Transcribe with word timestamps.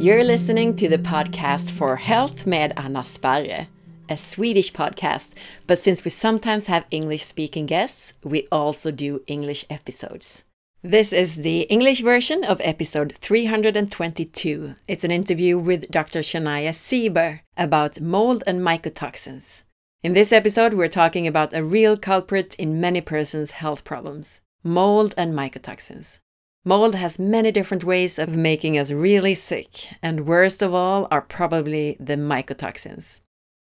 You're 0.00 0.24
listening 0.24 0.74
to 0.76 0.88
the 0.88 0.98
podcast 0.98 1.70
for 1.70 1.94
Health 1.94 2.44
med 2.44 2.72
Anna 2.76 3.04
Sparre, 3.04 3.68
a 4.08 4.16
Swedish 4.16 4.72
podcast, 4.72 5.34
but 5.68 5.78
since 5.78 6.04
we 6.04 6.10
sometimes 6.10 6.66
have 6.66 6.86
English 6.90 7.24
speaking 7.24 7.66
guests, 7.66 8.14
we 8.24 8.48
also 8.50 8.90
do 8.90 9.22
English 9.28 9.64
episodes. 9.70 10.42
This 10.82 11.12
is 11.12 11.36
the 11.36 11.60
English 11.68 12.00
version 12.00 12.42
of 12.42 12.60
episode 12.64 13.14
322. 13.20 14.74
It's 14.88 15.04
an 15.04 15.10
interview 15.10 15.58
with 15.58 15.90
Dr. 15.90 16.20
Shania 16.20 16.70
Sieber 16.72 17.40
about 17.56 18.00
mold 18.00 18.42
and 18.46 18.60
mycotoxins. 18.62 19.62
In 20.02 20.14
this 20.14 20.32
episode, 20.32 20.72
we're 20.72 20.88
talking 20.88 21.26
about 21.26 21.52
a 21.52 21.62
real 21.62 21.94
culprit 21.94 22.54
in 22.54 22.80
many 22.80 23.02
persons' 23.02 23.50
health 23.50 23.84
problems 23.84 24.40
mold 24.64 25.12
and 25.14 25.34
mycotoxins. 25.34 26.20
Mold 26.64 26.94
has 26.94 27.18
many 27.18 27.52
different 27.52 27.84
ways 27.84 28.18
of 28.18 28.30
making 28.30 28.78
us 28.78 28.90
really 28.90 29.34
sick, 29.34 29.90
and 30.02 30.26
worst 30.26 30.62
of 30.62 30.72
all 30.72 31.06
are 31.10 31.20
probably 31.20 31.98
the 32.00 32.16
mycotoxins. 32.16 33.20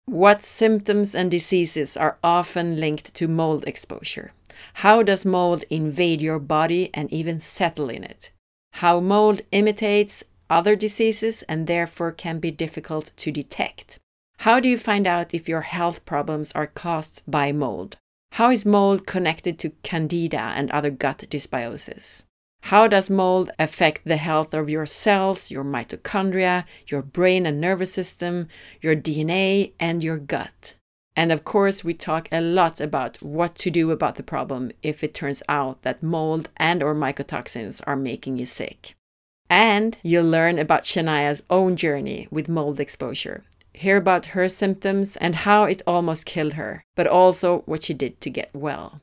What 0.08 0.41
symptoms 0.41 1.16
and 1.16 1.32
diseases 1.32 1.96
are 1.96 2.18
often 2.22 2.82
linked 2.82 3.13
to 3.13 3.30
mold 3.30 3.63
exposure? 3.66 4.34
How 4.74 5.04
does 5.04 5.24
mold 5.24 5.63
invade 5.70 6.22
your 6.22 6.40
body 6.40 6.90
and 6.94 7.10
even 7.13 7.40
settle 7.40 7.90
in 7.90 8.04
it? 8.04 8.32
How 8.74 8.99
mold 8.99 9.41
imitates 9.54 10.22
other 10.49 10.76
diseases 10.76 11.44
and 11.44 11.66
therefore 11.66 12.12
can 12.12 12.40
be 12.40 12.52
difficult 12.52 13.12
to 13.16 13.32
detect. 13.32 13.99
How 14.40 14.60
do 14.60 14.70
you 14.70 14.78
find 14.78 15.08
out 15.08 15.34
if 15.34 15.50
your 15.50 15.62
health 15.62 16.06
problems 16.06 16.52
are 16.52 16.68
caused 16.68 17.24
by 17.28 17.52
mold? 17.52 17.98
How 18.34 18.52
is 18.52 18.66
mold 18.66 19.08
connected 19.08 19.58
to 19.60 19.72
candida 19.82 20.54
and 20.55 20.70
other 20.72 20.92
gut 20.92 21.26
dysbiosis? 21.30 22.24
How 22.64 22.88
does 22.88 23.10
mold 23.10 23.52
affect 23.60 24.05
the 24.05 24.18
health 24.18 24.54
of 24.54 24.70
your 24.70 24.86
cells, 24.86 25.52
your 25.52 25.64
mitochondria, 25.64 26.66
your 26.88 27.02
brain 27.02 27.46
and 27.46 27.62
nervous 27.62 27.94
system, 27.94 28.48
your 28.82 28.96
DNA, 28.96 29.74
and 29.80 30.04
your 30.04 30.18
gut? 30.18 30.76
And 31.16 31.32
of 31.32 31.46
course, 31.46 31.84
we 31.84 31.94
talk 31.94 32.27
a 32.32 32.42
lot 32.42 32.82
about 32.82 33.22
what 33.22 33.55
to 33.55 33.70
do 33.70 33.92
about 33.92 34.16
the 34.16 34.24
problem 34.24 34.72
if 34.84 35.04
it 35.04 35.14
turns 35.14 35.42
out 35.48 35.82
that 35.84 36.04
mold 36.04 36.49
and 36.58 36.84
or 36.84 36.94
mycotoxins 36.94 37.82
are 37.88 37.96
making 37.96 38.38
you 38.38 38.46
sick. 38.46 38.96
And 39.49 39.98
you'll 40.04 40.30
learn 40.30 40.60
about 40.60 40.84
Shania's 40.84 41.44
own 41.49 41.76
journey 41.76 42.27
with 42.32 42.49
mold 42.49 42.80
exposure. 42.80 43.44
Hear 43.76 43.98
about 43.98 44.27
her 44.27 44.48
symptoms 44.48 45.18
and 45.18 45.35
how 45.35 45.65
it 45.65 45.81
almost 45.85 46.26
killed 46.26 46.54
her, 46.54 46.85
but 46.95 47.07
also 47.07 47.59
what 47.65 47.84
she 47.84 47.93
did 47.93 48.21
to 48.21 48.29
get 48.29 48.49
well. 48.54 49.01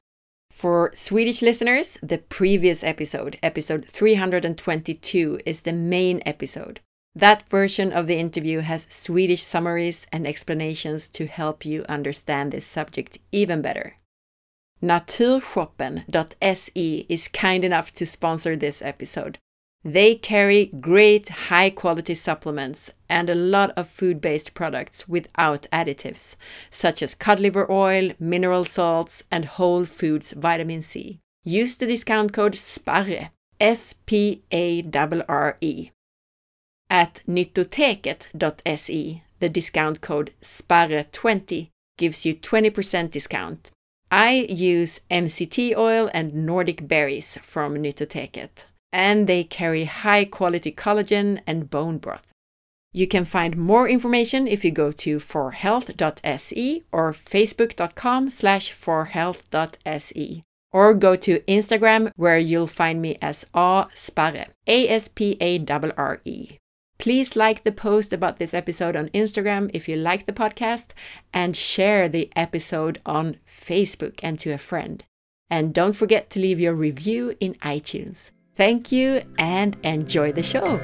For 0.50 0.90
Swedish 0.94 1.42
listeners, 1.42 1.98
the 2.02 2.18
previous 2.18 2.82
episode, 2.82 3.38
episode 3.42 3.86
322, 3.86 5.40
is 5.44 5.60
the 5.62 5.72
main 5.72 6.22
episode. 6.26 6.80
That 7.14 7.46
version 7.48 7.92
of 7.92 8.06
the 8.06 8.18
interview 8.18 8.60
has 8.60 8.86
Swedish 8.88 9.42
summaries 9.42 10.06
and 10.10 10.26
explanations 10.26 11.08
to 11.10 11.26
help 11.26 11.66
you 11.66 11.84
understand 11.88 12.52
this 12.52 12.66
subject 12.66 13.18
even 13.30 13.60
better. 13.60 13.96
Naturshoppen.se 14.82 17.06
is 17.08 17.28
kind 17.28 17.64
enough 17.64 17.92
to 17.92 18.06
sponsor 18.06 18.56
this 18.56 18.82
episode. 18.82 19.38
They 19.84 20.14
carry 20.14 20.66
great 20.66 21.28
high 21.28 21.70
quality 21.70 22.14
supplements 22.14 22.90
and 23.08 23.28
a 23.28 23.34
lot 23.34 23.70
of 23.76 23.88
food 23.88 24.20
based 24.20 24.54
products 24.54 25.08
without 25.08 25.66
additives, 25.72 26.36
such 26.70 27.02
as 27.02 27.14
cod 27.14 27.40
liver 27.40 27.70
oil, 27.70 28.12
mineral 28.20 28.64
salts, 28.64 29.24
and 29.30 29.44
whole 29.44 29.84
foods 29.84 30.32
vitamin 30.32 30.82
C. 30.82 31.18
Use 31.44 31.76
the 31.76 31.86
discount 31.86 32.32
code 32.32 32.54
SPARRE, 32.54 33.30
S 33.60 33.94
P 34.06 34.42
A 34.52 34.88
R 34.94 35.24
R 35.28 35.56
E, 35.60 35.90
at 36.92 37.22
nyttoteket.se, 37.26 39.22
the 39.40 39.48
discount 39.48 40.02
code 40.02 40.30
SPARRE20 40.42 41.70
gives 41.96 42.26
you 42.26 42.34
20% 42.34 43.10
discount. 43.10 43.70
I 44.10 44.46
use 44.50 45.00
MCT 45.10 45.74
oil 45.74 46.10
and 46.12 46.34
Nordic 46.46 46.86
berries 46.86 47.38
from 47.38 47.76
Nyttoteket, 47.76 48.66
and 48.92 49.26
they 49.26 49.44
carry 49.44 49.84
high 49.84 50.24
quality 50.24 50.70
collagen 50.70 51.40
and 51.46 51.70
bone 51.70 51.98
broth. 51.98 52.32
You 52.92 53.06
can 53.06 53.24
find 53.24 53.56
more 53.56 53.88
information 53.88 54.46
if 54.46 54.64
you 54.64 54.70
go 54.70 54.92
to 54.92 55.18
forhealth.se 55.18 56.82
or 56.92 57.12
facebook.com 57.12 58.30
slash 58.30 58.70
forhealth.se 58.70 60.42
or 60.72 60.94
go 60.94 61.16
to 61.16 61.40
Instagram 61.40 62.10
where 62.16 62.38
you'll 62.38 62.66
find 62.66 63.00
me 63.00 63.16
as 63.22 63.46
A 63.54 63.86
Sparre, 63.94 64.46
A-S-P-A-R-R-E. 64.66 66.58
Please 66.98 67.34
like 67.34 67.64
the 67.64 67.72
post 67.72 68.12
about 68.12 68.38
this 68.38 68.54
episode 68.54 68.94
on 68.94 69.08
Instagram 69.08 69.70
if 69.74 69.88
you 69.88 69.96
like 69.96 70.26
the 70.26 70.32
podcast, 70.32 70.90
and 71.32 71.56
share 71.56 72.08
the 72.08 72.30
episode 72.36 73.00
on 73.04 73.38
Facebook 73.46 74.20
and 74.22 74.38
to 74.38 74.52
a 74.52 74.58
friend. 74.58 75.02
And 75.50 75.74
don't 75.74 75.96
forget 75.96 76.30
to 76.30 76.40
leave 76.40 76.60
your 76.60 76.74
review 76.74 77.34
in 77.40 77.54
iTunes. 77.54 78.30
Thank 78.54 78.92
you 78.92 79.22
and 79.38 79.76
enjoy 79.82 80.32
the 80.32 80.42
show. 80.42 80.78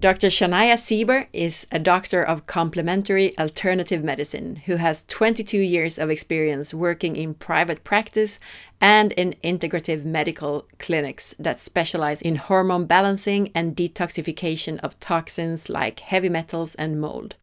Dr. 0.00 0.28
Shania 0.28 0.76
Sieber 0.78 1.26
is 1.30 1.66
a 1.70 1.78
doctor 1.78 2.22
of 2.22 2.46
complementary 2.46 3.38
alternative 3.38 4.02
medicine 4.02 4.56
who 4.64 4.76
has 4.76 5.04
22 5.04 5.58
years 5.58 5.98
of 5.98 6.08
experience 6.08 6.72
working 6.72 7.16
in 7.16 7.34
private 7.34 7.84
practice 7.84 8.38
and 8.80 9.12
in 9.12 9.34
integrative 9.44 10.06
medical 10.06 10.66
clinics 10.78 11.34
that 11.38 11.60
specialize 11.60 12.22
in 12.22 12.36
hormone 12.36 12.86
balancing 12.86 13.50
and 13.54 13.76
detoxification 13.76 14.78
of 14.78 14.98
toxins 15.00 15.68
like 15.68 16.00
heavy 16.00 16.30
metals 16.30 16.74
and 16.76 16.98
mold. 16.98 17.36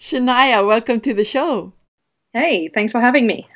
Shania, 0.00 0.66
welcome 0.66 0.98
to 1.02 1.14
the 1.14 1.22
show. 1.22 1.74
Hey, 2.32 2.70
thanks 2.74 2.90
for 2.90 3.00
having 3.00 3.24
me. 3.24 3.46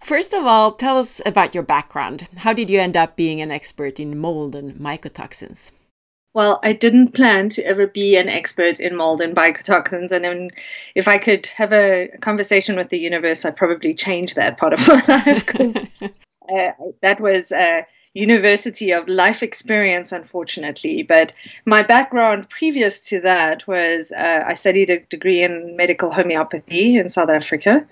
First 0.00 0.32
of 0.32 0.46
all, 0.46 0.72
tell 0.72 0.96
us 0.96 1.20
about 1.26 1.54
your 1.54 1.62
background. 1.62 2.28
How 2.38 2.52
did 2.52 2.70
you 2.70 2.80
end 2.80 2.96
up 2.96 3.16
being 3.16 3.40
an 3.40 3.50
expert 3.50 4.00
in 4.00 4.18
mold 4.18 4.54
and 4.54 4.74
mycotoxins? 4.74 5.70
Well, 6.34 6.60
I 6.62 6.72
didn't 6.72 7.14
plan 7.14 7.48
to 7.50 7.66
ever 7.66 7.86
be 7.86 8.16
an 8.16 8.28
expert 8.28 8.80
in 8.80 8.94
mold 8.96 9.20
and 9.20 9.34
mycotoxins. 9.34 10.12
And 10.12 10.52
if 10.94 11.08
I 11.08 11.18
could 11.18 11.46
have 11.46 11.72
a 11.72 12.10
conversation 12.20 12.76
with 12.76 12.90
the 12.90 12.98
universe, 12.98 13.44
I'd 13.44 13.56
probably 13.56 13.94
change 13.94 14.34
that 14.34 14.56
part 14.56 14.74
of 14.74 14.86
my 14.86 15.04
life 15.08 15.46
because 15.46 15.76
uh, 16.00 16.70
that 17.02 17.20
was 17.20 17.50
a 17.50 17.86
university 18.18 18.90
of 18.92 19.06
life 19.08 19.42
experience, 19.42 20.10
unfortunately. 20.12 21.02
But 21.02 21.32
my 21.64 21.82
background 21.82 22.48
previous 22.50 22.98
to 23.10 23.20
that 23.20 23.66
was 23.66 24.10
uh, 24.12 24.44
I 24.46 24.54
studied 24.54 24.90
a 24.90 24.98
degree 24.98 25.42
in 25.42 25.76
medical 25.76 26.10
homeopathy 26.10 26.96
in 26.96 27.08
South 27.08 27.30
Africa. 27.30 27.86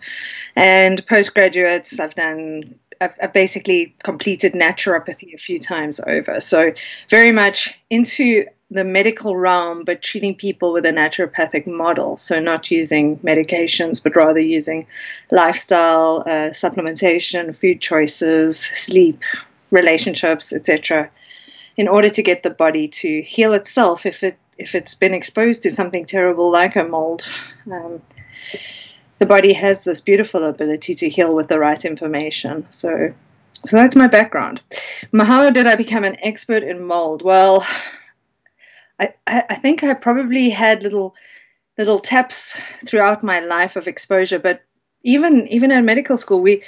And 0.57 1.07
postgraduates, 1.07 2.01
I've 2.01 2.15
done 2.15 2.75
I've, 3.01 3.33
basically 3.33 3.95
completed 4.03 4.55
naturopathy 4.55 5.35
a 5.35 5.39
few 5.39 5.59
times 5.59 6.01
over. 6.07 6.41
So, 6.41 6.73
very 7.11 7.31
much 7.31 7.79
into 7.91 8.47
the 8.71 8.85
medical 8.85 9.37
realm, 9.37 9.85
but 9.85 10.03
treating 10.03 10.35
people 10.35 10.73
with 10.73 10.87
a 10.87 10.91
naturopathic 10.91 11.67
model. 11.67 12.17
So, 12.17 12.41
not 12.41 12.71
using 12.71 13.19
medications, 13.19 14.03
but 14.03 14.17
rather 14.17 14.41
using 14.41 14.87
lifestyle, 15.31 16.23
uh, 16.27 16.51
supplementation, 16.51 17.55
food 17.55 17.81
choices, 17.83 18.59
sleep, 18.59 19.21
relationships, 19.71 20.53
etc., 20.53 21.11
in 21.77 21.89
order 21.89 22.09
to 22.09 22.23
get 22.23 22.43
the 22.43 22.51
body 22.51 22.89
to 22.89 23.23
heal 23.23 23.53
itself 23.53 24.07
if 24.07 24.23
it 24.23 24.39
if 24.59 24.75
it's 24.75 24.95
been 24.95 25.13
exposed 25.13 25.63
to 25.63 25.71
something 25.71 26.07
terrible 26.07 26.51
like 26.51 26.77
a 26.77 26.85
mold. 26.85 27.23
Um, 27.71 28.01
the 29.19 29.27
body 29.27 29.53
has 29.53 29.85
this 29.85 30.01
beautiful 30.01 30.45
ability 30.45 30.95
to 30.97 31.09
heal 31.09 31.35
with 31.35 31.49
the 31.49 31.59
right 31.59 31.85
information. 31.85 32.67
So, 32.71 33.13
so 33.65 33.77
that's 33.77 33.97
my 33.97 34.07
background. 34.07 34.61
How 35.15 35.51
did 35.51 35.67
I 35.67 35.75
become 35.75 36.05
an 36.05 36.17
expert 36.23 36.63
in 36.63 36.83
mold? 36.83 37.23
Well, 37.23 37.67
I, 38.99 39.15
I 39.27 39.55
think 39.57 39.85
I 39.85 39.95
probably 39.95 40.51
had 40.51 40.83
little 40.83 41.15
little 41.79 41.99
taps 41.99 42.57
throughout 42.87 43.23
my 43.23 43.41
life 43.41 43.77
of 43.77 43.89
exposure, 43.89 44.39
but 44.39 44.63
even 45.03 45.47
even 45.49 45.71
in 45.71 45.85
medical 45.85 46.17
school, 46.17 46.41
we 46.41 46.63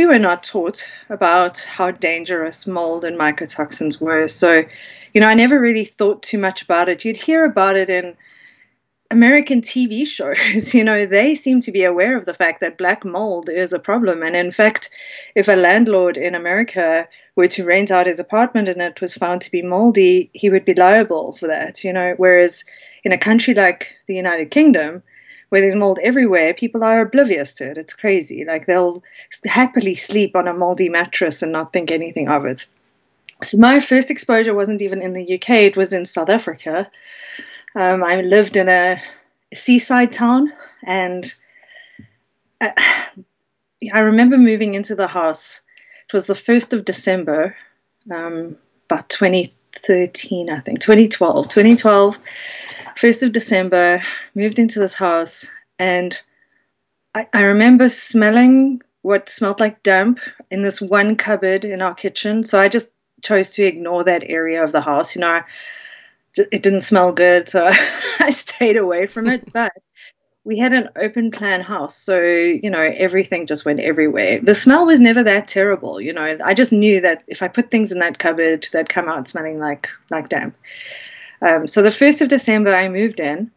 we 0.00 0.06
were 0.06 0.18
not 0.18 0.42
taught 0.42 0.90
about 1.10 1.60
how 1.60 1.90
dangerous 1.90 2.66
mold 2.66 3.04
and 3.04 3.18
mycotoxins 3.18 4.00
were. 4.00 4.26
So, 4.28 4.64
you 5.12 5.20
know, 5.20 5.26
I 5.26 5.34
never 5.34 5.60
really 5.60 5.84
thought 5.84 6.22
too 6.22 6.38
much 6.38 6.62
about 6.62 6.88
it. 6.88 7.04
You'd 7.04 7.18
hear 7.18 7.44
about 7.44 7.76
it 7.76 7.90
in 7.90 8.16
American 9.10 9.60
TV 9.60 10.06
shows, 10.16 10.72
you 10.72 10.84
know, 10.84 11.04
they 11.04 11.34
seem 11.34 11.60
to 11.60 11.70
be 11.70 11.84
aware 11.84 12.16
of 12.16 12.24
the 12.24 12.32
fact 12.32 12.62
that 12.62 12.78
black 12.78 13.04
mold 13.04 13.50
is 13.50 13.74
a 13.74 13.78
problem. 13.78 14.22
And 14.22 14.34
in 14.34 14.52
fact, 14.52 14.88
if 15.34 15.48
a 15.48 15.62
landlord 15.68 16.16
in 16.16 16.34
America 16.34 17.06
were 17.36 17.48
to 17.48 17.66
rent 17.66 17.90
out 17.90 18.06
his 18.06 18.20
apartment 18.20 18.70
and 18.70 18.80
it 18.80 19.02
was 19.02 19.14
found 19.14 19.42
to 19.42 19.50
be 19.50 19.60
moldy, 19.60 20.30
he 20.32 20.48
would 20.48 20.64
be 20.64 20.72
liable 20.72 21.36
for 21.38 21.46
that, 21.48 21.84
you 21.84 21.92
know. 21.92 22.14
Whereas 22.16 22.64
in 23.04 23.12
a 23.12 23.18
country 23.18 23.52
like 23.52 23.88
the 24.08 24.14
United 24.14 24.50
Kingdom, 24.50 25.02
where 25.50 25.60
there's 25.60 25.76
mold 25.76 25.98
everywhere, 26.02 26.54
people 26.54 26.82
are 26.82 27.02
oblivious 27.02 27.54
to 27.54 27.70
it. 27.70 27.76
It's 27.76 27.92
crazy. 27.92 28.44
Like 28.44 28.66
they'll 28.66 29.02
happily 29.44 29.96
sleep 29.96 30.34
on 30.34 30.48
a 30.48 30.54
moldy 30.54 30.88
mattress 30.88 31.42
and 31.42 31.52
not 31.52 31.72
think 31.72 31.90
anything 31.90 32.28
of 32.28 32.46
it. 32.46 32.66
So 33.42 33.58
my 33.58 33.80
first 33.80 34.10
exposure 34.10 34.54
wasn't 34.54 34.82
even 34.82 35.02
in 35.02 35.12
the 35.12 35.34
UK, 35.34 35.50
it 35.50 35.76
was 35.76 35.92
in 35.92 36.06
South 36.06 36.28
Africa. 36.28 36.90
Um, 37.74 38.02
I 38.04 38.20
lived 38.20 38.56
in 38.56 38.68
a 38.68 39.02
seaside 39.54 40.12
town 40.12 40.52
and 40.84 41.32
I, 42.60 43.08
I, 43.92 44.00
remember 44.00 44.36
moving 44.36 44.74
into 44.74 44.94
the 44.94 45.06
house. 45.06 45.60
It 46.08 46.12
was 46.12 46.26
the 46.26 46.34
1st 46.34 46.74
of 46.74 46.84
December, 46.84 47.56
um, 48.10 48.56
about 48.88 49.08
2013, 49.08 50.50
I 50.50 50.60
think, 50.60 50.80
2012. 50.80 51.48
2012, 51.48 52.16
1st 53.00 53.22
of 53.22 53.32
December, 53.32 54.02
moved 54.34 54.58
into 54.58 54.78
this 54.78 54.94
house 54.94 55.50
and 55.78 56.20
I, 57.14 57.26
I 57.32 57.42
remember 57.42 57.88
smelling 57.88 58.82
what 59.02 59.30
smelled 59.30 59.60
like 59.60 59.82
damp 59.82 60.20
in 60.50 60.62
this 60.62 60.80
one 60.80 61.16
cupboard 61.16 61.64
in 61.64 61.80
our 61.82 61.94
kitchen. 61.94 62.44
So 62.44 62.60
I 62.60 62.68
just 62.68 62.90
chose 63.22 63.50
to 63.50 63.64
ignore 63.64 64.04
that 64.04 64.24
area 64.26 64.62
of 64.62 64.72
the 64.72 64.80
house. 64.80 65.14
You 65.14 65.22
know, 65.22 65.40
it 66.36 66.62
didn't 66.62 66.82
smell 66.82 67.12
good, 67.12 67.48
so 67.48 67.70
I 68.20 68.30
stayed 68.30 68.76
away 68.76 69.06
from 69.06 69.28
it. 69.28 69.48
But 69.52 69.72
we 70.44 70.58
had 70.58 70.72
an 70.72 70.88
open 70.96 71.30
plan 71.30 71.60
house, 71.60 71.96
so 71.96 72.20
you 72.20 72.70
know 72.70 72.80
everything 72.80 73.46
just 73.46 73.64
went 73.64 73.80
everywhere. 73.80 74.40
The 74.40 74.54
smell 74.54 74.86
was 74.86 75.00
never 75.00 75.22
that 75.22 75.48
terrible, 75.48 76.00
you 76.00 76.12
know. 76.12 76.38
I 76.44 76.54
just 76.54 76.72
knew 76.72 77.00
that 77.00 77.24
if 77.26 77.42
I 77.42 77.48
put 77.48 77.70
things 77.70 77.92
in 77.92 77.98
that 77.98 78.18
cupboard, 78.18 78.66
they'd 78.72 78.88
come 78.88 79.08
out 79.08 79.28
smelling 79.28 79.58
like 79.58 79.88
like 80.10 80.28
damp. 80.28 80.56
Um, 81.42 81.66
so 81.66 81.82
the 81.82 81.90
first 81.90 82.20
of 82.20 82.28
December, 82.28 82.74
I 82.74 82.88
moved 82.88 83.20
in. 83.20 83.50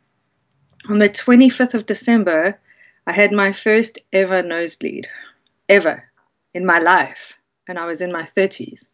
On 0.89 0.99
the 0.99 1.09
twenty 1.09 1.49
fifth 1.49 1.73
of 1.73 1.85
December, 1.85 2.59
I 3.07 3.13
had 3.13 3.31
my 3.31 3.53
first 3.53 3.99
ever 4.11 4.41
nosebleed, 4.43 5.07
ever 5.69 6.03
in 6.53 6.65
my 6.65 6.79
life, 6.79 7.33
and 7.67 7.79
I 7.79 7.85
was 7.85 8.01
in 8.01 8.11
my 8.11 8.25
thirties. 8.25 8.89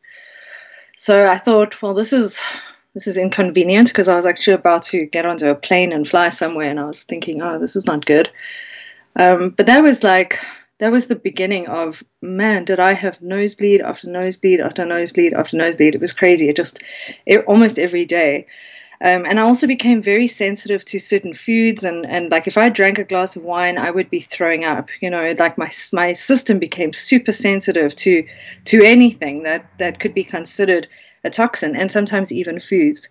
So 0.97 1.27
I 1.27 1.37
thought, 1.37 1.81
well, 1.81 1.93
this 1.93 2.13
is 2.13 2.39
this 2.93 3.07
is 3.07 3.17
inconvenient 3.17 3.87
because 3.87 4.07
I 4.07 4.15
was 4.15 4.25
actually 4.25 4.53
about 4.53 4.83
to 4.83 5.05
get 5.05 5.25
onto 5.25 5.49
a 5.49 5.55
plane 5.55 5.93
and 5.93 6.07
fly 6.07 6.29
somewhere, 6.29 6.69
and 6.69 6.79
I 6.79 6.85
was 6.85 7.03
thinking, 7.03 7.41
oh, 7.41 7.59
this 7.59 7.75
is 7.75 7.85
not 7.85 8.05
good. 8.05 8.29
Um, 9.15 9.49
but 9.51 9.65
that 9.65 9.83
was 9.83 10.03
like 10.03 10.39
that 10.79 10.91
was 10.91 11.07
the 11.07 11.15
beginning 11.15 11.67
of 11.67 12.03
man. 12.21 12.65
Did 12.65 12.79
I 12.79 12.93
have 12.93 13.21
nosebleed 13.21 13.81
after 13.81 14.07
nosebleed 14.07 14.59
after 14.59 14.85
nosebleed 14.85 15.33
after 15.33 15.57
nosebleed? 15.57 15.95
It 15.95 16.01
was 16.01 16.13
crazy. 16.13 16.49
It 16.49 16.55
just 16.55 16.81
it, 17.25 17.43
almost 17.45 17.77
every 17.77 18.05
day. 18.05 18.47
Um, 19.01 19.25
and 19.25 19.39
I 19.39 19.43
also 19.43 19.65
became 19.65 20.01
very 20.01 20.27
sensitive 20.27 20.83
to 20.85 20.99
certain 20.99 21.33
foods, 21.33 21.85
and, 21.85 22.05
and 22.05 22.29
like 22.29 22.47
if 22.47 22.57
I 22.57 22.67
drank 22.67 22.97
a 22.97 23.05
glass 23.05 23.37
of 23.37 23.43
wine, 23.43 23.77
I 23.77 23.91
would 23.91 24.09
be 24.09 24.19
throwing 24.19 24.65
up. 24.65 24.89
You 24.99 25.09
know, 25.09 25.33
like 25.39 25.57
my 25.57 25.71
my 25.93 26.11
system 26.13 26.59
became 26.59 26.91
super 26.91 27.31
sensitive 27.31 27.95
to 27.97 28.27
to 28.65 28.83
anything 28.83 29.43
that 29.43 29.65
that 29.77 30.01
could 30.01 30.13
be 30.13 30.25
considered 30.25 30.87
a 31.23 31.29
toxin, 31.29 31.77
and 31.77 31.91
sometimes 31.91 32.33
even 32.33 32.59
foods. 32.59 33.07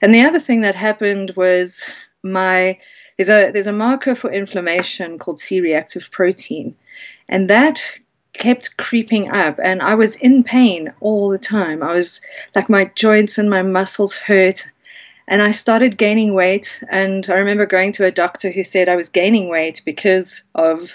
And 0.00 0.14
the 0.14 0.22
other 0.22 0.38
thing 0.38 0.60
that 0.60 0.76
happened 0.76 1.32
was 1.36 1.84
my 2.22 2.78
there's 3.16 3.28
a 3.28 3.50
there's 3.50 3.66
a 3.66 3.72
marker 3.72 4.14
for 4.14 4.30
inflammation 4.30 5.18
called 5.18 5.40
C-reactive 5.40 6.08
protein, 6.12 6.76
and 7.28 7.50
that 7.50 7.82
kept 8.32 8.76
creeping 8.78 9.30
up 9.30 9.58
and 9.62 9.82
I 9.82 9.94
was 9.94 10.16
in 10.16 10.42
pain 10.42 10.92
all 11.00 11.28
the 11.28 11.38
time. 11.38 11.82
I 11.82 11.92
was 11.92 12.20
like 12.54 12.70
my 12.70 12.90
joints 12.94 13.36
and 13.38 13.50
my 13.50 13.62
muscles 13.62 14.14
hurt 14.14 14.66
and 15.28 15.42
I 15.42 15.50
started 15.50 15.98
gaining 15.98 16.34
weight. 16.34 16.82
And 16.90 17.28
I 17.30 17.34
remember 17.34 17.66
going 17.66 17.92
to 17.92 18.06
a 18.06 18.10
doctor 18.10 18.50
who 18.50 18.62
said 18.62 18.88
I 18.88 18.96
was 18.96 19.08
gaining 19.08 19.48
weight 19.48 19.82
because 19.84 20.42
of 20.54 20.92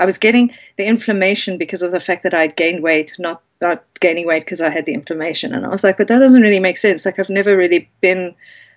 I 0.00 0.06
was 0.06 0.18
getting 0.18 0.52
the 0.76 0.84
inflammation 0.84 1.56
because 1.56 1.82
of 1.82 1.92
the 1.92 2.00
fact 2.00 2.24
that 2.24 2.34
I'd 2.34 2.56
gained 2.56 2.82
weight, 2.82 3.14
not 3.18 3.42
not 3.60 3.84
gaining 4.00 4.26
weight 4.26 4.44
because 4.44 4.60
I 4.60 4.70
had 4.70 4.86
the 4.86 4.94
inflammation. 4.94 5.54
And 5.54 5.64
I 5.64 5.68
was 5.68 5.84
like, 5.84 5.96
but 5.96 6.08
that 6.08 6.18
doesn't 6.18 6.42
really 6.42 6.60
make 6.60 6.78
sense. 6.78 7.04
Like 7.04 7.18
I've 7.18 7.30
never 7.30 7.56
really 7.56 7.88
been 8.00 8.34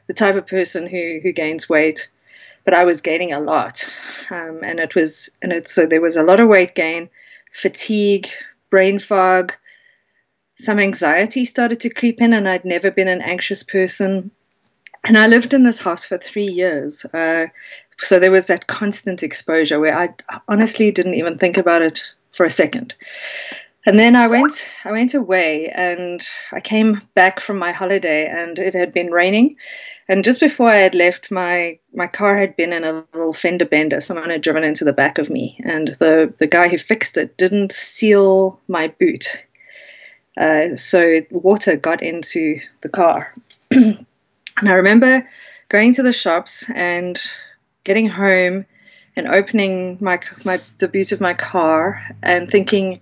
the 0.08 0.14
type 0.14 0.36
of 0.36 0.48
person 0.48 0.88
who 0.88 1.20
who 1.22 1.32
gains 1.32 1.68
weight, 1.68 2.10
but 2.64 2.74
I 2.74 2.86
was 2.86 3.02
gaining 3.02 3.34
a 3.34 3.40
lot, 3.40 3.92
um, 4.30 4.62
and 4.64 4.80
it 4.80 4.96
was 4.96 5.30
and 5.42 5.52
it 5.52 5.68
so 5.68 5.86
there 5.86 6.02
was 6.02 6.16
a 6.16 6.24
lot 6.24 6.40
of 6.40 6.48
weight 6.48 6.76
gain, 6.76 7.10
fatigue, 7.52 8.30
brain 8.70 9.00
fog. 9.00 9.54
Some 10.60 10.80
anxiety 10.80 11.46
started 11.46 11.82
to 11.82 11.94
creep 11.94 12.20
in, 12.22 12.34
and 12.34 12.48
I'd 12.48 12.66
never 12.66 12.90
been 12.90 13.08
an 13.08 13.22
anxious 13.22 13.62
person 13.62 14.32
and 15.04 15.18
I 15.18 15.28
lived 15.28 15.54
in 15.54 15.64
this 15.64 15.80
house 15.80 16.06
for 16.06 16.18
three 16.18 16.48
years. 16.48 17.06
Uh, 17.06 17.48
so 18.00 18.20
there 18.20 18.32
was 18.32 18.48
that 18.48 18.68
constant 18.68 19.24
exposure 19.24 19.80
where 19.80 19.98
I 19.98 20.10
honestly 20.48 20.92
didn't 20.92 21.16
even 21.16 21.38
think 21.38 21.58
about 21.58 21.82
it 21.82 22.04
for 22.36 22.46
a 22.46 22.52
second. 22.52 22.94
And 23.86 23.98
then 23.98 24.16
I 24.18 24.28
went 24.28 24.68
I 24.84 24.92
went 24.92 25.14
away 25.14 25.70
and 25.70 26.22
I 26.52 26.60
came 26.60 27.02
back 27.16 27.40
from 27.40 27.58
my 27.58 27.72
holiday 27.72 28.28
and 28.28 28.60
it 28.60 28.74
had 28.74 28.92
been 28.92 29.12
raining. 29.12 29.56
And 30.10 30.24
just 30.24 30.40
before 30.40 30.70
I 30.70 30.78
had 30.78 30.94
left, 30.94 31.32
my 31.32 31.80
my 31.94 32.08
car 32.08 32.38
had 32.38 32.56
been 32.56 32.74
in 32.74 32.84
a 32.84 33.04
little 33.14 33.34
fender 33.34 33.66
bender. 33.66 34.02
Someone 34.02 34.30
had 34.30 34.42
driven 34.42 34.64
into 34.64 34.86
the 34.86 34.94
back 34.94 35.18
of 35.18 35.30
me, 35.30 35.60
and 35.66 35.96
the 36.00 36.34
the 36.38 36.48
guy 36.48 36.70
who 36.70 36.78
fixed 36.78 37.18
it 37.18 37.38
didn't 37.38 37.74
seal 37.74 38.60
my 38.70 38.88
boot, 38.88 39.44
uh, 40.38 40.78
so 40.78 41.22
water 41.32 41.76
got 41.76 42.02
into 42.02 42.60
the 42.82 42.90
car. 42.90 43.34
And 44.58 44.70
I 44.70 44.74
remember 44.74 45.28
going 45.70 45.94
to 45.94 46.04
the 46.04 46.14
shops 46.14 46.70
and 46.74 47.20
getting 47.84 48.08
home 48.08 48.66
and 49.16 49.28
opening 49.28 49.98
my 50.02 50.20
my 50.46 50.60
the 50.80 50.88
boot 50.88 51.12
of 51.12 51.22
my 51.22 51.34
car 51.34 52.02
and 52.24 52.50
thinking, 52.50 53.00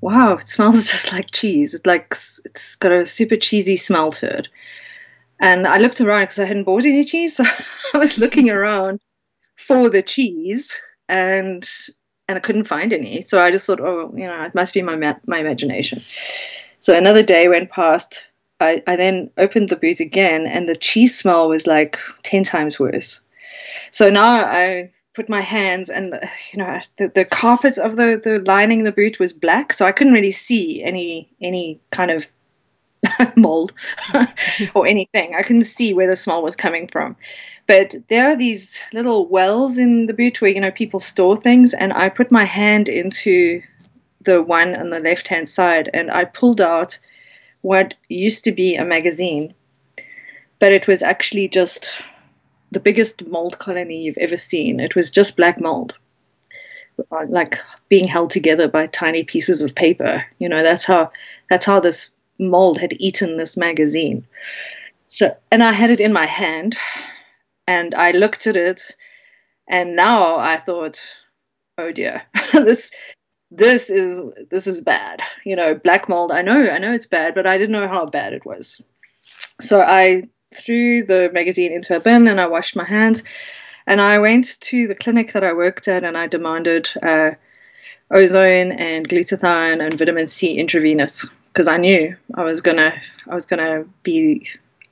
"Wow, 0.00 0.34
it 0.34 0.48
smells 0.48 0.84
just 0.90 1.12
like 1.12 1.30
cheese. 1.30 1.74
It 1.74 1.86
like 1.86 2.14
it's 2.44 2.76
got 2.76 2.92
a 2.92 3.06
super 3.06 3.36
cheesy 3.36 3.76
smell 3.76 4.10
to 4.12 4.38
it." 4.38 4.48
And 5.38 5.66
I 5.66 5.78
looked 5.78 6.00
around 6.00 6.22
because 6.22 6.38
I 6.38 6.46
hadn't 6.46 6.64
bought 6.64 6.84
any 6.84 7.04
cheese, 7.04 7.36
so 7.36 7.44
I 7.94 7.98
was 7.98 8.18
looking 8.18 8.50
around 8.50 9.00
for 9.56 9.90
the 9.90 10.02
cheese 10.02 10.78
and 11.08 11.68
and 12.28 12.36
I 12.36 12.40
couldn't 12.40 12.68
find 12.68 12.92
any. 12.92 13.22
So 13.22 13.40
I 13.40 13.50
just 13.50 13.66
thought, 13.66 13.80
"Oh, 13.80 14.12
you 14.16 14.26
know, 14.26 14.42
it 14.44 14.54
must 14.54 14.74
be 14.74 14.82
my 14.82 14.96
ma- 14.96 15.20
my 15.26 15.38
imagination." 15.38 16.02
So 16.80 16.96
another 16.96 17.22
day 17.22 17.48
went 17.48 17.70
past. 17.70 18.24
I, 18.60 18.82
I 18.86 18.96
then 18.96 19.30
opened 19.36 19.68
the 19.68 19.76
boot 19.76 20.00
again, 20.00 20.46
and 20.46 20.68
the 20.68 20.76
cheese 20.76 21.18
smell 21.18 21.48
was 21.48 21.66
like 21.66 21.98
10 22.22 22.44
times 22.44 22.78
worse. 22.78 23.20
So 23.90 24.10
now 24.10 24.44
I 24.44 24.90
put 25.14 25.28
my 25.28 25.40
hands, 25.40 25.88
and 25.88 26.18
you 26.52 26.58
know, 26.58 26.80
the, 26.98 27.08
the 27.08 27.24
carpet 27.24 27.78
of 27.78 27.96
the, 27.96 28.20
the 28.22 28.38
lining 28.46 28.84
the 28.84 28.92
boot 28.92 29.18
was 29.18 29.32
black, 29.32 29.72
so 29.72 29.86
I 29.86 29.92
couldn't 29.92 30.12
really 30.12 30.32
see 30.32 30.82
any 30.82 31.28
any 31.40 31.80
kind 31.90 32.10
of 32.10 32.26
mold 33.36 33.72
or 34.74 34.86
anything. 34.86 35.34
I 35.34 35.42
couldn't 35.42 35.64
see 35.64 35.92
where 35.92 36.08
the 36.08 36.16
smell 36.16 36.42
was 36.42 36.56
coming 36.56 36.88
from. 36.88 37.16
But 37.66 37.96
there 38.08 38.30
are 38.30 38.36
these 38.36 38.78
little 38.92 39.26
wells 39.26 39.76
in 39.76 40.06
the 40.06 40.14
boot 40.14 40.40
where 40.40 40.50
you 40.50 40.60
know 40.60 40.70
people 40.70 41.00
store 41.00 41.36
things, 41.36 41.74
and 41.74 41.92
I 41.92 42.08
put 42.08 42.30
my 42.30 42.44
hand 42.44 42.88
into 42.88 43.62
the 44.22 44.42
one 44.42 44.74
on 44.74 44.90
the 44.90 45.00
left 45.00 45.28
hand 45.28 45.48
side, 45.48 45.90
and 45.92 46.10
I 46.10 46.24
pulled 46.24 46.60
out 46.60 46.98
what 47.66 47.96
used 48.08 48.44
to 48.44 48.52
be 48.52 48.76
a 48.76 48.84
magazine, 48.84 49.52
but 50.60 50.70
it 50.70 50.86
was 50.86 51.02
actually 51.02 51.48
just 51.48 52.00
the 52.70 52.78
biggest 52.78 53.26
mold 53.26 53.58
colony 53.58 54.02
you've 54.02 54.18
ever 54.18 54.36
seen. 54.36 54.78
It 54.78 54.94
was 54.94 55.10
just 55.10 55.36
black 55.36 55.60
mold, 55.60 55.98
uh, 57.10 57.24
like 57.28 57.58
being 57.88 58.06
held 58.06 58.30
together 58.30 58.68
by 58.68 58.86
tiny 58.86 59.24
pieces 59.24 59.62
of 59.62 59.74
paper. 59.74 60.24
You 60.38 60.48
know, 60.48 60.62
that's 60.62 60.84
how 60.84 61.10
that's 61.50 61.66
how 61.66 61.80
this 61.80 62.12
mold 62.38 62.78
had 62.78 62.92
eaten 63.00 63.36
this 63.36 63.56
magazine. 63.56 64.24
So, 65.08 65.36
and 65.50 65.60
I 65.60 65.72
had 65.72 65.90
it 65.90 66.00
in 66.00 66.12
my 66.12 66.26
hand, 66.26 66.76
and 67.66 67.96
I 67.96 68.12
looked 68.12 68.46
at 68.46 68.54
it, 68.54 68.94
and 69.68 69.96
now 69.96 70.36
I 70.36 70.58
thought, 70.58 71.00
oh 71.78 71.90
dear, 71.90 72.22
this 72.52 72.92
this 73.50 73.90
is 73.90 74.22
this 74.50 74.66
is 74.66 74.80
bad. 74.80 75.20
You 75.44 75.56
know 75.56 75.74
black 75.74 76.08
mold 76.08 76.32
i 76.32 76.42
know 76.42 76.68
i 76.68 76.78
know 76.78 76.92
it's 76.92 77.06
bad 77.06 77.34
but 77.34 77.46
i 77.46 77.58
didn't 77.58 77.72
know 77.72 77.88
how 77.88 78.06
bad 78.06 78.32
it 78.32 78.44
was. 78.44 78.80
So 79.60 79.80
i 79.80 80.24
threw 80.54 81.04
the 81.04 81.30
magazine 81.32 81.72
into 81.72 81.96
a 81.96 82.00
bin 82.00 82.28
and 82.28 82.40
i 82.40 82.46
washed 82.46 82.76
my 82.76 82.84
hands. 82.84 83.22
And 83.86 84.00
i 84.00 84.18
went 84.18 84.60
to 84.60 84.88
the 84.88 84.94
clinic 84.94 85.32
that 85.32 85.44
i 85.44 85.52
worked 85.52 85.88
at 85.88 86.04
and 86.04 86.16
i 86.16 86.26
demanded 86.26 86.90
uh, 87.02 87.32
ozone 88.10 88.72
and 88.72 89.08
glutathione 89.08 89.82
and 89.82 89.98
vitamin 89.98 90.28
c 90.28 90.58
intravenous 90.58 91.26
because 91.48 91.66
i 91.68 91.76
knew 91.76 92.16
i 92.34 92.42
was 92.44 92.60
gonna 92.60 92.92
i 93.28 93.34
was 93.34 93.46
gonna 93.46 93.84
be 94.02 94.46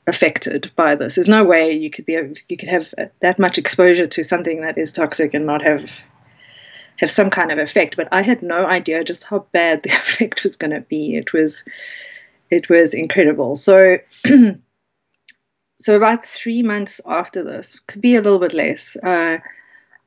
affected 0.07 0.71
by 0.77 0.95
this. 0.95 1.15
There's 1.15 1.29
no 1.29 1.45
way 1.45 1.73
you 1.73 1.91
could 1.91 2.07
be 2.07 2.13
you 2.49 2.57
could 2.57 2.69
have 2.69 2.93
that 3.21 3.39
much 3.39 3.59
exposure 3.59 4.07
to 4.07 4.23
something 4.23 4.61
that 4.61 4.79
is 4.79 4.93
toxic 4.93 5.35
and 5.35 5.47
not 5.47 5.63
have 5.63 5.89
have 6.99 7.11
some 7.11 7.31
kind 7.31 7.51
of 7.51 7.59
effect. 7.59 7.97
But 7.97 8.09
I 8.13 8.23
had 8.23 8.43
no 8.43 8.67
idea 8.67 9.05
just 9.05 9.25
how 9.25 9.47
bad 9.53 9.83
the 9.85 9.91
effect 9.91 10.45
was 10.45 10.57
going 10.57 10.73
to 10.73 10.81
be. 10.81 11.17
It 11.17 11.33
was 11.33 11.65
it 12.51 12.69
was 12.69 12.95
incredible. 12.95 13.57
So 13.57 13.99
so 15.79 15.97
about 15.97 16.25
three 16.25 16.63
months 16.63 17.01
after 17.07 17.43
this, 17.43 17.79
could 17.89 18.01
be 18.01 18.17
a 18.17 18.23
little 18.23 18.39
bit 18.39 18.55
less. 18.55 18.97
Uh, 19.03 19.39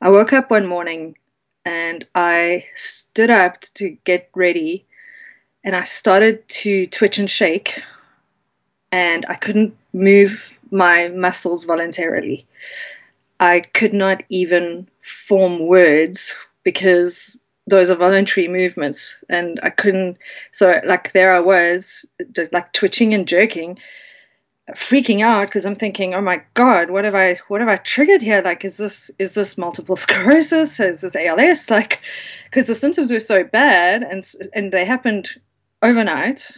I 0.02 0.10
woke 0.10 0.34
up 0.34 0.52
one 0.52 0.68
morning 0.68 1.18
and 1.66 2.08
I 2.16 2.66
stood 2.76 3.30
up 3.30 3.62
to 3.76 3.90
get 4.06 4.30
ready, 4.34 4.86
and 5.66 5.76
I 5.76 5.84
started 5.84 6.48
to 6.64 6.88
twitch 6.88 7.18
and 7.18 7.30
shake, 7.30 7.82
and 8.92 9.26
I 9.28 9.36
couldn't 9.36 9.76
move 9.92 10.50
my 10.72 11.10
muscles 11.10 11.66
voluntarily. 11.66 12.48
I 13.40 13.60
could 13.60 13.94
not 13.94 14.24
even 14.30 14.88
form 15.28 15.68
words 15.68 16.34
because 16.68 17.40
those 17.66 17.90
are 17.90 17.96
voluntary 17.96 18.50
movements 18.50 19.16
and 19.30 19.58
I 19.64 19.70
couldn't 19.70 20.18
so 20.52 20.82
like 20.84 21.14
there 21.14 21.32
I 21.34 21.40
was 21.40 22.06
like 22.52 22.74
twitching 22.74 23.14
and 23.14 23.26
jerking 23.26 23.80
freaking 24.76 25.22
out 25.22 25.48
because 25.48 25.66
I'm 25.66 25.78
thinking 25.78 26.14
oh 26.14 26.20
my 26.20 26.42
god 26.56 26.90
what 26.90 27.06
have 27.06 27.16
I 27.16 27.40
what 27.48 27.62
have 27.62 27.70
I 27.70 27.78
triggered 27.78 28.22
here? 28.22 28.42
Like 28.42 28.66
is 28.66 28.76
this 28.76 29.10
is 29.18 29.32
this 29.32 29.58
multiple 29.58 29.96
sclerosis? 30.06 30.78
Is 30.82 31.00
this 31.00 31.16
ALS 31.16 31.70
like 31.70 32.02
because 32.50 32.68
the 32.68 32.76
symptoms 32.76 33.14
were 33.14 33.22
so 33.22 33.46
bad 33.46 34.04
and 34.04 34.30
and 34.54 34.74
they 34.74 34.84
happened 34.84 35.30
overnight 35.82 36.52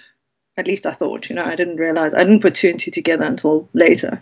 at 0.58 0.66
least 0.66 0.88
I 0.88 0.94
thought, 0.94 1.30
you 1.30 1.36
know, 1.36 1.46
I 1.46 1.56
didn't 1.56 1.78
realize, 1.78 2.16
I 2.16 2.24
didn't 2.24 2.42
put 2.42 2.56
two 2.56 2.70
and 2.70 2.80
two 2.80 2.92
together 2.92 3.26
until 3.26 3.70
later. 3.74 4.20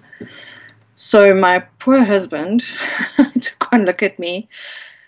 So 0.96 1.34
my 1.34 1.60
poor 1.80 2.04
husband 2.04 2.64
took 3.42 3.72
one 3.72 3.86
look 3.86 4.04
at 4.04 4.20
me, 4.20 4.50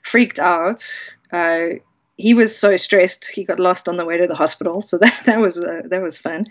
freaked 0.09 0.39
out. 0.39 0.83
Uh, 1.31 1.79
he 2.17 2.33
was 2.33 2.57
so 2.57 2.75
stressed, 2.75 3.27
he 3.27 3.43
got 3.43 3.59
lost 3.59 3.87
on 3.87 3.97
the 3.97 4.05
way 4.05 4.17
to 4.17 4.27
the 4.27 4.35
hospital. 4.35 4.81
So 4.81 4.97
that, 5.01 5.21
that 5.25 5.39
was 5.39 5.59
uh, 5.59 5.83
that 5.85 6.01
was 6.01 6.17
fun. 6.17 6.47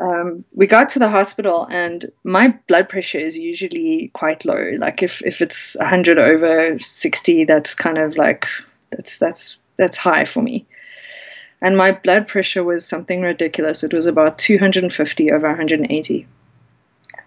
Um, 0.00 0.44
we 0.52 0.66
got 0.66 0.88
to 0.90 0.98
the 0.98 1.08
hospital, 1.08 1.68
and 1.70 2.10
my 2.24 2.48
blood 2.68 2.88
pressure 2.88 3.18
is 3.18 3.36
usually 3.36 4.10
quite 4.14 4.44
low. 4.44 4.72
Like 4.78 5.02
if 5.02 5.22
if 5.22 5.40
it's 5.40 5.76
100 5.76 6.18
over 6.18 6.78
60, 6.78 7.44
that's 7.44 7.74
kind 7.74 7.98
of 7.98 8.16
like 8.16 8.46
that's 8.90 9.18
that's 9.18 9.56
that's 9.76 9.96
high 9.96 10.24
for 10.24 10.42
me 10.42 10.66
and 11.64 11.78
my 11.78 11.92
blood 11.92 12.28
pressure 12.28 12.62
was 12.62 12.86
something 12.86 13.22
ridiculous. 13.22 13.82
It 13.82 13.94
was 13.94 14.04
about 14.04 14.36
250 14.36 15.32
over 15.32 15.48
180. 15.48 16.26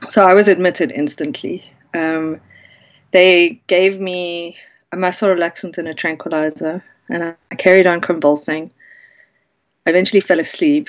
So 0.09 0.23
I 0.23 0.35
was 0.35 0.47
admitted 0.47 0.91
instantly. 0.91 1.63
Um, 1.95 2.39
they 3.11 3.59
gave 3.65 3.99
me 3.99 4.55
a 4.91 4.97
muscle 4.97 5.29
relaxant 5.29 5.77
and 5.77 5.87
a 5.87 5.93
tranquilizer, 5.93 6.83
and 7.09 7.35
I 7.51 7.55
carried 7.55 7.87
on 7.87 8.01
convulsing. 8.01 8.71
I 9.85 9.91
eventually 9.91 10.21
fell 10.21 10.39
asleep, 10.39 10.87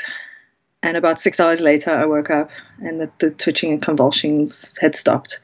and 0.82 0.96
about 0.96 1.20
six 1.20 1.40
hours 1.40 1.60
later, 1.60 1.92
I 1.92 2.04
woke 2.04 2.30
up, 2.30 2.50
and 2.78 3.00
the, 3.00 3.10
the 3.18 3.30
twitching 3.30 3.72
and 3.72 3.82
convulsions 3.82 4.76
had 4.80 4.96
stopped. 4.96 5.40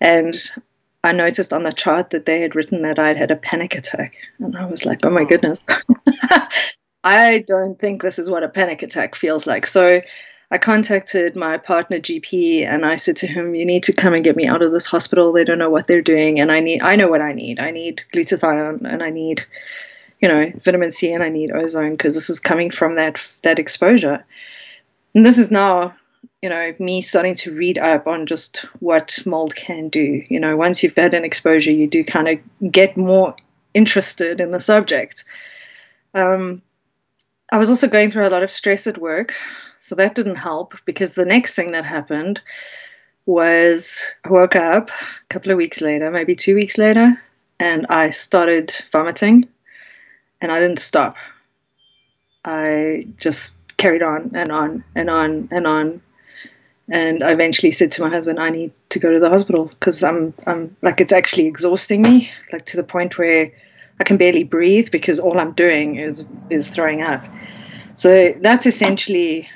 And 0.00 0.34
I 1.02 1.12
noticed 1.12 1.52
on 1.52 1.62
the 1.62 1.72
chart 1.72 2.10
that 2.10 2.26
they 2.26 2.40
had 2.40 2.54
written 2.54 2.82
that 2.82 2.98
I'd 2.98 3.16
had 3.16 3.30
a 3.30 3.36
panic 3.36 3.74
attack, 3.74 4.14
and 4.38 4.56
I 4.56 4.66
was 4.66 4.84
like, 4.84 5.04
"Oh 5.04 5.10
my 5.10 5.22
oh. 5.22 5.26
goodness!" 5.26 5.64
I 7.04 7.44
don't 7.46 7.78
think 7.78 8.02
this 8.02 8.18
is 8.18 8.30
what 8.30 8.42
a 8.42 8.48
panic 8.48 8.82
attack 8.82 9.14
feels 9.14 9.46
like. 9.46 9.66
So 9.66 10.00
I 10.54 10.58
contacted 10.58 11.34
my 11.34 11.58
partner 11.58 11.98
GP 11.98 12.64
and 12.64 12.86
I 12.86 12.94
said 12.94 13.16
to 13.16 13.26
him, 13.26 13.56
"You 13.56 13.66
need 13.66 13.82
to 13.82 13.92
come 13.92 14.14
and 14.14 14.22
get 14.22 14.36
me 14.36 14.46
out 14.46 14.62
of 14.62 14.70
this 14.70 14.86
hospital. 14.86 15.32
They 15.32 15.42
don't 15.42 15.58
know 15.58 15.68
what 15.68 15.88
they're 15.88 16.00
doing, 16.00 16.38
and 16.38 16.52
I 16.52 16.60
need. 16.60 16.80
I 16.80 16.94
know 16.94 17.08
what 17.08 17.20
I 17.20 17.32
need. 17.32 17.58
I 17.58 17.72
need 17.72 18.04
glutathione, 18.14 18.88
and 18.88 19.02
I 19.02 19.10
need, 19.10 19.44
you 20.20 20.28
know, 20.28 20.52
vitamin 20.64 20.92
C, 20.92 21.12
and 21.12 21.24
I 21.24 21.28
need 21.28 21.50
ozone 21.50 21.96
because 21.96 22.14
this 22.14 22.30
is 22.30 22.38
coming 22.38 22.70
from 22.70 22.94
that 22.94 23.20
that 23.42 23.58
exposure. 23.58 24.24
And 25.16 25.26
this 25.26 25.38
is 25.38 25.50
now, 25.50 25.92
you 26.40 26.48
know, 26.48 26.72
me 26.78 27.02
starting 27.02 27.34
to 27.34 27.52
read 27.52 27.76
up 27.76 28.06
on 28.06 28.24
just 28.24 28.58
what 28.78 29.18
mold 29.26 29.56
can 29.56 29.88
do. 29.88 30.22
You 30.28 30.38
know, 30.38 30.56
once 30.56 30.84
you've 30.84 30.94
had 30.94 31.14
an 31.14 31.24
exposure, 31.24 31.72
you 31.72 31.88
do 31.88 32.04
kind 32.04 32.28
of 32.28 32.70
get 32.70 32.96
more 32.96 33.34
interested 33.74 34.38
in 34.38 34.52
the 34.52 34.60
subject." 34.60 35.24
Um, 36.14 36.62
I 37.50 37.58
was 37.58 37.70
also 37.70 37.88
going 37.88 38.12
through 38.12 38.28
a 38.28 38.30
lot 38.30 38.44
of 38.44 38.52
stress 38.52 38.86
at 38.86 38.98
work, 38.98 39.34
so 39.84 39.94
that 39.94 40.14
didn't 40.14 40.36
help 40.36 40.72
because 40.86 41.12
the 41.12 41.26
next 41.26 41.52
thing 41.52 41.72
that 41.72 41.84
happened 41.84 42.40
was 43.26 44.02
I 44.24 44.30
woke 44.30 44.56
up 44.56 44.88
a 44.88 45.28
couple 45.28 45.50
of 45.50 45.58
weeks 45.58 45.82
later, 45.82 46.10
maybe 46.10 46.34
two 46.34 46.54
weeks 46.54 46.78
later, 46.78 47.20
and 47.60 47.84
I 47.90 48.08
started 48.08 48.74
vomiting 48.92 49.46
and 50.40 50.50
I 50.50 50.58
didn't 50.58 50.78
stop. 50.78 51.16
I 52.46 53.06
just 53.18 53.58
carried 53.76 54.02
on 54.02 54.30
and 54.32 54.50
on 54.50 54.84
and 54.94 55.10
on 55.10 55.50
and 55.52 55.66
on. 55.66 56.00
And 56.90 57.22
I 57.22 57.32
eventually 57.32 57.70
said 57.70 57.92
to 57.92 58.02
my 58.02 58.08
husband, 58.08 58.40
I 58.40 58.48
need 58.48 58.72
to 58.88 58.98
go 58.98 59.12
to 59.12 59.20
the 59.20 59.28
hospital 59.28 59.66
because 59.66 60.02
I'm, 60.02 60.32
I'm 60.46 60.74
like, 60.80 60.98
it's 60.98 61.12
actually 61.12 61.46
exhausting 61.46 62.00
me, 62.00 62.30
like 62.54 62.64
to 62.66 62.78
the 62.78 62.84
point 62.84 63.18
where 63.18 63.52
I 64.00 64.04
can 64.04 64.16
barely 64.16 64.44
breathe 64.44 64.90
because 64.90 65.20
all 65.20 65.38
I'm 65.38 65.52
doing 65.52 65.96
is 65.96 66.24
is 66.48 66.70
throwing 66.70 67.02
up. 67.02 67.22
So 67.96 68.34
that's 68.40 68.64
essentially 68.64 69.46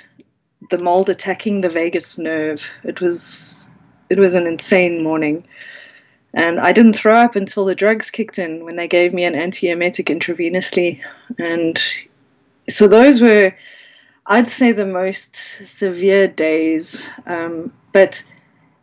the 0.71 0.79
mold 0.79 1.09
attacking 1.09 1.61
the 1.61 1.69
vagus 1.69 2.19
nerve. 2.19 2.67
It 2.85 3.01
was 3.01 3.69
it 4.11 4.19
was 4.19 4.35
an 4.35 4.47
insane 4.47 5.03
morning. 5.03 5.47
And 6.35 6.61
I 6.61 6.73
didn't 6.73 6.93
throw 6.95 7.17
up 7.17 7.37
until 7.37 7.65
the 7.65 7.75
drugs 7.75 8.11
kicked 8.11 8.39
in 8.39 8.65
when 8.65 8.77
they 8.77 8.89
gave 8.89 9.15
me 9.15 9.25
an 9.25 9.35
antiemetic 9.35 10.07
intravenously. 10.07 11.01
And 11.39 11.83
so 12.69 12.87
those 12.87 13.21
were, 13.21 13.55
I'd 14.27 14.51
say, 14.51 14.73
the 14.73 14.87
most 14.87 15.37
severe 15.37 16.29
days. 16.29 17.09
Um, 17.27 17.73
but 17.93 18.23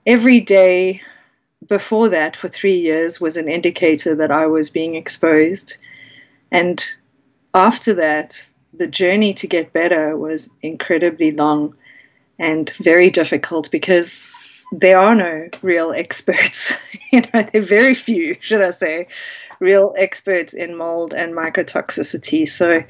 every 0.08 0.40
day 0.40 1.02
before 1.68 2.10
that, 2.10 2.36
for 2.36 2.48
three 2.48 2.80
years, 2.80 3.22
was 3.22 3.38
an 3.38 3.48
indicator 3.48 4.16
that 4.16 4.32
I 4.32 4.48
was 4.48 4.72
being 4.72 4.96
exposed. 4.96 5.78
And 6.52 6.84
after 7.54 7.94
that, 7.94 8.44
the 8.78 8.88
journey 8.88 9.34
to 9.36 9.48
get 9.48 9.74
better 9.74 10.18
was 10.18 10.50
incredibly 10.62 11.32
long 11.32 11.76
and 12.40 12.72
very 12.80 13.10
difficult 13.10 13.72
because 13.72 14.34
there 14.72 15.00
are 15.00 15.16
no 15.16 15.50
real 15.62 15.92
experts. 15.92 16.74
you 17.12 17.22
know, 17.22 17.30
there 17.34 17.62
are 17.62 17.66
very 17.66 17.96
few, 17.96 18.36
should 18.42 18.62
I 18.62 18.72
say, 18.72 19.08
real 19.60 19.94
experts 19.98 20.54
in 20.54 20.76
mold 20.76 21.14
and 21.14 21.34
mycotoxicity. 21.34 22.48
So, 22.48 22.84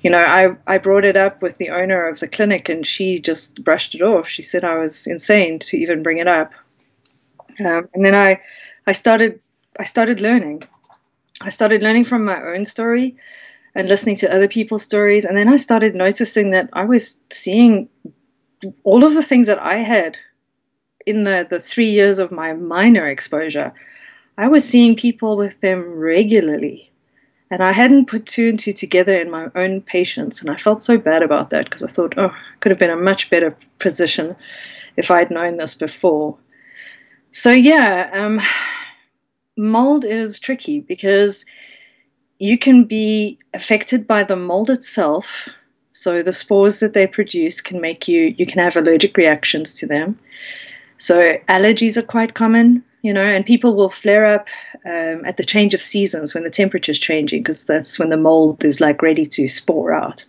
you 0.00 0.10
know, 0.10 0.24
I, 0.24 0.56
I 0.66 0.78
brought 0.78 1.04
it 1.04 1.16
up 1.16 1.42
with 1.42 1.56
the 1.56 1.70
owner 1.70 2.08
of 2.08 2.20
the 2.20 2.28
clinic 2.28 2.68
and 2.68 2.86
she 2.86 3.20
just 3.20 3.62
brushed 3.62 3.94
it 3.94 4.02
off. 4.02 4.28
She 4.28 4.42
said 4.42 4.64
I 4.64 4.78
was 4.78 5.06
insane 5.06 5.58
to 5.60 5.76
even 5.76 6.02
bring 6.02 6.18
it 6.18 6.28
up. 6.28 6.52
Um, 7.60 7.88
and 7.94 8.04
then 8.04 8.14
I, 8.14 8.40
I 8.86 8.92
started, 8.92 9.40
I 9.78 9.84
started 9.84 10.20
learning. 10.20 10.64
I 11.40 11.50
started 11.50 11.82
learning 11.82 12.04
from 12.04 12.24
my 12.24 12.40
own 12.42 12.64
story 12.64 13.16
and 13.78 13.88
listening 13.88 14.16
to 14.16 14.34
other 14.34 14.48
people's 14.48 14.82
stories. 14.82 15.24
And 15.24 15.38
then 15.38 15.48
I 15.48 15.56
started 15.56 15.94
noticing 15.94 16.50
that 16.50 16.68
I 16.72 16.84
was 16.84 17.20
seeing 17.30 17.88
all 18.82 19.04
of 19.04 19.14
the 19.14 19.22
things 19.22 19.46
that 19.46 19.62
I 19.62 19.76
had 19.76 20.18
in 21.06 21.22
the, 21.22 21.46
the 21.48 21.60
three 21.60 21.90
years 21.90 22.18
of 22.18 22.32
my 22.32 22.54
minor 22.54 23.06
exposure. 23.06 23.72
I 24.36 24.48
was 24.48 24.64
seeing 24.64 24.96
people 24.96 25.36
with 25.36 25.60
them 25.60 25.92
regularly. 25.92 26.90
And 27.52 27.62
I 27.62 27.70
hadn't 27.70 28.08
put 28.08 28.26
two 28.26 28.48
and 28.48 28.58
two 28.58 28.72
together 28.72 29.16
in 29.18 29.30
my 29.30 29.46
own 29.54 29.80
patients. 29.80 30.40
And 30.40 30.50
I 30.50 30.56
felt 30.58 30.82
so 30.82 30.98
bad 30.98 31.22
about 31.22 31.50
that 31.50 31.66
because 31.66 31.84
I 31.84 31.88
thought, 31.88 32.14
oh, 32.18 32.26
I 32.26 32.56
could 32.58 32.70
have 32.70 32.80
been 32.80 32.90
a 32.90 32.96
much 32.96 33.30
better 33.30 33.56
position 33.78 34.34
if 34.96 35.12
I'd 35.12 35.30
known 35.30 35.56
this 35.56 35.76
before. 35.76 36.36
So, 37.30 37.52
yeah, 37.52 38.10
um, 38.12 38.40
mold 39.56 40.04
is 40.04 40.40
tricky 40.40 40.80
because 40.80 41.44
you 42.38 42.56
can 42.56 42.84
be 42.84 43.38
affected 43.54 44.06
by 44.06 44.22
the 44.22 44.36
mold 44.36 44.70
itself. 44.70 45.48
So 45.92 46.22
the 46.22 46.32
spores 46.32 46.80
that 46.80 46.94
they 46.94 47.06
produce 47.06 47.60
can 47.60 47.80
make 47.80 48.06
you, 48.06 48.34
you 48.38 48.46
can 48.46 48.62
have 48.62 48.76
allergic 48.76 49.16
reactions 49.16 49.74
to 49.76 49.86
them. 49.86 50.18
So 50.98 51.36
allergies 51.48 51.96
are 51.96 52.02
quite 52.02 52.34
common, 52.34 52.84
you 53.02 53.12
know, 53.12 53.24
and 53.24 53.44
people 53.44 53.74
will 53.74 53.90
flare 53.90 54.26
up 54.26 54.48
um, 54.84 55.24
at 55.24 55.36
the 55.36 55.44
change 55.44 55.74
of 55.74 55.82
seasons 55.82 56.34
when 56.34 56.44
the 56.44 56.50
temperature 56.50 56.92
is 56.92 56.98
changing 56.98 57.42
because 57.42 57.64
that's 57.64 57.98
when 57.98 58.10
the 58.10 58.16
mold 58.16 58.64
is 58.64 58.80
like 58.80 59.02
ready 59.02 59.26
to 59.26 59.48
spore 59.48 59.92
out. 59.92 60.24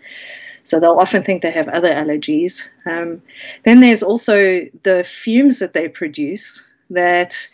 So 0.63 0.79
they'll 0.79 0.99
often 0.99 1.23
think 1.23 1.41
they 1.41 1.51
have 1.51 1.67
other 1.69 1.89
allergies. 1.89 2.67
Um, 2.85 3.21
then 3.63 3.81
there's 3.81 4.03
also 4.03 4.67
the 4.83 5.03
fumes 5.03 5.59
that 5.59 5.73
they 5.73 5.87
produce 5.87 6.63
that 6.91 7.47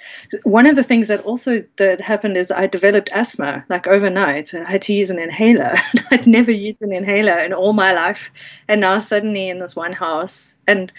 one 0.44 0.66
of 0.66 0.76
the 0.76 0.84
things 0.84 1.08
that 1.10 1.22
also 1.22 1.64
that 1.78 2.00
happened 2.00 2.38
is 2.38 2.52
I 2.52 2.68
developed 2.68 3.10
asthma 3.12 3.66
like 3.70 3.86
overnight. 3.88 4.54
I 4.54 4.70
had 4.70 4.82
to 4.84 4.94
use 4.94 5.12
an 5.12 5.20
inhaler. 5.20 5.76
I'd 6.12 6.28
never 6.28 6.52
used 6.52 6.82
an 6.82 6.94
inhaler 6.94 7.38
in 7.40 7.54
all 7.54 7.74
my 7.74 7.94
life, 7.94 8.32
and 8.68 8.82
now 8.82 9.00
suddenly 9.00 9.50
in 9.50 9.60
this 9.60 9.76
one 9.76 9.94
house, 9.94 10.58
and 10.68 10.92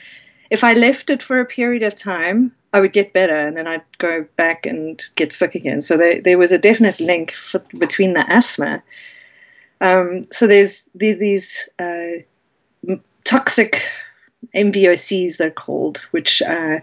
if 0.51 0.63
I 0.63 0.75
left 0.75 1.11
it 1.11 1.23
for 1.23 1.41
a 1.41 1.47
period 1.47 1.83
of 1.83 1.95
time, 1.95 2.53
I 2.73 2.81
would 2.81 2.93
get 2.93 3.13
better, 3.13 3.35
and 3.35 3.57
then 3.57 3.67
I'd 3.67 3.83
go 3.99 4.27
back 4.37 4.67
and 4.67 5.03
get 5.15 5.33
sick 5.33 5.55
again. 5.55 5.81
So 5.81 5.97
there, 5.97 6.21
there 6.21 6.39
was 6.39 6.53
a 6.53 6.59
definite 6.59 7.01
link 7.01 7.33
for, 7.33 7.61
between 7.79 8.13
the 8.13 8.31
asthma. 8.31 8.83
Um, 9.81 10.25
so 10.31 10.47
there's, 10.47 10.89
these 10.95 11.69
uh, 11.79 12.97
toxic 13.25 13.83
MVOCs, 14.55 15.37
they're 15.37 15.51
called, 15.51 15.99
which, 16.11 16.43
uh, 16.43 16.81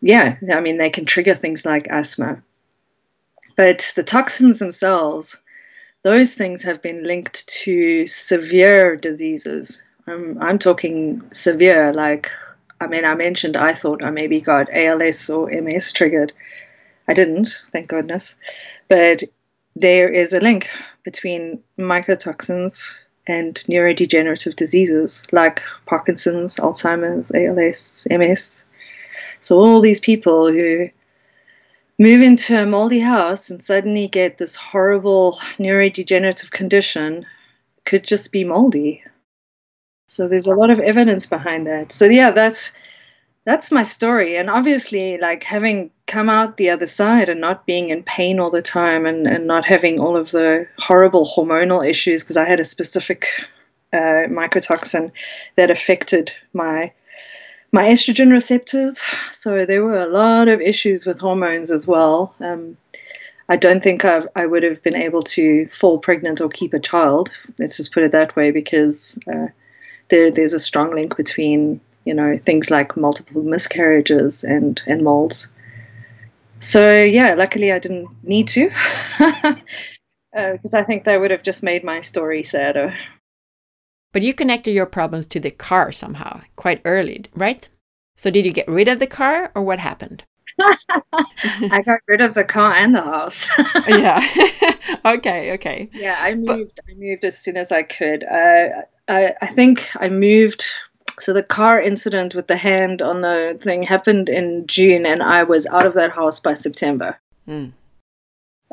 yeah, 0.00 0.36
I 0.52 0.60
mean, 0.60 0.78
they 0.78 0.90
can 0.90 1.04
trigger 1.04 1.34
things 1.34 1.64
like 1.64 1.88
asthma. 1.88 2.42
But 3.56 3.92
the 3.96 4.04
toxins 4.04 4.58
themselves, 4.58 5.40
those 6.02 6.32
things 6.32 6.62
have 6.62 6.80
been 6.80 7.04
linked 7.04 7.46
to 7.64 8.06
severe 8.06 8.96
diseases. 8.96 9.82
I'm, 10.06 10.40
I'm 10.40 10.58
talking 10.58 11.22
severe, 11.32 11.92
like, 11.92 12.30
I 12.80 12.86
mean, 12.86 13.04
I 13.04 13.14
mentioned 13.14 13.56
I 13.56 13.74
thought 13.74 14.04
I 14.04 14.10
maybe 14.10 14.40
got 14.40 14.72
ALS 14.72 15.28
or 15.28 15.50
MS 15.50 15.92
triggered. 15.92 16.32
I 17.08 17.14
didn't, 17.14 17.62
thank 17.72 17.88
goodness. 17.88 18.36
But 18.88 19.24
there 19.74 20.08
is 20.08 20.32
a 20.32 20.40
link 20.40 20.68
between 21.02 21.62
mycotoxins 21.78 22.88
and 23.26 23.60
neurodegenerative 23.68 24.56
diseases 24.56 25.24
like 25.32 25.62
Parkinson's, 25.86 26.56
Alzheimer's, 26.56 27.32
ALS, 27.34 28.06
MS. 28.10 28.64
So, 29.40 29.58
all 29.58 29.80
these 29.80 30.00
people 30.00 30.50
who 30.50 30.90
move 31.98 32.22
into 32.22 32.60
a 32.60 32.66
moldy 32.66 33.00
house 33.00 33.50
and 33.50 33.62
suddenly 33.62 34.06
get 34.06 34.38
this 34.38 34.54
horrible 34.54 35.38
neurodegenerative 35.58 36.50
condition 36.50 37.26
could 37.84 38.04
just 38.04 38.30
be 38.30 38.44
moldy. 38.44 39.02
So 40.06 40.28
there's 40.28 40.46
a 40.46 40.54
lot 40.54 40.70
of 40.70 40.80
evidence 40.80 41.26
behind 41.26 41.66
that. 41.66 41.92
So 41.92 42.06
yeah, 42.06 42.30
that's 42.30 42.72
that's 43.44 43.72
my 43.72 43.82
story. 43.82 44.36
And 44.36 44.50
obviously, 44.50 45.18
like 45.18 45.42
having 45.42 45.90
come 46.06 46.28
out 46.28 46.56
the 46.56 46.70
other 46.70 46.86
side 46.86 47.28
and 47.28 47.40
not 47.40 47.66
being 47.66 47.90
in 47.90 48.02
pain 48.02 48.38
all 48.38 48.50
the 48.50 48.62
time 48.62 49.06
and, 49.06 49.26
and 49.26 49.46
not 49.46 49.64
having 49.64 49.98
all 49.98 50.16
of 50.16 50.30
the 50.30 50.66
horrible 50.78 51.26
hormonal 51.26 51.86
issues, 51.86 52.22
because 52.22 52.36
I 52.36 52.46
had 52.46 52.60
a 52.60 52.64
specific 52.64 53.28
uh, 53.92 54.28
mycotoxin 54.28 55.12
that 55.56 55.70
affected 55.70 56.32
my 56.52 56.92
my 57.72 57.86
estrogen 57.86 58.30
receptors. 58.30 59.02
So 59.32 59.64
there 59.64 59.84
were 59.84 60.00
a 60.00 60.08
lot 60.08 60.48
of 60.48 60.60
issues 60.60 61.06
with 61.06 61.18
hormones 61.18 61.70
as 61.70 61.86
well. 61.86 62.34
Um, 62.40 62.76
I 63.48 63.56
don't 63.56 63.82
think 63.82 64.04
I've, 64.04 64.28
I 64.36 64.46
would 64.46 64.62
have 64.62 64.82
been 64.82 64.96
able 64.96 65.22
to 65.22 65.68
fall 65.68 65.98
pregnant 65.98 66.40
or 66.40 66.48
keep 66.48 66.74
a 66.74 66.80
child. 66.80 67.30
Let's 67.58 67.76
just 67.78 67.92
put 67.92 68.02
it 68.02 68.12
that 68.12 68.36
way, 68.36 68.50
because 68.50 69.18
uh, 69.32 69.46
there, 70.10 70.30
there's 70.30 70.54
a 70.54 70.60
strong 70.60 70.94
link 70.94 71.16
between 71.16 71.80
you 72.04 72.14
know 72.14 72.38
things 72.38 72.70
like 72.70 72.96
multiple 72.96 73.42
miscarriages 73.42 74.44
and 74.44 74.80
and 74.86 75.02
molds. 75.02 75.48
So 76.60 77.02
yeah, 77.02 77.34
luckily 77.34 77.72
I 77.72 77.78
didn't 77.78 78.08
need 78.22 78.48
to, 78.48 78.70
because 79.18 80.74
uh, 80.74 80.78
I 80.78 80.82
think 80.84 81.04
that 81.04 81.20
would 81.20 81.30
have 81.30 81.42
just 81.42 81.62
made 81.62 81.84
my 81.84 82.00
story 82.00 82.42
sadder. 82.42 82.94
But 84.12 84.22
you 84.22 84.32
connected 84.34 84.72
your 84.72 84.86
problems 84.86 85.26
to 85.28 85.40
the 85.40 85.50
car 85.50 85.92
somehow, 85.92 86.40
quite 86.56 86.80
early, 86.84 87.24
right? 87.34 87.68
So 88.16 88.30
did 88.30 88.46
you 88.46 88.52
get 88.52 88.68
rid 88.68 88.88
of 88.88 88.98
the 88.98 89.06
car 89.06 89.52
or 89.54 89.62
what 89.62 89.78
happened? 89.78 90.24
I 90.58 91.82
got 91.84 92.00
rid 92.08 92.20
of 92.20 92.34
the 92.34 92.44
car 92.44 92.72
and 92.72 92.94
the 92.94 93.02
house. 93.02 93.48
yeah. 93.88 94.26
okay, 95.04 95.52
okay. 95.52 95.88
Yeah, 95.92 96.18
I 96.20 96.34
moved 96.34 96.72
but, 96.76 96.84
I 96.90 96.94
moved 96.96 97.24
as 97.24 97.38
soon 97.38 97.56
as 97.56 97.70
I 97.70 97.82
could. 97.82 98.24
Uh, 98.24 98.82
I 99.08 99.34
I 99.40 99.46
think 99.46 99.88
I 99.96 100.08
moved 100.08 100.64
so 101.20 101.32
the 101.32 101.42
car 101.42 101.80
incident 101.80 102.34
with 102.34 102.46
the 102.46 102.56
hand 102.56 103.02
on 103.02 103.20
the 103.20 103.58
thing 103.62 103.82
happened 103.82 104.28
in 104.28 104.66
June 104.66 105.06
and 105.06 105.22
I 105.22 105.42
was 105.42 105.66
out 105.66 105.86
of 105.86 105.94
that 105.94 106.12
house 106.12 106.40
by 106.40 106.54
September. 106.54 107.18
Mm. 107.48 107.72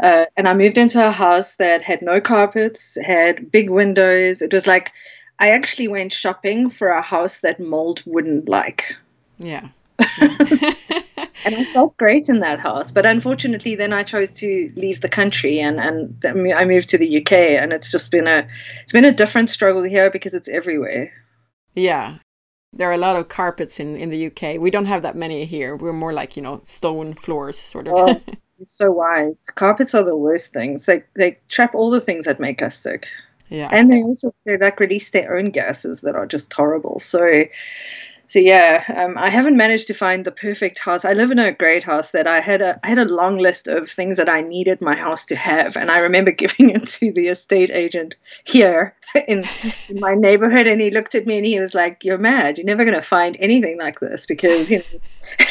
Uh, 0.01 0.25
and 0.35 0.47
I 0.47 0.53
moved 0.53 0.77
into 0.77 1.05
a 1.05 1.11
house 1.11 1.55
that 1.55 1.81
had 1.81 2.01
no 2.01 2.19
carpets, 2.19 2.97
had 3.01 3.51
big 3.51 3.69
windows. 3.69 4.41
It 4.41 4.51
was 4.51 4.67
like 4.67 4.91
I 5.39 5.49
actually 5.49 5.87
went 5.87 6.13
shopping 6.13 6.69
for 6.69 6.89
a 6.89 7.01
house 7.01 7.39
that 7.39 7.59
mold 7.59 8.01
wouldn't 8.05 8.47
like. 8.47 8.95
Yeah. 9.37 9.69
and 9.99 11.55
I 11.55 11.65
felt 11.73 11.95
great 11.97 12.29
in 12.29 12.39
that 12.39 12.59
house. 12.59 12.91
But 12.91 13.05
unfortunately, 13.05 13.75
then 13.75 13.93
I 13.93 14.03
chose 14.03 14.33
to 14.35 14.71
leave 14.75 15.01
the 15.01 15.09
country 15.09 15.59
and 15.59 15.79
and 15.79 16.53
I 16.53 16.65
moved 16.65 16.89
to 16.89 16.97
the 16.97 17.21
UK, 17.21 17.31
and 17.31 17.71
it's 17.71 17.91
just 17.91 18.11
been 18.11 18.27
a 18.27 18.47
it's 18.83 18.93
been 18.93 19.05
a 19.05 19.11
different 19.11 19.49
struggle 19.49 19.83
here 19.83 20.09
because 20.09 20.33
it's 20.33 20.47
everywhere. 20.47 21.11
Yeah, 21.75 22.17
there 22.73 22.89
are 22.89 22.93
a 22.93 22.97
lot 22.97 23.15
of 23.15 23.29
carpets 23.29 23.79
in 23.79 23.95
in 23.95 24.09
the 24.09 24.27
UK. 24.27 24.59
We 24.59 24.71
don't 24.71 24.85
have 24.85 25.03
that 25.03 25.15
many 25.15 25.45
here. 25.45 25.75
We're 25.75 25.93
more 25.93 26.13
like 26.13 26.35
you 26.35 26.43
know 26.43 26.61
stone 26.63 27.13
floors, 27.13 27.57
sort 27.57 27.87
of. 27.87 27.93
Oh, 27.95 28.07
it's 28.59 28.77
so 28.77 28.91
wise. 28.91 29.45
Carpets 29.55 29.95
are 29.95 30.03
the 30.03 30.17
worst 30.17 30.51
things. 30.51 30.85
They 30.85 31.03
they 31.15 31.39
trap 31.49 31.73
all 31.73 31.89
the 31.89 32.01
things 32.01 32.25
that 32.25 32.39
make 32.39 32.61
us 32.61 32.77
sick. 32.77 33.07
Yeah. 33.49 33.69
And 33.71 33.91
they 33.91 34.01
also 34.01 34.33
they 34.45 34.57
like 34.57 34.79
release 34.79 35.11
their 35.11 35.37
own 35.37 35.51
gases 35.51 36.01
that 36.01 36.15
are 36.15 36.25
just 36.25 36.51
horrible. 36.51 36.99
So 36.99 37.45
so 38.27 38.39
yeah, 38.39 38.83
um, 38.95 39.17
I 39.17 39.29
haven't 39.29 39.55
managed 39.55 39.87
to 39.87 39.93
find 39.93 40.25
the 40.25 40.31
perfect 40.31 40.79
house. 40.79 41.05
I 41.05 41.13
live 41.13 41.29
in 41.29 41.37
a 41.37 41.51
great 41.51 41.83
house 41.83 42.11
that 42.11 42.27
I 42.27 42.39
had 42.39 42.61
a 42.61 42.79
I 42.83 42.89
had 42.89 42.97
a 42.97 43.05
long 43.05 43.37
list 43.37 43.67
of 43.67 43.89
things 43.89 44.17
that 44.17 44.29
I 44.29 44.41
needed 44.41 44.81
my 44.81 44.95
house 44.95 45.25
to 45.27 45.35
have, 45.35 45.77
and 45.77 45.91
I 45.91 45.99
remember 45.99 46.31
giving 46.43 46.71
it 46.71 46.87
to 46.87 47.11
the 47.11 47.27
estate 47.27 47.69
agent 47.71 48.15
here 48.43 48.95
in, 49.27 49.43
in 49.89 49.99
my 49.99 50.15
neighborhood, 50.15 50.67
and 50.67 50.81
he 50.81 50.89
looked 50.89 51.15
at 51.15 51.25
me 51.25 51.37
and 51.37 51.45
he 51.45 51.59
was 51.59 51.75
like, 51.75 52.03
"You're 52.03 52.17
mad. 52.17 52.57
You're 52.57 52.65
never 52.65 52.83
going 52.83 52.95
to 52.95 53.01
find 53.03 53.37
anything 53.39 53.77
like 53.77 53.99
this 53.99 54.25
because 54.25 54.71
you 54.71 54.81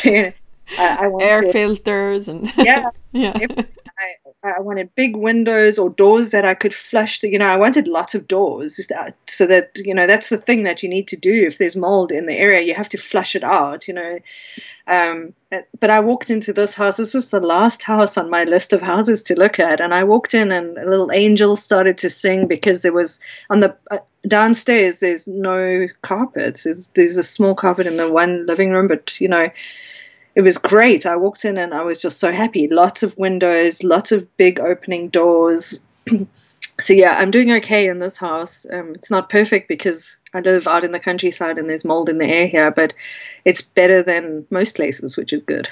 know." 0.05 0.33
I, 0.79 0.97
I 1.07 1.11
air 1.21 1.43
to, 1.43 1.53
filters 1.53 2.27
and 2.27 2.51
yeah, 2.57 2.89
yeah. 3.13 3.39
I, 3.99 4.57
I 4.57 4.61
wanted 4.61 4.95
big 4.95 5.17
windows 5.17 5.79
or 5.79 5.91
doors 5.91 6.31
that 6.31 6.45
I 6.45 6.55
could 6.55 6.75
flush. 6.75 7.21
The, 7.21 7.31
you 7.31 7.39
know, 7.39 7.49
I 7.49 7.57
wanted 7.57 7.87
lots 7.87 8.15
of 8.15 8.27
doors 8.27 8.81
so 9.27 9.47
that 9.47 9.71
you 9.77 9.95
know 9.95 10.07
that's 10.07 10.29
the 10.29 10.37
thing 10.37 10.65
that 10.65 10.83
you 10.83 10.89
need 10.89 11.09
to 11.09 11.17
do. 11.17 11.47
If 11.47 11.59
there's 11.59 11.77
mold 11.77 12.11
in 12.11 12.27
the 12.27 12.37
area, 12.37 12.63
you 12.63 12.75
have 12.75 12.89
to 12.91 12.99
flush 12.99 13.37
it 13.37 13.45
out. 13.45 13.87
You 13.87 13.95
know, 13.95 14.19
um, 14.89 15.33
but 15.79 15.91
I 15.91 16.01
walked 16.01 16.31
into 16.31 16.53
this 16.53 16.75
house. 16.75 16.97
This 16.97 17.15
was 17.15 17.31
the 17.31 17.41
last 17.41 17.83
house 17.83 18.19
on 18.19 18.31
my 18.31 18.45
list 18.45 18.73
of 18.73 18.83
houses 18.83 19.23
to 19.25 19.39
look 19.39 19.61
at, 19.61 19.81
and 19.81 19.95
I 19.95 20.03
walked 20.03 20.35
in, 20.35 20.51
and 20.51 20.77
a 20.77 20.89
little 20.89 21.13
angel 21.13 21.55
started 21.55 21.97
to 21.99 22.11
sing 22.11 22.49
because 22.49 22.81
there 22.81 22.93
was 22.93 23.21
on 23.51 23.61
the 23.61 23.77
uh, 23.93 23.99
downstairs. 24.27 25.01
There's 25.01 25.29
no 25.29 25.87
carpets. 26.03 26.65
There's, 26.65 26.89
there's 26.89 27.17
a 27.17 27.23
small 27.23 27.55
carpet 27.55 27.87
in 27.87 27.97
the 27.97 28.11
one 28.11 28.47
living 28.47 28.71
room, 28.71 28.89
but 28.89 29.21
you 29.21 29.29
know 29.29 29.51
it 30.35 30.43
was 30.43 30.59
great. 30.59 31.07
I 31.07 31.17
walked 31.17 31.45
in 31.45 31.57
and 31.59 31.73
I 31.73 31.83
was 31.83 32.01
just 32.01 32.19
so 32.19 32.33
happy. 32.33 32.69
Lots 32.69 33.03
of 33.03 33.17
windows, 33.17 33.83
lots 33.83 34.13
of 34.13 34.37
big 34.37 34.59
opening 34.61 35.09
doors. 35.09 35.85
so 36.81 36.93
yeah, 36.93 37.17
I'm 37.19 37.31
doing 37.31 37.53
okay 37.53 37.89
in 37.89 38.01
this 38.01 38.17
house. 38.17 38.67
Um, 38.73 38.95
it's 38.95 39.11
not 39.11 39.31
perfect 39.31 39.69
because 39.69 40.17
I 40.35 40.41
live 40.41 40.67
out 40.67 40.85
in 40.85 40.93
the 40.93 40.99
countryside 40.99 41.59
and 41.59 41.69
there's 41.69 41.85
mold 41.85 42.09
in 42.09 42.19
the 42.19 42.27
air 42.27 42.49
here, 42.49 42.71
but 42.71 42.95
it's 43.45 43.63
better 43.63 44.03
than 44.03 44.47
most 44.51 44.75
places, 44.75 45.17
which 45.17 45.33
is 45.33 45.43
good. 45.43 45.69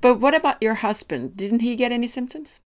But 0.00 0.20
what 0.20 0.34
about 0.34 0.62
your 0.62 0.74
husband? 0.74 1.34
Didn't 1.34 1.60
he 1.60 1.76
get 1.76 1.92
any 1.92 2.08
symptoms? 2.08 2.60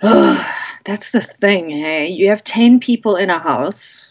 That's 0.02 1.10
the 1.10 1.20
thing, 1.20 1.68
hey. 1.68 2.08
You 2.08 2.30
have 2.30 2.42
10 2.44 2.80
people 2.80 3.16
in 3.16 3.28
a 3.28 3.38
house 3.38 4.10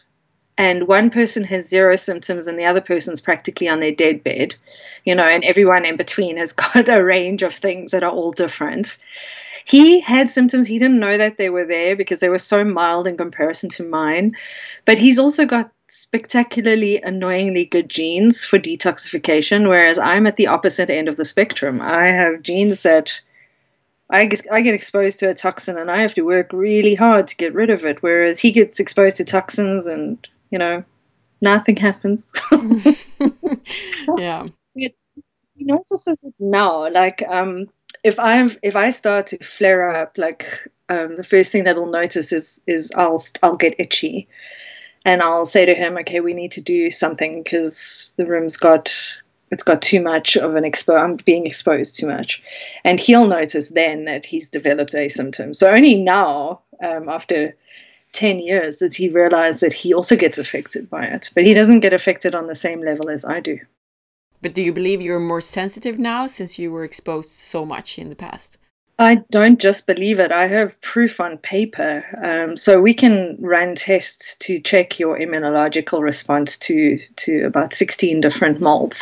and 0.59 0.89
one 0.89 1.09
person 1.09 1.45
has 1.45 1.69
zero 1.69 1.95
symptoms 1.95 2.45
and 2.45 2.59
the 2.59 2.65
other 2.65 2.81
person's 2.81 3.21
practically 3.21 3.69
on 3.69 3.79
their 3.79 3.95
dead 3.95 4.21
bed, 4.21 4.53
you 5.05 5.15
know, 5.15 5.23
and 5.23 5.41
everyone 5.45 5.85
in 5.85 5.95
between 5.95 6.35
has 6.35 6.51
got 6.73 6.89
a 6.89 7.01
range 7.01 7.41
of 7.43 7.55
things 7.55 7.91
that 7.91 8.03
are 8.03 8.11
all 8.11 8.33
different. 8.33 8.97
He 9.63 10.01
had 10.01 10.29
symptoms. 10.29 10.67
He 10.67 10.77
didn't 10.77 10.99
know 10.99 11.17
that 11.17 11.37
they 11.37 11.49
were 11.49 11.65
there 11.65 11.95
because 11.95 12.19
they 12.19 12.27
were 12.27 12.39
so 12.39 12.65
mild 12.65 13.07
in 13.07 13.15
comparison 13.15 13.69
to 13.69 13.83
mine. 13.83 14.35
But 14.83 14.97
he's 14.97 15.17
also 15.17 15.45
got 15.45 15.71
spectacularly 15.87 17.01
annoyingly 17.01 17.63
good 17.63 17.87
genes 17.87 18.43
for 18.43 18.59
detoxification, 18.59 19.69
whereas 19.69 19.97
I'm 19.97 20.27
at 20.27 20.35
the 20.35 20.47
opposite 20.47 20.89
end 20.89 21.07
of 21.07 21.15
the 21.15 21.23
spectrum. 21.23 21.79
I 21.79 22.07
have 22.07 22.41
genes 22.41 22.83
that 22.83 23.17
I 24.09 24.25
get, 24.25 24.45
I 24.51 24.59
get 24.59 24.73
exposed 24.73 25.19
to 25.19 25.29
a 25.29 25.35
toxin 25.35 25.77
and 25.77 25.89
I 25.89 26.01
have 26.01 26.15
to 26.15 26.23
work 26.23 26.51
really 26.51 26.95
hard 26.95 27.29
to 27.29 27.37
get 27.37 27.53
rid 27.53 27.69
of 27.69 27.85
it, 27.85 28.03
whereas 28.03 28.41
he 28.41 28.51
gets 28.51 28.81
exposed 28.81 29.15
to 29.17 29.23
toxins 29.23 29.85
and 29.85 30.17
you 30.51 30.59
know, 30.59 30.83
nothing 31.41 31.75
happens. 31.75 32.31
yeah. 34.17 34.47
He 34.73 35.65
notices 35.65 36.17
it 36.23 36.33
now. 36.39 36.89
Like, 36.89 37.21
um, 37.27 37.67
if 38.03 38.17
I'm 38.19 38.55
if 38.63 38.75
I 38.75 38.91
start 38.91 39.27
to 39.27 39.43
flare 39.43 39.93
up, 39.93 40.17
like 40.17 40.47
um, 40.87 41.15
the 41.15 41.23
first 41.23 41.51
thing 41.51 41.65
that 41.65 41.75
he'll 41.75 41.85
notice 41.85 42.31
is 42.31 42.61
is 42.65 42.91
I'll 42.95 43.21
I'll 43.43 43.57
get 43.57 43.79
itchy, 43.79 44.27
and 45.05 45.21
I'll 45.21 45.45
say 45.45 45.65
to 45.65 45.75
him, 45.75 45.97
okay, 45.97 46.21
we 46.21 46.33
need 46.33 46.51
to 46.53 46.61
do 46.61 46.91
something 46.91 47.43
because 47.43 48.13
the 48.17 48.25
room's 48.25 48.57
got 48.57 48.93
it's 49.51 49.63
got 49.63 49.81
too 49.81 50.01
much 50.01 50.37
of 50.37 50.55
an 50.55 50.63
expo. 50.63 50.99
I'm 50.99 51.17
being 51.17 51.45
exposed 51.45 51.99
too 51.99 52.07
much, 52.07 52.41
and 52.83 52.99
he'll 52.99 53.27
notice 53.27 53.69
then 53.69 54.05
that 54.05 54.25
he's 54.25 54.49
developed 54.49 54.95
a 54.95 55.09
symptom. 55.09 55.53
So 55.53 55.69
only 55.69 55.95
now, 55.95 56.61
um, 56.81 57.09
after 57.09 57.55
10 58.13 58.39
years 58.39 58.77
that 58.77 58.93
he 58.93 59.09
realized 59.09 59.61
that 59.61 59.73
he 59.73 59.93
also 59.93 60.15
gets 60.15 60.37
affected 60.37 60.89
by 60.89 61.05
it, 61.05 61.29
but 61.35 61.45
he 61.45 61.53
doesn't 61.53 61.81
get 61.81 61.93
affected 61.93 62.35
on 62.35 62.47
the 62.47 62.55
same 62.55 62.81
level 62.81 63.09
as 63.09 63.25
I 63.25 63.39
do. 63.39 63.59
But 64.41 64.53
do 64.53 64.61
you 64.61 64.73
believe 64.73 65.01
you're 65.01 65.19
more 65.19 65.41
sensitive 65.41 65.99
now 65.99 66.27
since 66.27 66.57
you 66.57 66.71
were 66.71 66.83
exposed 66.83 67.29
so 67.29 67.65
much 67.65 67.99
in 67.99 68.09
the 68.09 68.15
past? 68.15 68.57
I 68.99 69.23
don't 69.31 69.61
just 69.61 69.87
believe 69.87 70.19
it. 70.19 70.33
I 70.33 70.47
have 70.47 70.79
proof 70.81 71.21
on 71.21 71.37
paper. 71.37 72.03
Um, 72.21 72.57
so 72.57 72.81
we 72.81 72.93
can 72.93 73.37
run 73.39 73.75
tests 73.75 74.37
to 74.39 74.59
check 74.59 74.99
your 74.99 75.17
immunological 75.17 76.01
response 76.01 76.57
to, 76.59 76.99
to 77.15 77.45
about 77.45 77.73
16 77.73 78.19
different 78.19 78.59
molds. 78.59 79.01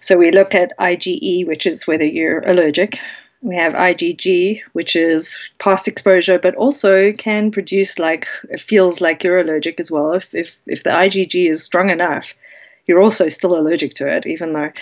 So 0.00 0.16
we 0.16 0.30
look 0.30 0.54
at 0.54 0.72
IgE, 0.78 1.48
which 1.48 1.66
is 1.66 1.84
whether 1.84 2.04
you're 2.04 2.48
allergic. 2.48 3.00
We 3.44 3.56
have 3.56 3.74
IgG, 3.74 4.62
which 4.72 4.96
is 4.96 5.38
past 5.58 5.86
exposure, 5.86 6.38
but 6.38 6.54
also 6.54 7.12
can 7.12 7.50
produce 7.50 7.98
like, 7.98 8.26
it 8.48 8.58
feels 8.58 9.02
like 9.02 9.22
you're 9.22 9.38
allergic 9.38 9.78
as 9.78 9.90
well. 9.90 10.14
If, 10.14 10.26
if, 10.32 10.54
if 10.66 10.82
the 10.82 10.88
IgG 10.88 11.50
is 11.50 11.62
strong 11.62 11.90
enough, 11.90 12.32
you're 12.86 13.02
also 13.02 13.28
still 13.28 13.54
allergic 13.54 13.94
to 13.96 14.08
it, 14.08 14.26
even 14.26 14.52
though 14.52 14.72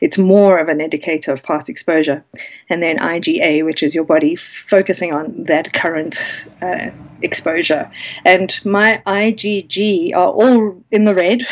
it's 0.00 0.18
more 0.18 0.58
of 0.58 0.68
an 0.68 0.80
indicator 0.80 1.32
of 1.32 1.42
past 1.42 1.68
exposure. 1.68 2.22
And 2.70 2.80
then 2.80 2.98
IgA, 2.98 3.64
which 3.64 3.82
is 3.82 3.92
your 3.92 4.04
body 4.04 4.36
focusing 4.36 5.12
on 5.12 5.44
that 5.44 5.72
current 5.72 6.16
uh, 6.62 6.90
exposure. 7.22 7.90
And 8.24 8.56
my 8.64 9.02
IgG 9.04 10.14
are 10.14 10.30
all 10.30 10.80
in 10.92 11.04
the 11.06 11.14
red. 11.14 11.42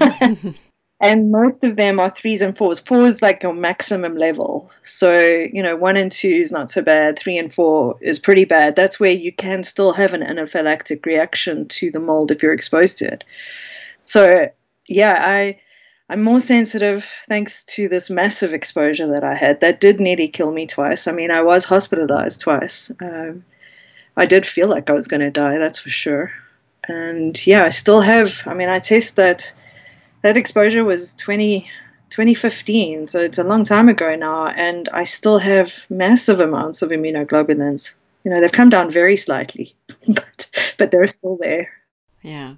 and 1.02 1.32
most 1.32 1.64
of 1.64 1.74
them 1.74 1.98
are 1.98 2.10
threes 2.10 2.42
and 2.42 2.56
fours. 2.56 2.78
Four 2.78 3.02
is 3.06 3.20
like 3.20 3.42
your 3.42 3.52
maximum 3.52 4.16
level. 4.16 4.70
So, 4.84 5.18
you 5.18 5.60
know, 5.60 5.74
one 5.74 5.96
and 5.96 6.12
two 6.12 6.28
is 6.28 6.52
not 6.52 6.70
so 6.70 6.80
bad. 6.80 7.18
Three 7.18 7.36
and 7.36 7.52
four 7.52 7.98
is 8.00 8.20
pretty 8.20 8.44
bad. 8.44 8.76
That's 8.76 9.00
where 9.00 9.10
you 9.10 9.32
can 9.32 9.64
still 9.64 9.92
have 9.92 10.14
an 10.14 10.22
anaphylactic 10.22 11.04
reaction 11.04 11.66
to 11.68 11.90
the 11.90 11.98
mold 11.98 12.30
if 12.30 12.40
you're 12.40 12.52
exposed 12.52 12.98
to 12.98 13.12
it. 13.12 13.24
So 14.04 14.48
yeah, 14.86 15.20
I 15.20 15.60
I'm 16.08 16.22
more 16.22 16.40
sensitive 16.40 17.04
thanks 17.28 17.64
to 17.64 17.88
this 17.88 18.08
massive 18.08 18.54
exposure 18.54 19.08
that 19.08 19.24
I 19.24 19.34
had. 19.34 19.60
That 19.60 19.80
did 19.80 19.98
nearly 19.98 20.28
kill 20.28 20.52
me 20.52 20.66
twice. 20.68 21.08
I 21.08 21.12
mean, 21.12 21.32
I 21.32 21.42
was 21.42 21.64
hospitalized 21.64 22.42
twice. 22.42 22.92
Um, 23.00 23.44
I 24.16 24.26
did 24.26 24.46
feel 24.46 24.68
like 24.68 24.88
I 24.88 24.92
was 24.92 25.08
going 25.08 25.22
to 25.22 25.30
die, 25.30 25.58
that's 25.58 25.80
for 25.80 25.90
sure. 25.90 26.32
And 26.86 27.44
yeah, 27.44 27.64
I 27.64 27.70
still 27.70 28.02
have. 28.02 28.42
I 28.46 28.54
mean, 28.54 28.68
I 28.68 28.78
test 28.78 29.16
that 29.16 29.52
that 30.22 30.36
exposure 30.36 30.84
was 30.84 31.14
20, 31.16 31.66
2015, 32.10 33.06
so 33.06 33.20
it's 33.20 33.38
a 33.38 33.44
long 33.44 33.64
time 33.64 33.88
ago 33.88 34.14
now, 34.14 34.48
and 34.48 34.88
I 34.90 35.04
still 35.04 35.38
have 35.38 35.72
massive 35.88 36.40
amounts 36.40 36.82
of 36.82 36.90
immunoglobulins. 36.90 37.94
You 38.24 38.30
know, 38.30 38.40
they've 38.40 38.52
come 38.52 38.70
down 38.70 38.90
very 38.90 39.16
slightly, 39.16 39.74
but 40.08 40.50
but 40.78 40.90
they're 40.90 41.08
still 41.08 41.38
there. 41.40 41.70
Yeah. 42.22 42.56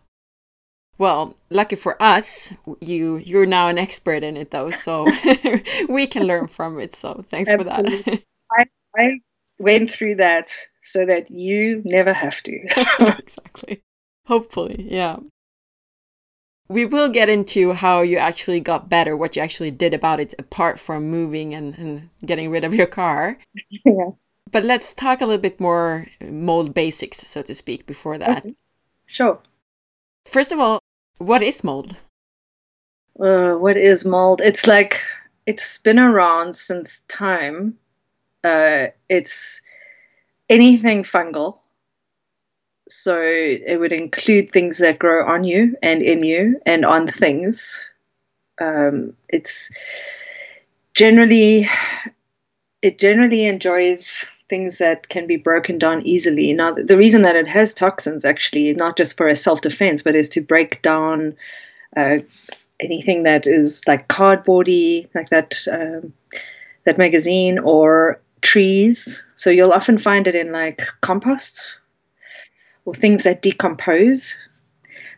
Well, 0.98 1.36
lucky 1.50 1.76
for 1.76 2.00
us, 2.02 2.52
you 2.80 3.16
you're 3.16 3.46
now 3.46 3.68
an 3.68 3.78
expert 3.78 4.22
in 4.22 4.36
it 4.36 4.50
though, 4.50 4.70
so 4.70 5.10
we 5.88 6.06
can 6.06 6.24
learn 6.24 6.48
from 6.48 6.78
it. 6.78 6.94
So 6.94 7.24
thanks 7.28 7.50
Absolutely. 7.50 8.02
for 8.02 8.10
that. 8.10 8.22
I, 8.52 8.66
I 8.96 9.20
went 9.58 9.90
through 9.90 10.16
that 10.16 10.52
so 10.82 11.06
that 11.06 11.30
you 11.30 11.80
never 11.84 12.12
have 12.12 12.42
to. 12.42 12.52
exactly. 13.18 13.82
Hopefully, 14.26 14.86
yeah. 14.88 15.16
We 16.68 16.86
will 16.86 17.08
get 17.08 17.28
into 17.28 17.72
how 17.72 18.00
you 18.02 18.16
actually 18.16 18.60
got 18.60 18.88
better, 18.88 19.16
what 19.16 19.36
you 19.36 19.42
actually 19.42 19.70
did 19.70 19.92
about 19.92 20.18
it, 20.18 20.34
apart 20.38 20.78
from 20.78 21.10
moving 21.10 21.54
and, 21.54 21.76
and 21.78 22.10
getting 22.24 22.50
rid 22.50 22.64
of 22.64 22.74
your 22.74 22.86
car. 22.86 23.38
Yeah. 23.84 24.10
But 24.50 24.64
let's 24.64 24.94
talk 24.94 25.20
a 25.20 25.24
little 25.24 25.40
bit 25.40 25.60
more 25.60 26.06
mold 26.20 26.74
basics, 26.74 27.18
so 27.18 27.42
to 27.42 27.54
speak, 27.54 27.86
before 27.86 28.18
that. 28.18 28.38
Okay. 28.38 28.54
Sure. 29.06 29.40
First 30.24 30.52
of 30.52 30.60
all, 30.60 30.78
what 31.18 31.42
is 31.42 31.64
mold? 31.64 31.96
Uh, 33.18 33.54
what 33.54 33.76
is 33.76 34.04
mold? 34.04 34.40
It's 34.40 34.66
like 34.66 35.02
it's 35.46 35.78
been 35.78 35.98
around 35.98 36.56
since 36.56 37.00
time. 37.08 37.76
Uh, 38.42 38.88
it's 39.08 39.60
anything 40.48 41.02
fungal. 41.02 41.58
So 42.88 43.18
it 43.18 43.78
would 43.80 43.92
include 43.92 44.50
things 44.50 44.78
that 44.78 44.98
grow 44.98 45.26
on 45.26 45.44
you 45.44 45.76
and 45.82 46.02
in 46.02 46.22
you 46.22 46.60
and 46.66 46.84
on 46.84 47.06
things. 47.06 47.82
Um, 48.60 49.14
it's 49.28 49.70
generally 50.92 51.68
it 52.82 52.98
generally 52.98 53.46
enjoys 53.46 54.26
things 54.50 54.76
that 54.78 55.08
can 55.08 55.26
be 55.26 55.36
broken 55.36 55.78
down 55.78 56.06
easily. 56.06 56.52
Now, 56.52 56.74
the 56.74 56.98
reason 56.98 57.22
that 57.22 57.34
it 57.34 57.48
has 57.48 57.72
toxins 57.72 58.26
actually, 58.26 58.74
not 58.74 58.96
just 58.96 59.16
for 59.16 59.28
a 59.28 59.34
self 59.34 59.62
defense, 59.62 60.02
but 60.02 60.14
is 60.14 60.28
to 60.30 60.42
break 60.42 60.82
down 60.82 61.34
uh, 61.96 62.18
anything 62.80 63.22
that 63.22 63.46
is 63.46 63.82
like 63.86 64.08
cardboardy, 64.08 65.08
like 65.14 65.30
that 65.30 65.56
um, 65.72 66.12
that 66.84 66.98
magazine, 66.98 67.58
or 67.58 68.20
trees. 68.42 69.18
So 69.36 69.48
you'll 69.48 69.72
often 69.72 69.98
find 69.98 70.26
it 70.26 70.34
in 70.34 70.52
like 70.52 70.82
compost 71.00 71.62
or 72.84 72.94
things 72.94 73.24
that 73.24 73.42
decompose. 73.42 74.36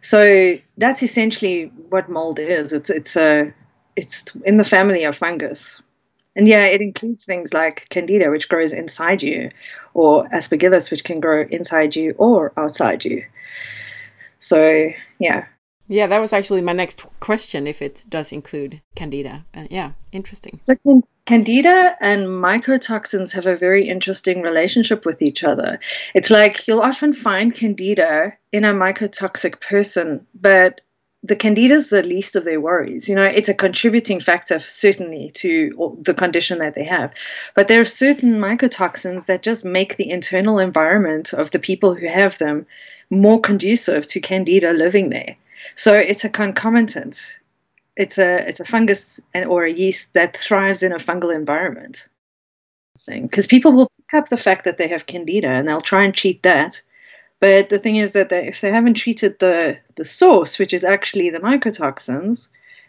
So 0.01 0.59
that's 0.79 1.03
essentially 1.03 1.73
what 1.89 2.09
mold 2.09 2.39
is. 2.39 2.73
It's 2.73 2.91
it's 2.91 3.17
a 3.17 3.53
it's 3.97 4.25
in 4.45 4.57
the 4.57 4.65
family 4.65 5.05
of 5.05 5.17
fungus. 5.17 5.81
And 6.37 6.47
yeah, 6.47 6.67
it 6.67 6.83
includes 6.83 7.25
things 7.25 7.55
like 7.55 7.87
candida, 7.89 8.31
which 8.31 8.51
grows 8.51 8.75
inside 8.75 9.23
you, 9.23 9.51
or 9.95 10.29
aspergillus, 10.29 10.91
which 10.91 11.03
can 11.03 11.19
grow 11.19 11.47
inside 11.51 11.97
you 11.97 12.15
or 12.19 12.53
outside 12.59 13.07
you. 13.07 13.25
So, 14.39 14.91
yeah. 15.19 15.47
Yeah, 15.89 16.07
that 16.09 16.21
was 16.21 16.33
actually 16.33 16.63
my 16.63 16.73
next 16.73 17.07
question 17.21 17.67
if 17.67 17.81
it 17.81 18.03
does 18.09 18.33
include 18.33 18.81
candida. 18.95 19.45
Uh, 19.55 19.67
yeah, 19.71 19.93
interesting. 20.13 20.59
So, 20.59 20.75
candida 21.27 21.97
and 22.01 22.27
mycotoxins 22.27 23.33
have 23.33 23.47
a 23.47 23.57
very 23.57 23.89
interesting 23.89 24.43
relationship 24.43 25.05
with 25.05 25.23
each 25.23 25.45
other. 25.45 25.79
It's 26.15 26.31
like 26.31 26.67
you'll 26.67 26.81
often 26.81 27.13
find 27.13 27.55
candida 27.55 28.33
in 28.53 28.65
a 28.65 28.75
mycotoxic 28.75 29.61
person, 29.61 30.27
but 30.35 30.81
the 31.23 31.37
candida 31.37 31.75
is 31.75 31.89
the 31.89 32.03
least 32.03 32.37
of 32.37 32.45
their 32.45 32.61
worries. 32.61 33.09
You 33.09 33.17
know, 33.17 33.25
it's 33.25 33.49
a 33.49 33.55
contributing 33.55 34.21
factor 34.21 34.61
certainly 34.61 35.31
to 35.37 35.99
the 36.03 36.15
condition 36.15 36.59
that 36.59 36.75
they 36.75 36.85
have. 36.85 37.13
But 37.55 37.69
there 37.69 37.81
are 37.81 37.87
certain 37.87 38.39
mycotoxins 38.39 39.27
that 39.27 39.43
just 39.43 39.65
make 39.65 39.97
the 39.97 40.11
internal 40.11 40.59
environment 40.59 41.33
of 41.33 41.51
the 41.51 41.59
people 41.59 41.95
who 41.95 42.07
have 42.07 42.39
them 42.39 42.67
more 43.11 43.41
conducive 43.41 44.07
to 44.09 44.21
candida 44.21 44.73
living 44.73 45.11
there. 45.11 45.37
So 45.75 45.95
it's 45.95 46.25
a 46.25 46.29
concomitant. 46.29 47.27
It's 47.97 48.19
a 48.19 48.49
it's 48.49 48.61
a 48.61 48.65
fungus 48.65 49.21
or 49.35 49.65
a 49.65 49.73
yeast 49.73 50.15
that 50.15 50.37
thrives 50.37 50.83
in 50.83 50.93
a 50.93 50.99
fungal 50.99 51.35
environment. 51.35 52.09
Thing 52.99 53.27
Because 53.27 53.47
people 53.47 53.73
will 53.73 53.91
pick 53.99 54.15
up 54.19 54.29
the 54.29 54.37
fact 54.37 54.65
that 54.65 54.79
they 54.79 54.89
have 54.89 55.07
candida 55.07 55.49
and 55.49 55.69
they'll 55.69 55.81
try 55.81 56.05
and 56.05 56.15
treat 56.15 56.43
that 56.43 56.81
but 57.41 57.69
the 57.69 57.79
thing 57.79 57.97
is 57.97 58.13
that 58.13 58.31
they, 58.31 58.49
if 58.49 58.61
they 58.61 58.71
haven't 58.71 58.95
treated 58.95 59.39
the, 59.39 59.79
the 59.97 60.05
source, 60.05 60.59
which 60.59 60.73
is 60.73 60.85
actually 60.85 61.31
the 61.31 61.39
mycotoxins, 61.39 62.49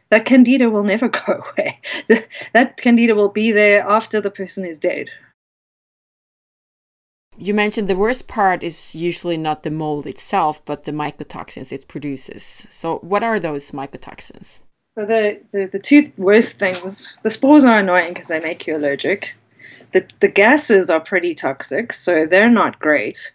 that 0.09 0.25
candida 0.25 0.69
will 0.69 0.83
never 0.83 1.09
go 1.25 1.43
away. 1.57 1.79
that 2.53 2.77
candida 2.77 3.15
will 3.15 3.29
be 3.29 3.51
there 3.51 3.81
after 3.81 4.21
the 4.21 4.31
person 4.31 4.65
is 4.65 4.79
dead. 4.79 5.09
You 7.39 7.53
mentioned 7.53 7.87
the 7.87 7.95
worst 7.95 8.27
part 8.27 8.63
is 8.63 8.95
usually 8.95 9.37
not 9.37 9.63
the 9.63 9.69
mold 9.69 10.07
itself, 10.07 10.63
but 10.65 10.85
the 10.85 10.91
mycotoxins 10.91 11.71
it 11.71 11.87
produces. 11.87 12.65
So, 12.69 12.97
what 12.97 13.23
are 13.23 13.39
those 13.39 13.71
mycotoxins? 13.71 14.61
So, 14.95 15.05
the, 15.05 15.39
the, 15.51 15.65
the 15.67 15.79
two 15.79 16.11
worst 16.17 16.57
things 16.57 17.15
the 17.21 17.29
spores 17.29 17.63
are 17.63 17.79
annoying 17.79 18.13
because 18.13 18.27
they 18.27 18.39
make 18.39 18.65
you 18.65 18.75
allergic. 18.75 19.35
The, 19.93 20.07
the 20.19 20.27
gases 20.27 20.89
are 20.89 20.99
pretty 20.99 21.35
toxic, 21.35 21.93
so 21.93 22.25
they're 22.25 22.49
not 22.49 22.79
great. 22.79 23.31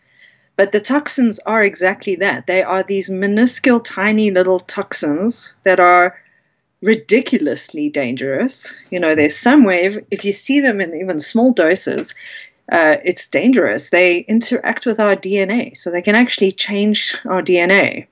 But 0.57 0.73
the 0.73 0.81
toxins 0.81 1.39
are 1.47 1.63
exactly 1.63 2.17
that. 2.17 2.47
They 2.47 2.63
are 2.63 2.83
these 2.83 3.09
minuscule, 3.09 3.81
tiny 3.81 4.31
little 4.31 4.59
toxins 4.59 5.55
that 5.65 5.81
are 5.81 6.19
ridiculously 6.83 7.89
dangerous. 7.89 8.75
You 8.91 9.01
know, 9.01 9.15
there's 9.15 9.37
some 9.37 9.65
way, 9.65 9.85
if, 9.85 10.05
if 10.11 10.25
you 10.25 10.33
see 10.33 10.61
them 10.61 10.81
in 10.81 10.95
even 10.95 11.21
small 11.21 11.53
doses, 11.53 12.15
uh, 12.71 12.97
it's 13.05 13.29
dangerous. 13.29 13.91
They 13.91 14.19
interact 14.19 14.87
with 14.87 15.01
our 15.01 15.17
DNA, 15.17 15.77
so 15.77 15.91
they 15.91 16.03
can 16.03 16.15
actually 16.15 16.53
change 16.53 17.17
our 17.25 17.43
DNA. 17.43 18.07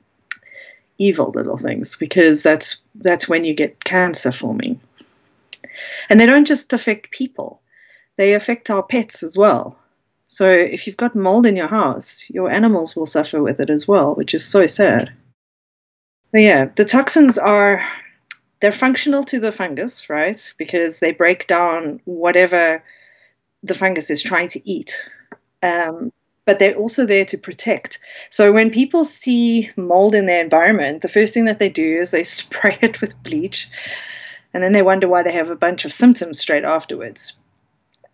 Evil 0.98 1.30
little 1.34 1.56
things, 1.56 1.96
because 1.96 2.42
that's 2.42 2.82
that's 2.96 3.28
when 3.28 3.44
you 3.44 3.54
get 3.54 3.82
cancer 3.84 4.32
forming. 4.32 4.80
And 6.10 6.20
they 6.20 6.26
don't 6.26 6.46
just 6.46 6.72
affect 6.72 7.10
people; 7.10 7.62
they 8.16 8.34
affect 8.34 8.70
our 8.70 8.82
pets 8.82 9.22
as 9.22 9.36
well. 9.36 9.78
So 10.28 10.48
if 10.48 10.86
you've 10.86 10.96
got 10.96 11.14
mold 11.14 11.46
in 11.46 11.56
your 11.56 11.68
house, 11.68 12.24
your 12.28 12.50
animals 12.50 12.94
will 12.94 13.06
suffer 13.06 13.42
with 13.42 13.60
it 13.60 13.70
as 13.70 13.88
well, 13.88 14.14
which 14.14 14.34
is 14.34 14.44
so 14.44 14.66
sad. 14.66 15.10
But 16.32 16.42
yeah, 16.42 16.66
the 16.76 16.84
toxins 16.84 17.38
are 17.38 17.84
they're 18.60 18.72
functional 18.72 19.24
to 19.24 19.40
the 19.40 19.52
fungus, 19.52 20.08
right? 20.10 20.52
Because 20.58 20.98
they 20.98 21.12
break 21.12 21.46
down 21.46 22.00
whatever 22.04 22.82
the 23.62 23.74
fungus 23.74 24.10
is 24.10 24.22
trying 24.22 24.48
to 24.48 24.70
eat. 24.70 25.04
Um, 25.62 26.12
but 26.46 26.58
they're 26.58 26.74
also 26.74 27.06
there 27.06 27.24
to 27.26 27.38
protect. 27.38 28.00
So 28.30 28.52
when 28.52 28.70
people 28.70 29.04
see 29.04 29.70
mold 29.76 30.14
in 30.14 30.26
their 30.26 30.42
environment, 30.42 31.02
the 31.02 31.08
first 31.08 31.34
thing 31.34 31.44
that 31.44 31.58
they 31.58 31.68
do 31.68 32.00
is 32.00 32.10
they 32.10 32.24
spray 32.24 32.78
it 32.80 33.00
with 33.00 33.22
bleach, 33.22 33.68
and 34.52 34.62
then 34.62 34.72
they 34.72 34.82
wonder 34.82 35.08
why 35.08 35.22
they 35.22 35.32
have 35.32 35.50
a 35.50 35.56
bunch 35.56 35.84
of 35.84 35.92
symptoms 35.92 36.40
straight 36.40 36.64
afterwards. 36.64 37.34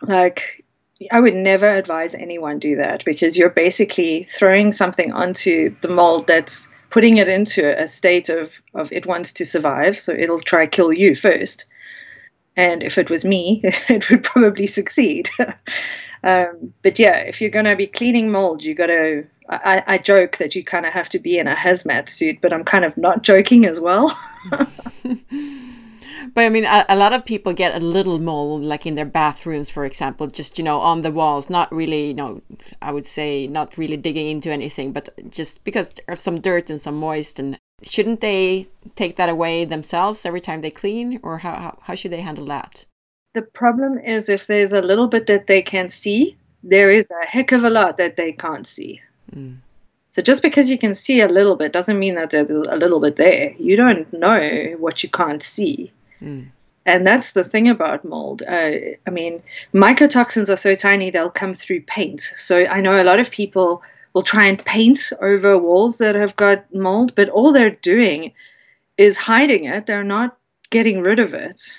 Like, 0.02 0.64
I 1.10 1.20
would 1.20 1.34
never 1.34 1.74
advise 1.74 2.14
anyone 2.14 2.58
do 2.58 2.76
that 2.76 3.04
because 3.04 3.36
you're 3.36 3.50
basically 3.50 4.24
throwing 4.24 4.72
something 4.72 5.12
onto 5.12 5.74
the 5.80 5.88
mold 5.88 6.26
that's 6.26 6.68
putting 6.90 7.18
it 7.18 7.28
into 7.28 7.82
a 7.82 7.88
state 7.88 8.28
of, 8.28 8.52
of 8.74 8.92
it 8.92 9.06
wants 9.06 9.32
to 9.34 9.44
survive, 9.44 10.00
so 10.00 10.12
it'll 10.12 10.40
try 10.40 10.66
kill 10.66 10.92
you 10.92 11.14
first. 11.14 11.66
And 12.56 12.82
if 12.82 12.98
it 12.98 13.10
was 13.10 13.24
me, 13.24 13.60
it 13.64 14.08
would 14.10 14.24
probably 14.24 14.66
succeed. 14.66 15.30
um, 16.24 16.72
but 16.82 16.98
yeah, 16.98 17.18
if 17.18 17.40
you're 17.40 17.50
going 17.50 17.66
to 17.66 17.76
be 17.76 17.86
cleaning 17.86 18.30
mold, 18.30 18.64
you 18.64 18.74
got 18.74 18.86
to. 18.86 19.26
I, 19.48 19.84
I 19.86 19.98
joke 19.98 20.38
that 20.38 20.56
you 20.56 20.64
kind 20.64 20.84
of 20.86 20.92
have 20.92 21.08
to 21.10 21.20
be 21.20 21.38
in 21.38 21.46
a 21.46 21.54
hazmat 21.54 22.08
suit, 22.08 22.38
but 22.42 22.52
I'm 22.52 22.64
kind 22.64 22.84
of 22.84 22.96
not 22.96 23.22
joking 23.22 23.64
as 23.64 23.78
well. 23.78 24.18
But 26.34 26.44
I 26.44 26.48
mean, 26.48 26.64
a, 26.64 26.84
a, 26.88 26.96
lot 26.96 27.12
of 27.12 27.24
people 27.24 27.52
get 27.52 27.74
a 27.74 27.84
little 27.84 28.18
mold, 28.18 28.62
like 28.62 28.86
in 28.86 28.94
their 28.94 29.06
bathrooms, 29.06 29.70
for 29.70 29.84
example, 29.84 30.26
just, 30.26 30.58
you 30.58 30.64
know, 30.64 30.80
on 30.80 31.02
the 31.02 31.10
walls, 31.10 31.48
not 31.48 31.72
really, 31.72 32.08
you 32.08 32.14
know, 32.14 32.42
I 32.82 32.92
would 32.92 33.06
say 33.06 33.46
not 33.46 33.78
really 33.78 33.96
digging 33.96 34.28
into 34.28 34.50
anything, 34.50 34.92
but 34.92 35.08
just 35.30 35.64
because 35.64 35.94
of 36.08 36.20
some 36.20 36.40
dirt 36.40 36.68
and 36.68 36.80
some 36.80 36.96
moist. 36.96 37.38
And 37.38 37.58
shouldn't 37.82 38.20
they 38.20 38.68
take 38.94 39.16
that 39.16 39.28
away 39.28 39.64
themselves 39.64 40.24
every 40.24 40.40
time 40.40 40.60
they 40.60 40.70
clean, 40.70 41.20
or 41.22 41.38
how, 41.38 41.54
how, 41.54 41.78
how 41.82 41.94
should 41.94 42.12
they 42.12 42.22
handle 42.22 42.46
that? 42.46 42.84
The 43.34 43.42
problem 43.42 43.98
is 43.98 44.28
if 44.28 44.46
there's 44.46 44.72
a 44.72 44.80
little 44.80 45.08
bit 45.08 45.26
that 45.26 45.46
they 45.46 45.62
can 45.62 45.88
see, 45.88 46.36
there 46.62 46.90
is 46.90 47.10
a 47.10 47.26
heck 47.26 47.52
of 47.52 47.64
a 47.64 47.70
lot 47.70 47.98
that 47.98 48.16
they 48.16 48.32
can't 48.32 48.66
see. 48.66 49.00
Mm. 49.34 49.58
So 50.12 50.22
just 50.22 50.42
because 50.42 50.70
you 50.70 50.78
can 50.78 50.94
see 50.94 51.20
a 51.20 51.28
little 51.28 51.56
bit 51.56 51.72
doesn't 51.72 51.98
mean 51.98 52.14
that 52.14 52.30
there's 52.30 52.48
a 52.48 52.76
little 52.76 53.00
bit 53.00 53.16
there. 53.16 53.52
You 53.58 53.76
don't 53.76 54.10
know 54.12 54.74
what 54.78 55.02
you 55.02 55.10
can't 55.10 55.42
see. 55.42 55.92
Mm. 56.22 56.48
And 56.86 57.06
that's 57.06 57.32
the 57.32 57.44
thing 57.44 57.68
about 57.68 58.04
mold. 58.04 58.42
Uh, 58.42 58.72
I 59.06 59.10
mean, 59.10 59.42
mycotoxins 59.74 60.48
are 60.48 60.56
so 60.56 60.74
tiny, 60.74 61.10
they'll 61.10 61.28
come 61.28 61.52
through 61.52 61.82
paint. 61.82 62.32
So 62.38 62.64
I 62.64 62.80
know 62.80 63.00
a 63.00 63.04
lot 63.04 63.18
of 63.18 63.30
people 63.30 63.82
will 64.16 64.22
try 64.22 64.46
and 64.46 64.64
paint 64.64 65.12
over 65.20 65.58
walls 65.58 65.98
that 65.98 66.14
have 66.14 66.34
got 66.36 66.74
mold, 66.74 67.14
but 67.14 67.28
all 67.28 67.52
they're 67.52 67.68
doing 67.68 68.32
is 68.96 69.18
hiding 69.18 69.64
it. 69.64 69.84
They're 69.84 70.02
not 70.02 70.38
getting 70.70 71.02
rid 71.02 71.18
of 71.18 71.34
it 71.34 71.76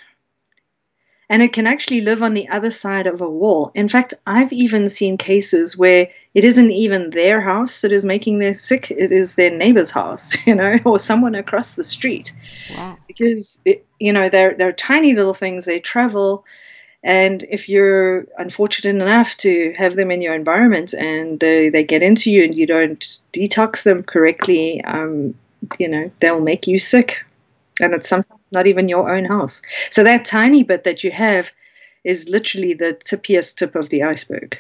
and 1.30 1.42
it 1.42 1.54
can 1.54 1.68
actually 1.68 2.02
live 2.02 2.24
on 2.24 2.34
the 2.34 2.48
other 2.50 2.72
side 2.72 3.06
of 3.06 3.22
a 3.22 3.30
wall. 3.30 3.72
In 3.76 3.90
fact, 3.90 4.14
I've 4.26 4.54
even 4.54 4.90
seen 4.90 5.18
cases 5.18 5.78
where 5.78 6.08
it 6.34 6.44
isn't 6.46 6.72
even 6.72 7.10
their 7.10 7.42
house 7.42 7.82
that 7.82 7.92
is 7.92 8.06
making 8.06 8.40
them 8.40 8.54
sick, 8.54 8.92
it 8.92 9.12
is 9.12 9.36
their 9.36 9.52
neighbor's 9.52 9.92
house, 9.92 10.38
you 10.46 10.56
know, 10.56 10.78
or 10.86 11.00
someone 11.00 11.36
across 11.36 11.76
the 11.76 11.84
street. 11.84 12.32
Wow. 12.72 12.98
Because, 13.08 13.60
it, 13.66 13.86
you 14.00 14.14
know, 14.14 14.30
they're, 14.30 14.56
they're 14.56 14.72
tiny 14.72 15.14
little 15.14 15.34
things, 15.34 15.66
they 15.66 15.80
travel. 15.80 16.46
And 17.08 17.46
if 17.50 17.70
you're 17.70 18.26
unfortunate 18.38 19.02
enough 19.02 19.38
to 19.38 19.74
have 19.78 19.96
them 19.96 20.12
in 20.12 20.22
your 20.22 20.36
environment 20.36 20.94
and 20.94 21.42
uh, 21.42 21.72
they 21.72 21.86
get 21.88 22.04
into 22.04 22.30
you 22.30 22.44
and 22.44 22.54
you 22.54 22.68
don't 22.68 23.00
detox 23.32 23.84
them 23.84 24.04
correctly, 24.04 24.84
um, 24.84 25.34
you 25.80 25.88
know, 25.88 26.12
they'll 26.20 26.42
make 26.42 26.68
you 26.68 26.80
sick. 26.80 27.24
And 27.80 27.94
it's 27.94 28.10
sometimes 28.10 28.42
not 28.52 28.68
even 28.68 28.90
your 28.90 29.16
own 29.16 29.24
house. 29.24 29.62
So 29.90 30.04
that 30.04 30.26
tiny 30.26 30.64
bit 30.64 30.84
that 30.84 31.02
you 31.02 31.12
have 31.12 31.50
is 32.04 32.28
literally 32.28 32.74
the 32.74 33.00
tippiest 33.06 33.56
tip 33.56 33.76
of 33.76 33.88
the 33.88 34.04
iceberg. 34.04 34.60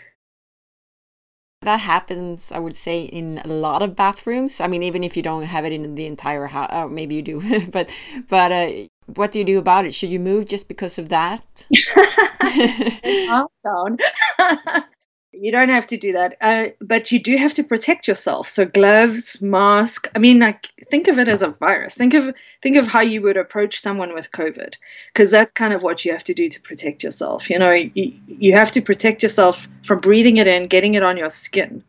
That 1.63 1.81
happens, 1.81 2.53
I 2.53 2.59
would 2.59 2.77
say, 2.77 3.01
in 3.01 3.39
a 3.39 3.49
lot 3.49 3.81
of 3.81 3.97
bathrooms. 3.97 4.61
I 4.61 4.67
mean, 4.67 4.83
even 4.83 5.03
if 5.03 5.17
you 5.17 5.23
don't 5.23 5.43
have 5.43 5.65
it 5.65 5.73
in 5.73 5.95
the 5.95 6.05
entire 6.05 6.45
house, 6.45 6.69
oh, 6.71 6.87
maybe 6.87 7.15
you 7.15 7.21
do, 7.21 7.67
but 7.71 7.91
but 8.29 8.51
uh, 8.53 8.71
what 9.15 9.31
do 9.31 9.39
you 9.39 9.45
do 9.45 9.57
about 9.57 9.85
it? 9.85 9.93
Should 9.93 10.09
you 10.09 10.19
move 10.19 10.45
just 10.45 10.67
because 10.67 10.99
of 10.99 11.09
that? 11.09 11.65
down. 13.63 13.97
You 15.39 15.51
don't 15.51 15.69
have 15.69 15.85
to 15.87 15.97
do 15.97 16.13
that, 16.13 16.37
uh, 16.41 16.69
but 16.81 17.11
you 17.11 17.19
do 17.19 17.37
have 17.37 17.53
to 17.55 17.63
protect 17.63 18.07
yourself. 18.07 18.49
So 18.49 18.65
gloves, 18.65 19.39
mask. 19.39 20.09
I 20.15 20.19
mean, 20.19 20.39
like 20.39 20.67
think 20.89 21.07
of 21.07 21.19
it 21.19 21.27
as 21.27 21.43
a 21.43 21.49
virus. 21.49 21.93
Think 21.93 22.15
of 22.15 22.33
think 22.63 22.77
of 22.77 22.87
how 22.87 23.01
you 23.01 23.21
would 23.21 23.37
approach 23.37 23.79
someone 23.79 24.15
with 24.15 24.31
COVID, 24.31 24.73
because 25.13 25.29
that's 25.29 25.53
kind 25.53 25.73
of 25.73 25.83
what 25.83 26.03
you 26.03 26.11
have 26.13 26.23
to 26.23 26.33
do 26.33 26.49
to 26.49 26.61
protect 26.61 27.03
yourself. 27.03 27.51
You 27.51 27.59
know, 27.59 27.71
you, 27.71 28.13
you 28.25 28.53
have 28.53 28.71
to 28.71 28.81
protect 28.81 29.21
yourself 29.21 29.67
from 29.85 29.99
breathing 29.99 30.37
it 30.37 30.47
in, 30.47 30.67
getting 30.67 30.95
it 30.95 31.03
on 31.03 31.17
your 31.17 31.29
skin. 31.29 31.83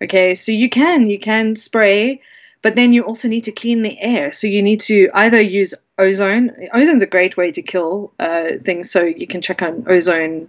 Okay, 0.00 0.36
so 0.36 0.52
you 0.52 0.68
can 0.68 1.10
you 1.10 1.18
can 1.18 1.56
spray, 1.56 2.22
but 2.62 2.76
then 2.76 2.92
you 2.92 3.02
also 3.02 3.26
need 3.26 3.44
to 3.46 3.52
clean 3.52 3.82
the 3.82 4.00
air. 4.00 4.30
So 4.30 4.46
you 4.46 4.62
need 4.62 4.82
to 4.82 5.10
either 5.14 5.40
use 5.40 5.74
ozone. 5.98 6.50
Ozone's 6.72 7.02
a 7.02 7.06
great 7.06 7.36
way 7.36 7.50
to 7.50 7.62
kill 7.62 8.12
uh, 8.18 8.58
things. 8.60 8.90
So 8.90 9.02
you 9.02 9.26
can 9.26 9.42
check 9.42 9.62
on 9.62 9.84
ozone 9.86 10.48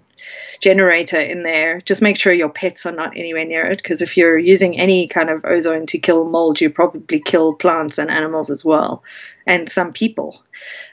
generator 0.62 1.19
in 1.19 1.43
there. 1.43 1.81
Just 1.81 2.01
make 2.01 2.17
sure 2.17 2.33
your 2.33 2.49
pets 2.49 2.85
are 2.85 2.91
not 2.91 3.15
anywhere 3.15 3.45
near 3.45 3.65
it 3.65 3.77
because 3.77 4.01
if 4.01 4.17
you're 4.17 4.38
using 4.38 4.79
any 4.79 5.07
kind 5.07 5.29
of 5.29 5.45
ozone 5.45 5.85
to 5.88 5.97
kill 5.97 6.25
mold, 6.25 6.59
you 6.62 6.69
probably 6.69 7.19
kill 7.19 7.53
plants 7.53 7.97
and 7.97 8.09
animals 8.09 8.49
as 8.49 8.65
well, 8.65 9.03
and 9.47 9.69
some 9.69 9.93
people. 9.93 10.43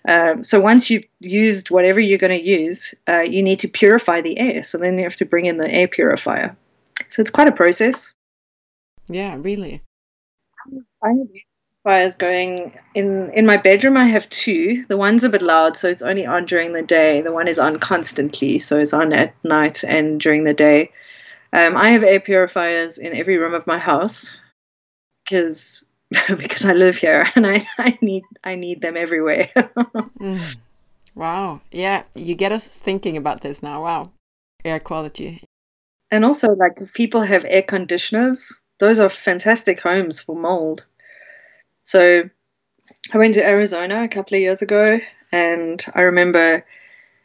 Um, 0.06 0.44
so 0.44 0.60
once 0.60 0.90
you've 0.90 1.04
used 1.20 1.70
whatever 1.70 2.00
you're 2.00 2.18
going 2.18 2.38
to 2.38 2.46
use, 2.46 2.94
uh, 3.08 3.20
you 3.20 3.42
need 3.42 3.60
to 3.60 3.68
purify 3.68 4.20
the 4.20 4.38
air. 4.38 4.62
So 4.62 4.78
then 4.78 4.96
you 4.98 5.04
have 5.04 5.16
to 5.16 5.24
bring 5.24 5.46
in 5.46 5.58
the 5.58 5.68
air 5.68 5.88
purifier. 5.88 6.56
So 7.10 7.22
it's 7.22 7.30
quite 7.30 7.48
a 7.48 7.52
process. 7.52 8.12
Yeah, 9.08 9.36
really. 9.38 9.82
I 11.02 11.12
fires 11.86 12.16
going 12.16 12.76
in 12.96 13.30
in 13.32 13.46
my 13.46 13.56
bedroom 13.56 13.96
i 13.96 14.06
have 14.06 14.28
two. 14.28 14.84
The 14.88 14.96
one's 14.96 15.22
a 15.22 15.28
bit 15.28 15.40
loud 15.40 15.76
so 15.76 15.88
it's 15.88 16.02
only 16.02 16.26
on 16.26 16.44
during 16.44 16.72
the 16.72 16.82
day. 16.82 17.22
The 17.22 17.30
one 17.30 17.46
is 17.46 17.60
on 17.60 17.78
constantly 17.78 18.58
so 18.58 18.80
it's 18.80 18.92
on 18.92 19.12
at 19.12 19.32
night 19.44 19.84
and 19.84 20.20
during 20.20 20.42
the 20.42 20.52
day. 20.52 20.90
Um, 21.52 21.76
i 21.76 21.90
have 21.90 22.02
air 22.02 22.18
purifiers 22.18 22.98
in 22.98 23.14
every 23.14 23.36
room 23.38 23.54
of 23.54 23.68
my 23.68 23.78
house 23.78 24.34
because 25.24 25.84
because 26.42 26.64
i 26.64 26.72
live 26.72 26.96
here 26.96 27.24
and 27.36 27.46
i, 27.46 27.64
I 27.78 27.96
need 28.02 28.24
i 28.42 28.56
need 28.56 28.82
them 28.82 28.96
everywhere. 28.96 29.48
Mm. 30.18 30.56
wow. 31.14 31.60
Yeah 31.70 32.02
you 32.14 32.34
get 32.34 32.50
us 32.50 32.66
thinking 32.66 33.16
about 33.16 33.42
this 33.42 33.62
now. 33.62 33.84
Wow. 33.84 34.10
Air 34.64 34.80
quality. 34.80 35.44
And 36.10 36.24
also 36.24 36.48
like 36.48 36.80
if 36.80 36.94
people 36.94 37.22
have 37.22 37.44
air 37.46 37.62
conditioners 37.62 38.52
those 38.80 38.98
are 38.98 39.08
fantastic 39.08 39.78
homes 39.80 40.18
for 40.18 40.34
mold 40.34 40.84
so 41.86 42.28
I 43.12 43.18
went 43.18 43.34
to 43.34 43.46
Arizona 43.46 44.04
a 44.04 44.08
couple 44.08 44.36
of 44.36 44.42
years 44.42 44.60
ago, 44.60 45.00
and 45.32 45.84
I 45.94 46.02
remember. 46.02 46.64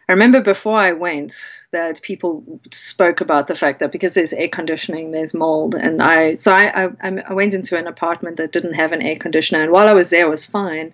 I 0.10 0.14
remember 0.14 0.42
before 0.42 0.78
I 0.78 0.92
went 0.92 1.36
that 1.72 2.02
people 2.02 2.44
spoke 2.74 3.22
about 3.22 3.48
the 3.48 3.56
fact 3.56 3.80
that 3.80 3.94
because 3.94 4.14
there's 4.14 4.34
air 4.34 4.50
conditioning, 4.50 5.12
there's 5.12 5.34
mold, 5.34 5.74
and 5.74 6.02
I 6.02 6.36
so 6.36 6.52
I, 6.52 6.88
I, 7.02 7.24
I 7.30 7.34
went 7.34 7.54
into 7.54 7.78
an 7.78 7.88
apartment 7.88 8.38
that 8.38 8.52
didn't 8.52 8.74
have 8.74 8.92
an 8.92 9.02
air 9.02 9.16
conditioner, 9.16 9.64
and 9.64 9.72
while 9.72 9.88
I 9.88 9.94
was 9.94 10.10
there, 10.10 10.26
it 10.26 10.30
was 10.30 10.44
fine. 10.46 10.94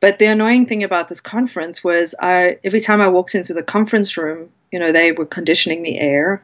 But 0.00 0.18
the 0.18 0.26
annoying 0.26 0.66
thing 0.66 0.82
about 0.82 1.08
this 1.08 1.20
conference 1.20 1.84
was 1.84 2.14
I 2.20 2.58
every 2.64 2.80
time 2.80 3.00
I 3.00 3.08
walked 3.08 3.34
into 3.34 3.54
the 3.54 3.62
conference 3.62 4.16
room, 4.16 4.50
you 4.72 4.78
know, 4.78 4.92
they 4.92 5.12
were 5.12 5.26
conditioning 5.26 5.82
the 5.82 5.98
air 5.98 6.42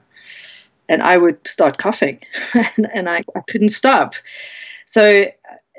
and 0.88 1.02
I 1.02 1.16
would 1.16 1.46
start 1.46 1.78
coughing 1.78 2.20
and, 2.54 2.88
and 2.94 3.08
I, 3.08 3.22
I 3.34 3.40
couldn't 3.48 3.70
stop. 3.70 4.14
So 4.86 5.26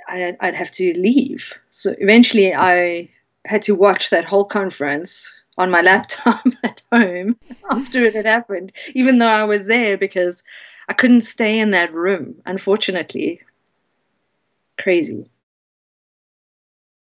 I, 0.08 0.36
I'd 0.40 0.56
have 0.56 0.72
to 0.72 0.94
leave. 0.98 1.54
So 1.70 1.96
eventually, 2.00 2.54
I 2.54 3.10
had 3.46 3.62
to 3.64 3.76
watch 3.76 4.10
that 4.10 4.26
whole 4.26 4.46
conference 4.46 5.34
on 5.58 5.72
my 5.72 5.82
laptop 5.92 6.46
at 6.64 6.82
home 6.92 7.38
after 7.70 8.04
it 8.06 8.16
had 8.16 8.26
happened, 8.26 8.72
even 8.94 9.20
though 9.20 9.28
I 9.28 9.44
was 9.44 9.68
there 9.68 9.98
because 9.98 10.44
I 10.90 10.94
couldn't 10.94 11.22
stay 11.22 11.60
in 11.60 11.72
that 11.72 11.94
room, 11.94 12.36
unfortunately. 12.46 13.42
Crazy. 14.80 15.30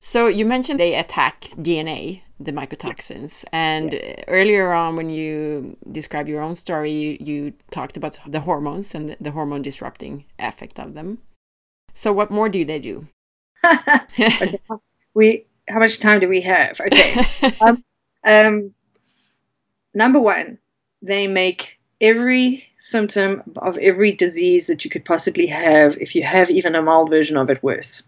So 0.01 0.29
you 0.29 0.47
mentioned 0.47 0.79
they 0.79 0.95
attack 0.95 1.40
DNA, 1.40 2.23
the 2.38 2.53
mycotoxins, 2.53 3.45
and 3.53 3.92
yeah. 3.92 4.23
earlier 4.29 4.73
on 4.73 4.97
when 4.97 5.11
you 5.11 5.77
described 5.90 6.29
your 6.29 6.42
own 6.42 6.55
story, 6.55 6.92
you, 6.92 7.16
you 7.21 7.53
talked 7.71 7.97
about 7.97 8.19
the 8.27 8.40
hormones 8.40 8.95
and 8.95 9.16
the 9.21 9.33
hormone 9.33 9.62
disrupting 9.62 10.25
effect 10.38 10.79
of 10.79 10.95
them. 10.95 11.19
So 11.96 12.12
what 12.12 12.30
more 12.30 12.48
do 12.50 12.64
they 12.64 12.78
do? 12.78 13.09
okay. 13.64 14.61
We 15.14 15.46
how 15.66 15.78
much 15.78 15.98
time 15.98 16.20
do 16.20 16.28
we 16.28 16.42
have? 16.42 16.78
Okay. 16.78 17.24
um, 17.61 17.82
um, 18.22 18.74
number 19.94 20.20
one, 20.20 20.59
they 21.02 21.26
make 21.26 21.78
every 22.00 22.64
symptom 22.78 23.42
of 23.56 23.78
every 23.78 24.12
disease 24.12 24.66
that 24.66 24.85
you 24.85 24.90
could 24.90 25.06
possibly 25.06 25.46
have, 25.46 25.96
if 25.96 26.14
you 26.14 26.22
have 26.22 26.50
even 26.50 26.74
a 26.74 26.82
mild 26.82 27.09
version 27.09 27.38
of 27.38 27.48
it, 27.48 27.62
worse. 27.62 28.02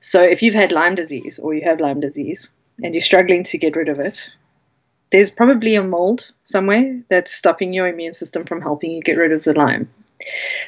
So 0.00 0.22
if 0.22 0.42
you've 0.42 0.54
had 0.54 0.72
Lyme 0.72 0.94
disease 0.94 1.40
or 1.40 1.54
you 1.54 1.62
have 1.64 1.80
Lyme 1.80 2.00
disease 2.00 2.50
and 2.82 2.94
you're 2.94 3.02
struggling 3.02 3.44
to 3.44 3.58
get 3.58 3.76
rid 3.76 3.88
of 3.88 3.98
it, 3.98 4.30
there's 5.10 5.30
probably 5.30 5.74
a 5.74 5.82
mold 5.82 6.30
somewhere 6.44 7.02
that's 7.08 7.32
stopping 7.32 7.72
your 7.72 7.88
immune 7.88 8.14
system 8.14 8.44
from 8.44 8.62
helping 8.62 8.92
you 8.92 9.02
get 9.02 9.18
rid 9.18 9.32
of 9.32 9.42
the 9.42 9.52
Lyme. 9.52 9.90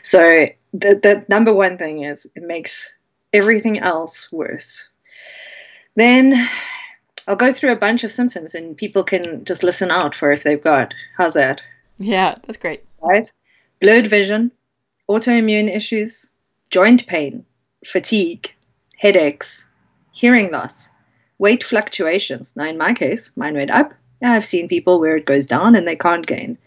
So 0.03 0.49
the, 0.75 0.99
the 1.01 1.25
number 1.29 1.55
one 1.55 1.79
thing 1.79 2.03
is 2.03 2.27
it 2.35 2.43
makes 2.43 2.91
everything 3.33 3.79
else 3.79 4.31
worse. 4.33 4.87
Then 5.95 6.49
I'll 7.29 7.37
go 7.37 7.53
through 7.53 7.73
a 7.73 7.77
bunch 7.77 8.03
of 8.05 8.13
symptoms 8.13 8.55
and 8.55 8.77
people 8.77 9.05
can 9.05 9.45
just 9.45 9.63
listen 9.63 9.91
out 9.91 10.15
for 10.15 10.31
if 10.31 10.43
they've 10.43 10.63
got. 10.63 10.93
How's 11.17 11.35
that? 11.35 11.61
Yeah, 11.99 12.35
that's 12.45 12.59
great. 12.59 12.85
Right? 13.01 13.33
Blurred 13.81 14.09
vision, 14.09 14.51
autoimmune 15.09 15.75
issues, 15.75 16.29
joint 16.71 17.07
pain, 17.07 17.45
fatigue, 17.87 18.53
headaches, 18.99 19.69
hearing 20.13 20.51
loss, 20.51 20.89
weight 21.39 21.63
fluctuations. 21.63 22.57
Now, 22.57 22.65
in 22.65 22.79
my 22.79 22.95
case, 22.95 23.31
mine 23.37 23.55
went 23.55 23.71
up. 23.71 23.95
I've 24.23 24.47
seen 24.47 24.69
people 24.69 24.99
where 24.99 25.17
it 25.17 25.27
goes 25.27 25.47
down 25.47 25.77
and 25.77 25.87
they 25.87 25.97
can't 25.97 26.27
gain. 26.27 26.59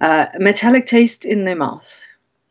Uh, 0.00 0.26
metallic 0.38 0.86
taste 0.86 1.24
in 1.24 1.44
their 1.44 1.56
mouth, 1.56 2.04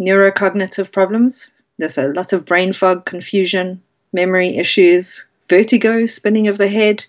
neurocognitive 0.04 0.92
problems. 0.92 1.50
There's 1.78 1.98
a 1.98 2.08
lot 2.08 2.34
of 2.34 2.46
brain 2.46 2.74
fog, 2.74 3.06
confusion, 3.06 3.82
memory 4.12 4.58
issues, 4.58 5.26
vertigo, 5.50 6.06
spinning 6.06 6.48
of 6.48 6.58
the 6.58 6.68
head, 6.68 7.04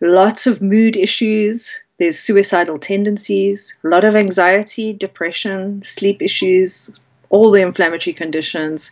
lots 0.00 0.46
of 0.46 0.62
mood 0.62 0.96
issues. 0.96 1.80
There's 1.98 2.18
suicidal 2.18 2.78
tendencies, 2.78 3.74
a 3.84 3.88
lot 3.88 4.04
of 4.04 4.16
anxiety, 4.16 4.92
depression, 4.92 5.82
sleep 5.84 6.22
issues, 6.22 6.90
all 7.30 7.50
the 7.50 7.62
inflammatory 7.62 8.14
conditions, 8.14 8.90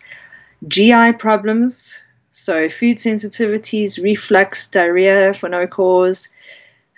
GI 0.67 1.13
problems, 1.13 1.99
so 2.31 2.69
food 2.69 2.97
sensitivities, 2.97 4.01
reflux, 4.01 4.67
diarrhea 4.69 5.33
for 5.33 5.49
no 5.49 5.67
cause. 5.67 6.29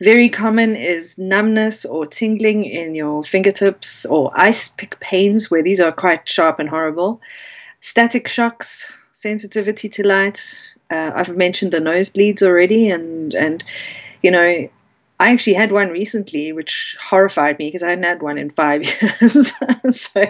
Very 0.01 0.27
common 0.27 0.75
is 0.75 1.17
numbness 1.17 1.85
or 1.85 2.05
tingling 2.05 2.65
in 2.65 2.95
your 2.95 3.23
fingertips 3.23 4.05
or 4.05 4.31
ice 4.35 4.69
pick 4.69 4.99
pains, 4.99 5.49
where 5.49 5.63
these 5.63 5.79
are 5.79 5.91
quite 5.91 6.27
sharp 6.27 6.59
and 6.59 6.67
horrible. 6.67 7.21
Static 7.79 8.27
shocks, 8.27 8.91
sensitivity 9.13 9.87
to 9.89 10.05
light. 10.05 10.53
Uh, 10.91 11.11
I've 11.15 11.35
mentioned 11.37 11.71
the 11.71 11.79
nosebleeds 11.79 12.43
already, 12.43 12.89
and 12.89 13.33
and 13.33 13.63
you 14.21 14.31
know 14.31 14.67
I 15.19 15.31
actually 15.31 15.53
had 15.53 15.71
one 15.71 15.89
recently, 15.89 16.51
which 16.51 16.97
horrified 17.01 17.57
me 17.57 17.67
because 17.67 17.83
I 17.83 17.91
hadn't 17.91 18.03
had 18.03 18.21
one 18.21 18.37
in 18.37 18.49
five 18.49 18.83
years. 19.01 19.53
so 19.91 20.25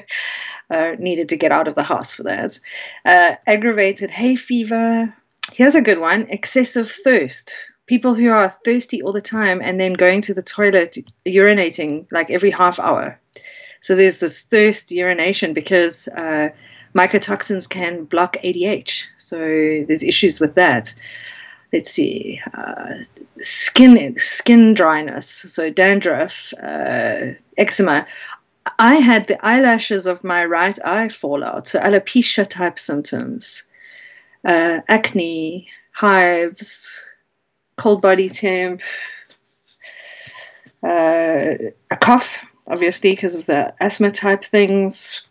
uh, 0.70 0.92
needed 1.00 1.30
to 1.30 1.38
get 1.38 1.52
out 1.52 1.68
of 1.68 1.76
the 1.76 1.84
house 1.84 2.14
for 2.14 2.24
that. 2.24 2.60
Uh, 3.04 3.36
aggravated 3.48 4.12
hay 4.12 4.36
fever. 4.36 5.14
Here's 5.52 5.76
a 5.76 5.82
good 5.82 6.00
one 6.00 6.28
excessive 6.30 6.92
thirst. 6.92 7.54
People 7.88 8.16
who 8.16 8.30
are 8.30 8.56
thirsty 8.66 9.02
all 9.02 9.12
the 9.12 9.22
time 9.22 9.62
and 9.62 9.80
then 9.80 9.94
going 9.94 10.22
to 10.24 10.34
the 10.34 10.42
toilet, 10.42 10.98
urinating 11.26 12.08
like 12.12 12.32
every 12.32 12.52
half 12.52 12.80
hour. 12.80 13.20
So 13.82 13.96
there's 13.96 14.18
this 14.18 14.42
thirst 14.42 14.92
urination 14.92 15.54
because 15.54 16.08
uh, 16.08 16.50
mycotoxins 16.96 17.70
can 17.70 18.06
block 18.06 18.38
ADH. 18.44 19.04
So 19.18 19.38
there's 19.38 20.04
issues 20.04 20.40
with 20.40 20.56
that 20.56 20.94
let's 21.76 21.92
see, 21.92 22.42
uh, 22.54 22.94
skin 23.42 24.16
skin 24.18 24.74
dryness, 24.74 25.28
so 25.28 25.70
dandruff, 25.70 26.54
uh, 26.64 27.34
eczema. 27.58 28.08
I 28.80 28.96
had 28.96 29.28
the 29.28 29.44
eyelashes 29.46 30.08
of 30.08 30.24
my 30.24 30.46
right 30.46 30.78
eye 30.86 31.10
fall 31.10 31.44
out, 31.44 31.68
so 31.68 31.80
alopecia 31.80 32.48
type 32.48 32.80
symptoms, 32.80 33.64
uh, 34.46 34.80
acne, 34.88 35.68
hives, 35.92 37.00
cold 37.78 38.02
body 38.02 38.30
temp, 38.30 38.82
uh, 40.84 41.56
a 41.92 41.98
cough, 42.00 42.44
obviously 42.68 43.12
because 43.12 43.36
of 43.36 43.46
the 43.46 43.74
asthma 43.80 44.12
type 44.12 44.46
things, 44.46 45.24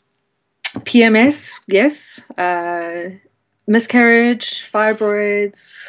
PMS, 0.80 1.52
yes, 1.66 2.20
uh, 2.36 3.10
miscarriage, 3.66 4.70
fibroids. 4.72 5.86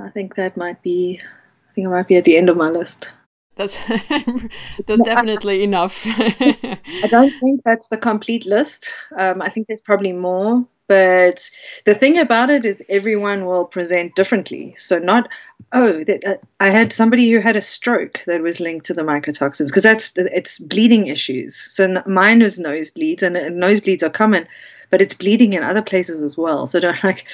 I 0.00 0.10
think 0.10 0.34
that 0.36 0.56
might 0.56 0.82
be. 0.82 1.20
I 1.22 1.74
think 1.74 1.86
it 1.86 1.90
might 1.90 2.08
be 2.08 2.16
at 2.16 2.24
the 2.24 2.36
end 2.36 2.50
of 2.50 2.56
my 2.56 2.70
list. 2.70 3.10
That's 3.56 3.78
that's 4.86 5.02
definitely 5.02 5.62
enough. 5.62 6.02
I 6.06 7.06
don't 7.08 7.32
think 7.40 7.62
that's 7.64 7.88
the 7.88 7.98
complete 7.98 8.46
list. 8.46 8.92
Um, 9.16 9.42
I 9.42 9.48
think 9.50 9.66
there's 9.66 9.82
probably 9.82 10.12
more. 10.12 10.66
But 10.88 11.48
the 11.84 11.94
thing 11.94 12.18
about 12.18 12.50
it 12.50 12.66
is, 12.66 12.82
everyone 12.88 13.46
will 13.46 13.64
present 13.64 14.14
differently. 14.14 14.74
So, 14.78 14.98
not, 14.98 15.28
oh, 15.72 16.04
that, 16.04 16.24
uh, 16.24 16.36
I 16.60 16.70
had 16.70 16.92
somebody 16.92 17.30
who 17.30 17.40
had 17.40 17.56
a 17.56 17.62
stroke 17.62 18.20
that 18.26 18.42
was 18.42 18.60
linked 18.60 18.86
to 18.86 18.94
the 18.94 19.02
mycotoxins 19.02 19.68
because 19.68 19.84
that's 19.84 20.12
it's 20.16 20.58
bleeding 20.58 21.06
issues. 21.06 21.66
So, 21.70 22.02
mine 22.06 22.42
is 22.42 22.58
nosebleeds, 22.58 23.22
and, 23.22 23.36
nosebleeds 23.36 24.02
are 24.02 24.10
common, 24.10 24.46
but 24.90 25.00
it's 25.00 25.14
bleeding 25.14 25.52
in 25.52 25.62
other 25.62 25.82
places 25.82 26.22
as 26.22 26.36
well. 26.36 26.66
So, 26.66 26.80
don't 26.80 27.02
like 27.04 27.24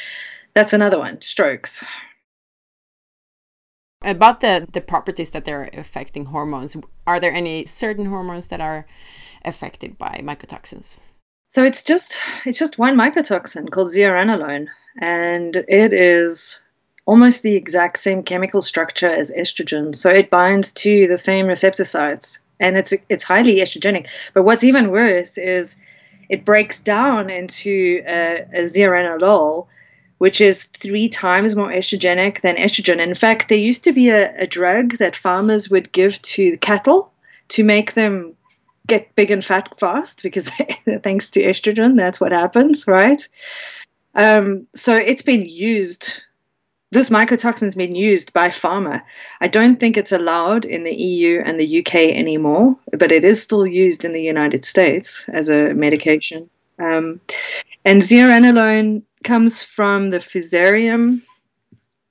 that's 0.54 0.72
another 0.72 0.98
one 0.98 1.20
strokes 1.22 1.84
about 4.02 4.40
the, 4.40 4.66
the 4.70 4.80
properties 4.80 5.30
that 5.32 5.44
they're 5.44 5.70
affecting 5.72 6.26
hormones, 6.26 6.76
are 7.06 7.20
there 7.20 7.32
any 7.32 7.66
certain 7.66 8.06
hormones 8.06 8.48
that 8.48 8.60
are 8.60 8.86
affected 9.44 9.98
by 9.98 10.20
mycotoxins? 10.22 10.98
So 11.50 11.64
it's 11.64 11.82
just 11.82 12.18
it's 12.44 12.58
just 12.58 12.78
one 12.78 12.96
mycotoxin 12.96 13.70
called 13.70 13.88
zearalenone, 13.88 14.68
and 15.00 15.56
it 15.56 15.92
is 15.92 16.58
almost 17.06 17.42
the 17.42 17.54
exact 17.54 17.98
same 17.98 18.22
chemical 18.22 18.60
structure 18.60 19.08
as 19.08 19.30
estrogen. 19.30 19.96
So 19.96 20.10
it 20.10 20.28
binds 20.28 20.72
to 20.74 21.08
the 21.08 21.16
same 21.16 21.46
receptor 21.46 21.86
sites, 21.86 22.38
and 22.60 22.76
it's 22.76 22.92
it's 23.08 23.24
highly 23.24 23.56
estrogenic. 23.56 24.06
But 24.34 24.42
what's 24.42 24.64
even 24.64 24.90
worse 24.90 25.38
is 25.38 25.76
it 26.28 26.44
breaks 26.44 26.80
down 26.80 27.30
into 27.30 28.02
a, 28.06 28.46
a 28.52 29.62
which 30.18 30.40
is 30.40 30.64
three 30.64 31.08
times 31.08 31.56
more 31.56 31.70
estrogenic 31.70 32.42
than 32.42 32.56
estrogen. 32.56 33.00
In 33.00 33.14
fact, 33.14 33.48
there 33.48 33.56
used 33.56 33.84
to 33.84 33.92
be 33.92 34.10
a, 34.10 34.36
a 34.36 34.46
drug 34.46 34.98
that 34.98 35.16
farmers 35.16 35.70
would 35.70 35.92
give 35.92 36.20
to 36.22 36.58
cattle 36.58 37.10
to 37.50 37.64
make 37.64 37.94
them 37.94 38.34
get 38.88 39.14
big 39.14 39.30
and 39.30 39.44
fat 39.44 39.68
fast 39.78 40.22
because 40.22 40.50
thanks 41.02 41.30
to 41.30 41.42
estrogen, 41.42 41.96
that's 41.96 42.20
what 42.20 42.32
happens, 42.32 42.86
right? 42.86 43.26
Um, 44.14 44.66
so 44.74 44.96
it's 44.96 45.22
been 45.22 45.46
used. 45.46 46.12
This 46.90 47.10
mycotoxin's 47.10 47.74
been 47.74 47.94
used 47.94 48.32
by 48.32 48.48
pharma. 48.48 49.02
I 49.40 49.48
don't 49.48 49.78
think 49.78 49.96
it's 49.96 50.10
allowed 50.10 50.64
in 50.64 50.84
the 50.84 50.94
EU 50.94 51.42
and 51.44 51.60
the 51.60 51.80
UK 51.80 51.94
anymore, 51.94 52.76
but 52.98 53.12
it 53.12 53.24
is 53.24 53.42
still 53.42 53.66
used 53.66 54.04
in 54.04 54.14
the 54.14 54.22
United 54.22 54.64
States 54.64 55.24
as 55.28 55.48
a 55.48 55.74
medication. 55.74 56.48
Um, 56.78 57.20
and 57.84 58.02
zearalenone 58.02 59.02
comes 59.22 59.62
from 59.62 60.10
the 60.10 60.18
Fusarium 60.18 61.22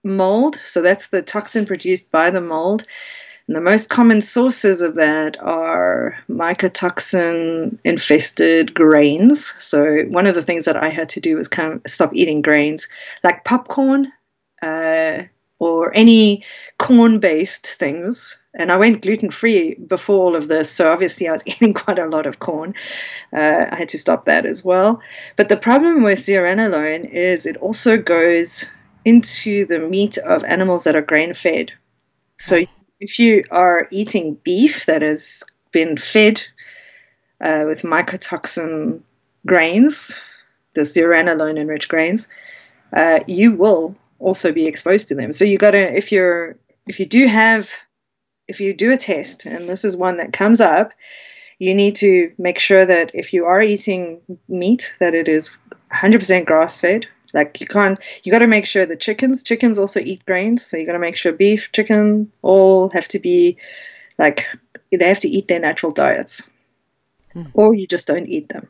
mold. 0.03 0.59
So 0.63 0.81
that's 0.81 1.07
the 1.07 1.21
toxin 1.21 1.65
produced 1.65 2.11
by 2.11 2.29
the 2.29 2.41
mold. 2.41 2.85
And 3.47 3.55
the 3.55 3.61
most 3.61 3.89
common 3.89 4.21
sources 4.21 4.81
of 4.81 4.95
that 4.95 5.37
are 5.39 6.17
mycotoxin 6.29 7.77
infested 7.85 8.73
grains. 8.73 9.53
So, 9.59 10.03
one 10.09 10.27
of 10.27 10.35
the 10.35 10.41
things 10.41 10.65
that 10.65 10.75
I 10.75 10.89
had 10.89 11.07
to 11.09 11.21
do 11.21 11.37
was 11.37 11.47
kind 11.47 11.73
of 11.73 11.81
stop 11.89 12.13
eating 12.13 12.41
grains 12.41 12.89
like 13.23 13.45
popcorn 13.45 14.11
uh, 14.61 15.23
or 15.59 15.95
any 15.95 16.43
corn 16.77 17.19
based 17.19 17.67
things. 17.67 18.37
And 18.53 18.69
I 18.69 18.75
went 18.75 19.01
gluten 19.01 19.31
free 19.31 19.75
before 19.75 20.25
all 20.25 20.35
of 20.35 20.49
this. 20.49 20.69
So, 20.69 20.91
obviously, 20.91 21.29
I 21.29 21.33
was 21.33 21.43
eating 21.45 21.73
quite 21.73 21.99
a 21.99 22.09
lot 22.09 22.25
of 22.25 22.39
corn. 22.39 22.73
Uh, 23.31 23.67
I 23.71 23.75
had 23.77 23.89
to 23.89 23.97
stop 23.97 24.25
that 24.25 24.45
as 24.45 24.65
well. 24.65 25.01
But 25.37 25.47
the 25.47 25.57
problem 25.57 26.03
with 26.03 26.19
zearalenone 26.19 27.09
is 27.09 27.45
it 27.45 27.55
also 27.57 27.97
goes 27.97 28.65
into 29.05 29.65
the 29.67 29.79
meat 29.79 30.17
of 30.17 30.43
animals 30.43 30.83
that 30.83 30.97
are 30.97 31.01
grain 31.01 31.33
fed. 31.33 31.71
So, 32.39 32.59
if 32.99 33.19
you 33.19 33.43
are 33.51 33.87
eating 33.91 34.37
beef 34.43 34.85
that 34.85 35.01
has 35.01 35.43
been 35.71 35.97
fed 35.97 36.41
uh, 37.41 37.63
with 37.67 37.83
mycotoxin 37.83 39.01
grains, 39.45 40.15
the 40.73 40.81
zearalenone 40.81 41.59
enriched 41.59 41.89
grains, 41.89 42.27
uh, 42.95 43.19
you 43.27 43.53
will 43.53 43.95
also 44.19 44.51
be 44.51 44.65
exposed 44.65 45.07
to 45.07 45.15
them. 45.15 45.31
So 45.31 45.45
you 45.45 45.57
got 45.57 45.71
to 45.71 45.95
if 45.95 46.11
you're 46.11 46.57
if 46.87 46.99
you 46.99 47.05
do 47.05 47.27
have 47.27 47.69
if 48.47 48.59
you 48.59 48.73
do 48.73 48.91
a 48.91 48.97
test 48.97 49.45
and 49.45 49.67
this 49.67 49.83
is 49.83 49.97
one 49.97 50.17
that 50.17 50.33
comes 50.33 50.61
up, 50.61 50.91
you 51.59 51.75
need 51.75 51.95
to 51.97 52.31
make 52.37 52.59
sure 52.59 52.85
that 52.85 53.11
if 53.13 53.33
you 53.33 53.45
are 53.45 53.61
eating 53.61 54.21
meat 54.47 54.95
that 54.99 55.13
it 55.13 55.27
is 55.27 55.51
100% 55.91 56.45
grass 56.45 56.79
fed 56.79 57.07
like 57.33 57.59
you 57.59 57.67
can't, 57.67 57.99
you 58.23 58.31
got 58.31 58.39
to 58.39 58.47
make 58.47 58.65
sure 58.65 58.85
the 58.85 58.95
chickens, 58.95 59.43
chickens 59.43 59.79
also 59.79 59.99
eat 59.99 60.25
grains. 60.25 60.65
So 60.65 60.77
you 60.77 60.85
got 60.85 60.93
to 60.93 60.99
make 60.99 61.17
sure 61.17 61.31
beef, 61.31 61.71
chicken, 61.71 62.31
all 62.41 62.89
have 62.89 63.07
to 63.09 63.19
be 63.19 63.57
like, 64.17 64.45
they 64.91 65.07
have 65.07 65.19
to 65.19 65.29
eat 65.29 65.47
their 65.47 65.59
natural 65.59 65.91
diets. 65.91 66.41
Hmm. 67.33 67.43
Or 67.53 67.73
you 67.73 67.87
just 67.87 68.07
don't 68.07 68.27
eat 68.27 68.49
them. 68.49 68.67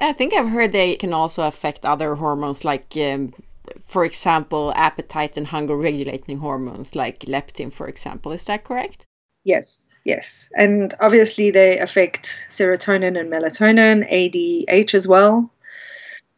I 0.00 0.12
think 0.12 0.34
I've 0.34 0.48
heard 0.50 0.72
they 0.72 0.96
can 0.96 1.12
also 1.12 1.46
affect 1.46 1.84
other 1.84 2.16
hormones, 2.16 2.64
like, 2.64 2.96
um, 2.96 3.32
for 3.78 4.04
example, 4.04 4.72
appetite 4.74 5.36
and 5.36 5.46
hunger 5.46 5.76
regulating 5.76 6.38
hormones, 6.38 6.96
like 6.96 7.20
leptin, 7.20 7.72
for 7.72 7.86
example. 7.88 8.32
Is 8.32 8.44
that 8.44 8.64
correct? 8.64 9.06
Yes. 9.44 9.88
yes. 10.04 10.48
And 10.56 10.94
obviously, 11.00 11.50
they 11.50 11.78
affect 11.78 12.46
serotonin 12.50 13.18
and 13.18 13.30
melatonin, 13.30 14.10
ADH 14.10 14.94
as 14.94 15.06
well. 15.06 15.50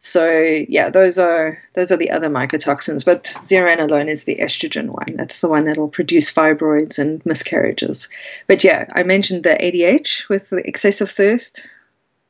So 0.07 0.29
yeah, 0.69 0.91
those 0.91 1.17
are 1.17 1.59
those 1.73 1.91
are 1.91 1.97
the 1.97 2.11
other 2.11 2.29
mycotoxins. 2.29 3.07
But 3.07 3.25
zearalenone 3.47 4.07
is 4.07 4.25
the 4.25 4.37
estrogen 4.37 4.91
one. 4.91 5.17
That's 5.17 5.41
the 5.41 5.49
one 5.49 5.65
that'll 5.65 5.89
produce 5.89 6.31
fibroids 6.31 6.99
and 6.99 7.25
miscarriages. 7.25 8.11
But 8.47 8.63
yeah, 8.63 8.85
I 8.93 9.03
mentioned 9.03 9.45
the 9.45 9.55
ADH 9.55 10.29
with 10.29 10.51
the 10.51 10.59
excessive 10.69 11.11
thirst 11.11 11.67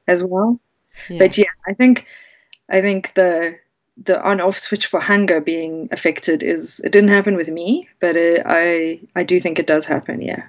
as 0.07 0.23
well. 0.23 0.61
Yeah. 1.11 1.19
But 1.19 1.37
yeah, 1.37 1.51
I 1.67 1.75
think 1.75 2.07
I 2.71 2.81
think 2.81 3.13
the 3.15 3.59
the 4.05 4.23
on 4.23 4.41
off 4.41 4.57
switch 4.57 4.87
for 4.87 5.01
hunger 5.01 5.41
being 5.41 5.89
affected 5.91 6.45
is 6.45 6.79
it 6.85 6.93
didn't 6.93 7.11
happen 7.11 7.35
with 7.35 7.49
me, 7.49 7.89
but 7.99 8.15
it, 8.15 8.45
I 8.47 9.01
I 9.17 9.25
do 9.25 9.41
think 9.41 9.59
it 9.59 9.67
does 9.67 9.85
happen. 9.85 10.23
Yeah. 10.23 10.45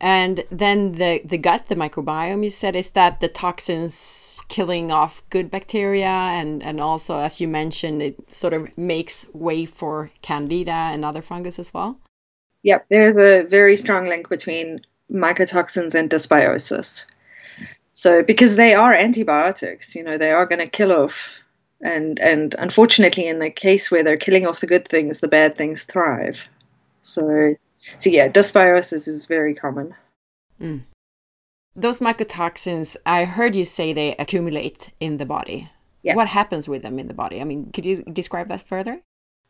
And 0.00 0.44
then 0.50 0.92
the, 0.92 1.22
the 1.24 1.38
gut, 1.38 1.66
the 1.66 1.76
microbiome, 1.76 2.42
you 2.42 2.50
said, 2.50 2.74
is 2.74 2.90
that 2.92 3.20
the 3.20 3.28
toxins 3.28 4.40
killing 4.48 4.90
off 4.90 5.22
good 5.30 5.50
bacteria? 5.50 6.06
And, 6.06 6.62
and 6.62 6.80
also, 6.80 7.18
as 7.18 7.40
you 7.40 7.48
mentioned, 7.48 8.02
it 8.02 8.32
sort 8.32 8.52
of 8.52 8.76
makes 8.76 9.26
way 9.32 9.64
for 9.64 10.10
candida 10.20 10.70
and 10.70 11.04
other 11.04 11.22
fungus 11.22 11.58
as 11.58 11.72
well? 11.72 11.98
Yep, 12.64 12.86
there's 12.88 13.16
a 13.16 13.42
very 13.48 13.76
strong 13.76 14.08
link 14.08 14.28
between 14.28 14.80
mycotoxins 15.12 15.94
and 15.94 16.10
dysbiosis. 16.10 17.04
So, 17.92 18.22
because 18.22 18.56
they 18.56 18.74
are 18.74 18.92
antibiotics, 18.92 19.94
you 19.94 20.02
know, 20.02 20.18
they 20.18 20.32
are 20.32 20.46
going 20.46 20.58
to 20.58 20.66
kill 20.66 20.90
off. 20.90 21.28
And, 21.80 22.18
and 22.18 22.54
unfortunately, 22.58 23.28
in 23.28 23.38
the 23.38 23.50
case 23.50 23.90
where 23.90 24.02
they're 24.02 24.16
killing 24.16 24.46
off 24.46 24.60
the 24.60 24.66
good 24.66 24.88
things, 24.88 25.20
the 25.20 25.28
bad 25.28 25.56
things 25.56 25.84
thrive. 25.84 26.48
So, 27.02 27.54
so 27.98 28.10
yeah, 28.10 28.28
dysbiosis 28.28 29.08
is 29.08 29.26
very 29.26 29.54
common. 29.54 29.94
Mm. 30.60 30.82
Those 31.76 32.00
mycotoxins, 32.00 32.96
I 33.04 33.24
heard 33.24 33.56
you 33.56 33.64
say 33.64 33.92
they 33.92 34.14
accumulate 34.16 34.90
in 35.00 35.16
the 35.16 35.26
body. 35.26 35.70
Yeah. 36.02 36.14
What 36.14 36.28
happens 36.28 36.68
with 36.68 36.82
them 36.82 36.98
in 36.98 37.08
the 37.08 37.14
body? 37.14 37.40
I 37.40 37.44
mean, 37.44 37.72
could 37.72 37.86
you 37.86 38.02
describe 38.04 38.48
that 38.48 38.66
further? 38.66 39.00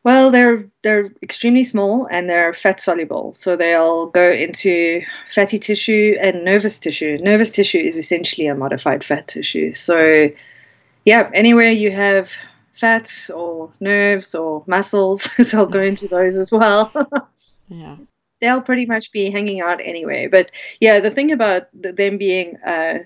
Well, 0.05 0.31
they're 0.31 0.69
they're 0.83 1.11
extremely 1.23 1.65
small 1.65 2.07
and 2.11 2.29
they're 2.29 2.53
fat 2.53 2.81
soluble, 2.81 3.33
so 3.33 3.57
they'll 3.57 4.07
go 4.07 4.31
into 4.31 5.03
fatty 5.31 5.59
tissue 5.59 6.17
and 6.21 6.45
nervous 6.45 6.79
tissue. 6.79 7.17
Nervous 7.19 7.51
tissue 7.51 7.79
is 7.79 7.97
essentially 7.97 8.47
a 8.47 8.55
modified 8.55 9.03
fat 9.03 9.29
tissue. 9.29 9.73
So, 9.73 10.31
yeah, 11.07 11.31
anywhere 11.33 11.71
you 11.71 11.91
have 11.91 12.31
fats 12.75 13.31
or 13.31 13.73
nerves 13.81 14.35
or 14.35 14.63
muscles, 14.67 15.29
they'll 15.51 15.67
go 15.67 15.81
into 15.81 16.07
those 16.07 16.37
as 16.37 16.53
well. 16.53 16.93
yeah 17.69 17.97
they'll 18.45 18.61
pretty 18.61 18.85
much 18.85 19.11
be 19.11 19.31
hanging 19.31 19.63
out 19.63 19.81
anyway. 19.83 20.29
But 20.29 20.51
yeah, 20.79 21.01
the 21.01 21.11
thing 21.11 21.33
about 21.33 21.69
them 21.73 22.19
being 22.19 22.59
uh, 22.59 22.99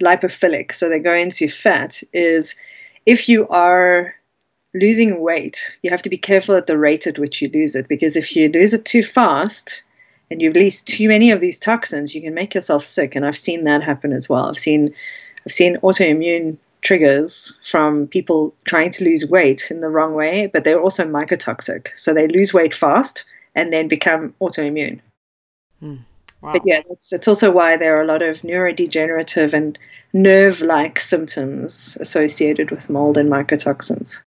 lipophilic, 0.00 0.72
so 0.72 0.88
they 0.88 1.00
go 1.00 1.12
into 1.12 1.48
fat, 1.48 2.02
is 2.12 2.54
if 3.04 3.28
you 3.28 3.48
are 3.48 4.14
losing 4.74 5.20
weight, 5.20 5.72
you 5.82 5.90
have 5.90 6.02
to 6.02 6.08
be 6.08 6.18
careful 6.18 6.54
at 6.54 6.68
the 6.68 6.78
rate 6.78 7.08
at 7.08 7.18
which 7.18 7.42
you 7.42 7.50
lose 7.52 7.74
it 7.74 7.88
because 7.88 8.14
if 8.14 8.36
you 8.36 8.48
lose 8.48 8.74
it 8.74 8.84
too 8.84 9.02
fast 9.02 9.82
and 10.30 10.40
you 10.40 10.52
release 10.52 10.84
too 10.84 11.08
many 11.08 11.32
of 11.32 11.40
these 11.40 11.58
toxins, 11.58 12.14
you 12.14 12.22
can 12.22 12.34
make 12.34 12.54
yourself 12.54 12.84
sick. 12.84 13.16
And 13.16 13.26
I've 13.26 13.38
seen 13.38 13.64
that 13.64 13.82
happen 13.82 14.12
as 14.12 14.28
well. 14.28 14.48
I've 14.48 14.58
seen 14.58 14.94
I've 15.44 15.52
seen 15.52 15.78
autoimmune 15.78 16.58
triggers 16.82 17.52
from 17.68 18.06
people 18.06 18.54
trying 18.64 18.92
to 18.92 19.04
lose 19.04 19.26
weight 19.26 19.68
in 19.72 19.80
the 19.80 19.88
wrong 19.88 20.14
way, 20.14 20.46
but 20.46 20.62
they're 20.62 20.80
also 20.80 21.04
mycotoxic. 21.04 21.88
So 21.96 22.14
they 22.14 22.28
lose 22.28 22.54
weight 22.54 22.74
fast 22.74 23.24
and 23.56 23.72
then 23.72 23.88
become 23.88 24.34
autoimmune. 24.40 25.00
Hmm. 25.80 25.96
Wow. 26.42 26.52
But 26.52 26.62
yeah, 26.64 26.82
it's, 26.90 27.12
it's 27.12 27.26
also 27.26 27.50
why 27.50 27.76
there 27.76 27.98
are 27.98 28.02
a 28.02 28.06
lot 28.06 28.22
of 28.22 28.42
neurodegenerative 28.42 29.52
and 29.54 29.76
nerve 30.12 30.60
like 30.60 31.00
symptoms 31.00 31.96
associated 31.98 32.70
with 32.70 32.90
mold 32.90 33.18
and 33.18 33.28
mycotoxins. 33.28 34.20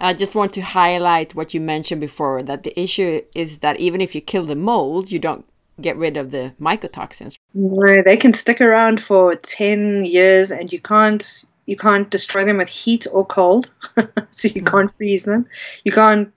I 0.00 0.14
just 0.14 0.34
want 0.34 0.54
to 0.54 0.60
highlight 0.60 1.34
what 1.34 1.52
you 1.52 1.60
mentioned 1.60 2.00
before 2.00 2.42
that 2.44 2.62
the 2.62 2.78
issue 2.80 3.20
is 3.34 3.58
that 3.58 3.78
even 3.78 4.00
if 4.00 4.14
you 4.14 4.20
kill 4.20 4.44
the 4.44 4.56
mold, 4.56 5.10
you 5.10 5.18
don't 5.18 5.44
get 5.80 5.96
rid 5.96 6.16
of 6.16 6.30
the 6.30 6.54
mycotoxins. 6.60 7.36
No, 7.52 8.02
they 8.04 8.16
can 8.16 8.34
stick 8.34 8.60
around 8.60 9.02
for 9.02 9.34
10 9.34 10.04
years 10.04 10.52
and 10.52 10.72
you 10.72 10.80
can't 10.80 11.44
you 11.66 11.76
can't 11.76 12.10
destroy 12.10 12.44
them 12.44 12.58
with 12.58 12.68
heat 12.68 13.06
or 13.10 13.26
cold. 13.26 13.70
so 14.30 14.48
you 14.48 14.62
mm. 14.62 14.70
can't 14.70 14.94
freeze 14.96 15.24
them. 15.24 15.46
You 15.82 15.92
can't 15.92 16.32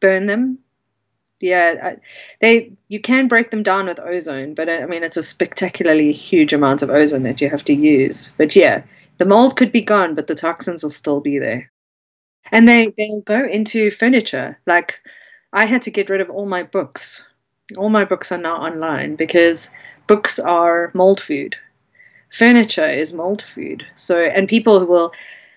burn 0.00 0.26
them 0.26 0.58
yeah, 1.40 1.96
they 2.40 2.72
you 2.88 3.00
can 3.00 3.28
break 3.28 3.50
them 3.50 3.62
down 3.62 3.86
with 3.86 4.00
ozone, 4.00 4.54
but 4.54 4.68
uh, 4.68 4.80
I 4.82 4.86
mean 4.86 5.02
it's 5.02 5.16
a 5.16 5.22
spectacularly 5.22 6.12
huge 6.12 6.52
amount 6.52 6.82
of 6.82 6.90
ozone 6.90 7.24
that 7.24 7.40
you 7.40 7.50
have 7.50 7.64
to 7.64 7.74
use. 7.74 8.32
But 8.38 8.56
yeah, 8.56 8.82
the 9.18 9.24
mold 9.26 9.56
could 9.56 9.72
be 9.72 9.82
gone, 9.82 10.14
but 10.14 10.26
the 10.26 10.34
toxins 10.34 10.82
will 10.82 10.90
still 10.90 11.20
be 11.20 11.38
there, 11.38 11.70
and 12.52 12.68
they 12.68 12.92
they'll 12.96 13.20
go 13.22 13.46
into 13.46 13.90
furniture. 13.90 14.58
Like 14.66 14.98
I 15.52 15.66
had 15.66 15.82
to 15.84 15.90
get 15.90 16.10
rid 16.10 16.20
of 16.20 16.30
all 16.30 16.46
my 16.46 16.62
books. 16.62 17.24
All 17.76 17.90
my 17.90 18.04
books 18.04 18.32
are 18.32 18.38
now 18.38 18.56
online 18.56 19.16
because 19.16 19.70
books 20.06 20.38
are 20.38 20.90
mold 20.94 21.20
food. 21.20 21.56
Furniture 22.32 22.88
is 22.88 23.12
mold 23.12 23.42
food. 23.42 23.84
So 23.96 24.20
and 24.20 24.48
people 24.48 24.84
will 24.86 25.12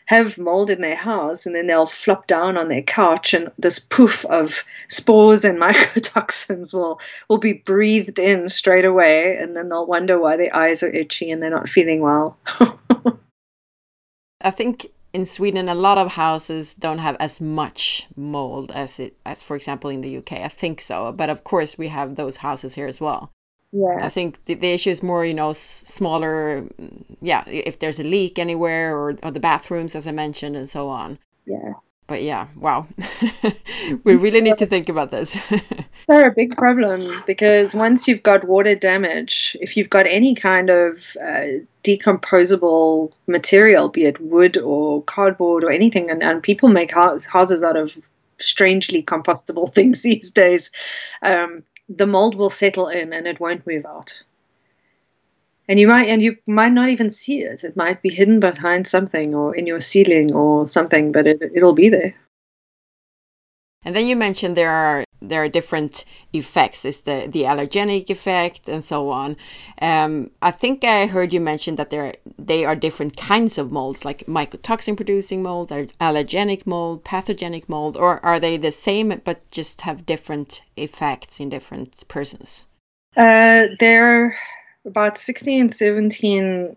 have 0.10 0.40
mold 0.40 0.72
in 0.72 0.82
their 0.82 0.96
house 0.96 1.46
and 1.46 1.54
then 1.56 1.68
they'll 1.68 1.86
flop 1.86 2.26
down 2.26 2.58
on 2.58 2.68
their 2.68 2.82
couch 2.82 3.36
and 3.36 3.52
this 3.60 3.78
poof 3.78 4.26
of 4.26 4.64
spores 4.88 5.46
and 5.46 5.60
mycotoxins 5.62 6.74
will 6.74 7.00
will 7.28 7.38
be 7.38 7.54
breathed 7.54 8.18
in 8.18 8.50
straight 8.50 8.86
away 8.86 9.38
and 9.40 9.56
then 9.56 9.70
they'll 9.70 9.86
wonder 9.86 10.20
why 10.20 10.36
their 10.36 10.56
eyes 10.56 10.82
are 10.82 10.90
itchy 10.90 11.30
and 11.30 11.44
they're 11.44 11.52
not 11.52 11.70
feeling 11.70 12.02
well. 12.02 12.40
I 14.42 14.50
think 14.50 14.88
in 15.14 15.26
Sweden 15.26 15.70
a 15.70 15.76
lot 15.76 16.00
of 16.00 16.14
houses 16.14 16.74
don't 16.74 16.98
have 16.98 17.16
as 17.20 17.40
much 17.40 18.08
mold 18.16 18.72
as 18.72 19.00
it 19.00 19.16
as 19.28 19.44
for 19.44 19.56
example 19.56 19.92
in 19.92 20.02
the 20.02 20.18
UK. 20.18 20.34
I 20.40 20.48
think 20.48 20.82
so, 20.82 21.12
but 21.12 21.30
of 21.30 21.44
course 21.44 21.78
we 21.78 21.90
have 21.90 22.16
those 22.16 22.38
houses 22.38 22.74
here 22.74 22.88
as 22.88 23.00
well 23.00 23.30
yeah. 23.72 24.00
I 24.02 24.10
think 24.10 24.44
the, 24.46 24.56
the 24.56 24.72
issue 24.72 24.90
is 24.90 25.04
more 25.04 25.26
you 25.26 25.34
know 25.34 25.54
smaller 25.54 26.66
yeah 27.22 27.44
if 27.48 27.80
there's 27.80 28.00
a 28.00 28.04
leak 28.04 28.40
anywhere 28.40 28.96
or, 28.98 29.18
or 29.22 29.32
the 29.32 29.40
bathrooms 29.40 29.96
as 29.96 30.08
i 30.08 30.12
mentioned 30.12 30.56
and 30.56 30.70
so 30.70 30.90
on. 30.90 31.20
Yeah. 31.46 31.74
But 32.08 32.24
yeah 32.24 32.48
wow. 32.56 32.88
We 34.04 34.16
really 34.16 34.42
need 34.42 34.58
to 34.58 34.66
think 34.66 34.90
about 34.90 35.12
this. 35.12 35.38
So 36.08 36.26
a 36.26 36.32
big 36.32 36.58
problem 36.58 37.22
because 37.28 37.76
once 37.76 38.08
you've 38.08 38.24
got 38.24 38.48
water 38.48 38.74
damage 38.74 39.56
if 39.60 39.78
you've 39.78 39.92
got 39.92 40.08
any 40.08 40.34
kind 40.34 40.72
of 40.72 40.98
uh, 41.24 41.62
decomposable 41.84 43.12
material 43.28 43.90
be 43.90 44.06
it 44.06 44.20
wood 44.20 44.58
or 44.58 45.04
cardboard 45.04 45.64
or 45.64 45.70
anything 45.70 46.10
and, 46.10 46.24
and 46.24 46.42
people 46.42 46.68
make 46.68 46.92
house, 46.92 47.26
houses 47.26 47.62
out 47.62 47.78
of 47.78 47.92
strangely 48.40 49.04
compostable 49.04 49.72
things 49.76 50.02
these 50.02 50.32
days 50.32 50.72
um, 51.22 51.62
the 51.90 52.06
mold 52.06 52.36
will 52.36 52.50
settle 52.52 52.88
in 52.88 53.12
and 53.12 53.28
it 53.28 53.40
won't 53.40 53.66
move 53.66 53.86
out. 53.86 54.22
And 55.68 55.80
you 55.80 55.88
might 55.88 56.08
and 56.10 56.22
you 56.22 56.38
might 56.48 56.72
not 56.72 56.90
even 56.90 57.12
see 57.12 57.42
it. 57.42 57.64
It 57.64 57.76
might 57.76 58.02
be 58.02 58.10
hidden 58.10 58.40
behind 58.40 58.88
something 58.88 59.36
or 59.36 59.56
in 59.56 59.68
your 59.68 59.80
ceiling 59.80 60.34
or 60.34 60.68
something, 60.68 61.12
but 61.12 61.28
it, 61.28 61.42
it'll 61.54 61.74
be 61.74 61.90
there. 61.90 62.16
And 63.84 63.96
then 63.96 64.08
you 64.08 64.16
mentioned 64.16 64.56
there 64.56 64.72
are 64.72 65.04
there 65.22 65.44
are 65.44 65.50
different 65.50 66.06
effects. 66.34 66.86
It's 66.86 67.02
the 67.02 67.28
the 67.30 67.44
allergenic 67.44 68.10
effect 68.10 68.70
and 68.70 68.84
so 68.84 69.10
on. 69.10 69.36
Um, 69.82 70.32
I 70.42 70.52
think 70.52 70.84
I 70.84 71.08
heard 71.08 71.34
you 71.34 71.42
mention 71.42 71.76
that 71.76 71.90
there 71.90 72.16
they 72.38 72.66
are 72.66 72.76
different 72.76 73.18
kinds 73.18 73.58
of 73.58 73.72
molds, 73.72 74.06
like 74.06 74.26
mycotoxin 74.26 74.96
producing 74.96 75.44
mold, 75.44 75.72
or 75.72 75.86
allergenic 76.00 76.66
mold, 76.66 77.04
pathogenic 77.04 77.68
mold, 77.68 77.98
or 77.98 78.24
are 78.26 78.40
they 78.40 78.58
the 78.58 78.72
same 78.72 79.22
but 79.24 79.50
just 79.52 79.82
have 79.82 80.06
different 80.06 80.62
effects 80.78 81.40
in 81.40 81.50
different 81.50 82.08
persons? 82.08 82.68
Uh, 83.18 83.68
they're 83.80 84.38
about 84.86 85.18
sixteen 85.18 85.62
and 85.62 85.74
seventeen 85.74 86.76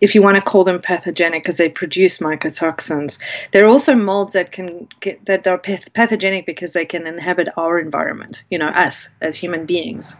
if 0.00 0.14
you 0.14 0.22
want 0.22 0.36
to 0.36 0.42
call 0.42 0.64
them 0.64 0.80
pathogenic 0.80 1.42
because 1.42 1.58
they 1.58 1.68
produce 1.68 2.18
mycotoxins. 2.18 3.18
There 3.52 3.64
are 3.64 3.68
also 3.68 3.94
molds 3.94 4.32
that 4.32 4.52
can 4.52 4.88
get, 5.00 5.24
that 5.26 5.46
are 5.46 5.58
pathogenic 5.58 6.46
because 6.46 6.72
they 6.72 6.86
can 6.86 7.06
inhabit 7.06 7.48
our 7.56 7.78
environment. 7.78 8.44
You 8.50 8.58
know, 8.58 8.68
us 8.68 9.08
as 9.20 9.36
human 9.36 9.66
beings. 9.66 10.16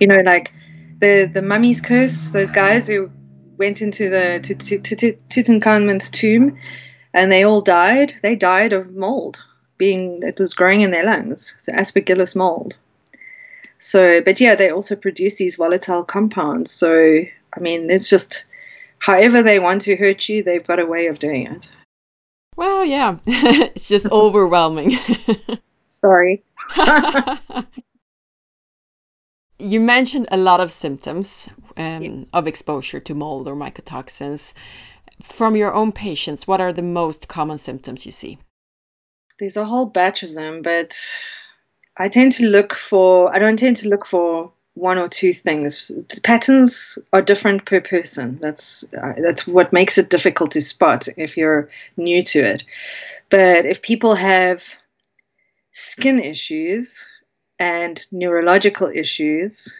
You 0.00 0.08
know, 0.08 0.18
like 0.24 0.52
the 1.00 1.30
the 1.32 1.42
mummy's 1.42 1.80
curse. 1.80 2.32
Those 2.32 2.50
guys 2.50 2.88
who 2.88 3.10
went 3.56 3.82
into 3.82 4.08
the 4.08 4.40
to, 4.42 4.54
Tutankhamun's 4.54 6.10
tomb, 6.10 6.58
and 7.14 7.30
they 7.30 7.44
all 7.44 7.60
died. 7.60 8.14
They 8.22 8.34
died 8.34 8.72
of 8.72 8.94
mold 8.94 9.40
being 9.78 10.20
that 10.20 10.38
was 10.38 10.54
growing 10.54 10.82
in 10.82 10.90
their 10.90 11.04
lungs. 11.04 11.54
So 11.58 11.72
aspergillus 11.72 12.36
mold. 12.36 12.76
So, 13.78 14.20
but 14.20 14.40
yeah, 14.40 14.54
they 14.54 14.70
also 14.70 14.94
produce 14.94 15.36
these 15.36 15.56
volatile 15.56 16.04
compounds. 16.04 16.70
So, 16.70 17.22
I 17.56 17.60
mean, 17.60 17.90
it's 17.90 18.10
just 18.10 18.44
however 19.00 19.42
they 19.42 19.58
want 19.58 19.82
to 19.82 19.96
hurt 19.96 20.28
you, 20.28 20.42
they've 20.42 20.66
got 20.66 20.78
a 20.78 20.86
way 20.86 21.06
of 21.08 21.18
doing 21.18 21.46
it. 21.46 21.70
Well, 22.56 22.84
yeah, 22.84 23.18
it's 23.26 23.88
just 23.88 24.06
overwhelming. 24.12 24.92
Sorry. 25.88 26.44
you 29.58 29.80
mentioned 29.80 30.28
a 30.30 30.36
lot 30.36 30.60
of 30.60 30.70
symptoms 30.70 31.48
um, 31.76 32.02
yeah. 32.02 32.24
of 32.32 32.46
exposure 32.46 33.00
to 33.00 33.14
mold 33.14 33.48
or 33.48 33.56
mycotoxins. 33.56 34.52
From 35.22 35.56
your 35.56 35.74
own 35.74 35.92
patients, 35.92 36.46
what 36.46 36.60
are 36.60 36.72
the 36.72 36.82
most 36.82 37.28
common 37.28 37.58
symptoms 37.58 38.06
you 38.06 38.12
see? 38.12 38.38
There's 39.38 39.56
a 39.56 39.64
whole 39.64 39.86
batch 39.86 40.22
of 40.22 40.34
them, 40.34 40.62
but 40.62 40.96
I 41.96 42.08
tend 42.08 42.32
to 42.32 42.46
look 42.46 42.74
for, 42.74 43.34
I 43.34 43.38
don't 43.38 43.58
tend 43.58 43.78
to 43.78 43.88
look 43.88 44.06
for 44.06 44.52
one 44.80 44.98
or 44.98 45.08
two 45.08 45.34
things. 45.34 45.88
The 45.88 46.20
patterns 46.22 46.98
are 47.12 47.22
different 47.22 47.66
per 47.66 47.80
person. 47.80 48.38
That's 48.40 48.84
uh, 48.94 49.14
that's 49.22 49.46
what 49.46 49.72
makes 49.72 49.98
it 49.98 50.10
difficult 50.10 50.52
to 50.52 50.62
spot 50.62 51.06
if 51.16 51.36
you're 51.36 51.68
new 51.96 52.22
to 52.24 52.40
it. 52.40 52.64
But 53.30 53.66
if 53.66 53.82
people 53.82 54.14
have 54.14 54.64
skin 55.72 56.20
issues 56.20 57.06
and 57.58 58.04
neurological 58.10 58.90
issues 58.92 59.72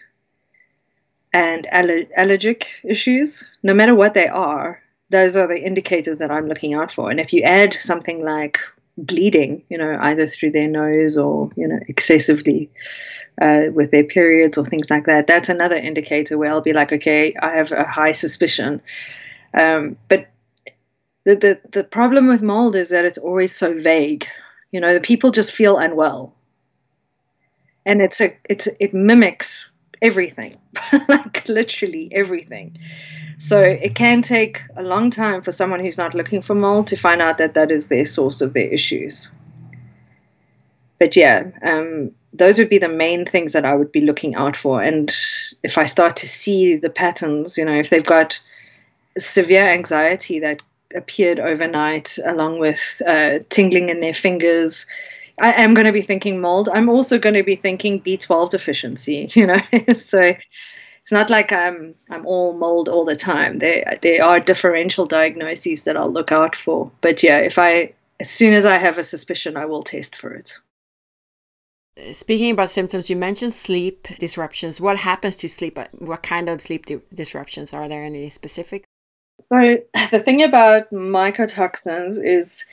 and 1.33 1.67
aller- 1.73 2.07
allergic 2.15 2.67
issues, 2.83 3.49
no 3.63 3.73
matter 3.73 3.95
what 3.95 4.13
they 4.13 4.27
are, 4.27 4.81
those 5.09 5.35
are 5.35 5.47
the 5.47 5.61
indicators 5.61 6.19
that 6.19 6.31
I'm 6.31 6.47
looking 6.47 6.73
out 6.73 6.91
for. 6.91 7.09
And 7.11 7.19
if 7.19 7.33
you 7.33 7.43
add 7.43 7.73
something 7.79 8.23
like 8.23 8.59
bleeding, 8.97 9.63
you 9.69 9.77
know, 9.77 9.97
either 10.01 10.27
through 10.27 10.51
their 10.51 10.67
nose 10.67 11.17
or, 11.17 11.49
you 11.55 11.67
know, 11.67 11.79
excessively 11.87 12.69
uh, 13.39 13.71
with 13.73 13.91
their 13.91 14.03
periods 14.03 14.57
or 14.57 14.65
things 14.65 14.89
like 14.89 15.05
that, 15.05 15.27
that's 15.27 15.49
another 15.49 15.75
indicator 15.75 16.37
where 16.37 16.51
I'll 16.51 16.61
be 16.61 16.73
like, 16.73 16.91
okay, 16.91 17.35
I 17.41 17.55
have 17.55 17.71
a 17.71 17.83
high 17.83 18.11
suspicion. 18.11 18.81
Um, 19.53 19.97
but 20.07 20.27
the, 21.25 21.35
the, 21.35 21.59
the 21.71 21.83
problem 21.83 22.27
with 22.27 22.41
mold 22.41 22.75
is 22.75 22.89
that 22.89 23.05
it's 23.05 23.17
always 23.17 23.55
so 23.55 23.79
vague. 23.79 24.27
You 24.71 24.79
know, 24.79 24.93
the 24.93 25.01
people 25.01 25.31
just 25.31 25.51
feel 25.51 25.77
unwell. 25.77 26.33
And 27.85 28.01
it's 28.01 28.21
a 28.21 28.37
it's 28.47 28.67
it 28.79 28.93
mimics 28.93 29.71
everything, 30.03 30.57
like 31.07 31.47
literally 31.47 32.09
everything. 32.11 32.77
So 33.39 33.59
it 33.59 33.95
can 33.95 34.21
take 34.21 34.61
a 34.75 34.83
long 34.83 35.09
time 35.09 35.41
for 35.41 35.51
someone 35.51 35.79
who's 35.79 35.97
not 35.97 36.13
looking 36.13 36.43
for 36.43 36.53
mold 36.53 36.87
to 36.87 36.95
find 36.95 37.23
out 37.23 37.39
that 37.39 37.55
that 37.55 37.71
is 37.71 37.87
their 37.87 38.05
source 38.05 38.41
of 38.41 38.53
their 38.53 38.67
issues. 38.67 39.31
But 41.01 41.15
yeah, 41.15 41.45
um, 41.63 42.11
those 42.31 42.59
would 42.59 42.69
be 42.69 42.77
the 42.77 42.87
main 42.87 43.25
things 43.25 43.53
that 43.53 43.65
I 43.65 43.73
would 43.73 43.91
be 43.91 44.01
looking 44.01 44.35
out 44.35 44.55
for. 44.55 44.83
And 44.83 45.11
if 45.63 45.79
I 45.79 45.85
start 45.85 46.15
to 46.17 46.27
see 46.27 46.75
the 46.75 46.91
patterns, 46.91 47.57
you 47.57 47.65
know, 47.65 47.73
if 47.73 47.89
they've 47.89 48.05
got 48.05 48.39
severe 49.17 49.67
anxiety 49.67 50.37
that 50.41 50.61
appeared 50.93 51.39
overnight, 51.39 52.19
along 52.23 52.59
with 52.59 53.01
uh, 53.07 53.39
tingling 53.49 53.89
in 53.89 53.99
their 53.99 54.13
fingers, 54.13 54.85
I 55.39 55.53
am 55.53 55.73
going 55.73 55.87
to 55.87 55.91
be 55.91 56.03
thinking 56.03 56.39
mold. 56.39 56.69
I'm 56.71 56.87
also 56.87 57.17
going 57.17 57.33
to 57.33 57.41
be 57.41 57.55
thinking 57.55 57.99
B12 57.99 58.51
deficiency, 58.51 59.31
you 59.33 59.47
know. 59.47 59.61
so 59.95 60.35
it's 61.01 61.11
not 61.11 61.31
like 61.31 61.51
I'm 61.51 61.95
I'm 62.11 62.27
all 62.27 62.53
mold 62.53 62.87
all 62.87 63.05
the 63.05 63.15
time. 63.15 63.57
There 63.57 63.97
there 64.03 64.23
are 64.23 64.39
differential 64.39 65.07
diagnoses 65.07 65.81
that 65.85 65.97
I'll 65.97 66.11
look 66.13 66.31
out 66.31 66.55
for. 66.55 66.91
But 67.01 67.23
yeah, 67.23 67.39
if 67.39 67.57
I 67.57 67.93
as 68.19 68.29
soon 68.29 68.53
as 68.53 68.67
I 68.67 68.77
have 68.77 68.99
a 68.99 69.03
suspicion, 69.03 69.57
I 69.57 69.65
will 69.65 69.81
test 69.81 70.15
for 70.15 70.31
it. 70.31 70.59
Speaking 72.13 72.51
about 72.51 72.69
symptoms, 72.69 73.09
you 73.09 73.17
mentioned 73.17 73.53
sleep 73.53 74.07
disruptions. 74.17 74.79
What 74.79 74.97
happens 74.97 75.35
to 75.37 75.49
sleep? 75.49 75.77
What 75.99 76.23
kind 76.23 76.47
of 76.47 76.61
sleep 76.61 76.85
di 76.85 77.01
disruptions? 77.13 77.73
Are 77.73 77.89
there 77.89 78.03
any 78.03 78.29
specific? 78.29 78.85
So 79.41 79.77
the 80.11 80.19
thing 80.19 80.41
about 80.41 80.89
mycotoxins 80.91 82.17
is 82.23 82.65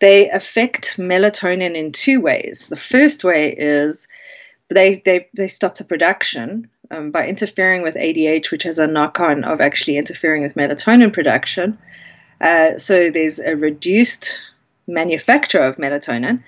they 0.00 0.28
affect 0.30 0.96
melatonin 0.96 1.76
in 1.76 1.92
two 1.92 2.20
ways. 2.20 2.68
The 2.68 2.76
first 2.76 3.22
way 3.22 3.54
is 3.56 4.08
they 4.70 5.02
they, 5.04 5.28
they 5.34 5.48
stop 5.48 5.76
the 5.76 5.84
production 5.84 6.68
um, 6.90 7.12
by 7.12 7.28
interfering 7.28 7.82
with 7.82 7.94
ADH, 7.94 8.50
which 8.50 8.64
has 8.64 8.80
a 8.80 8.88
knock 8.88 9.20
on 9.20 9.44
of 9.44 9.60
actually 9.60 9.98
interfering 9.98 10.42
with 10.42 10.54
melatonin 10.54 11.12
production. 11.12 11.78
Uh, 12.40 12.76
so 12.76 13.10
there's 13.10 13.38
a 13.38 13.54
reduced 13.54 14.34
manufacture 14.86 15.62
of 15.62 15.76
melatonin. 15.76 16.42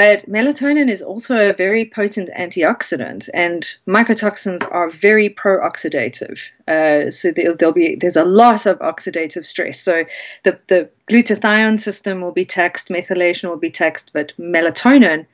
But 0.00 0.30
melatonin 0.30 0.88
is 0.88 1.02
also 1.02 1.50
a 1.50 1.52
very 1.52 1.84
potent 1.84 2.30
antioxidant, 2.34 3.28
and 3.34 3.70
mycotoxins 3.86 4.66
are 4.72 4.88
very 4.88 5.28
pro-oxidative. 5.28 6.40
Uh, 6.66 7.10
so 7.10 7.30
there'll, 7.32 7.54
there'll, 7.54 7.74
be 7.74 7.96
there's 7.96 8.16
a 8.16 8.24
lot 8.24 8.64
of 8.64 8.78
oxidative 8.78 9.44
stress. 9.44 9.78
So 9.78 10.06
the 10.42 10.58
the 10.68 10.88
glutathione 11.10 11.78
system 11.78 12.22
will 12.22 12.32
be 12.32 12.46
taxed, 12.46 12.88
methylation 12.88 13.50
will 13.50 13.58
be 13.58 13.70
taxed, 13.70 14.12
but 14.14 14.32
melatonin 14.38 15.26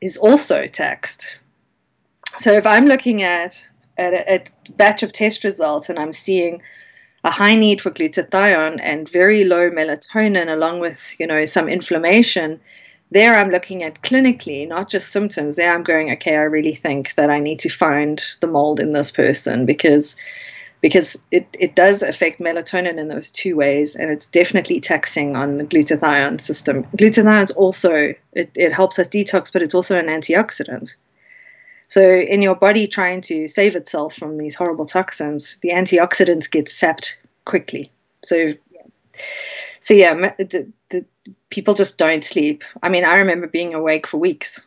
is 0.00 0.16
also 0.16 0.66
taxed. 0.66 1.36
So 2.38 2.54
if 2.54 2.64
I'm 2.64 2.86
looking 2.86 3.22
at 3.22 3.68
at 3.98 4.14
a, 4.14 4.34
a 4.36 4.44
batch 4.78 5.02
of 5.02 5.12
test 5.12 5.44
results 5.44 5.90
and 5.90 5.98
I'm 5.98 6.14
seeing 6.14 6.62
a 7.22 7.30
high 7.30 7.56
need 7.56 7.82
for 7.82 7.90
glutathione 7.90 8.80
and 8.82 9.10
very 9.10 9.44
low 9.44 9.68
melatonin 9.68 10.50
along 10.50 10.80
with 10.80 11.14
you 11.18 11.26
know 11.26 11.44
some 11.44 11.68
inflammation 11.68 12.60
there 13.10 13.36
i'm 13.36 13.50
looking 13.50 13.82
at 13.82 14.02
clinically 14.02 14.66
not 14.66 14.88
just 14.88 15.10
symptoms 15.10 15.56
there 15.56 15.74
i'm 15.74 15.82
going 15.82 16.10
okay 16.10 16.34
i 16.34 16.42
really 16.42 16.74
think 16.74 17.14
that 17.14 17.30
i 17.30 17.38
need 17.38 17.58
to 17.58 17.68
find 17.68 18.22
the 18.40 18.46
mold 18.46 18.80
in 18.80 18.92
this 18.92 19.10
person 19.10 19.66
because 19.66 20.16
because 20.80 21.18
it, 21.30 21.46
it 21.52 21.76
does 21.76 22.02
affect 22.02 22.40
melatonin 22.40 22.96
in 22.96 23.08
those 23.08 23.30
two 23.30 23.54
ways 23.54 23.96
and 23.96 24.10
it's 24.10 24.26
definitely 24.28 24.80
taxing 24.80 25.36
on 25.36 25.58
the 25.58 25.64
glutathione 25.64 26.40
system 26.40 26.84
glutathione 26.96 27.50
also 27.56 28.14
it, 28.32 28.50
it 28.54 28.72
helps 28.72 28.98
us 28.98 29.08
detox 29.08 29.52
but 29.52 29.62
it's 29.62 29.74
also 29.74 29.98
an 29.98 30.06
antioxidant 30.06 30.94
so, 31.90 32.08
in 32.08 32.40
your 32.40 32.54
body 32.54 32.86
trying 32.86 33.20
to 33.22 33.48
save 33.48 33.74
itself 33.74 34.14
from 34.14 34.38
these 34.38 34.54
horrible 34.54 34.84
toxins, 34.84 35.56
the 35.60 35.70
antioxidants 35.70 36.48
get 36.48 36.68
sapped 36.68 37.20
quickly. 37.44 37.90
So, 38.22 38.36
yeah. 38.36 38.82
So 39.80 39.94
yeah, 39.94 40.14
the, 40.38 40.72
the 40.90 41.04
people 41.50 41.74
just 41.74 41.98
don't 41.98 42.24
sleep. 42.24 42.62
I 42.82 42.88
mean, 42.88 43.04
I 43.04 43.16
remember 43.18 43.46
being 43.46 43.74
awake 43.74 44.06
for 44.06 44.18
weeks. 44.18 44.60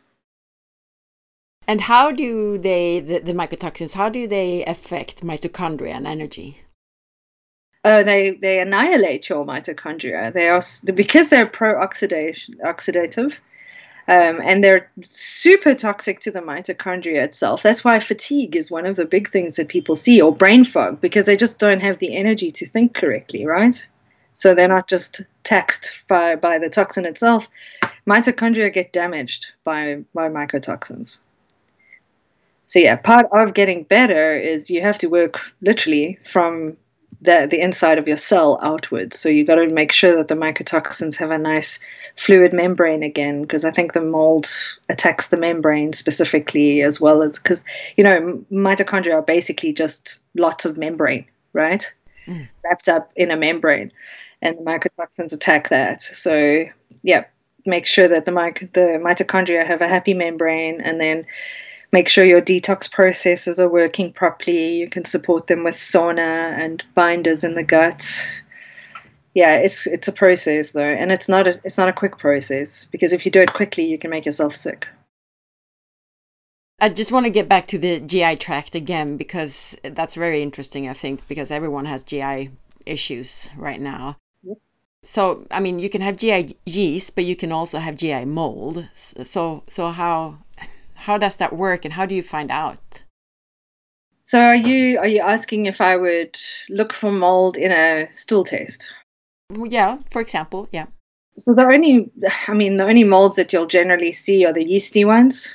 And 1.66 1.80
how 1.80 2.12
do 2.12 2.58
they, 2.58 3.00
the, 3.00 3.20
the 3.20 3.32
mycotoxins, 3.32 3.94
how 3.94 4.08
do 4.08 4.26
they 4.26 4.64
affect 4.64 5.22
mitochondria 5.22 5.94
and 5.94 6.06
energy? 6.06 6.60
Uh, 7.82 8.02
they 8.02 8.30
they 8.30 8.60
annihilate 8.60 9.28
your 9.28 9.44
mitochondria. 9.44 10.32
They 10.32 10.48
are 10.48 10.62
because 10.92 11.28
they're 11.28 11.46
pro-oxidative. 11.46 13.34
Um, 14.06 14.38
and 14.42 14.62
they're 14.62 14.90
super 15.02 15.74
toxic 15.74 16.20
to 16.20 16.30
the 16.30 16.40
mitochondria 16.40 17.22
itself. 17.22 17.62
That's 17.62 17.82
why 17.82 18.00
fatigue 18.00 18.54
is 18.54 18.70
one 18.70 18.84
of 18.84 18.96
the 18.96 19.06
big 19.06 19.30
things 19.30 19.56
that 19.56 19.68
people 19.68 19.94
see, 19.94 20.20
or 20.20 20.34
brain 20.34 20.66
fog, 20.66 21.00
because 21.00 21.24
they 21.24 21.38
just 21.38 21.58
don't 21.58 21.80
have 21.80 21.98
the 21.98 22.14
energy 22.14 22.50
to 22.50 22.66
think 22.66 22.94
correctly, 22.94 23.46
right? 23.46 23.88
So 24.34 24.54
they're 24.54 24.68
not 24.68 24.88
just 24.88 25.22
taxed 25.42 25.92
by, 26.08 26.36
by 26.36 26.58
the 26.58 26.68
toxin 26.68 27.06
itself. 27.06 27.46
Mitochondria 28.06 28.72
get 28.72 28.92
damaged 28.92 29.46
by, 29.64 30.04
by 30.14 30.28
mycotoxins. 30.28 31.20
So 32.66 32.78
yeah, 32.80 32.96
part 32.96 33.26
of 33.32 33.54
getting 33.54 33.84
better 33.84 34.36
is 34.36 34.70
you 34.70 34.82
have 34.82 34.98
to 34.98 35.08
work 35.08 35.40
literally 35.60 36.18
from 36.24 36.76
the, 37.20 37.48
the 37.50 37.60
inside 37.60 37.98
of 37.98 38.06
your 38.06 38.16
cell 38.16 38.58
outwards. 38.62 39.18
So 39.18 39.28
you've 39.28 39.46
got 39.46 39.56
to 39.56 39.68
make 39.68 39.92
sure 39.92 40.16
that 40.16 40.28
the 40.28 40.34
mycotoxins 40.34 41.16
have 41.16 41.30
a 41.30 41.38
nice 41.38 41.78
fluid 42.16 42.52
membrane 42.52 43.02
again, 43.02 43.42
because 43.42 43.64
I 43.64 43.70
think 43.70 43.92
the 43.92 44.00
mold 44.00 44.54
attacks 44.88 45.28
the 45.28 45.36
membrane 45.36 45.92
specifically 45.94 46.82
as 46.82 47.00
well 47.00 47.22
as 47.22 47.38
because 47.38 47.64
you 47.96 48.04
know 48.04 48.44
mitochondria 48.52 49.14
are 49.14 49.22
basically 49.22 49.72
just 49.72 50.16
lots 50.34 50.64
of 50.64 50.76
membrane, 50.76 51.24
right, 51.52 51.90
mm. 52.26 52.48
wrapped 52.62 52.88
up 52.88 53.10
in 53.16 53.30
a 53.30 53.36
membrane, 53.36 53.90
and 54.44 54.58
the 54.58 54.62
mycotoxins 54.62 55.32
attack 55.32 55.70
that. 55.70 56.02
So 56.02 56.66
yeah, 57.02 57.24
make 57.66 57.86
sure 57.86 58.06
that 58.08 58.26
the 58.26 58.30
mic- 58.30 58.72
the 58.74 59.00
mitochondria 59.02 59.66
have 59.66 59.82
a 59.82 59.88
happy 59.88 60.14
membrane, 60.14 60.80
and 60.80 61.00
then 61.00 61.26
make 61.90 62.08
sure 62.08 62.24
your 62.24 62.42
detox 62.42 62.90
processes 62.90 63.58
are 63.58 63.68
working 63.68 64.12
properly. 64.12 64.74
You 64.74 64.88
can 64.88 65.06
support 65.06 65.46
them 65.46 65.64
with 65.64 65.74
sauna 65.74 66.52
and 66.58 66.84
binders 66.94 67.42
in 67.42 67.54
the 67.54 67.64
gut. 67.64 68.06
Yeah, 69.32 69.56
it's 69.56 69.86
it's 69.86 70.08
a 70.08 70.12
process 70.12 70.72
though, 70.72 70.82
and 70.82 71.10
it's 71.10 71.28
not 71.28 71.48
a 71.48 71.60
it's 71.64 71.78
not 71.78 71.88
a 71.88 71.92
quick 71.92 72.18
process 72.18 72.84
because 72.84 73.12
if 73.12 73.24
you 73.24 73.32
do 73.32 73.40
it 73.40 73.52
quickly, 73.52 73.84
you 73.86 73.98
can 73.98 74.10
make 74.10 74.26
yourself 74.26 74.54
sick. 74.54 74.88
I 76.80 76.90
just 76.90 77.12
want 77.12 77.24
to 77.24 77.30
get 77.30 77.48
back 77.48 77.66
to 77.68 77.78
the 77.78 78.00
GI 78.00 78.36
tract 78.36 78.74
again 78.74 79.16
because 79.16 79.76
that's 79.82 80.14
very 80.14 80.42
interesting. 80.42 80.88
I 80.88 80.92
think 80.92 81.26
because 81.28 81.50
everyone 81.50 81.86
has 81.86 82.02
GI 82.02 82.50
issues 82.84 83.50
right 83.56 83.80
now. 83.80 84.16
So 85.04 85.46
I 85.50 85.60
mean, 85.60 85.78
you 85.78 85.90
can 85.90 86.00
have 86.00 86.16
GI 86.16 86.56
yeast, 86.64 87.14
but 87.14 87.24
you 87.24 87.36
can 87.36 87.52
also 87.52 87.78
have 87.78 87.96
GI 87.96 88.24
mold. 88.24 88.88
So 88.92 89.62
so 89.68 89.90
how 89.90 90.38
how 90.94 91.18
does 91.18 91.36
that 91.36 91.52
work 91.54 91.84
and 91.84 91.94
how 91.94 92.06
do 92.06 92.14
you 92.14 92.22
find 92.22 92.50
out? 92.50 93.04
So 94.24 94.40
are 94.40 94.56
you 94.56 94.98
are 94.98 95.06
you 95.06 95.20
asking 95.20 95.66
if 95.66 95.80
I 95.80 95.96
would 95.96 96.38
look 96.70 96.92
for 96.92 97.12
mold 97.12 97.56
in 97.58 97.70
a 97.70 98.08
stool 98.12 98.44
test? 98.44 98.88
Yeah, 99.50 99.98
for 100.10 100.22
example, 100.22 100.68
yeah. 100.72 100.86
So 101.36 101.54
the 101.54 101.66
only 101.66 102.10
I 102.48 102.54
mean 102.54 102.78
the 102.78 102.84
only 102.84 103.04
molds 103.04 103.36
that 103.36 103.52
you'll 103.52 103.66
generally 103.66 104.12
see 104.12 104.46
are 104.46 104.52
the 104.54 104.64
yeasty 104.64 105.04
ones. 105.04 105.52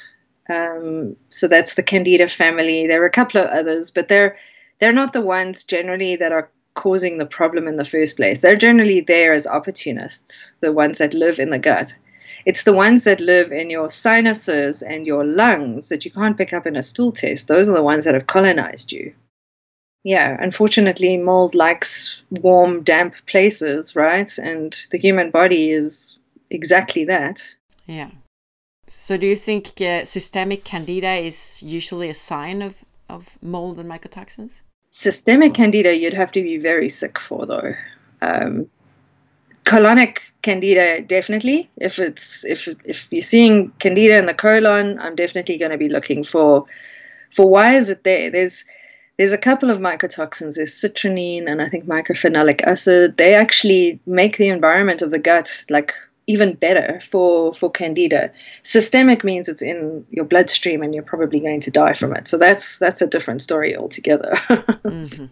Um, 0.49 1.15
so 1.29 1.47
that's 1.47 1.75
the 1.75 1.83
Candida 1.83 2.29
family. 2.29 2.87
There 2.87 3.01
are 3.01 3.07
a 3.07 3.11
couple 3.11 3.41
of 3.41 3.47
others, 3.47 3.89
but 3.89 4.07
they're 4.07 4.37
they're 4.79 4.93
not 4.93 5.13
the 5.13 5.21
ones 5.21 5.63
generally 5.63 6.15
that 6.17 6.31
are 6.31 6.51
causing 6.73 7.17
the 7.17 7.25
problem 7.25 7.67
in 7.67 7.75
the 7.75 7.85
first 7.85 8.17
place. 8.17 8.41
They're 8.41 8.55
generally 8.55 9.01
there 9.01 9.33
as 9.33 9.47
opportunists, 9.47 10.51
the 10.61 10.71
ones 10.71 10.97
that 10.99 11.13
live 11.13 11.39
in 11.39 11.49
the 11.49 11.59
gut. 11.59 11.95
It's 12.45 12.63
the 12.63 12.73
ones 12.73 13.03
that 13.03 13.19
live 13.19 13.51
in 13.51 13.69
your 13.69 13.91
sinuses 13.91 14.81
and 14.81 15.05
your 15.05 15.25
lungs 15.25 15.89
that 15.89 16.05
you 16.05 16.11
can't 16.11 16.37
pick 16.37 16.53
up 16.53 16.65
in 16.65 16.75
a 16.75 16.83
stool 16.83 17.11
test. 17.11 17.47
Those 17.47 17.69
are 17.69 17.75
the 17.75 17.83
ones 17.83 18.05
that 18.05 18.13
have 18.13 18.27
colonized 18.27 18.91
you. 18.91 19.13
Yeah, 20.03 20.37
unfortunately, 20.39 21.17
mold 21.17 21.55
likes 21.55 22.21
warm, 22.29 22.83
damp 22.83 23.15
places, 23.27 23.95
right? 23.95 24.37
And 24.37 24.77
the 24.91 24.97
human 24.97 25.29
body 25.29 25.71
is 25.71 26.17
exactly 26.49 27.03
that. 27.05 27.43
Yeah. 27.85 28.11
So, 28.87 29.17
do 29.17 29.27
you 29.27 29.35
think 29.35 29.81
uh, 29.81 30.05
systemic 30.05 30.63
candida 30.63 31.15
is 31.15 31.61
usually 31.61 32.09
a 32.09 32.13
sign 32.13 32.61
of, 32.61 32.77
of 33.09 33.37
mold 33.41 33.77
and 33.77 33.89
mycotoxins? 33.89 34.61
Systemic 34.91 35.53
candida, 35.53 35.95
you'd 35.95 36.13
have 36.13 36.31
to 36.33 36.41
be 36.41 36.57
very 36.57 36.89
sick 36.89 37.19
for, 37.19 37.45
though. 37.45 37.73
Um, 38.21 38.69
colonic 39.63 40.17
candida, 40.41 41.01
definitely. 41.01 41.69
If 41.77 41.99
it's 41.99 42.43
if 42.45 42.67
if 42.85 43.07
you're 43.11 43.21
seeing 43.21 43.71
candida 43.79 44.17
in 44.17 44.25
the 44.25 44.33
colon, 44.33 44.99
I'm 44.99 45.15
definitely 45.15 45.57
going 45.57 45.71
to 45.71 45.77
be 45.77 45.89
looking 45.89 46.23
for 46.23 46.65
for 47.31 47.47
why 47.47 47.75
is 47.75 47.89
it 47.89 48.03
there. 48.03 48.31
There's 48.31 48.65
there's 49.17 49.33
a 49.33 49.37
couple 49.37 49.69
of 49.69 49.79
mycotoxins. 49.79 50.55
There's 50.55 50.73
citrinine 50.73 51.49
and 51.49 51.61
I 51.61 51.69
think 51.69 51.85
mycophenolic 51.85 52.63
acid. 52.63 53.17
They 53.17 53.35
actually 53.35 53.99
make 54.05 54.37
the 54.37 54.47
environment 54.47 55.01
of 55.01 55.11
the 55.11 55.19
gut 55.19 55.65
like 55.69 55.93
even 56.29 56.53
better 56.53 57.01
for 57.11 57.53
for 57.55 57.71
candida 57.71 58.31
systemic 58.61 59.23
means 59.23 59.49
it's 59.49 59.63
in 59.63 60.05
your 60.11 60.25
bloodstream 60.25 60.83
and 60.83 60.93
you're 60.93 61.11
probably 61.11 61.39
going 61.39 61.59
to 61.59 61.71
die 61.71 61.93
from 61.93 62.15
it 62.15 62.27
so 62.27 62.37
that's 62.37 62.77
that's 62.77 63.01
a 63.01 63.07
different 63.07 63.41
story 63.41 63.75
altogether 63.75 64.31
mm-hmm. 64.49 65.25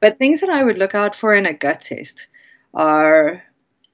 but 0.00 0.18
things 0.18 0.40
that 0.40 0.50
i 0.50 0.64
would 0.64 0.78
look 0.78 0.94
out 0.94 1.14
for 1.14 1.32
in 1.32 1.46
a 1.46 1.54
gut 1.54 1.80
test 1.80 2.26
are 2.74 3.42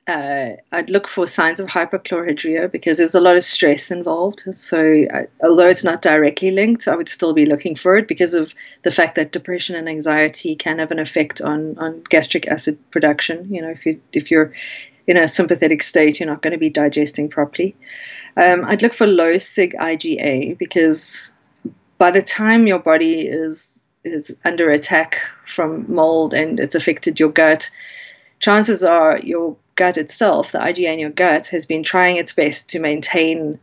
uh, 0.09 0.51
I'd 0.71 0.89
look 0.89 1.09
for 1.09 1.27
signs 1.27 1.59
of 1.59 1.67
hyperchlorhydria 1.67 2.71
because 2.71 2.99
there's 2.99 3.17
a 3.17 3.21
lot 3.21 3.37
of 3.37 3.45
stress 3.45 3.91
involved. 3.91 4.45
So, 4.53 4.81
I, 5.12 5.27
although 5.43 5.67
it's 5.67 5.83
not 5.83 6.01
directly 6.01 6.53
linked, 6.53 6.87
I 6.87 6.95
would 6.95 7.09
still 7.09 7.33
be 7.33 7.45
looking 7.45 7.75
for 7.75 7.97
it 7.97 8.07
because 8.07 8.33
of 8.33 8.53
the 8.85 8.93
fact 8.93 9.17
that 9.17 9.33
depression 9.33 9.75
and 9.75 9.89
anxiety 9.89 10.55
can 10.55 10.79
have 10.79 10.93
an 10.93 11.01
effect 11.01 11.41
on, 11.41 11.77
on 11.79 12.05
gastric 12.09 12.47
acid 12.47 12.79
production. 12.93 13.53
You 13.53 13.62
know, 13.62 13.71
if 13.71 13.85
you 13.85 14.01
if 14.12 14.31
you're 14.31 14.53
in 15.07 15.17
a 15.17 15.29
sympathetic 15.29 15.83
state, 15.83 16.21
you're 16.21 16.29
not 16.29 16.43
going 16.43 16.53
to 16.53 16.59
be 16.59 16.71
digesting 16.71 17.29
properly. 17.29 17.77
Um, 18.37 18.65
I'd 18.65 18.83
look 18.83 18.95
for 18.95 19.07
low 19.07 19.39
sig 19.39 19.75
IgA 19.79 20.59
because 20.59 21.33
by 21.99 22.11
the 22.11 22.23
time 22.23 22.67
your 22.67 22.79
body 22.79 23.21
is 23.21 23.89
is 24.05 24.37
under 24.45 24.71
attack 24.71 25.21
from 25.49 25.93
mold 25.93 26.33
and 26.33 26.61
it's 26.61 26.77
affected 26.77 27.19
your 27.19 27.31
gut, 27.31 27.71
chances 28.39 28.85
are 28.85 29.19
your 29.19 29.57
gut 29.75 29.99
itself, 29.99 30.53
the 30.53 30.59
IgA 30.59 30.93
in 30.93 30.99
your 30.99 31.11
gut, 31.11 31.49
has 31.49 31.67
been 31.67 31.83
trying 31.83 32.17
its 32.17 32.33
best 32.33 32.69
to 32.71 32.79
maintain 32.79 33.59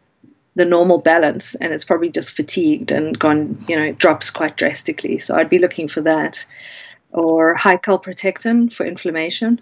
the 0.56 0.66
normal 0.66 1.00
balance 1.00 1.56
and 1.56 1.74
it's 1.74 1.86
probably 1.86 2.10
just 2.10 2.32
fatigued 2.32 2.92
and 2.92 3.18
gone, 3.18 3.64
you 3.68 3.76
know, 3.76 3.92
drops 3.94 4.30
quite 4.30 4.58
drastically. 4.58 5.18
So 5.18 5.36
I'd 5.36 5.50
be 5.50 5.60
looking 5.60 5.88
for 5.88 6.02
that. 6.02 6.46
Or 7.12 7.54
high 7.54 7.78
calprotectin 7.78 8.74
for 8.74 8.86
inflammation. 8.86 9.62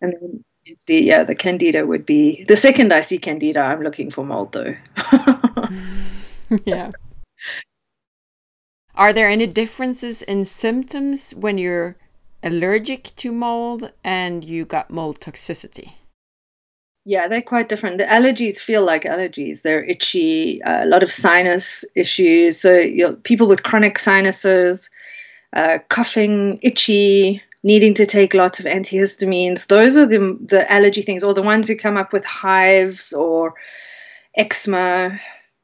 And 0.00 0.14
then 0.20 0.44
it's 0.64 0.84
the 0.84 0.96
yeah 0.96 1.24
the 1.24 1.34
candida 1.34 1.84
would 1.86 2.06
be 2.06 2.44
the 2.48 2.56
second 2.56 2.92
i 2.92 3.00
see 3.00 3.18
candida 3.18 3.60
i'm 3.60 3.82
looking 3.82 4.10
for 4.10 4.24
mold 4.24 4.52
though 4.52 4.74
yeah. 6.64 6.90
Are 8.94 9.12
there 9.12 9.28
any 9.28 9.46
differences 9.46 10.22
in 10.22 10.44
symptoms 10.44 11.32
when 11.32 11.58
you're 11.58 11.96
allergic 12.42 13.04
to 13.16 13.32
mold 13.32 13.90
and 14.04 14.44
you 14.44 14.64
got 14.64 14.90
mold 14.90 15.20
toxicity? 15.20 15.92
Yeah 17.04 17.26
they're 17.26 17.42
quite 17.42 17.68
different. 17.68 17.98
The 17.98 18.04
allergies 18.04 18.58
feel 18.58 18.84
like 18.84 19.04
allergies. 19.04 19.62
They're 19.62 19.84
itchy 19.84 20.62
uh, 20.62 20.84
a 20.84 20.86
lot 20.86 21.02
of 21.02 21.10
sinus 21.10 21.84
issues. 21.96 22.60
So 22.60 22.74
you 22.74 23.06
know, 23.06 23.14
people 23.24 23.48
with 23.48 23.62
chronic 23.62 23.98
sinuses 23.98 24.90
uh, 25.54 25.78
coughing 25.88 26.60
itchy 26.62 27.42
needing 27.62 27.94
to 27.94 28.06
take 28.06 28.34
lots 28.34 28.60
of 28.60 28.66
antihistamines. 28.66 29.66
Those 29.66 29.96
are 29.96 30.06
the 30.06 30.38
the 30.40 30.70
allergy 30.70 31.02
things, 31.02 31.24
or 31.24 31.34
the 31.34 31.42
ones 31.42 31.68
who 31.68 31.76
come 31.76 31.96
up 31.96 32.12
with 32.12 32.24
hives 32.24 33.12
or 33.12 33.54
eczema. 34.36 35.20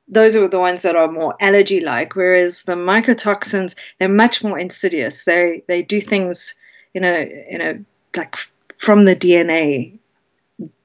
Those 0.08 0.36
are 0.36 0.48
the 0.48 0.58
ones 0.58 0.82
that 0.82 0.96
are 0.96 1.10
more 1.10 1.34
allergy 1.40 1.80
like. 1.80 2.16
Whereas 2.16 2.62
the 2.62 2.74
mycotoxins, 2.74 3.74
they're 3.98 4.08
much 4.08 4.42
more 4.42 4.58
insidious. 4.58 5.24
They 5.24 5.62
they 5.68 5.82
do 5.82 6.00
things 6.00 6.54
in 6.94 7.04
a 7.04 7.46
in 7.50 7.60
a 7.60 8.18
like 8.18 8.36
from 8.78 9.04
the 9.04 9.16
DNA. 9.16 9.98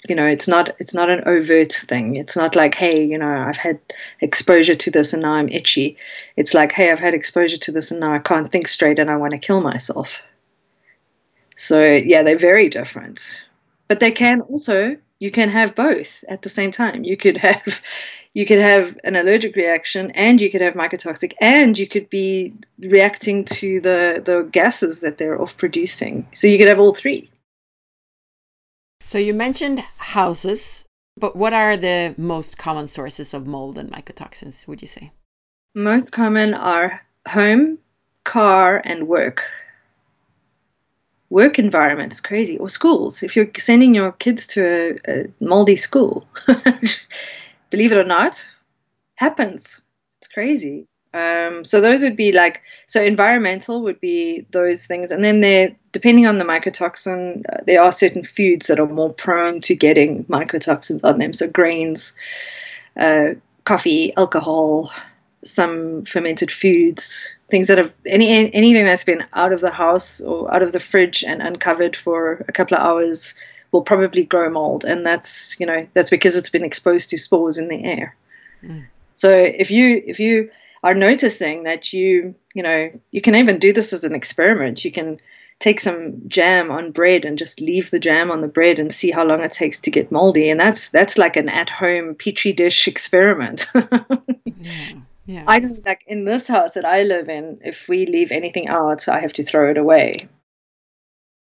You 0.07 0.16
know, 0.16 0.28
it's 0.28 0.47
not 0.47 0.76
it's 0.80 0.93
not 0.93 1.09
an 1.09 1.24
overt 1.26 1.74
thing. 1.74 2.18
It's 2.18 2.36
not 2.36 2.55
like, 2.55 2.76
hey, 2.76 3.03
you 3.03 3.18
know, 3.18 3.28
I've 3.28 3.57
had 3.57 3.80
exposure 4.20 4.76
to 4.76 4.91
this 4.91 5.14
and 5.14 5.22
now 5.22 5.34
I'm 5.34 5.49
itchy. 5.49 5.97
It's 6.36 6.53
like, 6.53 6.72
hey, 6.74 6.91
I've 6.91 6.99
had 6.99 7.14
exposure 7.14 7.57
to 7.57 7.72
this 7.72 7.89
and 7.89 8.01
now 8.01 8.14
I 8.14 8.20
can't 8.20 8.51
think 8.51 8.68
straight 8.68 8.99
and 8.99 9.09
I 9.09 9.16
want 9.16 9.32
to 9.32 9.39
kill 9.39 9.61
myself. 9.61 10.09
So 11.64 11.82
yeah, 11.82 12.24
they're 12.24 12.38
very 12.38 12.68
different. 12.68 13.41
But 13.88 13.99
they 14.01 14.11
can 14.11 14.41
also 14.41 14.97
you 15.20 15.32
can 15.32 15.49
have 15.49 15.74
both 15.76 16.26
at 16.28 16.41
the 16.41 16.49
same 16.49 16.72
time. 16.72 17.05
You 17.05 17.16
could 17.16 17.38
have 17.38 17.82
you 18.34 18.45
could 18.45 18.59
have 18.59 18.97
an 19.05 19.16
allergic 19.16 19.55
reaction 19.55 20.11
and 20.11 20.41
you 20.41 20.51
could 20.51 20.61
have 20.61 20.74
mycotoxic 20.74 21.34
and 21.39 21.80
you 21.80 21.88
could 21.88 22.09
be 22.09 22.53
reacting 22.80 23.45
to 23.45 23.80
the 23.80 24.22
the 24.24 24.49
gases 24.51 24.99
that 25.01 25.18
they're 25.18 25.41
off 25.41 25.57
producing. 25.57 26.28
So 26.34 26.47
you 26.47 26.57
could 26.57 26.68
have 26.68 26.80
all 26.80 26.93
three. 26.93 27.30
So 29.05 29.18
you 29.18 29.34
mentioned 29.34 29.80
houses, 29.97 30.86
but 31.18 31.36
what 31.36 31.53
are 31.53 31.78
the 31.78 32.16
most 32.18 32.57
common 32.57 32.88
sources 32.88 33.34
of 33.34 33.47
mold 33.47 33.78
and 33.78 33.91
mycotoxins, 33.91 34.68
would 34.68 34.82
you 34.82 34.88
say? 34.88 35.11
Most 35.76 36.11
common 36.11 36.53
are 36.53 37.01
home, 37.28 37.78
car, 38.24 38.82
and 38.86 39.07
work 39.07 39.43
work 41.34 41.57
environment 41.57 42.13
is 42.13 42.21
crazy 42.21 42.57
or 42.59 42.69
schools. 42.69 43.23
If 43.23 43.36
you're 43.36 43.49
sending 43.57 43.95
your 43.95 44.11
kids 44.11 44.45
to 44.47 44.99
a, 45.07 45.11
a 45.11 45.25
moldy 45.39 45.75
school 45.75 46.27
believe 47.71 47.91
it 47.91 47.97
or 47.97 48.03
not 48.03 48.45
happens. 49.15 49.81
It's 50.21 50.27
crazy. 50.27 50.86
Um, 51.15 51.65
so 51.65 51.81
those 51.81 52.03
would 52.03 52.15
be 52.15 52.31
like 52.31 52.61
so 52.88 53.01
environmental 53.01 53.81
would 53.81 53.99
be 53.99 54.45
those 54.51 54.86
things. 54.86 55.11
And 55.11 55.23
then 55.23 55.39
there 55.39 55.75
depending 55.91 56.27
on 56.27 56.38
the 56.38 56.45
mycotoxin 56.45 57.43
uh, 57.51 57.61
there 57.65 57.81
are 57.81 57.91
certain 57.91 58.23
foods 58.23 58.67
that 58.67 58.79
are 58.79 58.88
more 58.88 59.13
prone 59.13 59.59
to 59.61 59.75
getting 59.75 60.23
mycotoxins 60.25 61.03
on 61.03 61.17
them. 61.17 61.34
So 61.34 61.47
grains 61.47 62.13
uh, 62.95 63.29
coffee 63.65 64.13
alcohol 64.17 64.91
some 65.45 66.05
fermented 66.05 66.51
foods, 66.51 67.36
things 67.54 67.68
that 67.68 67.78
have 67.78 67.93
any 68.08 68.51
anything 68.51 68.84
that's 68.84 69.04
been 69.04 69.24
out 69.34 69.54
of 69.54 69.62
the 69.62 69.70
house 69.70 70.20
or 70.20 70.51
out 70.51 70.64
of 70.64 70.72
the 70.72 70.80
fridge 70.80 71.24
and 71.24 71.39
uncovered 71.39 71.95
for 71.95 72.43
a 72.47 72.51
couple 72.51 72.76
of 72.76 72.82
hours 72.82 73.36
will 73.72 73.84
probably 73.84 74.24
grow 74.24 74.49
mold, 74.49 74.84
and 74.84 75.06
that's 75.06 75.56
you 75.60 75.68
know 75.68 75.86
that's 75.93 76.10
because 76.10 76.36
it's 76.36 76.49
been 76.49 76.66
exposed 76.66 77.12
to 77.12 77.18
spores 77.20 77.60
in 77.60 77.68
the 77.68 77.84
air. 77.84 78.16
Mm. 78.64 78.88
So 79.14 79.30
if 79.30 79.70
you 79.70 80.01
if 80.08 80.20
you 80.20 80.49
are 80.82 80.95
noticing 80.95 81.62
that 81.66 81.93
you 81.93 82.34
you 82.56 82.64
know 82.64 82.89
you 83.12 83.22
can 83.22 83.36
even 83.36 83.60
do 83.60 83.72
this 83.72 83.93
as 83.93 84.04
an 84.04 84.16
experiment, 84.16 84.84
you 84.84 84.91
can 84.91 85.20
take 85.60 85.80
some 85.80 86.28
jam 86.28 86.72
on 86.72 86.91
bread 86.91 87.24
and 87.24 87.38
just 87.38 87.62
leave 87.62 87.91
the 87.91 87.99
jam 87.99 88.32
on 88.32 88.41
the 88.41 88.47
bread 88.47 88.80
and 88.80 88.91
see 88.91 89.12
how 89.12 89.24
long 89.24 89.41
it 89.41 89.51
takes 89.51 89.80
to 89.80 89.91
get 89.91 90.12
moldy 90.12 90.49
and 90.49 90.60
that's 90.60 90.89
that's 90.89 91.18
like 91.18 91.38
an 91.38 91.47
at 91.47 91.70
home 91.70 92.16
petri 92.16 92.51
dish 92.51 92.86
experiment 92.86 93.68
yeah. 94.45 94.93
Yeah. 95.26 95.45
I 95.47 95.59
know, 95.59 95.78
like 95.86 96.03
in 96.07 96.26
this 96.26 96.47
house 96.47 96.74
that 96.74 96.86
I 96.86 97.03
live 97.03 97.30
in, 97.30 97.59
if 97.63 97.88
we 97.88 98.05
leave 98.05 98.32
anything 98.32 98.67
out, 98.67 99.07
I 99.07 99.21
have 99.21 99.34
to 99.34 99.43
throw 99.43 99.71
it 99.71 99.78
away. 99.78 100.28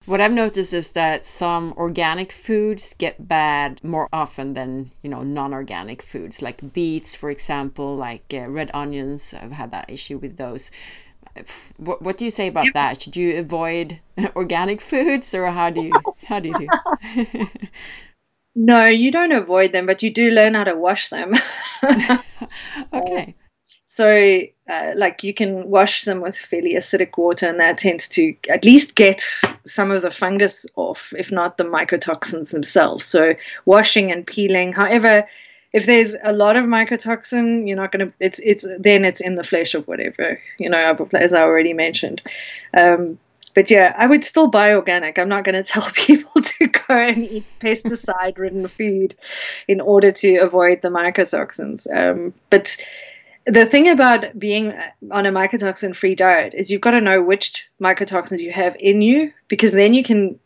What 0.06 0.22
I've 0.22 0.34
noticed 0.34 0.74
is 0.74 0.94
that 0.94 1.26
some 1.26 1.74
organic 1.78 2.32
foods 2.32 2.96
get 2.98 3.28
bad 3.28 3.84
more 3.84 4.10
often 4.12 4.54
than 4.54 4.92
you 5.04 5.10
know 5.10 5.24
non-organic 5.24 6.02
foods, 6.02 6.42
like 6.42 6.74
beets, 6.74 7.16
for 7.16 7.30
example, 7.30 7.96
like 7.96 8.34
uh, 8.34 8.50
red 8.50 8.72
onions. 8.74 9.34
I've 9.40 9.52
had 9.52 9.72
that 9.72 9.90
issue 9.90 10.18
with 10.18 10.38
those. 10.38 10.72
What, 11.78 12.02
what 12.02 12.18
do 12.18 12.26
you 12.26 12.32
say 12.32 12.48
about 12.48 12.66
yeah. 12.66 12.72
that? 12.74 13.02
Should 13.02 13.16
you 13.16 13.38
avoid 13.38 14.00
organic 14.36 14.82
foods, 14.82 15.34
or 15.36 15.46
how 15.52 15.70
do 15.70 15.82
you 15.84 15.94
how 16.26 16.40
do 16.40 16.50
you 16.50 16.68
do? 16.68 17.48
no, 18.56 18.86
you 18.86 19.12
don't 19.12 19.32
avoid 19.32 19.74
them, 19.74 19.86
but 19.86 20.02
you 20.02 20.12
do 20.12 20.32
learn 20.32 20.56
how 20.56 20.64
to 20.64 20.76
wash 20.76 21.10
them. 21.10 21.36
okay. 22.94 23.36
So, 24.00 24.44
uh, 24.70 24.94
like 24.96 25.26
you 25.26 25.34
can 25.34 25.70
wash 25.70 26.06
them 26.06 26.22
with 26.22 26.38
fairly 26.38 26.76
acidic 26.76 27.18
water, 27.18 27.50
and 27.50 27.60
that 27.60 27.80
tends 27.80 28.08
to 28.08 28.34
at 28.48 28.64
least 28.64 28.96
get 28.96 29.22
some 29.66 29.92
of 29.92 30.04
the 30.04 30.10
fungus 30.10 30.66
off, 30.78 31.12
if 31.18 31.34
not 31.34 31.58
the 31.58 31.66
mycotoxins 31.66 32.52
themselves. 32.52 33.04
So, 33.04 33.36
washing 33.66 34.10
and 34.10 34.26
peeling. 34.26 34.72
However, 34.72 35.28
if 35.74 35.86
there's 35.86 36.16
a 36.24 36.32
lot 36.32 36.56
of 36.56 36.64
mycotoxin, 36.64 37.68
you're 37.68 37.76
not 37.76 37.92
going 37.92 38.08
to. 38.08 38.14
It's 38.22 38.40
it's 38.40 38.66
then 38.80 39.04
it's 39.04 39.20
in 39.20 39.36
the 39.36 39.44
flesh 39.44 39.76
of 39.76 39.86
whatever 39.86 40.40
you 40.60 40.70
know, 40.70 41.10
as 41.16 41.34
I 41.34 41.42
already 41.42 41.74
mentioned. 41.74 42.22
Um, 42.74 43.20
but 43.54 43.70
yeah, 43.70 43.94
I 43.98 44.06
would 44.06 44.24
still 44.24 44.48
buy 44.48 44.76
organic. 44.76 45.20
I'm 45.20 45.28
not 45.28 45.44
going 45.44 45.56
to 45.62 45.70
tell 45.70 45.90
people 45.92 46.42
to 46.42 46.68
go 46.68 46.94
and 46.94 47.18
eat 47.18 47.44
pesticide-ridden 47.60 48.66
food 48.70 49.18
in 49.68 49.82
order 49.82 50.14
to 50.14 50.38
avoid 50.38 50.82
the 50.82 50.88
mycotoxins. 50.88 51.86
Um, 51.94 52.34
but 52.50 52.78
the 53.46 53.66
thing 53.66 53.90
about 53.90 54.38
being 54.38 54.74
on 55.12 55.26
a 55.26 55.32
mycotoxin-free 55.32 56.16
diet 56.16 56.54
is 56.54 56.70
you've 56.70 56.82
got 56.82 56.92
to 56.92 57.02
know 57.02 57.22
which 57.22 57.68
mycotoxins 57.82 58.40
you 58.40 58.52
have 58.52 58.76
in 58.80 59.02
you, 59.02 59.34
because 59.48 59.72
then 59.72 59.94
you 59.94 60.04
can 60.04 60.40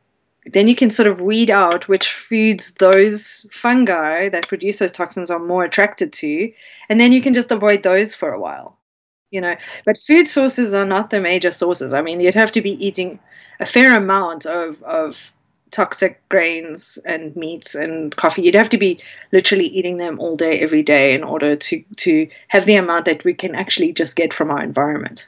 then 0.45 0.67
you 0.67 0.75
can 0.75 0.91
sort 0.91 1.07
of 1.07 1.21
weed 1.21 1.49
out 1.49 1.87
which 1.87 2.11
foods 2.11 2.73
those 2.73 3.45
fungi 3.53 4.27
that 4.29 4.47
produce 4.47 4.79
those 4.79 4.91
toxins 4.91 5.31
are 5.31 5.39
more 5.39 5.63
attracted 5.63 6.11
to, 6.13 6.51
and 6.89 6.99
then 6.99 7.13
you 7.13 7.21
can 7.21 7.33
just 7.33 7.51
avoid 7.51 7.81
those 7.83 8.13
for 8.13 8.31
a 8.31 8.39
while. 8.39 8.77
You 9.31 9.41
know, 9.41 9.55
but 9.83 9.97
food 10.05 10.29
sources 10.29 10.75
are 10.75 10.85
not 10.85 11.09
the 11.09 11.19
major 11.19 11.51
sources. 11.51 11.93
I 11.93 12.01
mean, 12.01 12.19
you'd 12.19 12.35
have 12.35 12.51
to 12.51 12.61
be 12.61 12.85
eating 12.85 13.19
a 13.59 13.65
fair 13.65 13.97
amount 13.97 14.45
of 14.45 14.81
of 14.83 15.32
toxic 15.73 16.21
grains 16.29 16.97
and 17.05 17.35
meats 17.35 17.75
and 17.75 18.15
coffee. 18.15 18.43
You'd 18.43 18.55
have 18.55 18.69
to 18.69 18.77
be 18.77 19.01
literally 19.33 19.65
eating 19.65 19.97
them 19.97 20.19
all 20.19 20.37
day, 20.37 20.59
every 20.59 20.83
day, 20.83 21.13
in 21.13 21.23
order 21.23 21.57
to 21.57 21.83
to 21.97 22.29
have 22.47 22.65
the 22.65 22.75
amount 22.75 23.05
that 23.05 23.25
we 23.25 23.33
can 23.33 23.55
actually 23.55 23.91
just 23.91 24.15
get 24.15 24.33
from 24.33 24.49
our 24.51 24.63
environment, 24.63 25.27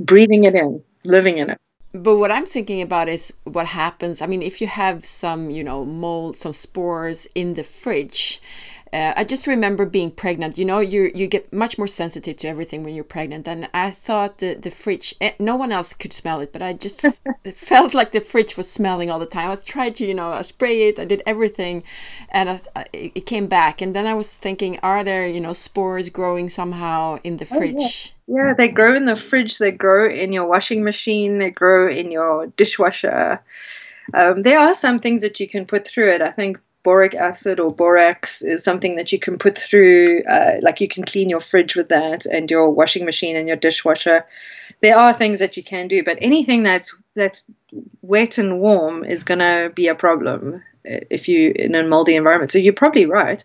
breathing 0.00 0.44
it 0.44 0.54
in, 0.54 0.82
living 1.04 1.36
in 1.38 1.50
it 1.50 1.60
but 1.94 2.16
what 2.16 2.32
I'm 2.32 2.44
thinking 2.44 2.82
about 2.82 3.08
is 3.08 3.32
what 3.44 3.66
happens. 3.66 4.20
I 4.20 4.26
mean, 4.26 4.42
if 4.42 4.60
you 4.60 4.66
have 4.66 5.04
some, 5.04 5.50
you 5.50 5.62
know, 5.62 5.84
mold, 5.84 6.36
some 6.36 6.52
spores 6.52 7.28
in 7.36 7.54
the 7.54 7.62
fridge, 7.62 8.42
uh, 8.94 9.12
I 9.16 9.24
just 9.24 9.48
remember 9.48 9.86
being 9.86 10.12
pregnant. 10.12 10.56
You 10.56 10.64
know, 10.64 10.78
you 10.78 11.10
you 11.16 11.26
get 11.26 11.52
much 11.52 11.78
more 11.78 11.88
sensitive 11.88 12.36
to 12.36 12.48
everything 12.48 12.84
when 12.84 12.94
you're 12.94 13.02
pregnant, 13.02 13.48
and 13.48 13.68
I 13.74 13.90
thought 13.90 14.38
the 14.38 14.54
the 14.54 14.70
fridge. 14.70 15.16
Eh, 15.20 15.32
no 15.40 15.56
one 15.56 15.72
else 15.72 15.92
could 15.92 16.12
smell 16.12 16.40
it, 16.40 16.52
but 16.52 16.62
I 16.62 16.74
just 16.74 17.04
felt 17.52 17.92
like 17.92 18.12
the 18.12 18.20
fridge 18.20 18.56
was 18.56 18.70
smelling 18.70 19.10
all 19.10 19.18
the 19.18 19.26
time. 19.26 19.50
I 19.50 19.56
tried 19.56 19.96
to, 19.96 20.06
you 20.06 20.14
know, 20.14 20.30
I 20.30 20.42
spray 20.42 20.88
it. 20.88 21.00
I 21.00 21.06
did 21.06 21.24
everything, 21.26 21.82
and 22.30 22.48
I, 22.48 22.84
it 22.92 23.26
came 23.26 23.48
back. 23.48 23.82
And 23.82 23.96
then 23.96 24.06
I 24.06 24.14
was 24.14 24.32
thinking, 24.32 24.78
are 24.84 25.02
there, 25.02 25.26
you 25.26 25.40
know, 25.40 25.52
spores 25.52 26.08
growing 26.08 26.48
somehow 26.48 27.18
in 27.24 27.38
the 27.38 27.46
fridge? 27.46 27.74
Oh, 27.76 28.12
yeah. 28.28 28.46
yeah, 28.46 28.54
they 28.56 28.68
grow 28.68 28.94
in 28.94 29.06
the 29.06 29.16
fridge. 29.16 29.58
They 29.58 29.72
grow 29.72 30.08
in 30.08 30.32
your 30.32 30.46
washing 30.46 30.84
machine. 30.84 31.38
They 31.38 31.50
grow 31.50 31.90
in 31.90 32.12
your 32.12 32.46
dishwasher. 32.46 33.40
Um, 34.12 34.42
there 34.42 34.60
are 34.60 34.74
some 34.74 35.00
things 35.00 35.22
that 35.22 35.40
you 35.40 35.48
can 35.48 35.66
put 35.66 35.84
through 35.84 36.12
it. 36.12 36.22
I 36.22 36.30
think 36.30 36.60
boric 36.84 37.14
acid 37.14 37.58
or 37.58 37.74
borax 37.74 38.42
is 38.42 38.62
something 38.62 38.94
that 38.96 39.10
you 39.10 39.18
can 39.18 39.38
put 39.38 39.58
through, 39.58 40.22
uh, 40.24 40.58
like 40.62 40.80
you 40.80 40.86
can 40.86 41.02
clean 41.02 41.28
your 41.28 41.40
fridge 41.40 41.74
with 41.74 41.88
that 41.88 42.26
and 42.26 42.48
your 42.50 42.70
washing 42.70 43.04
machine 43.04 43.34
and 43.34 43.48
your 43.48 43.56
dishwasher. 43.56 44.24
There 44.80 44.96
are 44.96 45.12
things 45.12 45.40
that 45.40 45.56
you 45.56 45.64
can 45.64 45.88
do, 45.88 46.04
but 46.04 46.18
anything 46.20 46.62
that's 46.62 46.94
that's 47.14 47.44
wet 48.02 48.38
and 48.38 48.60
warm 48.60 49.04
is 49.04 49.24
going 49.24 49.40
to 49.40 49.72
be 49.74 49.88
a 49.88 49.94
problem 49.94 50.62
if 50.84 51.26
you 51.28 51.52
in 51.56 51.74
a 51.74 51.82
moldy 51.82 52.14
environment. 52.14 52.52
So 52.52 52.58
you're 52.58 52.74
probably 52.74 53.06
right. 53.06 53.42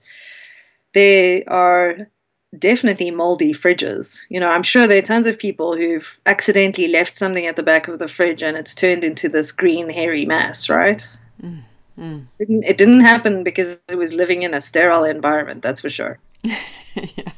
There 0.94 1.44
are 1.48 2.10
definitely 2.58 3.12
moldy 3.12 3.54
fridges. 3.54 4.20
You 4.28 4.40
know, 4.40 4.50
I'm 4.50 4.64
sure 4.64 4.88
there 4.88 4.98
are 4.98 5.04
tons 5.04 5.28
of 5.28 5.38
people 5.38 5.78
who've 5.78 6.18
accidentally 6.26 6.88
left 6.88 7.16
something 7.16 7.46
at 7.46 7.56
the 7.56 7.64
back 7.64 7.88
of 7.88 8.00
the 8.00 8.08
fridge 8.08 8.44
and 8.44 8.58
it's 8.58 8.76
turned 8.76 9.04
into 9.04 9.30
this 9.30 9.52
green 9.52 9.90
hairy 9.90 10.26
mass, 10.26 10.68
right? 10.68 11.08
Mm. 11.42 11.64
Mm. 12.00 12.28
It, 12.40 12.48
didn't, 12.48 12.64
it 12.64 12.78
didn't 12.78 13.02
happen 13.02 13.44
because 13.44 13.78
it 13.90 13.96
was 13.96 14.14
living 14.14 14.44
in 14.44 14.54
a 14.54 14.62
sterile 14.62 15.04
environment, 15.04 15.62
that's 15.62 15.82
for 15.82 15.90
sure. 15.90 16.18
yeah. 16.44 17.34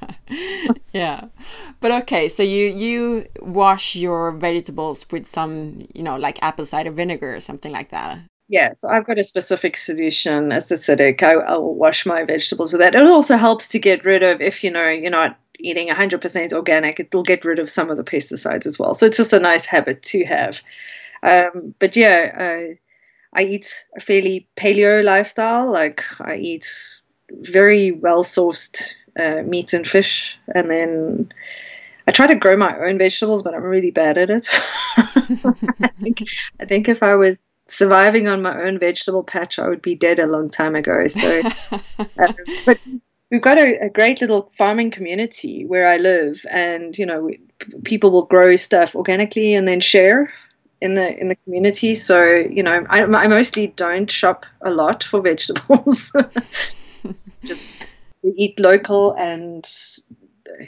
yeah. 0.94 1.26
But 1.80 1.92
okay, 2.04 2.30
so 2.30 2.44
you 2.44 2.68
you 2.68 3.26
wash 3.42 3.96
your 3.96 4.32
vegetables 4.32 5.06
with 5.12 5.26
some, 5.26 5.80
you 5.96 6.04
know, 6.04 6.16
like 6.18 6.42
apple 6.44 6.66
cider 6.66 6.92
vinegar 6.92 7.36
or 7.36 7.40
something 7.40 7.72
like 7.72 7.90
that. 7.90 8.20
Yeah, 8.48 8.74
so 8.76 8.90
I've 8.90 9.08
got 9.08 9.18
a 9.18 9.24
specific 9.24 9.78
solution 9.78 10.52
as 10.52 10.70
acidic. 10.70 11.24
I, 11.24 11.36
I 11.36 11.58
will 11.58 11.74
wash 11.74 12.06
my 12.06 12.24
vegetables 12.24 12.74
with 12.74 12.82
that. 12.82 12.94
It 12.94 13.08
also 13.08 13.38
helps 13.38 13.70
to 13.70 13.80
get 13.80 14.06
rid 14.06 14.24
of 14.24 14.42
if 14.42 14.64
you 14.64 14.70
know 14.70 14.90
you're 14.90 15.10
not 15.10 15.38
eating 15.60 15.88
100% 15.88 16.54
organic, 16.54 17.00
it'll 17.00 17.24
get 17.24 17.46
rid 17.46 17.60
of 17.60 17.72
some 17.72 17.90
of 17.90 17.98
the 17.98 18.04
pesticides 18.04 18.66
as 18.66 18.78
well. 18.78 18.94
So 18.94 19.06
it's 19.06 19.18
just 19.18 19.34
a 19.34 19.40
nice 19.40 19.66
habit 19.66 20.04
to 20.04 20.26
have. 20.26 20.62
Um, 21.24 21.74
but 21.80 21.96
yeah, 21.96 22.36
uh, 22.38 22.76
I 23.34 23.44
eat 23.44 23.86
a 23.96 24.02
fairly 24.02 24.48
paleo 24.58 25.04
lifestyle. 25.04 25.72
Like 25.72 26.04
I 26.20 26.36
eat 26.36 26.68
very 27.32 27.92
well 27.92 28.24
sourced 28.24 28.94
uh, 29.20 29.44
meat 29.44 29.74
and 29.74 29.88
fish, 29.88 30.38
and 30.54 30.70
then 30.70 31.32
I 32.08 32.12
try 32.12 32.28
to 32.28 32.36
grow 32.36 32.58
my 32.58 32.78
own 32.78 32.98
vegetables, 32.98 33.44
but 33.44 33.54
I'm 33.54 33.64
really 33.64 33.92
bad 33.92 34.18
at 34.18 34.30
it. 34.30 34.48
I, 34.98 35.92
think, 36.02 36.24
I 36.60 36.66
think 36.66 36.90
if 36.90 37.02
I 37.04 37.16
was 37.16 37.38
surviving 37.68 38.28
on 38.28 38.42
my 38.42 38.62
own 38.64 38.80
vegetable 38.80 39.24
patch, 39.24 39.60
I 39.60 39.70
would 39.70 39.82
be 39.82 39.96
dead 39.96 40.20
a 40.20 40.28
long 40.28 40.50
time 40.50 40.76
ago. 40.76 41.08
So, 41.08 41.42
uh, 42.00 42.34
but 42.66 42.80
we've 43.30 43.42
got 43.42 43.58
a, 43.58 43.86
a, 43.86 43.90
great 43.90 44.20
little 44.20 44.52
farming 44.58 44.92
community 44.92 45.66
where 45.66 45.88
I 45.88 45.98
live, 45.98 46.46
and 46.50 46.98
you 46.98 47.06
know, 47.06 47.22
we, 47.22 47.40
people 47.84 48.12
will 48.12 48.26
grow 48.26 48.56
stuff 48.58 48.96
organically 48.96 49.54
and 49.54 49.68
then 49.68 49.80
share 49.80 50.34
in 50.82 50.96
the 50.96 51.18
in 51.20 51.30
the 51.30 51.36
community. 51.36 51.96
So 51.96 52.24
you 52.26 52.64
know, 52.64 52.86
I, 52.90 53.04
I 53.04 53.28
mostly 53.28 53.68
don't 53.68 54.10
shop 54.10 54.46
a 54.62 54.72
lot 54.72 55.04
for 55.04 55.22
vegetables. 55.30 56.12
Just 57.44 57.90
eat 58.24 58.60
local 58.60 59.14
and 59.14 59.68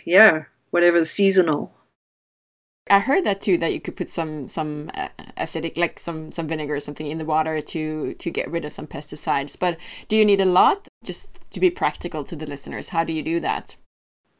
yeah, 0.05 0.43
whatever's 0.71 1.09
seasonal. 1.09 1.71
I 2.89 2.99
heard 2.99 3.23
that 3.23 3.41
too. 3.41 3.57
That 3.57 3.73
you 3.73 3.79
could 3.79 3.95
put 3.95 4.09
some 4.09 4.47
some 4.47 4.91
uh, 4.93 5.07
acidic, 5.37 5.77
like 5.77 5.99
some 5.99 6.31
some 6.31 6.47
vinegar 6.47 6.75
or 6.75 6.79
something, 6.79 7.07
in 7.07 7.17
the 7.17 7.25
water 7.25 7.61
to 7.61 8.13
to 8.13 8.29
get 8.29 8.51
rid 8.51 8.65
of 8.65 8.73
some 8.73 8.87
pesticides. 8.87 9.57
But 9.57 9.77
do 10.07 10.17
you 10.17 10.25
need 10.25 10.41
a 10.41 10.45
lot? 10.45 10.87
Just 11.03 11.51
to 11.51 11.59
be 11.59 11.69
practical 11.69 12.23
to 12.25 12.35
the 12.35 12.45
listeners, 12.45 12.89
how 12.89 13.03
do 13.03 13.13
you 13.13 13.23
do 13.23 13.39
that? 13.39 13.77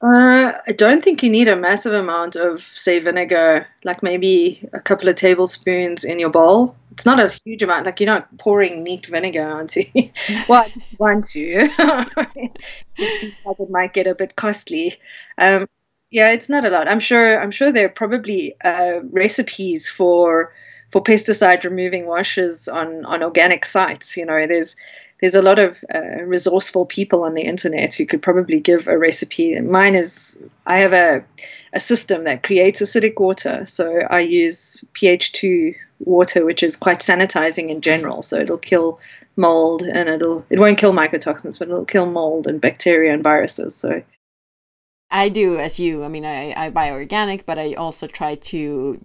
Uh, 0.03 0.51
I 0.67 0.73
don't 0.73 1.01
think 1.01 1.23
you 1.23 1.29
need 1.29 1.47
a 1.47 1.55
massive 1.55 1.93
amount 1.93 2.35
of, 2.35 2.61
say, 2.61 2.99
vinegar, 2.99 3.67
like 3.85 4.03
maybe 4.03 4.67
a 4.73 4.81
couple 4.81 5.07
of 5.07 5.15
tablespoons 5.15 6.03
in 6.03 6.19
your 6.19 6.29
bowl. 6.29 6.75
It's 6.91 7.05
not 7.05 7.21
a 7.21 7.33
huge 7.45 7.63
amount, 7.63 7.85
like 7.85 8.01
you're 8.01 8.13
not 8.13 8.37
pouring 8.37 8.83
neat 8.83 9.05
vinegar 9.05 9.47
onto 9.47 9.85
well, 10.49 10.69
once 10.99 11.35
you. 11.35 11.69
it 12.97 13.69
might 13.69 13.93
get 13.93 14.07
a 14.07 14.13
bit 14.13 14.35
costly. 14.35 14.99
Um, 15.37 15.69
yeah, 16.11 16.31
it's 16.31 16.49
not 16.49 16.65
a 16.65 16.69
lot. 16.69 16.89
I'm 16.89 16.99
sure. 16.99 17.41
I'm 17.41 17.51
sure 17.51 17.71
there 17.71 17.85
are 17.85 17.89
probably 17.89 18.55
uh, 18.61 18.99
recipes 19.09 19.89
for 19.89 20.53
for 20.91 21.01
pesticide 21.01 21.63
removing 21.63 22.05
washes 22.05 22.67
on 22.67 23.05
on 23.05 23.23
organic 23.23 23.65
sites. 23.65 24.15
You 24.17 24.25
know, 24.25 24.45
there's 24.45 24.75
there's 25.23 25.35
a 25.35 25.41
lot 25.41 25.57
of 25.57 25.77
uh, 25.95 26.21
resourceful 26.25 26.85
people 26.85 27.23
on 27.23 27.33
the 27.33 27.43
internet 27.43 27.93
who 27.93 28.05
could 28.05 28.21
probably 28.21 28.59
give 28.59 28.89
a 28.89 28.97
recipe. 28.97 29.57
Mine 29.61 29.95
is 29.95 30.37
I 30.65 30.79
have 30.79 30.91
a 30.91 31.23
a 31.71 31.79
system 31.79 32.25
that 32.25 32.43
creates 32.43 32.81
acidic 32.81 33.17
water, 33.17 33.65
so 33.65 33.99
I 34.09 34.19
use 34.19 34.83
pH 34.91 35.31
two 35.31 35.75
water, 35.99 36.43
which 36.43 36.61
is 36.61 36.75
quite 36.75 36.99
sanitizing 36.99 37.69
in 37.69 37.79
general. 37.79 38.21
So 38.21 38.41
it'll 38.41 38.57
kill 38.57 38.99
mold 39.37 39.83
and 39.83 40.09
it'll 40.09 40.45
it 40.49 40.59
won't 40.59 40.77
kill 40.77 40.91
mycotoxins, 40.91 41.57
but 41.57 41.69
it'll 41.69 41.85
kill 41.85 42.05
mold 42.05 42.45
and 42.45 42.59
bacteria 42.59 43.13
and 43.13 43.23
viruses. 43.23 43.75
So 43.75 44.03
I 45.09 45.29
do 45.29 45.57
as 45.57 45.79
you. 45.79 46.03
I 46.03 46.09
mean, 46.09 46.25
I, 46.25 46.53
I 46.65 46.69
buy 46.69 46.91
organic, 46.91 47.45
but 47.45 47.57
I 47.57 47.75
also 47.75 48.07
try 48.07 48.35
to 48.35 48.99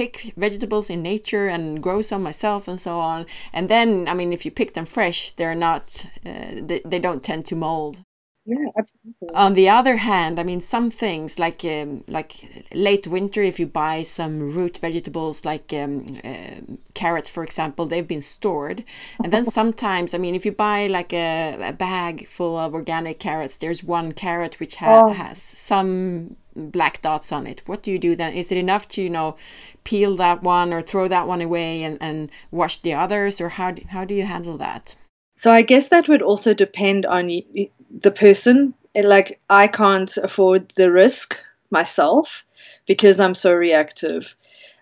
pick 0.00 0.32
vegetables 0.34 0.88
in 0.88 1.02
nature 1.02 1.46
and 1.46 1.82
grow 1.82 2.00
some 2.00 2.22
myself 2.22 2.66
and 2.68 2.78
so 2.78 2.98
on. 2.98 3.26
And 3.52 3.68
then, 3.68 4.08
I 4.08 4.14
mean, 4.14 4.32
if 4.32 4.44
you 4.46 4.50
pick 4.50 4.72
them 4.72 4.86
fresh, 4.86 5.32
they're 5.32 5.60
not, 5.68 6.06
uh, 6.24 6.52
they, 6.68 6.80
they 6.86 6.98
don't 6.98 7.22
tend 7.22 7.44
to 7.46 7.54
mold. 7.54 8.02
Yeah, 8.46 8.68
absolutely. 8.78 9.28
On 9.34 9.52
the 9.54 9.68
other 9.68 9.96
hand, 9.98 10.40
I 10.40 10.44
mean, 10.44 10.62
some 10.62 10.90
things 10.90 11.38
like 11.38 11.62
um, 11.64 12.02
like 12.08 12.32
late 12.72 13.06
winter, 13.06 13.42
if 13.42 13.60
you 13.60 13.66
buy 13.66 14.02
some 14.02 14.54
root 14.56 14.78
vegetables 14.78 15.44
like 15.44 15.72
um, 15.74 16.06
uh, 16.24 16.60
carrots, 16.94 17.28
for 17.28 17.44
example, 17.44 17.84
they've 17.84 18.08
been 18.08 18.22
stored, 18.22 18.82
and 19.22 19.30
then 19.32 19.44
sometimes, 19.60 20.14
I 20.14 20.18
mean, 20.18 20.34
if 20.34 20.46
you 20.46 20.52
buy 20.52 20.86
like 20.86 21.12
a, 21.12 21.58
a 21.60 21.72
bag 21.74 22.26
full 22.26 22.56
of 22.56 22.72
organic 22.72 23.18
carrots, 23.20 23.58
there's 23.58 23.84
one 23.84 24.12
carrot 24.12 24.58
which 24.58 24.76
ha 24.76 25.02
oh. 25.04 25.12
has 25.12 25.40
some 25.40 26.36
black 26.54 27.02
dots 27.02 27.32
on 27.32 27.46
it. 27.46 27.62
What 27.66 27.82
do 27.82 27.90
you 27.90 27.98
do 27.98 28.14
then? 28.16 28.34
Is 28.34 28.50
it 28.52 28.58
enough 28.58 28.88
to 28.88 29.02
you 29.02 29.10
know 29.10 29.36
peel 29.84 30.16
that 30.16 30.42
one 30.42 30.72
or 30.72 30.82
throw 30.82 31.08
that 31.08 31.26
one 31.26 31.40
away 31.40 31.82
and, 31.82 31.98
and 32.00 32.30
wash 32.50 32.78
the 32.78 32.94
others, 32.94 33.40
or 33.40 33.50
how 33.50 33.70
do, 33.70 33.82
how 33.88 34.04
do 34.04 34.14
you 34.14 34.24
handle 34.24 34.56
that? 34.58 34.94
So 35.36 35.50
I 35.50 35.62
guess 35.62 35.88
that 35.88 36.08
would 36.08 36.22
also 36.22 36.52
depend 36.52 37.06
on 37.06 37.26
the 37.26 38.10
person. 38.10 38.74
Like 38.94 39.40
I 39.48 39.68
can't 39.68 40.14
afford 40.16 40.72
the 40.76 40.90
risk 40.90 41.38
myself 41.70 42.44
because 42.86 43.20
I'm 43.20 43.34
so 43.34 43.54
reactive. 43.54 44.34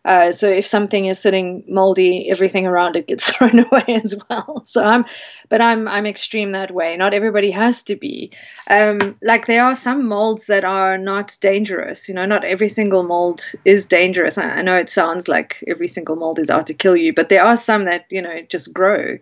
Uh, 0.04 0.32
so 0.32 0.48
if 0.48 0.66
something 0.66 1.06
is 1.06 1.18
sitting 1.18 1.64
moldy, 1.68 2.30
everything 2.30 2.66
around 2.66 2.96
it 2.96 3.06
gets 3.06 3.24
thrown 3.30 3.60
away 3.60 3.84
as 4.02 4.14
well. 4.28 4.62
So 4.66 4.84
I'm, 4.84 5.04
but 5.48 5.60
I'm 5.60 5.88
I'm 5.88 6.06
extreme 6.06 6.52
that 6.52 6.70
way. 6.70 6.96
Not 6.96 7.14
everybody 7.14 7.50
has 7.50 7.82
to 7.84 7.96
be. 7.96 8.32
Um, 8.70 9.16
like 9.22 9.46
there 9.46 9.64
are 9.64 9.76
some 9.76 10.06
molds 10.06 10.46
that 10.46 10.64
are 10.64 10.98
not 10.98 11.36
dangerous. 11.40 12.08
You 12.08 12.14
know, 12.14 12.26
not 12.26 12.44
every 12.44 12.68
single 12.68 13.02
mold 13.02 13.44
is 13.64 13.86
dangerous. 13.86 14.38
I, 14.38 14.44
I 14.44 14.62
know 14.62 14.76
it 14.76 14.90
sounds 14.90 15.28
like 15.28 15.62
every 15.66 15.88
single 15.88 16.16
mold 16.16 16.38
is 16.38 16.50
out 16.50 16.66
to 16.68 16.74
kill 16.74 16.96
you, 16.96 17.12
but 17.12 17.28
there 17.28 17.44
are 17.44 17.56
some 17.56 17.84
that 17.84 18.06
you 18.10 18.22
know 18.22 18.42
just 18.48 18.72
grow 18.72 19.18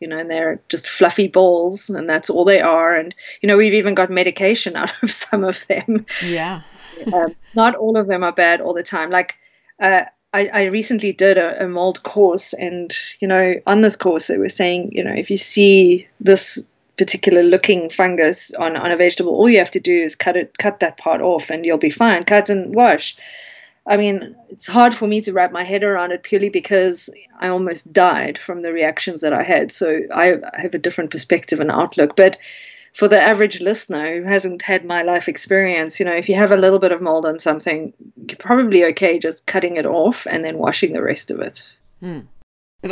you 0.00 0.08
know, 0.08 0.18
and 0.18 0.30
they're 0.30 0.60
just 0.70 0.88
fluffy 0.88 1.28
balls, 1.28 1.90
and 1.90 2.08
that's 2.08 2.30
all 2.30 2.46
they 2.46 2.60
are. 2.60 2.96
And 2.96 3.14
you 3.42 3.46
know, 3.46 3.56
we've 3.56 3.74
even 3.74 3.94
got 3.94 4.10
medication 4.10 4.74
out 4.76 4.92
of 5.02 5.12
some 5.12 5.44
of 5.44 5.66
them. 5.66 6.06
Yeah. 6.22 6.62
um, 7.12 7.34
not 7.54 7.74
all 7.76 7.96
of 7.96 8.08
them 8.08 8.24
are 8.24 8.32
bad 8.32 8.60
all 8.60 8.74
the 8.74 8.82
time. 8.82 9.10
Like 9.10 9.36
uh, 9.80 10.04
I, 10.32 10.46
I, 10.46 10.62
recently 10.64 11.12
did 11.12 11.38
a, 11.38 11.64
a, 11.64 11.68
mold 11.68 12.02
course, 12.04 12.52
and 12.52 12.96
you 13.18 13.26
know, 13.26 13.54
on 13.66 13.80
this 13.80 13.96
course, 13.96 14.28
they 14.28 14.38
were 14.38 14.48
saying, 14.48 14.92
you 14.92 15.02
know, 15.02 15.12
if 15.12 15.28
you 15.28 15.36
see 15.36 16.06
this 16.20 16.58
particular 16.96 17.42
looking 17.42 17.90
fungus 17.90 18.52
on, 18.54 18.76
on 18.76 18.92
a 18.92 18.96
vegetable, 18.96 19.32
all 19.32 19.48
you 19.48 19.58
have 19.58 19.70
to 19.72 19.80
do 19.80 19.92
is 19.92 20.14
cut 20.14 20.36
it, 20.36 20.56
cut 20.58 20.80
that 20.80 20.98
part 20.98 21.20
off, 21.20 21.50
and 21.50 21.64
you'll 21.64 21.78
be 21.78 21.90
fine. 21.90 22.24
Cut 22.24 22.50
and 22.50 22.74
wash. 22.74 23.16
I 23.86 23.96
mean, 23.96 24.36
it's 24.50 24.66
hard 24.66 24.94
for 24.94 25.08
me 25.08 25.20
to 25.22 25.32
wrap 25.32 25.50
my 25.50 25.64
head 25.64 25.82
around 25.82 26.12
it 26.12 26.22
purely 26.22 26.50
because 26.50 27.10
I 27.40 27.48
almost 27.48 27.92
died 27.92 28.38
from 28.38 28.62
the 28.62 28.72
reactions 28.72 29.22
that 29.22 29.32
I 29.32 29.42
had. 29.42 29.72
So 29.72 30.02
I, 30.14 30.34
I 30.34 30.60
have 30.60 30.74
a 30.74 30.78
different 30.78 31.10
perspective 31.10 31.58
and 31.58 31.70
outlook. 31.70 32.14
But 32.14 32.36
for 32.94 33.08
the 33.08 33.20
average 33.20 33.60
listener 33.60 34.16
who 34.16 34.24
hasn't 34.24 34.62
had 34.62 34.84
my 34.84 35.02
life 35.02 35.28
experience, 35.28 36.00
you 36.00 36.06
know, 36.06 36.14
if 36.14 36.28
you 36.28 36.34
have 36.34 36.52
a 36.52 36.56
little 36.56 36.78
bit 36.78 36.92
of 36.92 37.00
mold 37.00 37.24
on 37.26 37.38
something, 37.38 37.92
you're 38.28 38.36
probably 38.38 38.84
okay 38.86 39.18
just 39.18 39.46
cutting 39.46 39.76
it 39.76 39.86
off 39.86 40.26
and 40.26 40.44
then 40.44 40.58
washing 40.58 40.92
the 40.92 41.02
rest 41.02 41.30
of 41.30 41.40
it. 41.40 41.70
Hmm. 42.00 42.20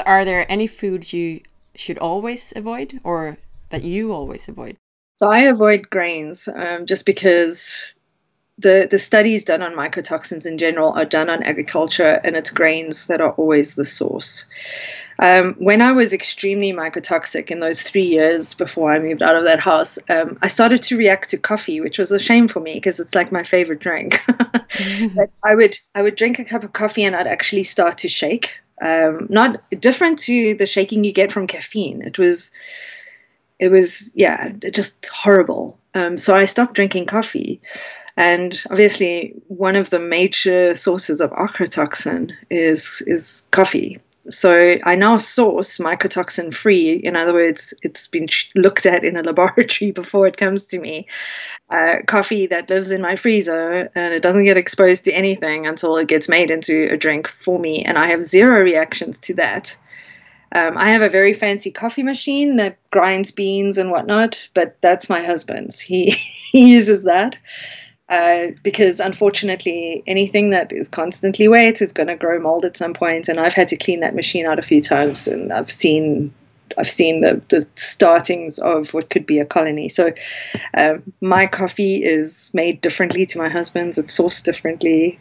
Are 0.04 0.24
there 0.24 0.50
any 0.50 0.66
foods 0.66 1.12
you 1.12 1.40
should 1.74 1.98
always 1.98 2.52
avoid 2.54 3.00
or 3.02 3.38
that 3.70 3.82
you 3.82 4.12
always 4.12 4.48
avoid? 4.48 4.76
So 5.16 5.28
I 5.28 5.40
avoid 5.40 5.90
grains 5.90 6.48
um, 6.54 6.86
just 6.86 7.04
because 7.04 7.97
the, 8.58 8.88
the 8.90 8.98
studies 8.98 9.44
done 9.44 9.62
on 9.62 9.74
mycotoxins 9.74 10.44
in 10.44 10.58
general 10.58 10.92
are 10.92 11.04
done 11.04 11.30
on 11.30 11.42
agriculture 11.42 12.20
and 12.24 12.36
it's 12.36 12.50
grains 12.50 13.06
that 13.06 13.20
are 13.20 13.32
always 13.32 13.74
the 13.74 13.84
source. 13.84 14.46
Um, 15.20 15.54
when 15.58 15.82
I 15.82 15.92
was 15.92 16.12
extremely 16.12 16.72
mycotoxic 16.72 17.50
in 17.50 17.58
those 17.58 17.82
three 17.82 18.06
years 18.06 18.54
before 18.54 18.92
I 18.92 19.00
moved 19.00 19.22
out 19.22 19.34
of 19.34 19.44
that 19.44 19.58
house, 19.58 19.98
um, 20.08 20.38
I 20.42 20.46
started 20.46 20.82
to 20.84 20.96
react 20.96 21.30
to 21.30 21.38
coffee, 21.38 21.80
which 21.80 21.98
was 21.98 22.12
a 22.12 22.20
shame 22.20 22.46
for 22.46 22.60
me 22.60 22.74
because 22.74 23.00
it's 23.00 23.16
like 23.16 23.32
my 23.32 23.42
favorite 23.42 23.80
drink. 23.80 24.22
I 25.44 25.54
would 25.54 25.76
I 25.94 26.02
would 26.02 26.14
drink 26.14 26.38
a 26.38 26.44
cup 26.44 26.62
of 26.62 26.72
coffee 26.72 27.04
and 27.04 27.16
I'd 27.16 27.26
actually 27.26 27.64
start 27.64 27.98
to 27.98 28.08
shake. 28.08 28.52
Um, 28.80 29.26
not 29.28 29.60
different 29.80 30.20
to 30.20 30.54
the 30.54 30.66
shaking 30.66 31.02
you 31.02 31.12
get 31.12 31.32
from 31.32 31.48
caffeine. 31.48 32.02
It 32.02 32.16
was 32.16 32.52
it 33.58 33.70
was 33.70 34.12
yeah 34.14 34.50
just 34.50 35.08
horrible. 35.08 35.78
Um, 35.94 36.16
so 36.16 36.36
I 36.36 36.44
stopped 36.44 36.74
drinking 36.74 37.06
coffee. 37.06 37.60
And 38.18 38.60
obviously, 38.68 39.32
one 39.46 39.76
of 39.76 39.90
the 39.90 40.00
major 40.00 40.74
sources 40.74 41.20
of 41.20 41.30
ochratoxin 41.30 42.32
is 42.50 43.00
is 43.06 43.46
coffee. 43.52 44.00
So 44.28 44.76
I 44.84 44.96
now 44.96 45.18
source 45.18 45.78
mycotoxin 45.78 46.52
free. 46.52 46.94
In 46.96 47.14
other 47.14 47.32
words, 47.32 47.72
it's 47.82 48.08
been 48.08 48.26
looked 48.56 48.86
at 48.86 49.04
in 49.04 49.16
a 49.16 49.22
laboratory 49.30 49.92
before 49.92 50.26
it 50.26 50.36
comes 50.36 50.66
to 50.66 50.80
me. 50.80 51.06
Uh, 51.70 51.98
coffee 52.08 52.48
that 52.48 52.68
lives 52.68 52.90
in 52.90 53.00
my 53.00 53.14
freezer 53.14 53.88
and 53.94 54.12
it 54.12 54.20
doesn't 54.20 54.44
get 54.44 54.56
exposed 54.56 55.04
to 55.04 55.12
anything 55.12 55.68
until 55.68 55.96
it 55.96 56.08
gets 56.08 56.28
made 56.28 56.50
into 56.50 56.88
a 56.90 56.96
drink 56.96 57.32
for 57.44 57.60
me. 57.60 57.84
And 57.84 57.96
I 57.96 58.10
have 58.10 58.26
zero 58.26 58.60
reactions 58.62 59.20
to 59.20 59.34
that. 59.34 59.76
Um, 60.52 60.76
I 60.76 60.90
have 60.90 61.02
a 61.02 61.08
very 61.08 61.34
fancy 61.34 61.70
coffee 61.70 62.02
machine 62.02 62.56
that 62.56 62.78
grinds 62.90 63.30
beans 63.30 63.78
and 63.78 63.92
whatnot, 63.92 64.40
but 64.54 64.76
that's 64.80 65.08
my 65.08 65.24
husband's. 65.24 65.78
He 65.78 66.10
he 66.52 66.72
uses 66.72 67.04
that 67.04 67.36
uh, 68.08 68.48
because 68.62 69.00
unfortunately, 69.00 70.02
anything 70.06 70.50
that 70.50 70.72
is 70.72 70.88
constantly 70.88 71.46
wet 71.46 71.82
is 71.82 71.92
going 71.92 72.06
to 72.06 72.16
grow 72.16 72.40
mold 72.40 72.64
at 72.64 72.76
some 72.76 72.94
point. 72.94 73.28
And 73.28 73.38
I've 73.38 73.54
had 73.54 73.68
to 73.68 73.76
clean 73.76 74.00
that 74.00 74.14
machine 74.14 74.46
out 74.46 74.58
a 74.58 74.62
few 74.62 74.80
times, 74.80 75.28
and 75.28 75.52
I've 75.52 75.70
seen 75.70 76.32
I've 76.76 76.90
seen 76.90 77.20
the, 77.20 77.40
the 77.48 77.66
startings 77.76 78.58
of 78.58 78.92
what 78.92 79.10
could 79.10 79.26
be 79.26 79.38
a 79.38 79.44
colony. 79.44 79.88
So 79.88 80.12
um, 80.74 81.02
my 81.20 81.46
coffee 81.46 82.04
is 82.04 82.50
made 82.52 82.80
differently 82.80 83.26
to 83.26 83.38
my 83.38 83.48
husband's. 83.48 83.98
It's 83.98 84.16
sourced 84.16 84.44
differently. 84.44 85.18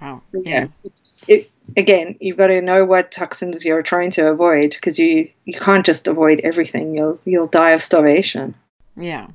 wow. 0.00 0.22
So, 0.26 0.42
yeah. 0.44 0.68
yeah. 0.84 0.90
It, 1.28 1.50
again, 1.76 2.16
you've 2.20 2.36
got 2.36 2.48
to 2.48 2.62
know 2.62 2.84
what 2.84 3.10
toxins 3.10 3.64
you're 3.64 3.82
trying 3.82 4.10
to 4.12 4.28
avoid 4.28 4.70
because 4.70 4.98
you, 4.98 5.28
you 5.44 5.54
can't 5.54 5.84
just 5.84 6.06
avoid 6.06 6.40
everything. 6.44 6.94
You'll 6.96 7.18
you'll 7.24 7.46
die 7.46 7.72
of 7.72 7.82
starvation. 7.82 8.54
Yeah. 8.96 9.28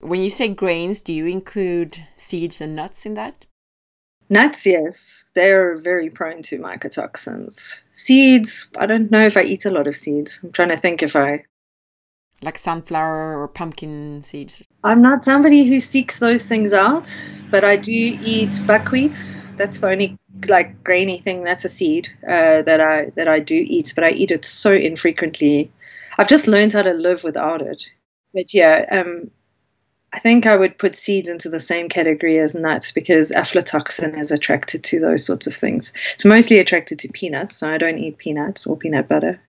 When 0.00 0.20
you 0.20 0.30
say 0.30 0.48
grains, 0.48 1.00
do 1.00 1.12
you 1.12 1.26
include 1.26 2.04
seeds 2.14 2.60
and 2.60 2.76
nuts 2.76 3.04
in 3.04 3.14
that? 3.14 3.46
Nuts, 4.30 4.66
yes. 4.66 5.24
They're 5.34 5.78
very 5.78 6.10
prone 6.10 6.42
to 6.44 6.58
mycotoxins. 6.58 7.80
Seeds, 7.92 8.70
I 8.78 8.86
don't 8.86 9.10
know 9.10 9.26
if 9.26 9.36
I 9.36 9.42
eat 9.42 9.64
a 9.64 9.70
lot 9.70 9.86
of 9.86 9.96
seeds. 9.96 10.40
I'm 10.42 10.52
trying 10.52 10.68
to 10.68 10.76
think 10.76 11.02
if 11.02 11.16
I. 11.16 11.44
Like 12.42 12.58
sunflower 12.58 13.40
or 13.40 13.48
pumpkin 13.48 14.20
seeds? 14.20 14.62
I'm 14.84 15.02
not 15.02 15.24
somebody 15.24 15.66
who 15.66 15.80
seeks 15.80 16.20
those 16.20 16.44
things 16.44 16.72
out, 16.72 17.12
but 17.50 17.64
I 17.64 17.76
do 17.76 17.92
eat 17.92 18.60
buckwheat. 18.66 19.28
That's 19.56 19.80
the 19.80 19.88
only 19.88 20.16
like 20.46 20.84
grainy 20.84 21.20
thing 21.20 21.42
that's 21.42 21.64
a 21.64 21.68
seed 21.68 22.08
uh, 22.22 22.62
that 22.62 22.80
I 22.80 23.10
that 23.16 23.26
I 23.26 23.40
do 23.40 23.56
eat, 23.66 23.92
but 23.96 24.04
I 24.04 24.10
eat 24.10 24.30
it 24.30 24.44
so 24.44 24.72
infrequently. 24.72 25.72
I've 26.16 26.28
just 26.28 26.46
learned 26.46 26.74
how 26.74 26.82
to 26.82 26.92
live 26.92 27.24
without 27.24 27.60
it. 27.60 27.90
But 28.32 28.54
yeah, 28.54 28.84
um, 28.92 29.32
I 30.12 30.20
think 30.20 30.46
I 30.46 30.56
would 30.56 30.78
put 30.78 30.96
seeds 30.96 31.28
into 31.28 31.50
the 31.50 31.60
same 31.60 31.88
category 31.88 32.38
as 32.38 32.54
nuts 32.54 32.92
because 32.92 33.30
aflatoxin 33.30 34.18
is 34.18 34.30
attracted 34.30 34.82
to 34.84 35.00
those 35.00 35.24
sorts 35.24 35.46
of 35.46 35.54
things. 35.54 35.92
It's 36.14 36.24
mostly 36.24 36.58
attracted 36.58 36.98
to 37.00 37.08
peanuts, 37.08 37.58
so 37.58 37.70
I 37.70 37.78
don't 37.78 37.98
eat 37.98 38.18
peanuts 38.18 38.66
or 38.66 38.76
peanut 38.76 39.06
butter. 39.06 39.40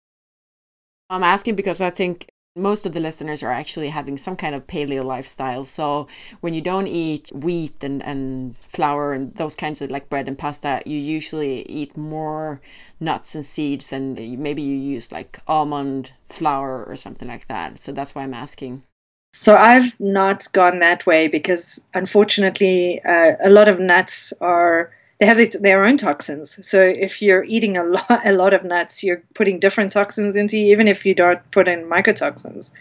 I'm 1.09 1.23
asking 1.23 1.55
because 1.55 1.81
I 1.81 1.89
think 1.89 2.27
most 2.55 2.85
of 2.85 2.93
the 2.93 2.99
listeners 2.99 3.41
are 3.41 3.51
actually 3.51 3.89
having 3.89 4.17
some 4.17 4.35
kind 4.35 4.53
of 4.53 4.67
paleo 4.67 5.03
lifestyle. 5.03 5.63
So 5.63 6.07
when 6.41 6.53
you 6.53 6.61
don't 6.61 6.87
eat 6.87 7.31
wheat 7.33 7.83
and, 7.83 8.03
and 8.03 8.57
flour 8.67 9.13
and 9.13 9.33
those 9.35 9.55
kinds 9.55 9.81
of 9.81 9.89
like 9.89 10.09
bread 10.09 10.27
and 10.27 10.37
pasta, 10.37 10.81
you 10.85 10.97
usually 10.97 11.61
eat 11.69 11.95
more 11.95 12.59
nuts 12.99 13.33
and 13.33 13.45
seeds 13.45 13.93
and 13.93 14.15
maybe 14.39 14.61
you 14.61 14.75
use 14.75 15.11
like 15.11 15.39
almond 15.47 16.11
flour 16.25 16.83
or 16.83 16.95
something 16.95 17.27
like 17.27 17.47
that. 17.47 17.79
So 17.79 17.91
that's 17.91 18.13
why 18.13 18.23
I'm 18.23 18.33
asking. 18.33 18.83
So 19.31 19.55
I've 19.55 19.97
not 19.99 20.47
gone 20.53 20.79
that 20.79 21.05
way 21.05 21.27
because 21.27 21.81
unfortunately, 21.93 23.01
uh, 23.03 23.35
a 23.43 23.49
lot 23.49 23.67
of 23.67 23.79
nuts 23.79 24.33
are 24.41 24.91
they 25.19 25.25
have 25.25 25.61
their 25.61 25.85
own 25.85 25.97
toxins. 25.97 26.65
So 26.67 26.81
if 26.81 27.21
you're 27.21 27.43
eating 27.43 27.77
a 27.77 27.83
lot 27.95 28.21
a 28.25 28.31
lot 28.31 28.53
of 28.53 28.63
nuts, 28.63 29.03
you're 29.03 29.21
putting 29.35 29.59
different 29.59 29.91
toxins 29.91 30.35
into 30.35 30.57
you, 30.57 30.71
even 30.71 30.87
if 30.87 31.05
you 31.05 31.13
don't 31.13 31.39
put 31.51 31.67
in 31.67 31.85
mycotoxins. 31.85 32.71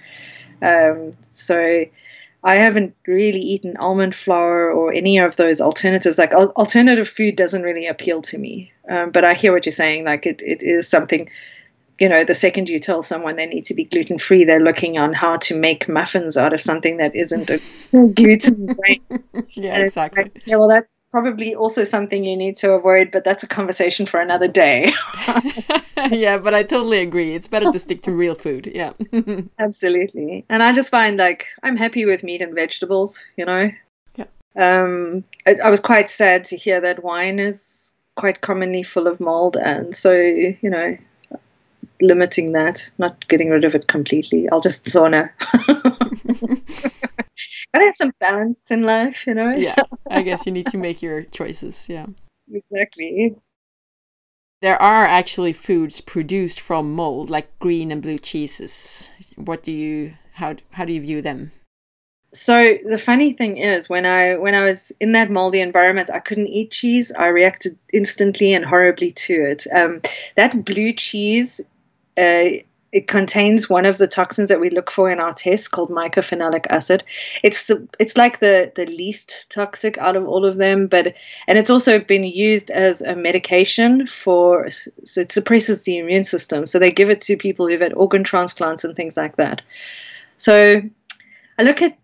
Um, 0.63 1.13
so 1.33 1.85
I 2.45 2.57
haven't 2.57 2.95
really 3.07 3.41
eaten 3.41 3.77
almond 3.77 4.15
flour 4.15 4.71
or 4.71 4.93
any 4.93 5.19
of 5.19 5.37
those 5.37 5.61
alternatives. 5.61 6.19
Like 6.19 6.33
al- 6.33 6.53
alternative 6.57 7.09
food 7.09 7.37
doesn't 7.37 7.63
really 7.63 7.87
appeal 7.87 8.23
to 8.23 8.39
me. 8.39 8.73
Um, 8.89 9.11
but 9.11 9.25
I 9.25 9.35
hear 9.35 9.53
what 9.53 9.67
you're 9.67 9.73
saying. 9.73 10.05
Like 10.05 10.25
it, 10.27 10.41
it 10.43 10.63
is 10.63 10.89
something 10.89 11.29
you 11.99 12.09
know, 12.09 12.25
the 12.25 12.35
second 12.35 12.69
you 12.69 12.79
tell 12.79 13.03
someone 13.03 13.37
they 13.37 13.47
need 13.47 13.65
to 13.67 13.75
be 13.75 13.85
gluten 13.85 14.19
free, 14.19 14.45
they're 14.45 14.63
looking 14.63 14.99
on 14.99 15.13
how 15.13 15.37
to 15.39 15.59
make 15.59 15.89
muffins 15.89 16.37
out 16.37 16.53
of 16.53 16.63
something 16.63 16.99
that 16.99 17.15
isn't 17.17 17.51
a 17.51 17.59
gluten 18.15 18.75
free. 18.75 19.03
yeah, 19.55 19.79
exactly. 19.79 20.25
Like, 20.25 20.43
yeah, 20.45 20.57
well, 20.57 20.69
that's 20.69 21.01
probably 21.11 21.57
also 21.57 21.83
something 21.83 22.25
you 22.25 22.37
need 22.37 22.57
to 22.57 22.73
avoid, 22.73 23.11
but 23.11 23.25
that's 23.25 23.43
a 23.43 23.49
conversation 23.49 24.07
for 24.07 24.21
another 24.21 24.47
day. 24.47 24.93
yeah, 26.11 26.39
but 26.39 26.55
I 26.55 26.63
totally 26.63 26.99
agree. 26.99 27.35
It's 27.35 27.49
better 27.49 27.71
to 27.71 27.79
stick 27.79 28.03
to 28.03 28.13
real 28.13 28.37
food. 28.37 28.71
Yeah. 28.73 28.93
Absolutely. 29.59 30.45
And 30.49 30.63
I 30.63 30.73
just 30.73 30.91
find 30.91 31.17
like 31.17 31.47
I'm 31.65 31.77
happy 31.77 32.05
with 32.05 32.23
meat 32.23 32.43
and 32.43 32.55
vegetables, 32.55 33.19
you 33.37 33.45
know. 33.45 33.71
Yeah. 34.17 34.27
Um, 34.57 35.25
I, 35.47 35.57
I 35.65 35.71
was 35.71 35.81
quite 35.81 36.11
sad 36.11 36.45
to 36.47 36.57
hear 36.57 36.81
that 36.81 37.03
wine 37.03 37.41
is 37.41 37.95
quite 38.17 38.41
commonly 38.41 38.83
full 38.83 39.07
of 39.07 39.21
mold, 39.21 39.57
and 39.57 39.95
so 39.95 40.13
you 40.13 40.71
know 40.71 40.97
limiting 42.01 42.53
that, 42.53 42.91
not 42.99 43.27
getting 43.29 43.51
rid 43.51 43.65
of 43.65 43.75
it 43.75 43.89
completely. 43.89 44.49
I'll 44.49 44.61
just 44.61 44.87
sauna. 44.87 45.31
Gotta 47.73 47.85
have 47.85 47.97
some 47.97 48.13
balance 48.21 48.71
in 48.71 48.83
life, 48.83 49.27
you 49.27 49.35
know? 49.35 49.51
yeah, 49.51 49.77
I 50.11 50.23
guess 50.23 50.47
you 50.47 50.53
need 50.53 50.67
to 50.69 50.79
make 50.79 51.03
your 51.03 51.23
choices. 51.23 51.89
Yeah. 51.89 52.07
Exactly. 52.51 53.37
There 54.63 54.81
are 54.81 55.05
actually 55.05 55.53
foods 55.53 56.01
produced 56.01 56.61
from 56.61 56.95
mold, 56.95 57.29
like 57.29 57.59
green 57.59 57.93
and 57.93 58.01
blue 58.01 58.19
cheeses. 58.19 59.11
What 59.37 59.63
do 59.63 59.71
you 59.71 60.15
how 60.33 60.57
how 60.71 60.87
do 60.87 60.95
you 60.95 61.03
view 61.03 61.21
them? 61.21 61.53
So 62.35 62.77
the 62.85 62.99
funny 62.99 63.33
thing 63.33 63.57
is, 63.57 63.89
when 63.89 64.05
I 64.05 64.37
when 64.37 64.55
I 64.55 64.65
was 64.65 64.93
in 65.01 65.13
that 65.13 65.31
moldy 65.31 65.61
environment, 65.61 66.11
I 66.13 66.21
couldn't 66.21 66.49
eat 66.49 66.71
cheese. 66.71 67.11
I 67.13 67.27
reacted 67.29 67.79
instantly 67.93 68.53
and 68.53 68.65
horribly 68.65 69.13
to 69.13 69.35
it. 69.35 69.67
Um, 69.73 70.03
that 70.37 70.65
blue 70.65 70.93
cheese, 70.93 71.61
uh, 72.19 72.63
it 72.91 73.07
contains 73.07 73.69
one 73.69 73.85
of 73.85 73.99
the 73.99 74.07
toxins 74.07 74.49
that 74.49 74.61
we 74.61 74.71
look 74.71 74.91
for 74.91 75.11
in 75.11 75.21
our 75.21 75.35
tests 75.35 75.69
called 75.69 75.91
mycophenolic 75.91 76.67
acid. 76.71 77.05
It's 77.43 77.67
the 77.67 77.87
it's 77.99 78.17
like 78.17 78.41
the 78.41 78.73
the 78.77 78.87
least 78.87 79.47
toxic 79.51 79.99
out 79.99 80.17
of 80.17 80.27
all 80.27 80.47
of 80.47 80.57
them, 80.57 80.87
but 80.87 81.15
and 81.47 81.59
it's 81.59 81.71
also 81.71 81.99
been 81.99 82.25
used 82.25 82.71
as 82.71 83.03
a 83.03 83.15
medication 83.15 84.07
for 84.07 84.71
so 84.71 85.21
it 85.21 85.33
suppresses 85.33 85.83
the 85.83 85.99
immune 85.99 86.25
system. 86.25 86.65
So 86.65 86.79
they 86.79 86.91
give 86.91 87.11
it 87.11 87.21
to 87.23 87.37
people 87.37 87.69
who've 87.69 87.81
had 87.81 87.93
organ 87.93 88.25
transplants 88.25 88.85
and 88.85 88.97
things 88.97 89.17
like 89.17 89.37
that. 89.37 89.61
So 90.39 90.81
I 91.59 91.63
look 91.63 91.83
at 91.83 91.99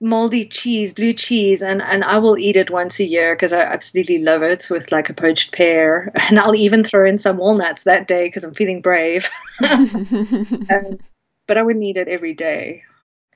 moldy 0.00 0.46
cheese, 0.46 0.94
blue 0.94 1.12
cheese, 1.12 1.62
and, 1.62 1.82
and 1.82 2.02
I 2.04 2.18
will 2.18 2.38
eat 2.38 2.56
it 2.56 2.70
once 2.70 2.98
a 2.98 3.04
year 3.04 3.34
because 3.34 3.52
I 3.52 3.60
absolutely 3.60 4.18
love 4.18 4.42
it 4.42 4.68
with 4.70 4.90
like 4.90 5.10
a 5.10 5.14
poached 5.14 5.52
pear. 5.52 6.12
And 6.30 6.38
I'll 6.38 6.54
even 6.54 6.84
throw 6.84 7.08
in 7.08 7.18
some 7.18 7.36
walnuts 7.36 7.84
that 7.84 8.08
day 8.08 8.26
because 8.26 8.44
I'm 8.44 8.54
feeling 8.54 8.80
brave. 8.80 9.28
um, 9.70 10.98
but 11.46 11.58
I 11.58 11.62
wouldn't 11.62 11.84
eat 11.84 11.96
it 11.96 12.08
every 12.08 12.34
day. 12.34 12.84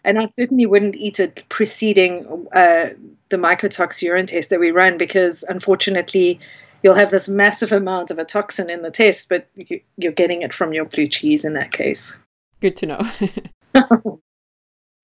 And 0.04 0.18
I 0.18 0.26
certainly 0.26 0.66
wouldn't 0.66 0.96
eat 0.96 1.18
it 1.18 1.42
preceding 1.48 2.46
uh, 2.54 2.90
the 3.30 3.36
mycotox 3.36 4.02
urine 4.02 4.26
test 4.26 4.50
that 4.50 4.60
we 4.60 4.70
run 4.70 4.98
because 4.98 5.42
unfortunately 5.48 6.40
you'll 6.82 6.94
have 6.94 7.10
this 7.10 7.28
massive 7.28 7.72
amount 7.72 8.10
of 8.10 8.18
a 8.18 8.24
toxin 8.24 8.68
in 8.68 8.82
the 8.82 8.90
test, 8.90 9.28
but 9.30 9.48
you, 9.56 9.80
you're 9.96 10.12
getting 10.12 10.42
it 10.42 10.52
from 10.52 10.74
your 10.74 10.84
blue 10.84 11.08
cheese 11.08 11.44
in 11.44 11.54
that 11.54 11.72
case. 11.72 12.14
Good 12.60 12.76
to 12.76 12.86
know. 12.86 14.20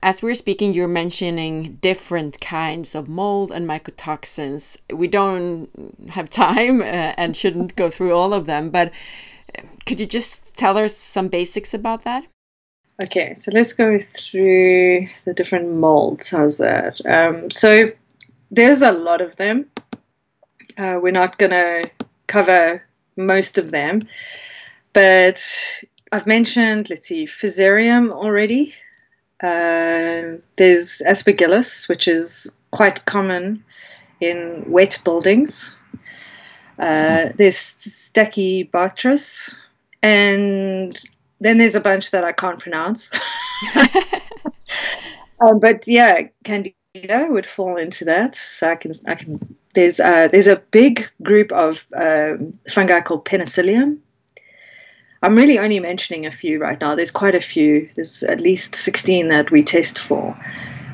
As 0.02 0.22
we're 0.22 0.34
speaking, 0.34 0.72
you're 0.72 0.88
mentioning 0.88 1.76
different 1.82 2.40
kinds 2.40 2.94
of 2.94 3.06
mold 3.06 3.52
and 3.52 3.68
mycotoxins. 3.68 4.78
We 4.90 5.06
don't 5.08 5.68
have 6.08 6.30
time 6.30 6.80
uh, 6.80 7.12
and 7.18 7.36
shouldn't 7.36 7.76
go 7.76 7.90
through 7.90 8.14
all 8.14 8.32
of 8.32 8.46
them, 8.46 8.70
but 8.70 8.92
uh, 9.58 9.62
could 9.84 10.00
you 10.00 10.06
just 10.06 10.56
tell 10.56 10.78
us 10.78 10.96
some 10.96 11.28
basics 11.28 11.74
about 11.74 12.04
that? 12.04 12.24
Okay, 13.02 13.34
so 13.34 13.50
let's 13.52 13.74
go 13.74 13.98
through 13.98 15.06
the 15.24 15.34
different 15.34 15.70
molds. 15.70 16.30
How's 16.30 16.58
that? 16.58 17.00
Um, 17.06 17.50
so 17.50 17.90
there's 18.50 18.82
a 18.82 18.92
lot 18.92 19.20
of 19.20 19.36
them. 19.36 19.66
Uh, 20.78 20.98
we're 21.02 21.12
not 21.12 21.38
going 21.38 21.50
to 21.50 21.90
cover 22.26 22.82
most 23.16 23.58
of 23.58 23.70
them, 23.70 24.08
but 24.94 25.42
I've 26.12 26.26
mentioned, 26.26 26.88
let's 26.88 27.06
see, 27.06 27.26
Fusarium 27.26 28.10
already. 28.12 28.74
Uh, 29.42 30.36
there's 30.56 31.02
aspergillus, 31.06 31.88
which 31.88 32.06
is 32.06 32.50
quite 32.72 33.04
common 33.06 33.64
in 34.20 34.64
wet 34.66 34.98
buildings. 35.04 35.74
Uh, 36.78 37.30
there's 37.36 37.56
Stachybotrys, 37.56 39.54
and 40.02 40.98
then 41.40 41.58
there's 41.58 41.74
a 41.74 41.80
bunch 41.80 42.10
that 42.10 42.24
I 42.24 42.32
can't 42.32 42.58
pronounce. 42.58 43.10
um, 45.40 45.58
but 45.58 45.86
yeah, 45.86 46.22
Candida 46.44 46.74
would 47.28 47.46
fall 47.46 47.76
into 47.76 48.04
that. 48.06 48.34
So 48.34 48.70
I 48.70 48.76
can, 48.76 48.94
I 49.06 49.14
can. 49.14 49.56
There's 49.74 50.00
uh, 50.00 50.28
there's 50.28 50.46
a 50.46 50.56
big 50.70 51.08
group 51.22 51.52
of 51.52 51.86
um, 51.94 52.58
fungi 52.70 53.00
called 53.00 53.24
Penicillium, 53.24 54.02
I'm 55.22 55.36
really 55.36 55.58
only 55.58 55.80
mentioning 55.80 56.26
a 56.26 56.30
few 56.30 56.58
right 56.58 56.80
now. 56.80 56.94
There's 56.94 57.10
quite 57.10 57.34
a 57.34 57.40
few. 57.40 57.88
There's 57.94 58.22
at 58.22 58.40
least 58.40 58.74
16 58.74 59.28
that 59.28 59.50
we 59.50 59.62
test 59.62 59.98
for. 59.98 60.36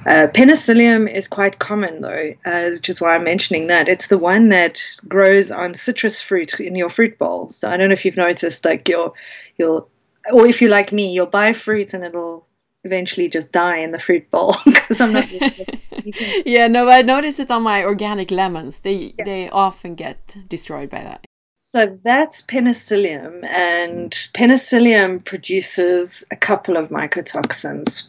Uh, 0.07 0.29
penicillium 0.29 1.09
is 1.09 1.27
quite 1.27 1.59
common 1.59 2.01
though, 2.01 2.33
uh, 2.45 2.71
which 2.71 2.89
is 2.89 3.01
why 3.01 3.15
I'm 3.15 3.25
mentioning 3.25 3.67
that. 3.67 3.89
It's 3.89 4.07
the 4.07 4.19
one 4.19 4.49
that 4.51 4.81
grows 5.09 5.51
on 5.51 5.75
citrus 5.75 6.21
fruit 6.21 6.59
in 6.61 6.77
your 6.77 6.91
fruit 6.91 7.19
bowl. 7.19 7.49
So 7.51 7.71
I 7.71 7.77
don't 7.77 7.89
know 7.89 7.95
if 7.95 8.05
you've 8.05 8.17
noticed, 8.17 8.65
like 8.65 8.89
your, 8.89 9.13
your, 9.59 9.87
or 10.33 10.47
if 10.47 10.63
you 10.63 10.69
like 10.69 10.93
me, 10.93 11.13
you'll 11.13 11.27
buy 11.27 11.53
fruit 11.53 11.93
and 11.93 12.05
it'll 12.05 12.47
eventually 12.85 13.29
just 13.29 13.51
die 13.51 13.79
in 13.79 13.91
the 13.91 13.99
fruit 13.99 14.31
bowl 14.31 14.55
because 14.65 15.01
I'm 15.01 15.13
not. 15.13 15.27
yeah, 16.47 16.69
no, 16.69 16.89
I 16.89 17.03
notice 17.03 17.39
it 17.39 17.51
on 17.51 17.63
my 17.63 17.85
organic 17.85 18.31
lemons. 18.31 18.81
They 18.81 19.15
yeah. 19.19 19.25
they 19.25 19.51
often 19.51 19.95
get 19.95 20.37
destroyed 20.49 20.89
by 20.89 21.03
that. 21.03 21.27
So 21.69 21.99
that's 22.05 22.43
penicillium, 22.43 23.45
and 23.45 24.17
penicillium 24.33 25.19
produces 25.19 26.25
a 26.31 26.37
couple 26.37 26.77
of 26.77 26.91
mycotoxins. 26.91 28.07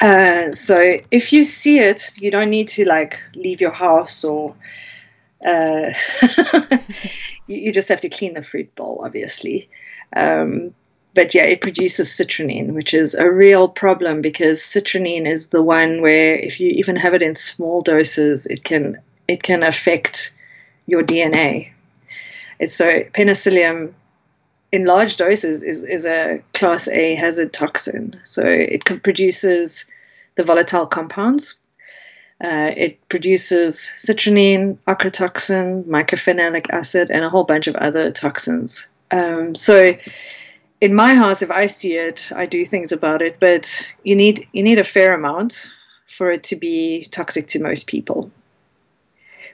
Uh, 0.00 0.54
so 0.54 1.00
if 1.10 1.32
you 1.32 1.42
see 1.42 1.80
it, 1.80 2.12
you 2.16 2.30
don't 2.30 2.48
need 2.48 2.68
to 2.68 2.86
like 2.86 3.18
leave 3.34 3.60
your 3.60 3.72
house 3.72 4.22
or 4.22 4.54
uh, 5.44 5.92
you, 7.48 7.72
just 7.72 7.88
have 7.88 8.00
to 8.02 8.08
clean 8.08 8.34
the 8.34 8.42
fruit 8.44 8.72
bowl, 8.76 9.02
obviously. 9.04 9.68
Um, 10.14 10.72
but 11.12 11.34
yeah, 11.34 11.42
it 11.42 11.62
produces 11.62 12.08
citrinin, 12.08 12.72
which 12.72 12.94
is 12.94 13.16
a 13.16 13.28
real 13.28 13.68
problem 13.68 14.22
because 14.22 14.60
citrinin 14.60 15.26
is 15.26 15.48
the 15.48 15.62
one 15.62 16.02
where 16.02 16.36
if 16.36 16.60
you 16.60 16.68
even 16.68 16.94
have 16.94 17.14
it 17.14 17.20
in 17.20 17.34
small 17.34 17.82
doses, 17.82 18.46
it 18.46 18.62
can 18.62 19.02
it 19.26 19.42
can 19.42 19.64
affect 19.64 20.38
your 20.86 21.02
DNA, 21.02 21.72
so 22.66 23.02
penicillium 23.12 23.94
in 24.72 24.84
large 24.84 25.16
doses 25.16 25.62
is, 25.62 25.84
is 25.84 26.06
a 26.06 26.42
class 26.54 26.88
A 26.88 27.14
hazard 27.14 27.52
toxin. 27.52 28.18
So 28.24 28.42
it 28.44 28.84
produces 28.84 29.86
the 30.36 30.44
volatile 30.44 30.86
compounds. 30.86 31.58
Uh, 32.44 32.70
it 32.76 33.08
produces 33.08 33.90
citrinin, 33.96 34.76
ochratoxin, 34.86 35.84
mycophenolic 35.84 36.68
acid, 36.70 37.10
and 37.10 37.24
a 37.24 37.30
whole 37.30 37.44
bunch 37.44 37.66
of 37.66 37.76
other 37.76 38.10
toxins. 38.10 38.86
Um, 39.10 39.54
so 39.54 39.96
in 40.80 40.94
my 40.94 41.14
house, 41.14 41.40
if 41.40 41.50
I 41.50 41.66
see 41.66 41.94
it, 41.94 42.30
I 42.34 42.44
do 42.44 42.66
things 42.66 42.92
about 42.92 43.22
it, 43.22 43.38
but 43.40 43.90
you 44.02 44.14
need 44.16 44.46
you 44.52 44.62
need 44.62 44.78
a 44.78 44.84
fair 44.84 45.14
amount 45.14 45.70
for 46.16 46.30
it 46.30 46.44
to 46.44 46.56
be 46.56 47.08
toxic 47.10 47.48
to 47.48 47.62
most 47.62 47.86
people. 47.86 48.30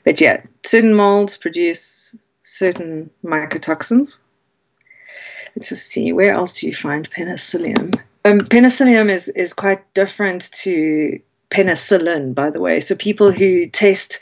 But 0.05 0.21
yeah, 0.21 0.43
certain 0.65 0.95
molds 0.95 1.37
produce 1.37 2.15
certain 2.53 3.11
mycotoxins. 3.25 4.19
Let's 5.57 5.69
just 5.69 5.87
see, 5.87 6.13
where 6.13 6.33
else 6.33 6.61
do 6.61 6.67
you 6.67 6.75
find 6.75 7.11
penicillium? 7.11 7.93
Um, 8.25 8.39
penicillium 8.41 9.11
is, 9.11 9.29
is 9.29 9.53
quite 9.53 9.93
different 9.95 10.51
to 10.53 11.21
penicillin, 11.51 12.35
by 12.35 12.51
the 12.51 12.61
way. 12.61 12.81
So 12.81 12.95
people 12.95 13.33
who 13.33 13.67
test, 13.67 14.21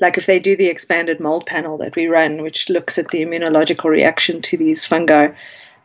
like 0.00 0.18
if 0.18 0.26
they 0.26 0.38
do 0.38 0.56
the 0.56 0.68
expanded 0.68 1.18
mold 1.18 1.46
panel 1.46 1.78
that 1.78 1.96
we 1.96 2.06
run, 2.06 2.42
which 2.42 2.68
looks 2.68 2.98
at 2.98 3.08
the 3.08 3.22
immunological 3.22 3.90
reaction 3.90 4.42
to 4.42 4.56
these 4.56 4.84
fungi, 4.84 5.28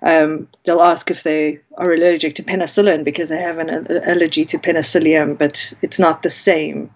um, 0.04 0.48
they'll 0.64 0.82
ask 0.82 1.10
if 1.10 1.24
they 1.24 1.60
are 1.78 1.94
allergic 1.94 2.36
to 2.36 2.44
penicillin 2.44 3.04
because 3.04 3.30
they 3.30 3.42
have 3.42 3.58
an 3.58 3.70
allergy 4.06 4.46
to 4.46 4.60
penicillium, 4.60 5.36
but 5.36 5.74
it's 5.82 5.98
not 5.98 6.22
the 6.22 6.30
same. 6.30 6.92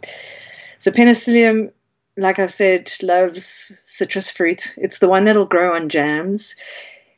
So 0.77 0.91
penicillium 0.91 1.71
like 2.18 2.39
I've 2.39 2.53
said, 2.53 2.91
loves 3.01 3.72
citrus 3.86 4.30
fruit. 4.30 4.74
It's 4.78 4.99
the 4.99 5.09
one 5.09 5.26
that'll 5.26 5.45
grow 5.45 5.76
on 5.76 5.89
jams. 5.89 6.55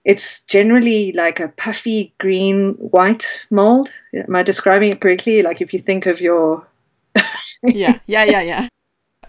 It's 0.05 0.43
generally 0.43 1.13
like 1.13 1.39
a 1.39 1.47
puffy 1.47 2.13
green 2.19 2.73
white 2.73 3.25
mold. 3.49 3.91
Am 4.13 4.35
I 4.35 4.43
describing 4.43 4.91
it 4.91 5.01
correctly? 5.01 5.41
Like 5.41 5.61
if 5.61 5.73
you 5.73 5.79
think 5.79 6.05
of 6.05 6.21
your. 6.21 6.67
yeah, 7.63 7.99
yeah, 8.05 8.23
yeah, 8.23 8.41
yeah. 8.41 8.67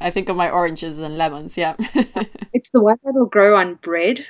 I 0.01 0.11
think 0.11 0.29
of 0.29 0.37
my 0.37 0.51
oranges 0.51 0.99
and 0.99 1.17
lemons. 1.17 1.57
Yeah. 1.57 1.77
it's 2.53 2.71
the 2.71 2.83
one 2.83 2.99
that'll 3.05 3.27
grow 3.27 3.57
on 3.57 3.77
bread. 3.77 4.27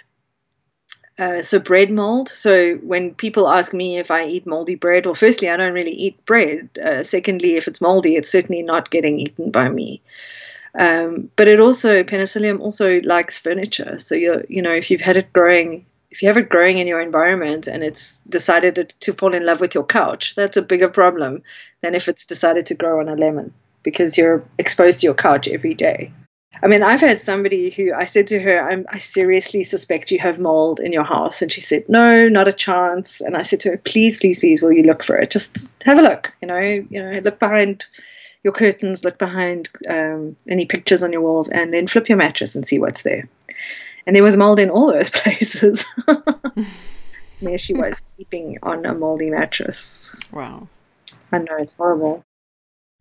Uh, 1.19 1.43
so 1.43 1.59
bread 1.59 1.91
mold. 1.91 2.29
So 2.29 2.75
when 2.77 3.15
people 3.15 3.49
ask 3.49 3.73
me 3.73 3.99
if 3.99 4.11
I 4.11 4.27
eat 4.27 4.47
moldy 4.47 4.75
bread, 4.75 5.07
well, 5.07 5.15
firstly, 5.15 5.49
I 5.49 5.57
don't 5.57 5.73
really 5.73 5.93
eat 5.93 6.25
bread. 6.27 6.69
Uh, 6.79 7.05
secondly, 7.05 7.57
if 7.57 7.69
it's 7.69 7.81
moldy, 7.81 8.17
it's 8.17 8.31
certainly 8.31 8.63
not 8.63 8.91
getting 8.91 9.21
eaten 9.21 9.51
by 9.51 9.69
me. 9.69 10.03
Um, 10.77 11.31
but 11.37 11.47
it 11.47 11.61
also 11.61 12.03
penicillium 12.03 12.61
also 12.61 13.01
likes 13.03 13.39
furniture. 13.39 13.99
So 13.99 14.15
you 14.15 14.45
you 14.49 14.63
know 14.63 14.73
if 14.73 14.91
you've 14.91 15.01
had 15.01 15.17
it 15.17 15.33
growing 15.33 15.87
if 16.11 16.23
you 16.23 16.29
have 16.29 16.37
it 16.37 16.49
growing 16.49 16.79
in 16.79 16.87
your 16.87 17.01
environment 17.01 17.67
and 17.67 17.83
it's 17.83 18.21
decided 18.29 18.95
to 19.01 19.13
fall 19.15 19.35
in 19.35 19.45
love 19.45 19.61
with 19.61 19.75
your 19.75 19.85
couch, 19.85 20.35
that's 20.37 20.57
a 20.57 20.63
bigger 20.63 20.89
problem 20.89 21.43
than 21.83 21.97
if 21.97 22.09
it's 22.09 22.25
decided 22.25 22.67
to 22.67 22.75
grow 22.75 23.01
on 23.01 23.09
a 23.09 23.17
lemon 23.17 23.53
because 23.83 24.17
you're 24.17 24.45
exposed 24.57 25.01
to 25.01 25.07
your 25.07 25.15
couch 25.15 25.49
every 25.49 25.75
day. 25.75 26.13
I 26.63 26.69
mean, 26.69 26.85
I've 26.85 27.01
had 27.01 27.21
somebody 27.21 27.71
who 27.71 27.93
I 27.93 28.05
said 28.05 28.29
to 28.29 28.41
her, 28.41 28.71
I'm, 28.71 28.87
I 28.89 28.99
seriously 28.99 29.65
suspect 29.65 30.13
you 30.13 30.21
have 30.21 30.39
mold 30.39 30.79
in 30.79 30.93
your 30.93 31.03
house. 31.03 31.43
And 31.43 31.53
she 31.53 31.61
said, 31.61 31.89
No, 31.89 32.29
not 32.29 32.49
a 32.49 32.53
chance. 32.53 33.21
And 33.21 33.37
I 33.37 33.43
said 33.43 33.61
to 33.61 33.71
her, 33.71 33.77
Please, 33.79 34.17
please, 34.17 34.39
please, 34.39 34.63
will 34.63 34.73
you 34.73 34.85
look 34.85 35.03
for 35.03 35.17
it? 35.17 35.31
Just 35.31 35.69
have 35.85 35.99
a 35.99 36.03
look, 36.03 36.33
you 36.41 36.49
know, 36.49 36.59
you 36.59 37.03
know, 37.03 37.19
look 37.21 37.41
behind 37.41 37.85
your 38.45 38.53
curtains, 38.53 39.05
look 39.05 39.19
behind 39.19 39.71
um, 39.89 40.37
any 40.49 40.67
pictures 40.67 41.03
on 41.03 41.13
your 41.13 41.23
walls, 41.23 41.49
and 41.49 41.73
then 41.73 41.89
flip 41.89 42.09
your 42.09 42.19
mattress 42.19 42.55
and 42.55 42.65
see 42.65 42.79
what's 42.79 43.03
there. 43.03 43.29
And 44.07 44.15
there 44.15 44.23
was 44.23 44.37
mold 44.37 44.61
in 44.61 44.71
all 44.71 44.93
those 44.93 45.11
places. 45.23 45.85
there 47.43 47.59
she 47.59 47.75
was 47.75 48.05
sleeping 48.15 48.59
on 48.63 48.85
a 48.85 48.95
moldy 48.95 49.31
mattress. 49.31 50.15
Wow. 50.31 50.69
I 51.33 51.39
know, 51.39 51.57
it's 51.59 51.75
horrible. 51.75 52.23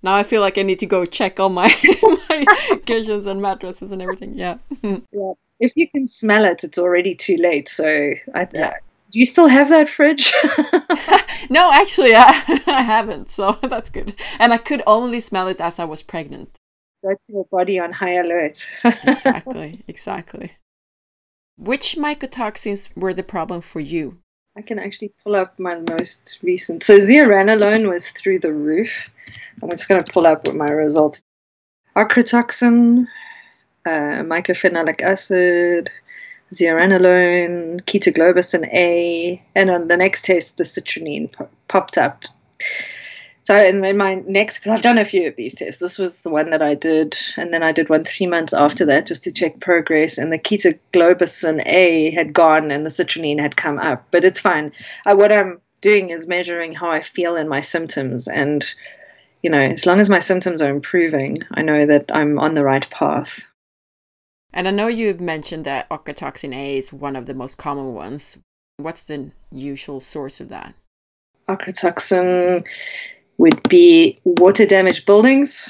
Now 0.01 0.15
I 0.15 0.23
feel 0.23 0.41
like 0.41 0.57
I 0.57 0.63
need 0.63 0.79
to 0.79 0.85
go 0.85 1.05
check 1.05 1.39
all 1.39 1.49
my 1.49 1.73
my 2.29 2.45
cushions 2.85 3.25
and 3.25 3.41
mattresses 3.41 3.91
and 3.91 4.01
everything. 4.01 4.37
Yeah. 4.37 4.57
yeah. 4.81 5.33
If 5.59 5.73
you 5.75 5.87
can 5.87 6.07
smell 6.07 6.43
it, 6.45 6.63
it's 6.63 6.77
already 6.77 7.15
too 7.15 7.37
late. 7.37 7.69
So 7.69 7.85
I, 8.33 8.47
yeah. 8.51 8.73
Do 9.13 9.19
you 9.19 9.25
still 9.27 9.47
have 9.47 9.69
that 9.69 9.89
fridge? 9.89 10.33
no, 11.49 11.71
actually, 11.71 12.15
I, 12.15 12.61
I 12.67 12.81
haven't. 12.81 13.29
So 13.29 13.53
that's 13.61 13.89
good. 13.89 14.15
And 14.39 14.51
I 14.51 14.57
could 14.57 14.81
only 14.87 15.19
smell 15.19 15.47
it 15.47 15.61
as 15.61 15.79
I 15.79 15.85
was 15.85 16.01
pregnant. 16.01 16.57
That's 17.03 17.21
your 17.27 17.45
body 17.45 17.79
on 17.79 17.93
high 17.93 18.15
alert. 18.15 18.67
exactly. 18.83 19.83
Exactly. 19.87 20.53
Which 21.57 21.95
mycotoxins 21.95 22.89
were 22.97 23.13
the 23.13 23.23
problem 23.23 23.61
for 23.61 23.79
you? 23.79 24.17
I 24.57 24.61
can 24.61 24.79
actually 24.79 25.13
pull 25.23 25.35
up 25.35 25.59
my 25.59 25.79
most 25.79 26.39
recent. 26.41 26.83
So 26.83 26.97
zearalenone 26.97 27.89
was 27.89 28.09
through 28.09 28.39
the 28.39 28.53
roof. 28.53 29.09
I'm 29.61 29.69
just 29.69 29.87
going 29.87 30.03
to 30.03 30.11
pull 30.11 30.25
up 30.25 30.47
with 30.47 30.55
my 30.55 30.71
result. 30.71 31.19
Ochratoxin, 31.95 33.05
uh, 33.85 34.23
mycophenolic 34.23 35.01
acid, 35.01 35.91
zearalenone, 36.53 37.81
chaetoglobosin 37.81 38.67
A, 38.73 39.41
and 39.55 39.69
on 39.69 39.87
the 39.87 39.97
next 39.97 40.25
test, 40.25 40.57
the 40.57 40.63
citrulline 40.63 41.31
popped 41.67 41.97
up. 41.97 42.23
So 43.43 43.57
in 43.57 43.97
my 43.97 44.15
next, 44.25 44.59
because 44.59 44.71
I've 44.71 44.81
done 44.81 44.97
a 44.97 45.03
few 45.05 45.27
of 45.27 45.35
these 45.35 45.55
tests, 45.55 45.81
this 45.81 45.99
was 45.99 46.21
the 46.21 46.29
one 46.29 46.51
that 46.51 46.61
I 46.61 46.75
did, 46.75 47.17
and 47.35 47.53
then 47.53 47.61
I 47.61 47.73
did 47.73 47.89
one 47.89 48.05
three 48.05 48.25
months 48.25 48.53
after 48.53 48.85
that 48.85 49.05
just 49.05 49.23
to 49.23 49.33
check 49.33 49.59
progress. 49.59 50.17
And 50.17 50.31
the 50.31 50.39
chaetoglobosin 50.39 51.61
A 51.65 52.11
had 52.11 52.33
gone, 52.33 52.71
and 52.71 52.85
the 52.85 52.89
citrinin 52.89 53.39
had 53.39 53.57
come 53.57 53.79
up, 53.79 54.07
but 54.11 54.23
it's 54.23 54.39
fine. 54.39 54.71
I, 55.05 55.13
what 55.13 55.33
I'm 55.33 55.59
doing 55.81 56.09
is 56.09 56.25
measuring 56.25 56.73
how 56.73 56.89
I 56.89 57.01
feel 57.01 57.35
in 57.35 57.49
my 57.49 57.59
symptoms, 57.59 58.29
and 58.29 58.65
you 59.41 59.49
know, 59.49 59.59
as 59.59 59.85
long 59.85 59.99
as 59.99 60.09
my 60.09 60.21
symptoms 60.21 60.61
are 60.61 60.69
improving, 60.69 61.39
I 61.51 61.63
know 61.63 61.85
that 61.85 62.05
I'm 62.13 62.39
on 62.39 62.53
the 62.53 62.63
right 62.63 62.89
path. 62.89 63.45
And 64.53 64.67
I 64.67 64.71
know 64.71 64.87
you've 64.87 65.19
mentioned 65.19 65.65
that 65.65 65.89
ochratoxin 65.89 66.55
A 66.55 66.77
is 66.77 66.93
one 66.93 67.15
of 67.15 67.25
the 67.25 67.33
most 67.33 67.57
common 67.57 67.93
ones. 67.93 68.37
What's 68.77 69.03
the 69.03 69.31
usual 69.51 69.99
source 69.99 70.39
of 70.39 70.49
that? 70.49 70.75
Ochratoxin 71.49 72.63
would 73.37 73.67
be 73.67 74.19
water 74.23 74.65
damaged 74.65 75.07
buildings, 75.07 75.69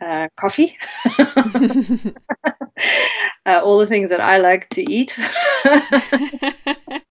uh, 0.00 0.26
coffee, 0.38 0.76
uh, 3.46 3.60
all 3.62 3.78
the 3.78 3.86
things 3.86 4.10
that 4.10 4.20
I 4.20 4.38
like 4.38 4.68
to 4.70 4.82
eat. 4.82 5.18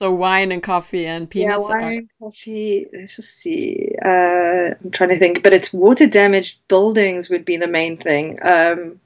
so 0.00 0.12
wine 0.12 0.50
and 0.50 0.62
coffee 0.62 1.06
and 1.06 1.28
peanuts. 1.28 1.66
Yeah, 1.68 1.78
wine, 1.78 2.08
coffee. 2.18 2.86
Let's 2.92 3.16
just 3.16 3.36
see. 3.36 3.92
Uh, 4.02 4.74
I'm 4.82 4.90
trying 4.92 5.10
to 5.10 5.18
think, 5.18 5.42
but 5.42 5.52
it's 5.52 5.74
water 5.74 6.06
damaged 6.06 6.58
buildings 6.68 7.28
would 7.28 7.44
be 7.44 7.58
the 7.58 7.68
main 7.68 7.98
thing. 7.98 8.38
Um, 8.42 9.00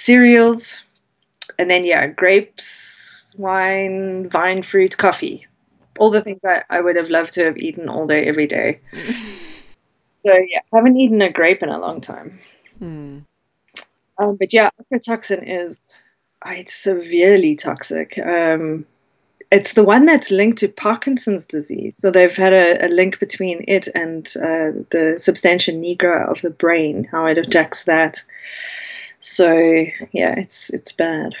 cereals, 0.00 0.82
and 1.58 1.70
then 1.70 1.84
yeah, 1.84 2.06
grapes, 2.06 3.26
wine, 3.36 4.28
vine 4.28 4.62
fruit, 4.62 4.96
coffee. 4.96 5.46
All 5.98 6.10
the 6.10 6.22
things 6.22 6.40
that 6.42 6.66
I 6.70 6.80
would 6.80 6.96
have 6.96 7.10
loved 7.10 7.34
to 7.34 7.44
have 7.44 7.58
eaten 7.58 7.88
all 7.88 8.06
day, 8.06 8.24
every 8.26 8.46
day. 8.46 8.80
So 10.22 10.32
yeah, 10.34 10.60
I 10.72 10.76
haven't 10.76 10.98
eaten 10.98 11.22
a 11.22 11.30
grape 11.30 11.62
in 11.62 11.70
a 11.70 11.78
long 11.78 12.00
time. 12.00 12.38
Hmm. 12.78 13.20
Um, 14.18 14.36
but 14.36 14.52
yeah, 14.52 14.70
aflatoxin 14.80 15.42
is 15.46 16.00
oh, 16.44 16.50
it's 16.50 16.74
severely 16.74 17.56
toxic. 17.56 18.18
Um, 18.18 18.84
it's 19.50 19.72
the 19.72 19.82
one 19.82 20.04
that's 20.04 20.30
linked 20.30 20.58
to 20.58 20.68
Parkinson's 20.68 21.46
disease. 21.46 21.96
So 21.96 22.10
they've 22.10 22.36
had 22.36 22.52
a, 22.52 22.86
a 22.86 22.88
link 22.88 23.18
between 23.18 23.64
it 23.66 23.88
and 23.94 24.26
uh, 24.36 24.84
the 24.90 25.14
substantia 25.18 25.72
nigra 25.72 26.30
of 26.30 26.40
the 26.42 26.50
brain, 26.50 27.04
how 27.04 27.26
it 27.26 27.38
attacks 27.38 27.84
that. 27.84 28.22
So 29.20 29.52
yeah, 30.12 30.34
it's 30.36 30.70
it's 30.70 30.92
bad. 30.92 31.34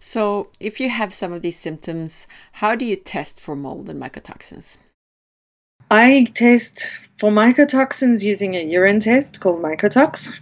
So 0.00 0.50
if 0.60 0.80
you 0.80 0.90
have 0.90 1.14
some 1.14 1.32
of 1.32 1.42
these 1.42 1.56
symptoms, 1.56 2.26
how 2.52 2.74
do 2.74 2.84
you 2.84 2.96
test 2.96 3.40
for 3.40 3.56
mold 3.56 3.88
and 3.88 4.00
mycotoxins? 4.00 4.76
I 5.90 6.26
test 6.34 6.90
for 7.18 7.30
mycotoxins 7.30 8.22
using 8.22 8.54
a 8.54 8.62
urine 8.62 9.00
test 9.00 9.40
called 9.40 9.62
Mycotox. 9.62 10.32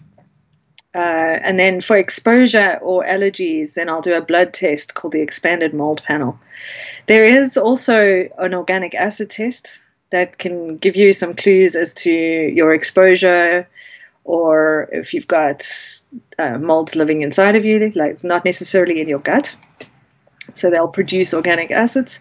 Uh, 0.94 0.98
and 1.44 1.58
then 1.58 1.80
for 1.80 1.96
exposure 1.96 2.78
or 2.82 3.04
allergies, 3.04 3.74
then 3.74 3.88
I'll 3.88 4.02
do 4.02 4.14
a 4.14 4.20
blood 4.20 4.52
test 4.52 4.94
called 4.94 5.14
the 5.14 5.20
expanded 5.20 5.72
mold 5.72 6.02
panel. 6.04 6.38
There 7.06 7.24
is 7.24 7.56
also 7.56 8.28
an 8.38 8.54
organic 8.54 8.94
acid 8.94 9.30
test 9.30 9.72
that 10.10 10.38
can 10.38 10.76
give 10.76 10.96
you 10.96 11.12
some 11.12 11.34
clues 11.34 11.74
as 11.76 11.94
to 11.94 12.10
your 12.10 12.74
exposure 12.74 13.66
or 14.24 14.88
if 14.92 15.14
you've 15.14 15.28
got 15.28 15.68
uh, 16.38 16.58
molds 16.58 16.94
living 16.96 17.22
inside 17.22 17.56
of 17.56 17.64
you, 17.64 17.90
like 17.94 18.22
not 18.22 18.44
necessarily 18.44 19.00
in 19.00 19.08
your 19.08 19.18
gut. 19.18 19.54
So 20.54 20.70
they'll 20.70 20.88
produce 20.88 21.34
organic 21.34 21.70
acids. 21.70 22.20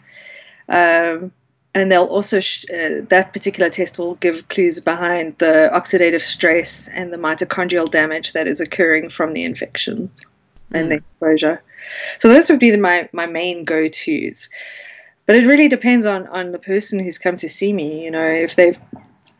Um, 0.69 1.31
and 1.73 1.91
they'll 1.91 2.05
also 2.05 2.39
sh- 2.39 2.65
uh, 2.69 3.05
that 3.09 3.31
particular 3.33 3.69
test 3.69 3.97
will 3.97 4.15
give 4.15 4.47
clues 4.49 4.79
behind 4.79 5.37
the 5.37 5.69
oxidative 5.73 6.21
stress 6.21 6.89
and 6.89 7.13
the 7.13 7.17
mitochondrial 7.17 7.89
damage 7.89 8.33
that 8.33 8.47
is 8.47 8.59
occurring 8.59 9.09
from 9.09 9.33
the 9.33 9.43
infections 9.43 10.11
mm. 10.11 10.79
and 10.79 10.91
the 10.91 10.95
mm. 10.95 10.99
exposure. 10.99 11.61
So 12.19 12.27
those 12.27 12.49
would 12.49 12.59
be 12.59 12.71
the, 12.71 12.77
my 12.77 13.09
my 13.13 13.25
main 13.25 13.63
go 13.63 13.87
tos. 13.87 14.49
But 15.25 15.35
it 15.37 15.47
really 15.47 15.69
depends 15.69 16.05
on 16.05 16.27
on 16.27 16.51
the 16.51 16.59
person 16.59 16.99
who's 16.99 17.17
come 17.17 17.37
to 17.37 17.49
see 17.49 17.71
me. 17.71 18.03
You 18.03 18.11
know, 18.11 18.27
if 18.27 18.55
they've 18.55 18.77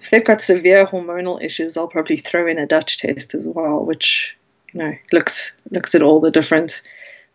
if 0.02 0.10
they've 0.10 0.26
got 0.26 0.42
severe 0.42 0.86
hormonal 0.86 1.44
issues, 1.44 1.78
I'll 1.78 1.88
probably 1.88 2.18
throw 2.18 2.48
in 2.48 2.58
a 2.58 2.66
Dutch 2.66 2.98
test 2.98 3.34
as 3.34 3.48
well, 3.48 3.86
which 3.86 4.36
you 4.74 4.80
know 4.80 4.94
looks 5.12 5.54
looks 5.70 5.96
at 5.96 6.02
all 6.02 6.20
the 6.20 6.32
different 6.32 6.82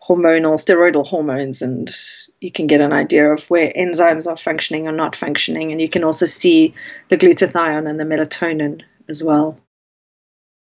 hormonal 0.03 0.55
steroidal 0.55 1.07
hormones 1.07 1.63
and 1.63 1.93
you 2.41 2.53
can 2.53 2.67
get 2.67 2.81
an 2.81 2.93
idea 2.93 3.33
of 3.33 3.45
where 3.51 3.73
enzymes 3.73 4.31
are 4.31 4.37
functioning 4.37 4.87
or 4.87 4.93
not 4.93 5.17
functioning. 5.17 5.73
And 5.73 5.81
you 5.81 5.89
can 5.89 6.05
also 6.05 6.27
see 6.27 6.75
the 7.09 7.17
glutathione 7.17 7.89
and 7.89 7.99
the 7.99 8.05
melatonin 8.05 8.83
as 9.09 9.25
well 9.25 9.59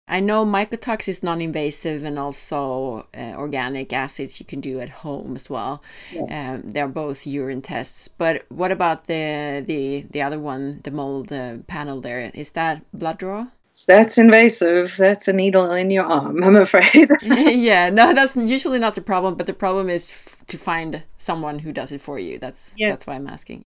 I 0.07 0.21
know 0.21 0.45
mycotox 0.45 1.09
is 1.09 1.23
non-invasive 1.23 2.05
and 2.05 2.19
also 2.19 3.07
uh, 3.17 3.35
organic 3.37 3.93
acids 3.93 4.39
you 4.39 4.45
can 4.45 4.61
do 4.61 4.79
at 4.81 4.91
home 4.91 5.35
as 5.35 5.49
well. 5.49 5.83
Yeah. 6.13 6.55
Um, 6.55 6.71
they're 6.73 6.89
both 6.89 7.27
urine 7.27 7.63
tests. 7.63 8.09
But 8.09 8.45
what 8.51 8.71
about 8.71 9.07
the 9.07 9.65
the 9.67 10.07
the 10.11 10.21
other 10.21 10.39
one, 10.39 10.81
the 10.85 10.91
mold 10.91 11.33
uh, 11.33 11.59
panel? 11.67 12.01
There 12.01 12.31
is 12.35 12.53
that 12.53 12.83
blood 12.93 13.19
draw? 13.19 13.47
that's 13.87 14.19
invasive. 14.19 14.95
That's 14.97 15.29
a 15.29 15.33
needle 15.33 15.71
in 15.73 15.91
your 15.91 16.05
arm, 16.05 16.43
I'm 16.43 16.57
afraid. 16.57 17.11
yeah, 17.23 17.91
no, 17.91 18.15
that's 18.15 18.37
usually 18.37 18.79
not 18.79 18.95
the 18.95 19.01
problem, 19.01 19.35
but 19.35 19.47
the 19.47 19.53
problem 19.53 19.91
is 19.91 20.37
to 20.47 20.57
find 20.57 21.03
someone 21.17 21.59
who 21.59 21.73
does 21.73 21.93
it 21.93 22.01
for 22.01 22.19
you. 22.19 22.39
That's 22.39 22.77
yeah. 22.79 22.91
that's 22.91 23.07
why 23.07 23.15
I'm 23.15 23.27
asking. 23.27 23.65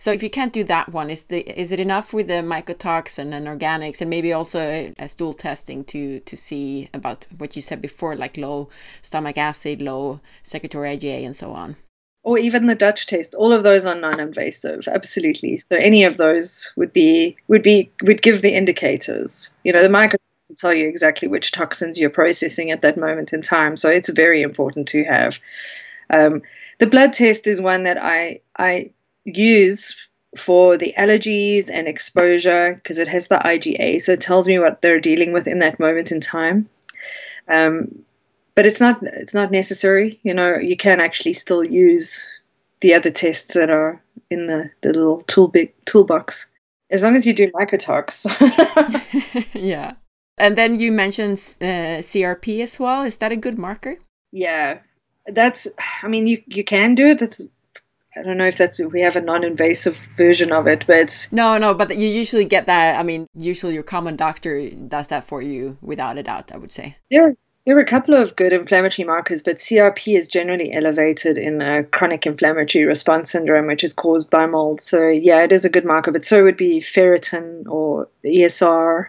So 0.00 0.10
if 0.12 0.22
you 0.22 0.30
can't 0.30 0.52
do 0.52 0.64
that 0.64 0.88
one, 0.88 1.10
is 1.10 1.24
the 1.24 1.40
is 1.60 1.72
it 1.72 1.78
enough 1.78 2.14
with 2.14 2.26
the 2.26 2.42
mycotoxin 2.42 3.34
and 3.34 3.46
organics 3.46 4.00
and 4.00 4.08
maybe 4.08 4.32
also 4.32 4.92
a, 4.98 5.06
stool 5.06 5.34
testing 5.34 5.84
to 5.84 6.20
to 6.20 6.36
see 6.36 6.88
about 6.94 7.26
what 7.36 7.54
you 7.54 7.60
said 7.60 7.82
before, 7.82 8.16
like 8.16 8.38
low 8.38 8.70
stomach 9.02 9.36
acid, 9.36 9.82
low 9.82 10.20
secretory 10.42 10.96
IgA, 10.96 11.26
and 11.26 11.36
so 11.36 11.52
on? 11.52 11.76
or 12.22 12.38
even 12.38 12.66
the 12.66 12.74
Dutch 12.74 13.06
test. 13.06 13.34
All 13.34 13.52
of 13.52 13.62
those 13.62 13.86
are 13.86 13.94
non-invasive, 13.94 14.86
absolutely. 14.88 15.56
So 15.56 15.76
any 15.76 16.04
of 16.04 16.16
those 16.16 16.70
would 16.76 16.92
be 16.92 17.36
would 17.48 17.62
be 17.62 17.90
would 18.02 18.22
give 18.22 18.42
the 18.42 18.54
indicators. 18.54 19.52
You 19.64 19.72
know, 19.72 19.82
the 19.82 19.88
will 19.88 20.56
tell 20.56 20.74
you 20.74 20.88
exactly 20.88 21.28
which 21.28 21.52
toxins 21.52 21.98
you're 21.98 22.10
processing 22.10 22.70
at 22.70 22.82
that 22.82 22.96
moment 22.96 23.32
in 23.32 23.42
time. 23.42 23.76
So 23.76 23.88
it's 23.88 24.10
very 24.10 24.42
important 24.42 24.88
to 24.88 25.04
have. 25.04 25.38
Um, 26.10 26.42
the 26.78 26.86
blood 26.86 27.12
test 27.12 27.46
is 27.46 27.60
one 27.60 27.84
that 27.84 27.98
I 28.02 28.40
I 28.56 28.90
use 29.24 29.96
for 30.36 30.76
the 30.76 30.94
allergies 30.96 31.68
and 31.70 31.88
exposure 31.88 32.74
because 32.74 32.98
it 32.98 33.08
has 33.08 33.28
the 33.28 33.36
IgA, 33.36 34.00
so 34.02 34.12
it 34.12 34.20
tells 34.20 34.46
me 34.46 34.58
what 34.58 34.80
they're 34.80 35.00
dealing 35.00 35.32
with 35.32 35.46
in 35.46 35.58
that 35.58 35.80
moment 35.80 36.12
in 36.12 36.20
time. 36.20 36.68
Um, 37.48 38.04
but 38.54 38.66
it's 38.66 38.80
not 38.80 39.02
it's 39.02 39.34
not 39.34 39.50
necessary. 39.50 40.20
You 40.22 40.34
know, 40.34 40.56
you 40.56 40.76
can 40.76 41.00
actually 41.00 41.32
still 41.32 41.64
use 41.64 42.24
the 42.80 42.94
other 42.94 43.10
tests 43.10 43.54
that 43.54 43.70
are 43.70 44.02
in 44.30 44.46
the, 44.46 44.70
the 44.82 44.92
little 44.92 45.20
tool 45.22 45.48
big 45.48 45.72
toolbox 45.84 46.50
as 46.90 47.02
long 47.02 47.16
as 47.16 47.26
you 47.26 47.32
do 47.32 47.50
mycotox. 47.52 48.26
yeah. 49.54 49.94
And 50.38 50.56
then 50.56 50.80
you 50.80 50.90
mentioned 50.90 51.38
uh, 51.60 52.00
CRP 52.02 52.62
as 52.62 52.78
well. 52.78 53.02
Is 53.02 53.18
that 53.18 53.32
a 53.32 53.36
good 53.36 53.58
marker? 53.58 53.98
Yeah, 54.32 54.78
that's. 55.26 55.66
I 56.02 56.08
mean, 56.08 56.26
you 56.26 56.42
you 56.46 56.64
can 56.64 56.94
do 56.94 57.08
it. 57.08 57.18
That's. 57.18 57.42
I 58.16 58.22
don't 58.22 58.36
know 58.36 58.46
if 58.46 58.58
that's 58.58 58.80
if 58.80 58.90
we 58.90 59.00
have 59.02 59.14
a 59.14 59.20
non-invasive 59.20 59.96
version 60.16 60.50
of 60.50 60.66
it, 60.66 60.84
but 60.86 61.28
no, 61.30 61.58
no. 61.58 61.74
But 61.74 61.96
you 61.96 62.08
usually 62.08 62.44
get 62.44 62.66
that. 62.66 62.98
I 62.98 63.04
mean, 63.04 63.26
usually 63.34 63.74
your 63.74 63.84
common 63.84 64.16
doctor 64.16 64.68
does 64.70 65.08
that 65.08 65.22
for 65.22 65.40
you 65.40 65.78
without 65.80 66.18
a 66.18 66.22
doubt. 66.22 66.50
I 66.52 66.56
would 66.56 66.72
say. 66.72 66.96
Yeah, 67.08 67.30
There 67.66 67.76
are 67.76 67.80
a 67.80 67.86
couple 67.86 68.14
of 68.14 68.34
good 68.36 68.52
inflammatory 68.52 69.06
markers, 69.06 69.42
but 69.42 69.58
CRP 69.58 70.18
is 70.18 70.28
generally 70.28 70.72
elevated 70.72 71.38
in 71.38 71.62
a 71.62 71.84
chronic 71.84 72.26
inflammatory 72.26 72.84
response 72.84 73.30
syndrome, 73.30 73.66
which 73.66 73.84
is 73.84 73.92
caused 73.92 74.30
by 74.30 74.46
mold. 74.46 74.80
So, 74.80 75.08
yeah, 75.08 75.44
it 75.44 75.52
is 75.52 75.64
a 75.64 75.70
good 75.70 75.84
marker, 75.84 76.10
but 76.10 76.24
so 76.24 76.42
would 76.42 76.56
be 76.56 76.80
ferritin 76.80 77.68
or 77.68 78.08
ESR. 78.24 79.08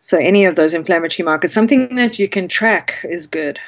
So, 0.00 0.18
any 0.18 0.44
of 0.44 0.56
those 0.56 0.74
inflammatory 0.74 1.24
markers, 1.24 1.52
something 1.52 1.96
that 1.96 2.18
you 2.18 2.28
can 2.28 2.48
track 2.48 2.94
is 3.04 3.28
good. 3.28 3.58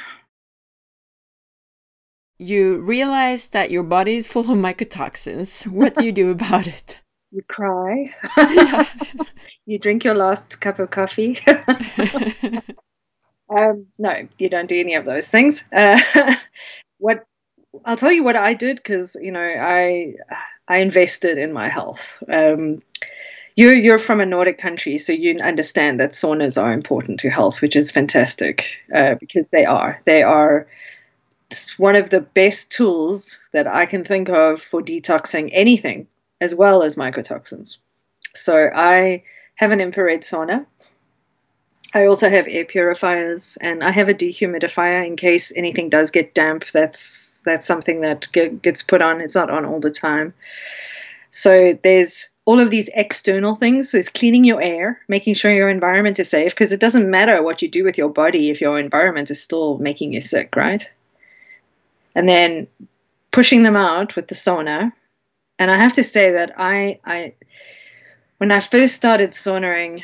You 2.39 2.79
realize 2.79 3.49
that 3.49 3.71
your 3.71 3.83
body 3.83 4.17
is 4.17 4.31
full 4.31 4.51
of 4.51 4.59
mycotoxins. 4.59 5.67
What 5.67 5.95
do 5.95 6.05
you 6.05 6.13
do 6.13 6.31
about 6.31 6.67
it? 6.67 6.99
You 7.31 7.43
cry. 7.43 8.15
you 9.67 9.79
drink 9.79 10.03
your 10.03 10.15
last 10.15 10.63
cup 10.63 10.79
of 10.79 10.91
coffee. 10.91 11.39
Um, 13.51 13.87
no, 13.99 14.29
you 14.39 14.49
don't 14.49 14.69
do 14.69 14.79
any 14.79 14.95
of 14.95 15.05
those 15.05 15.29
things. 15.29 15.65
Uh, 15.73 16.01
what 16.99 17.25
I'll 17.85 17.97
tell 17.97 18.13
you 18.13 18.23
what 18.25 18.37
I 18.37 18.55
did 18.55 18.77
because 18.77 19.17
you 19.21 19.33
know 19.33 19.41
I 19.41 20.15
I 20.67 20.79
invested 20.79 21.39
in 21.39 21.53
my 21.53 21.69
health. 21.69 22.23
Um, 22.29 22.83
you're 23.57 23.75
you're 23.75 23.99
from 23.99 24.21
a 24.21 24.27
Nordic 24.27 24.59
country, 24.59 24.99
so 24.99 25.13
you 25.13 25.39
understand 25.43 26.01
that 26.01 26.13
saunas 26.13 26.63
are 26.63 26.73
important 26.73 27.21
to 27.21 27.31
health, 27.31 27.61
which 27.61 27.75
is 27.75 27.91
fantastic 27.91 28.67
uh, 28.95 29.15
because 29.15 29.49
they 29.49 29.65
are. 29.65 29.99
They 30.05 30.23
are 30.23 30.67
one 31.77 31.97
of 31.97 32.11
the 32.11 32.21
best 32.21 32.71
tools 32.71 33.41
that 33.53 33.67
I 33.67 33.87
can 33.87 34.05
think 34.05 34.29
of 34.29 34.63
for 34.63 34.83
detoxing 34.83 35.51
anything, 35.53 36.07
as 36.41 36.55
well 36.55 36.83
as 36.83 36.97
mycotoxins. 36.97 37.79
So 38.35 38.71
I 38.75 39.23
have 39.57 39.73
an 39.73 39.81
infrared 39.81 40.23
sauna 40.23 40.67
I 41.95 42.05
also 42.07 42.29
have 42.29 42.47
air 42.49 42.65
purifiers 42.65 43.57
and 43.61 43.83
I 43.83 43.91
have 43.91 44.09
a 44.09 44.15
dehumidifier 44.15 45.07
in 45.07 45.17
case 45.17 45.53
anything 45.57 45.89
does 45.89 46.11
get 46.11 46.35
damp. 46.35 46.67
That's 46.71 47.43
that's 47.45 47.67
something 47.67 48.03
that 48.03 48.31
gets 48.63 48.83
put 48.83 49.01
on. 49.01 49.21
It's 49.21 49.35
not 49.35 49.51
on 49.51 49.65
all 49.65 49.81
the 49.81 49.91
time. 49.91 50.35
So 51.31 51.79
there's 51.83 52.29
all 52.45 52.61
of 52.61 52.71
these 52.71 52.91
external 52.95 53.55
things. 53.55 53.93
There's 53.93 54.11
cleaning 54.11 54.45
your 54.45 54.61
air, 54.61 55.01
making 55.09 55.35
sure 55.35 55.53
your 55.53 55.71
environment 55.71 56.19
is 56.19 56.29
safe 56.29 56.53
because 56.53 56.73
it 56.73 56.81
doesn't 56.81 57.11
matter 57.11 57.43
what 57.43 57.63
you 57.63 57.69
do 57.69 57.85
with 57.85 57.97
your 57.97 58.11
body 58.11 58.51
if 58.51 58.61
your 58.61 58.79
environment 58.79 59.31
is 59.31 59.43
still 59.43 59.79
making 59.79 60.13
you 60.13 60.21
sick, 60.21 60.57
right? 60.57 60.91
And 62.19 62.29
then 62.29 62.67
pushing 63.31 63.63
them 63.63 63.77
out 63.77 64.17
with 64.17 64.27
the 64.27 64.35
sauna. 64.35 64.93
And 65.61 65.71
I 65.71 65.79
have 65.79 65.93
to 65.93 66.03
say 66.03 66.33
that 66.33 66.53
I 66.59 66.99
I 67.05 67.35
when 68.39 68.51
I 68.51 68.59
first 68.59 68.97
started 68.97 69.31
saunaing 69.31 70.03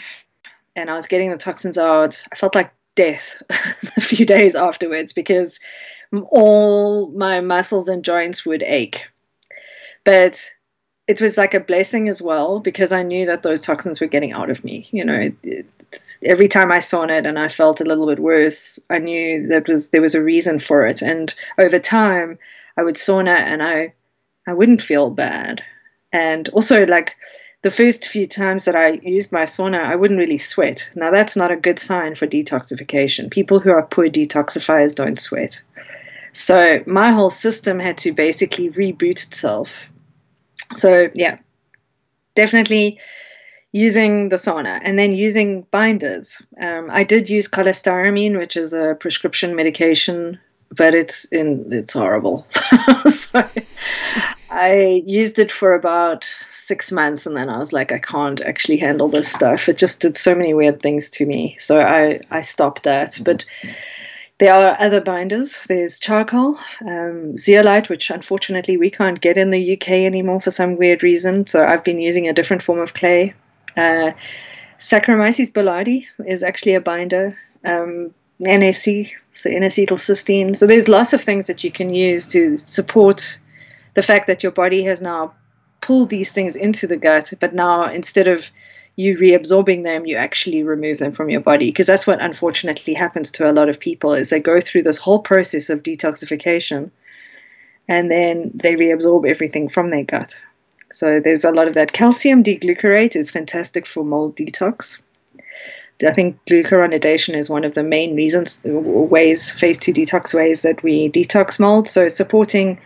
and 0.76 0.88
I 0.88 0.94
was 0.94 1.08
getting 1.08 1.32
the 1.32 1.36
toxins 1.36 1.76
out, 1.76 2.22
I 2.32 2.36
felt 2.36 2.54
like 2.54 2.72
death 2.94 3.42
a 3.96 4.00
few 4.00 4.24
days 4.24 4.54
afterwards 4.54 5.12
because 5.12 5.58
all 6.30 7.08
my 7.10 7.40
muscles 7.40 7.88
and 7.88 8.04
joints 8.04 8.46
would 8.46 8.62
ache. 8.62 9.02
But 10.04 10.48
it 11.08 11.20
was 11.20 11.36
like 11.36 11.54
a 11.54 11.60
blessing 11.60 12.08
as 12.08 12.22
well 12.22 12.60
because 12.60 12.92
I 12.92 13.02
knew 13.02 13.26
that 13.26 13.42
those 13.42 13.60
toxins 13.60 14.00
were 14.00 14.06
getting 14.06 14.30
out 14.30 14.50
of 14.50 14.62
me. 14.62 14.86
You 14.92 15.04
know, 15.04 15.32
every 16.22 16.48
time 16.48 16.72
I 16.72 16.80
saw 16.80 17.04
it 17.04 17.26
and 17.26 17.38
I 17.38 17.48
felt 17.48 17.80
a 17.80 17.84
little 17.84 18.06
bit 18.06 18.18
worse, 18.18 18.78
I 18.90 18.98
knew 18.98 19.46
that 19.48 19.68
was 19.68 19.90
there 19.90 20.02
was 20.02 20.14
a 20.14 20.22
reason 20.22 20.60
for 20.60 20.86
it. 20.86 21.02
And 21.02 21.34
over 21.58 21.78
time, 21.78 22.38
I 22.76 22.82
would 22.82 22.96
sauna 22.96 23.36
and 23.36 23.62
I 23.62 23.92
I 24.46 24.52
wouldn't 24.52 24.82
feel 24.82 25.10
bad. 25.10 25.62
And 26.12 26.48
also 26.50 26.86
like 26.86 27.16
the 27.64 27.70
first 27.70 28.06
few 28.06 28.26
times 28.26 28.66
that 28.66 28.76
I 28.76 29.00
used 29.02 29.32
my 29.32 29.44
sauna, 29.44 29.82
I 29.82 29.96
wouldn't 29.96 30.20
really 30.20 30.36
sweat. 30.36 30.88
Now, 30.94 31.10
that's 31.10 31.34
not 31.34 31.50
a 31.50 31.56
good 31.56 31.78
sign 31.78 32.14
for 32.14 32.26
detoxification. 32.26 33.30
People 33.30 33.58
who 33.58 33.70
are 33.70 33.82
poor 33.82 34.10
detoxifiers 34.10 34.94
don't 34.94 35.18
sweat. 35.18 35.62
So, 36.34 36.82
my 36.86 37.10
whole 37.10 37.30
system 37.30 37.78
had 37.78 37.96
to 37.98 38.12
basically 38.12 38.68
reboot 38.70 39.26
itself. 39.26 39.72
So, 40.76 41.08
yeah, 41.14 41.38
definitely 42.34 42.98
using 43.74 44.28
the 44.28 44.36
sauna 44.36 44.80
and 44.82 44.98
then 44.98 45.12
using 45.12 45.62
binders. 45.72 46.40
Um, 46.60 46.88
I 46.90 47.02
did 47.02 47.28
use 47.28 47.48
cholestyramine, 47.48 48.38
which 48.38 48.56
is 48.56 48.72
a 48.72 48.96
prescription 48.98 49.56
medication 49.56 50.38
but 50.76 50.94
it's 50.94 51.24
in 51.26 51.72
it's 51.72 51.92
horrible. 51.92 52.46
so 53.10 53.46
I 54.50 55.02
used 55.06 55.38
it 55.38 55.52
for 55.52 55.74
about 55.74 56.28
six 56.50 56.90
months, 56.90 57.26
and 57.26 57.36
then 57.36 57.48
I 57.48 57.58
was 57.58 57.72
like, 57.72 57.92
I 57.92 57.98
can't 57.98 58.40
actually 58.40 58.78
handle 58.78 59.08
this 59.08 59.30
stuff. 59.30 59.68
It 59.68 59.78
just 59.78 60.00
did 60.00 60.16
so 60.16 60.34
many 60.34 60.54
weird 60.54 60.82
things 60.82 61.10
to 61.12 61.26
me, 61.26 61.56
so 61.58 61.80
I 61.80 62.20
I 62.30 62.40
stopped 62.40 62.84
that. 62.84 63.20
But 63.24 63.44
there 64.38 64.52
are 64.52 64.76
other 64.80 65.00
binders. 65.00 65.60
There's 65.68 65.98
charcoal, 65.98 66.58
um, 66.86 67.38
zeolite, 67.38 67.88
which 67.88 68.10
unfortunately 68.10 68.76
we 68.76 68.90
can't 68.90 69.20
get 69.20 69.38
in 69.38 69.50
the 69.50 69.74
UK 69.74 69.90
anymore 69.90 70.40
for 70.40 70.50
some 70.50 70.76
weird 70.76 71.02
reason. 71.02 71.46
So 71.46 71.64
I've 71.64 71.84
been 71.84 72.00
using 72.00 72.28
a 72.28 72.32
different 72.32 72.62
form 72.62 72.80
of 72.80 72.94
clay. 72.94 73.34
Uh, 73.76 74.12
Saccharomyces 74.78 75.52
boulardii 75.52 76.06
is 76.26 76.42
actually 76.42 76.74
a 76.74 76.80
binder. 76.80 77.38
Um, 77.64 78.14
NAC, 78.40 79.14
so 79.34 79.50
N-acetylcysteine. 79.50 80.56
So 80.56 80.66
there's 80.66 80.88
lots 80.88 81.12
of 81.12 81.22
things 81.22 81.46
that 81.46 81.64
you 81.64 81.70
can 81.70 81.94
use 81.94 82.26
to 82.28 82.58
support 82.58 83.38
the 83.94 84.02
fact 84.02 84.26
that 84.26 84.42
your 84.42 84.52
body 84.52 84.82
has 84.84 85.00
now 85.00 85.34
pulled 85.80 86.10
these 86.10 86.32
things 86.32 86.56
into 86.56 86.86
the 86.86 86.96
gut, 86.96 87.32
but 87.40 87.54
now 87.54 87.84
instead 87.84 88.26
of 88.26 88.50
you 88.96 89.16
reabsorbing 89.16 89.82
them, 89.82 90.06
you 90.06 90.16
actually 90.16 90.62
remove 90.62 90.98
them 90.98 91.12
from 91.12 91.28
your 91.28 91.40
body 91.40 91.66
because 91.66 91.86
that's 91.86 92.06
what 92.06 92.22
unfortunately 92.22 92.94
happens 92.94 93.30
to 93.32 93.50
a 93.50 93.52
lot 93.52 93.68
of 93.68 93.80
people 93.80 94.14
is 94.14 94.30
they 94.30 94.40
go 94.40 94.60
through 94.60 94.82
this 94.82 94.98
whole 94.98 95.18
process 95.18 95.68
of 95.68 95.82
detoxification 95.82 96.90
and 97.88 98.10
then 98.10 98.50
they 98.54 98.74
reabsorb 98.74 99.28
everything 99.28 99.68
from 99.68 99.90
their 99.90 100.04
gut. 100.04 100.36
So 100.94 101.18
there's 101.18 101.44
a 101.44 101.50
lot 101.50 101.66
of 101.66 101.74
that. 101.74 101.92
Calcium 101.92 102.44
deglucarate 102.44 103.16
is 103.16 103.28
fantastic 103.30 103.86
for 103.86 104.04
mold 104.04 104.36
detox. 104.36 105.00
I 106.06 106.12
think 106.12 106.38
glucuronidation 106.46 107.34
is 107.34 107.50
one 107.50 107.64
of 107.64 107.74
the 107.74 107.82
main 107.82 108.14
reasons, 108.14 108.60
ways, 108.64 109.50
phase 109.50 109.78
two 109.78 109.92
detox 109.92 110.34
ways 110.34 110.62
that 110.62 110.82
we 110.82 111.10
detox 111.10 111.58
mold. 111.58 111.88
So 111.88 112.08
supporting 112.08 112.78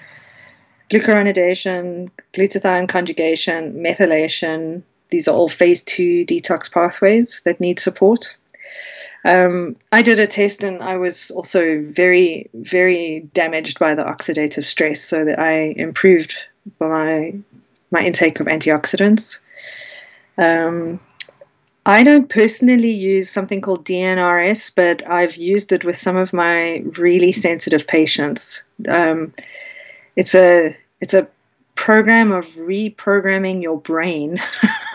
glucuronidation, 0.91 2.11
glutathione 2.33 2.89
conjugation, 2.89 3.75
methylation, 3.75 4.83
these 5.11 5.29
are 5.29 5.35
all 5.35 5.49
phase 5.49 5.85
two 5.85 6.25
detox 6.25 6.73
pathways 6.73 7.43
that 7.45 7.61
need 7.61 7.79
support. 7.79 8.35
Um, 9.25 9.77
I 9.93 10.03
did 10.03 10.21
a 10.21 10.27
test 10.27 10.63
and 10.63 10.83
I 10.83 10.97
was 10.97 11.31
also 11.31 11.83
very, 11.83 12.49
very 12.55 13.29
damaged 13.35 13.79
by 13.79 13.95
the 13.95 14.05
oxidative 14.05 14.65
stress, 14.65 15.03
so 15.03 15.25
that 15.25 15.39
I 15.39 15.75
improved 15.77 16.35
my 16.81 17.35
my 17.91 18.01
intake 18.01 18.41
of 18.41 18.47
antioxidants. 18.47 19.39
Um, 20.37 21.01
I 21.87 22.03
don't 22.03 22.29
personally 22.29 22.91
use 22.91 23.31
something 23.31 23.63
called 23.63 23.87
DNRS, 23.87 24.73
but 24.77 25.07
I've 25.09 25.37
used 25.37 25.73
it 25.73 25.85
with 25.85 25.99
some 25.99 26.17
of 26.17 26.33
my 26.33 26.85
really 26.99 27.33
sensitive 27.33 27.87
patients. 27.87 28.63
Um, 28.87 29.33
it's 30.17 30.35
a 30.35 30.77
it's 31.01 31.15
a 31.15 31.27
program 31.77 32.33
of 32.33 32.45
reprogramming 32.49 33.63
your 33.63 33.81
brain. 33.81 34.39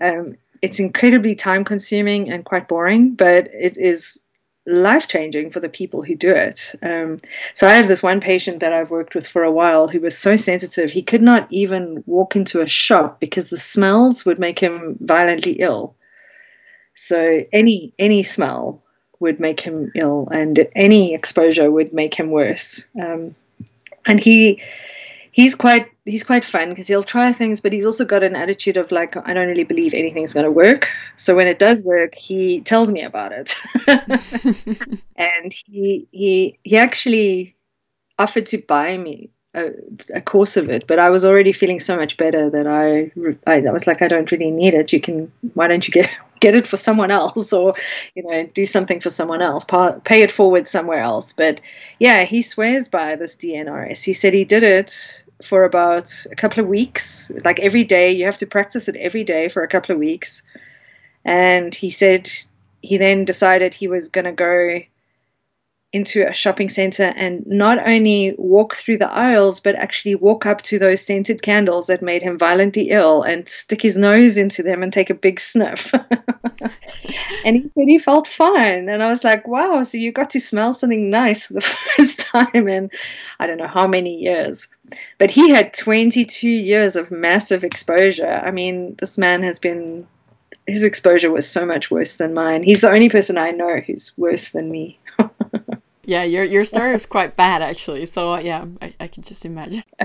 um, 0.00 0.36
it's 0.62 0.78
incredibly 0.78 1.34
time 1.34 1.64
consuming 1.64 2.30
and 2.30 2.44
quite 2.44 2.68
boring, 2.68 3.14
but 3.14 3.48
it 3.52 3.76
is 3.76 4.20
life 4.66 5.06
changing 5.08 5.50
for 5.50 5.60
the 5.60 5.68
people 5.68 6.02
who 6.02 6.16
do 6.16 6.32
it. 6.32 6.74
Um, 6.82 7.18
so 7.54 7.68
I 7.68 7.74
have 7.74 7.88
this 7.88 8.02
one 8.02 8.20
patient 8.20 8.60
that 8.60 8.72
I've 8.72 8.90
worked 8.90 9.14
with 9.14 9.26
for 9.26 9.44
a 9.44 9.52
while 9.52 9.88
who 9.88 10.00
was 10.00 10.18
so 10.18 10.36
sensitive 10.36 10.90
he 10.90 11.02
could 11.02 11.22
not 11.22 11.46
even 11.50 12.02
walk 12.06 12.36
into 12.36 12.60
a 12.60 12.68
shop 12.68 13.20
because 13.20 13.50
the 13.50 13.58
smells 13.58 14.24
would 14.24 14.38
make 14.38 14.58
him 14.58 14.96
violently 15.00 15.52
ill. 15.52 15.94
So 16.94 17.44
any 17.52 17.92
any 17.98 18.22
smell 18.22 18.82
would 19.20 19.40
make 19.40 19.60
him 19.60 19.92
ill, 19.94 20.28
and 20.30 20.66
any 20.74 21.14
exposure 21.14 21.70
would 21.70 21.92
make 21.92 22.14
him 22.14 22.30
worse. 22.30 22.86
Um, 23.00 23.34
and 24.06 24.20
he 24.20 24.62
he's 25.36 25.54
quite 25.54 25.92
he's 26.06 26.24
quite 26.24 26.46
fun 26.46 26.70
because 26.70 26.88
he'll 26.88 27.02
try 27.02 27.30
things, 27.30 27.60
but 27.60 27.72
he's 27.72 27.84
also 27.84 28.06
got 28.06 28.22
an 28.22 28.34
attitude 28.34 28.78
of 28.78 28.90
like 28.90 29.16
I 29.16 29.34
don't 29.34 29.48
really 29.48 29.64
believe 29.64 29.92
anything's 29.92 30.32
going 30.32 30.44
to 30.44 30.50
work. 30.50 30.88
So 31.18 31.36
when 31.36 31.46
it 31.46 31.58
does 31.58 31.78
work, 31.80 32.14
he 32.14 32.62
tells 32.62 32.90
me 32.90 33.02
about 33.02 33.32
it, 33.32 33.54
and 35.16 35.54
he 35.66 36.08
he 36.10 36.58
he 36.64 36.76
actually 36.78 37.54
offered 38.18 38.46
to 38.46 38.58
buy 38.66 38.96
me 38.96 39.28
a, 39.52 39.72
a, 40.14 40.20
course 40.22 40.56
of 40.56 40.70
it, 40.70 40.86
but 40.86 40.98
I 40.98 41.10
was 41.10 41.24
already 41.26 41.52
feeling 41.52 41.80
so 41.80 41.96
much 41.96 42.16
better 42.16 42.48
that 42.48 42.66
I, 42.66 43.12
I, 43.46 43.66
I 43.66 43.70
was 43.72 43.86
like, 43.86 44.00
I 44.00 44.08
don't 44.08 44.30
really 44.32 44.50
need 44.50 44.72
it. 44.72 44.90
You 44.90 45.00
can, 45.00 45.30
why 45.52 45.66
don't 45.66 45.86
you 45.86 45.92
get 45.92 46.10
get 46.40 46.54
it 46.54 46.66
for 46.66 46.78
someone 46.78 47.10
else, 47.10 47.52
or 47.52 47.74
you 48.14 48.22
know, 48.22 48.46
do 48.54 48.64
something 48.64 49.00
for 49.00 49.10
someone 49.10 49.42
else, 49.42 49.66
pay 50.04 50.22
it 50.22 50.32
forward 50.32 50.66
somewhere 50.66 51.00
else. 51.00 51.34
But 51.34 51.60
yeah, 51.98 52.24
he 52.24 52.40
swears 52.40 52.88
by 52.88 53.16
this 53.16 53.36
DNRS. 53.36 54.02
He 54.02 54.14
said 54.14 54.32
he 54.32 54.44
did 54.44 54.62
it 54.62 55.22
for 55.42 55.64
about 55.64 56.12
a 56.30 56.36
couple 56.36 56.62
of 56.62 56.68
weeks, 56.68 57.30
like 57.44 57.60
every 57.60 57.84
day. 57.84 58.12
You 58.12 58.24
have 58.24 58.38
to 58.38 58.46
practice 58.46 58.88
it 58.88 58.96
every 58.96 59.24
day 59.24 59.48
for 59.48 59.62
a 59.62 59.68
couple 59.68 59.92
of 59.92 59.98
weeks, 59.98 60.42
and 61.24 61.74
he 61.74 61.90
said 61.90 62.30
he 62.82 62.96
then 62.96 63.24
decided 63.24 63.74
he 63.74 63.88
was 63.88 64.08
going 64.08 64.24
to 64.24 64.32
go 64.32 64.80
into 65.96 66.28
a 66.28 66.32
shopping 66.34 66.68
center 66.68 67.04
and 67.16 67.42
not 67.46 67.78
only 67.88 68.34
walk 68.36 68.76
through 68.76 68.98
the 68.98 69.10
aisles, 69.10 69.60
but 69.60 69.74
actually 69.74 70.14
walk 70.14 70.44
up 70.44 70.60
to 70.60 70.78
those 70.78 71.00
scented 71.00 71.40
candles 71.40 71.86
that 71.86 72.02
made 72.02 72.22
him 72.22 72.38
violently 72.38 72.90
ill 72.90 73.22
and 73.22 73.48
stick 73.48 73.80
his 73.80 73.96
nose 73.96 74.36
into 74.36 74.62
them 74.62 74.82
and 74.82 74.92
take 74.92 75.08
a 75.08 75.14
big 75.14 75.40
sniff. 75.40 75.94
and 77.44 77.56
he 77.56 77.62
said 77.74 77.88
he 77.88 77.98
felt 77.98 78.28
fine. 78.28 78.90
And 78.90 79.02
I 79.02 79.08
was 79.08 79.24
like, 79.24 79.48
wow, 79.48 79.82
so 79.82 79.96
you 79.96 80.12
got 80.12 80.28
to 80.30 80.40
smell 80.40 80.74
something 80.74 81.08
nice 81.08 81.46
for 81.46 81.54
the 81.54 81.60
first 81.96 82.20
time 82.20 82.68
in 82.68 82.90
I 83.40 83.46
don't 83.46 83.58
know 83.58 83.66
how 83.66 83.86
many 83.86 84.16
years. 84.16 84.68
But 85.16 85.30
he 85.30 85.48
had 85.48 85.72
22 85.72 86.46
years 86.46 86.94
of 86.94 87.10
massive 87.10 87.64
exposure. 87.64 88.42
I 88.44 88.50
mean, 88.50 88.96
this 88.98 89.16
man 89.16 89.42
has 89.44 89.58
been 89.58 90.06
his 90.66 90.84
exposure 90.84 91.30
was 91.30 91.48
so 91.48 91.64
much 91.64 91.90
worse 91.90 92.16
than 92.16 92.34
mine. 92.34 92.62
He's 92.64 92.80
the 92.80 92.90
only 92.90 93.08
person 93.08 93.38
I 93.38 93.52
know 93.52 93.80
who's 93.86 94.12
worse 94.18 94.50
than 94.50 94.70
me. 94.70 94.98
Yeah, 96.06 96.22
your 96.22 96.44
your 96.44 96.64
story 96.64 96.94
is 96.94 97.06
quite 97.06 97.36
bad 97.36 97.62
actually. 97.62 98.06
So 98.06 98.34
uh, 98.34 98.40
yeah, 98.40 98.64
I, 98.80 98.94
I 99.00 99.06
can 99.08 99.22
just 99.22 99.44
imagine. 99.44 99.82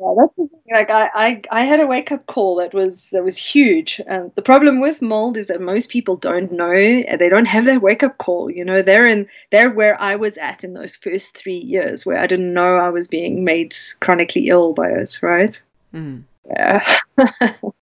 yeah, 0.00 0.14
that's 0.16 0.34
the 0.36 0.48
thing. 0.50 0.60
Like 0.72 0.90
I, 0.90 1.10
I, 1.14 1.42
I 1.50 1.64
had 1.64 1.80
a 1.80 1.86
wake 1.86 2.10
up 2.12 2.26
call 2.26 2.56
that 2.56 2.74
was 2.74 3.10
that 3.10 3.24
was 3.24 3.36
huge. 3.36 4.00
And 4.06 4.32
the 4.34 4.42
problem 4.42 4.80
with 4.80 5.00
mold 5.00 5.36
is 5.36 5.48
that 5.48 5.60
most 5.60 5.90
people 5.90 6.16
don't 6.16 6.52
know. 6.52 6.72
They 6.72 7.28
don't 7.28 7.46
have 7.46 7.66
that 7.66 7.82
wake 7.82 8.02
up 8.02 8.18
call. 8.18 8.50
You 8.50 8.64
know, 8.64 8.82
they're 8.82 9.06
in 9.06 9.28
they're 9.50 9.70
where 9.70 10.00
I 10.00 10.16
was 10.16 10.36
at 10.38 10.64
in 10.64 10.74
those 10.74 10.96
first 10.96 11.36
three 11.36 11.58
years, 11.58 12.04
where 12.04 12.18
I 12.18 12.26
didn't 12.26 12.52
know 12.52 12.76
I 12.76 12.88
was 12.90 13.08
being 13.08 13.44
made 13.44 13.76
chronically 14.00 14.48
ill 14.48 14.72
by 14.72 14.90
it. 14.90 15.18
Right. 15.22 15.60
Mm. 15.94 16.24
Yeah. 16.46 16.98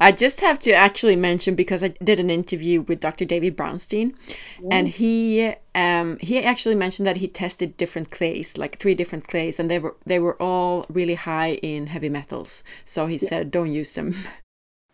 I 0.00 0.10
just 0.10 0.40
have 0.40 0.58
to 0.60 0.72
actually 0.72 1.14
mention 1.14 1.54
because 1.54 1.84
I 1.84 1.88
did 2.02 2.18
an 2.18 2.28
interview 2.28 2.82
with 2.82 2.98
Dr. 3.00 3.24
David 3.24 3.56
Brownstein, 3.56 4.16
yeah. 4.60 4.68
and 4.72 4.88
he 4.88 5.54
um, 5.74 6.18
he 6.18 6.42
actually 6.42 6.74
mentioned 6.74 7.06
that 7.06 7.18
he 7.18 7.28
tested 7.28 7.76
different 7.76 8.10
clays, 8.10 8.58
like 8.58 8.78
three 8.78 8.94
different 8.94 9.28
clays, 9.28 9.60
and 9.60 9.70
they 9.70 9.78
were 9.78 9.96
they 10.04 10.18
were 10.18 10.40
all 10.42 10.84
really 10.88 11.14
high 11.14 11.54
in 11.62 11.86
heavy 11.86 12.08
metals. 12.08 12.64
So 12.84 13.06
he 13.06 13.16
yeah. 13.16 13.28
said, 13.28 13.50
don't 13.50 13.72
use 13.72 13.94
them. 13.94 14.14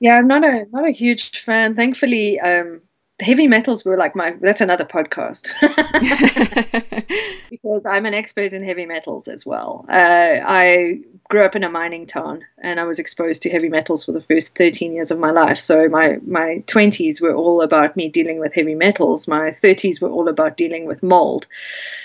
Yeah, 0.02 0.16
I'm 0.16 0.26
not 0.26 0.44
a 0.44 0.64
not 0.72 0.88
a 0.88 0.92
huge 0.92 1.40
fan. 1.40 1.76
Thankfully, 1.76 2.40
um, 2.40 2.80
heavy 3.20 3.46
metals 3.46 3.84
were 3.84 3.96
like 3.96 4.16
my 4.16 4.34
that's 4.40 4.60
another 4.60 4.84
podcast. 4.84 5.50
Because 7.50 7.84
i'm 7.84 8.06
an 8.06 8.14
expert 8.14 8.52
in 8.52 8.64
heavy 8.64 8.86
metals 8.86 9.26
as 9.26 9.44
well. 9.44 9.84
Uh, 9.88 10.38
i 10.46 11.00
grew 11.28 11.44
up 11.44 11.56
in 11.56 11.64
a 11.64 11.68
mining 11.68 12.06
town 12.06 12.44
and 12.62 12.78
i 12.78 12.84
was 12.84 12.98
exposed 12.98 13.42
to 13.42 13.50
heavy 13.50 13.68
metals 13.68 14.04
for 14.04 14.12
the 14.12 14.22
first 14.22 14.56
13 14.56 14.92
years 14.92 15.10
of 15.10 15.18
my 15.18 15.30
life. 15.30 15.58
So 15.58 15.88
my 15.88 16.18
my 16.26 16.62
20s 16.66 17.20
were 17.20 17.34
all 17.34 17.60
about 17.60 17.96
me 17.96 18.08
dealing 18.08 18.38
with 18.38 18.54
heavy 18.54 18.74
metals. 18.74 19.26
My 19.26 19.50
30s 19.50 20.00
were 20.00 20.10
all 20.10 20.28
about 20.28 20.56
dealing 20.56 20.86
with 20.86 21.02
mold. 21.02 21.46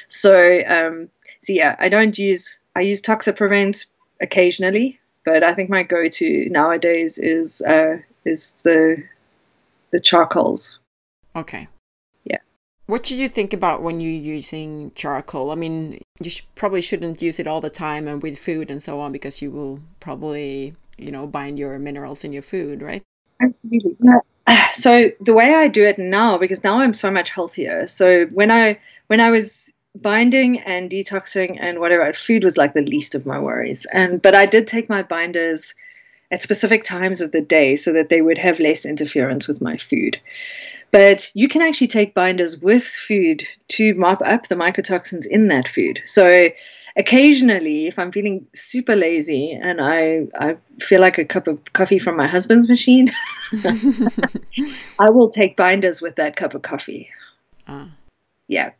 So 0.09 0.61
um 0.67 1.09
so 1.45 1.53
yeah 1.53 1.75
i 1.79 1.87
don't 1.87 2.17
use 2.17 2.57
i 2.75 2.81
use 2.81 3.01
toxaprevent 3.01 3.85
occasionally 4.21 4.99
but 5.25 5.43
i 5.43 5.53
think 5.53 5.69
my 5.69 5.83
go-to 5.83 6.49
nowadays 6.49 7.17
is 7.17 7.61
uh 7.61 7.97
is 8.25 8.53
the 8.63 9.01
the 9.91 9.99
charcoals 9.99 10.79
Okay. 11.35 11.67
Yeah. 12.23 12.37
What 12.87 13.05
should 13.05 13.17
you 13.17 13.27
think 13.29 13.53
about 13.53 13.81
when 13.81 13.99
you're 13.99 14.11
using 14.11 14.91
charcoal? 14.95 15.51
I 15.51 15.55
mean, 15.55 15.99
you 16.19 16.29
sh- 16.29 16.43
probably 16.55 16.81
shouldn't 16.81 17.21
use 17.21 17.39
it 17.39 17.47
all 17.47 17.61
the 17.61 17.69
time 17.69 18.07
and 18.07 18.21
with 18.23 18.39
food 18.39 18.71
and 18.71 18.81
so 18.81 18.99
on 18.99 19.11
because 19.11 19.41
you 19.41 19.51
will 19.51 19.79
probably, 19.99 20.73
you 20.97 21.11
know, 21.11 21.27
bind 21.27 21.59
your 21.59 21.77
minerals 21.79 22.23
in 22.23 22.31
your 22.31 22.41
food, 22.41 22.81
right? 22.81 23.03
Absolutely. 23.41 23.97
Yeah. 23.99 24.19
So 24.75 25.11
the 25.21 25.33
way 25.33 25.55
I 25.55 25.69
do 25.69 25.85
it 25.85 25.97
now, 25.97 26.37
because 26.37 26.63
now 26.63 26.79
I'm 26.79 26.93
so 26.93 27.09
much 27.09 27.29
healthier. 27.29 27.87
So 27.87 28.25
when 28.27 28.51
I 28.51 28.79
when 29.07 29.21
I 29.21 29.31
was 29.31 29.71
binding 29.95 30.59
and 30.59 30.91
detoxing 30.91 31.57
and 31.59 31.79
whatever, 31.79 32.11
food 32.13 32.43
was 32.43 32.57
like 32.57 32.73
the 32.73 32.81
least 32.81 33.15
of 33.15 33.25
my 33.25 33.39
worries. 33.39 33.85
And 33.85 34.21
but 34.21 34.35
I 34.35 34.45
did 34.45 34.67
take 34.67 34.89
my 34.89 35.01
binders 35.01 35.73
at 36.31 36.41
specific 36.41 36.83
times 36.83 37.21
of 37.21 37.31
the 37.31 37.41
day 37.41 37.75
so 37.75 37.93
that 37.93 38.09
they 38.09 38.21
would 38.21 38.37
have 38.37 38.59
less 38.59 38.85
interference 38.85 39.47
with 39.47 39.61
my 39.61 39.77
food. 39.77 40.19
But 40.91 41.29
you 41.33 41.47
can 41.47 41.61
actually 41.61 41.87
take 41.87 42.13
binders 42.13 42.59
with 42.59 42.83
food 42.83 43.45
to 43.69 43.93
mop 43.95 44.21
up 44.23 44.47
the 44.47 44.55
mycotoxins 44.55 45.25
in 45.27 45.49
that 45.49 45.67
food. 45.67 46.01
So 46.05 46.49
occasionally, 46.95 47.87
if 47.87 47.99
I'm 47.99 48.11
feeling 48.11 48.47
super 48.53 48.95
lazy 48.95 49.51
and 49.51 49.81
I, 49.81 50.27
I 50.39 50.57
feel 50.79 51.01
like 51.01 51.17
a 51.17 51.25
cup 51.25 51.47
of 51.47 51.73
coffee 51.73 51.99
from 51.99 52.15
my 52.15 52.27
husband's 52.27 52.69
machine, 52.69 53.13
I 54.99 55.09
will 55.09 55.29
take 55.29 55.57
binders 55.57 56.01
with 56.01 56.15
that 56.15 56.35
cup 56.35 56.53
of 56.53 56.61
coffee. 56.61 57.09
Uh. 57.67 57.85
Yeah. 58.47 58.71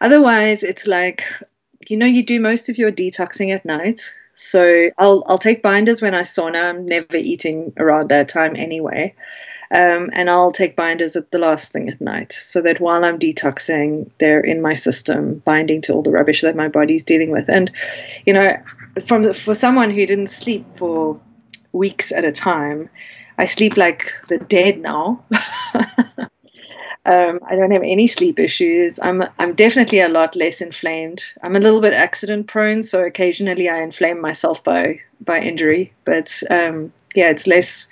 Otherwise, 0.00 0.62
it's 0.62 0.86
like, 0.86 1.24
you 1.88 1.96
know, 1.96 2.06
you 2.06 2.24
do 2.24 2.40
most 2.40 2.68
of 2.68 2.78
your 2.78 2.90
detoxing 2.90 3.54
at 3.54 3.64
night. 3.64 4.14
So 4.34 4.88
I'll 4.96 5.22
I'll 5.26 5.38
take 5.38 5.62
binders 5.62 6.00
when 6.00 6.14
I 6.14 6.22
sauna. 6.22 6.70
I'm 6.70 6.86
never 6.86 7.16
eating 7.16 7.74
around 7.76 8.08
that 8.08 8.30
time 8.30 8.56
anyway. 8.56 9.14
Um, 9.72 10.10
and 10.12 10.28
I'll 10.28 10.50
take 10.52 10.74
binders 10.74 11.14
at 11.14 11.30
the 11.30 11.38
last 11.38 11.70
thing 11.70 11.88
at 11.88 12.00
night 12.00 12.32
so 12.32 12.60
that 12.62 12.80
while 12.80 13.04
I'm 13.04 13.18
detoxing, 13.18 14.10
they're 14.18 14.40
in 14.40 14.60
my 14.60 14.74
system, 14.74 15.42
binding 15.44 15.80
to 15.82 15.92
all 15.92 16.02
the 16.02 16.10
rubbish 16.10 16.40
that 16.40 16.56
my 16.56 16.68
body's 16.68 17.04
dealing 17.04 17.30
with. 17.30 17.48
And, 17.48 17.70
you 18.26 18.32
know, 18.32 18.56
from 19.06 19.32
for 19.32 19.54
someone 19.54 19.90
who 19.90 20.06
didn't 20.06 20.28
sleep 20.28 20.66
for 20.76 21.20
weeks 21.72 22.10
at 22.10 22.24
a 22.24 22.32
time, 22.32 22.90
I 23.38 23.44
sleep 23.44 23.76
like 23.76 24.12
the 24.28 24.38
dead 24.38 24.78
now. 24.78 25.24
Um, 27.06 27.40
I 27.48 27.56
don't 27.56 27.70
have 27.70 27.82
any 27.82 28.06
sleep 28.06 28.38
issues. 28.38 29.00
I'm 29.02 29.24
I'm 29.38 29.54
definitely 29.54 30.00
a 30.00 30.08
lot 30.08 30.36
less 30.36 30.60
inflamed. 30.60 31.24
I'm 31.42 31.56
a 31.56 31.60
little 31.60 31.80
bit 31.80 31.94
accident 31.94 32.46
prone, 32.46 32.82
so 32.82 33.04
occasionally 33.04 33.70
I 33.70 33.80
inflame 33.80 34.20
myself 34.20 34.62
by 34.62 35.00
by 35.24 35.40
injury. 35.40 35.92
But 36.04 36.42
um, 36.50 36.92
yeah, 37.14 37.30
it's 37.30 37.46
less 37.46 37.88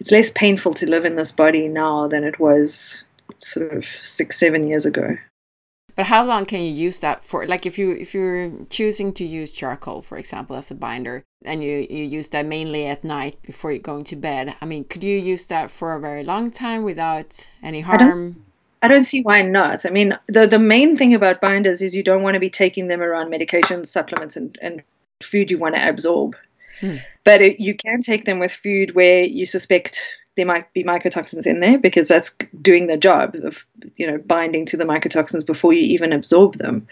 it's 0.00 0.10
less 0.10 0.30
painful 0.30 0.74
to 0.74 0.88
live 0.88 1.04
in 1.04 1.16
this 1.16 1.32
body 1.32 1.68
now 1.68 2.06
than 2.08 2.24
it 2.24 2.38
was 2.38 3.02
sort 3.38 3.72
of 3.72 3.84
six 4.04 4.38
seven 4.38 4.66
years 4.66 4.86
ago 4.86 5.16
but 5.94 6.06
how 6.06 6.24
long 6.24 6.44
can 6.44 6.60
you 6.60 6.70
use 6.70 6.98
that 7.00 7.24
for 7.24 7.46
like 7.46 7.66
if 7.66 7.78
you 7.78 7.92
if 7.92 8.14
you're 8.14 8.50
choosing 8.70 9.12
to 9.12 9.24
use 9.24 9.50
charcoal 9.50 10.02
for 10.02 10.18
example 10.18 10.56
as 10.56 10.70
a 10.70 10.74
binder 10.74 11.24
and 11.44 11.62
you 11.62 11.86
you 11.90 12.04
use 12.04 12.28
that 12.28 12.46
mainly 12.46 12.86
at 12.86 13.02
night 13.02 13.40
before 13.42 13.72
you're 13.72 13.80
going 13.80 14.04
to 14.04 14.16
bed 14.16 14.54
i 14.60 14.64
mean 14.64 14.84
could 14.84 15.02
you 15.02 15.18
use 15.18 15.46
that 15.46 15.70
for 15.70 15.94
a 15.94 16.00
very 16.00 16.22
long 16.22 16.50
time 16.50 16.82
without 16.82 17.48
any 17.62 17.80
harm 17.80 18.00
I 18.00 18.04
don't, 18.04 18.36
I 18.82 18.88
don't 18.88 19.04
see 19.04 19.22
why 19.22 19.42
not. 19.42 19.86
I 19.86 19.90
mean, 19.90 20.16
the 20.28 20.46
the 20.46 20.58
main 20.58 20.96
thing 20.96 21.14
about 21.14 21.40
binders 21.40 21.82
is 21.82 21.94
you 21.94 22.02
don't 22.02 22.22
want 22.22 22.34
to 22.34 22.40
be 22.40 22.50
taking 22.50 22.86
them 22.86 23.02
around 23.02 23.32
medications, 23.32 23.86
supplements, 23.88 24.36
and, 24.36 24.56
and 24.60 24.82
food 25.22 25.50
you 25.50 25.58
want 25.58 25.74
to 25.74 25.88
absorb. 25.88 26.36
Hmm. 26.80 26.96
But 27.26 27.42
it, 27.42 27.58
you 27.58 27.74
can 27.74 28.02
take 28.02 28.24
them 28.24 28.38
with 28.38 28.52
food 28.52 28.94
where 28.94 29.24
you 29.24 29.46
suspect 29.46 30.00
there 30.36 30.46
might 30.46 30.72
be 30.72 30.84
mycotoxins 30.84 31.44
in 31.44 31.58
there 31.58 31.76
because 31.76 32.06
that's 32.06 32.36
doing 32.62 32.86
the 32.86 32.96
job 32.96 33.34
of 33.42 33.66
you 33.96 34.06
know 34.06 34.18
binding 34.18 34.64
to 34.66 34.76
the 34.76 34.84
mycotoxins 34.84 35.44
before 35.44 35.72
you 35.72 35.82
even 35.82 36.12
absorb 36.12 36.56
them. 36.58 36.86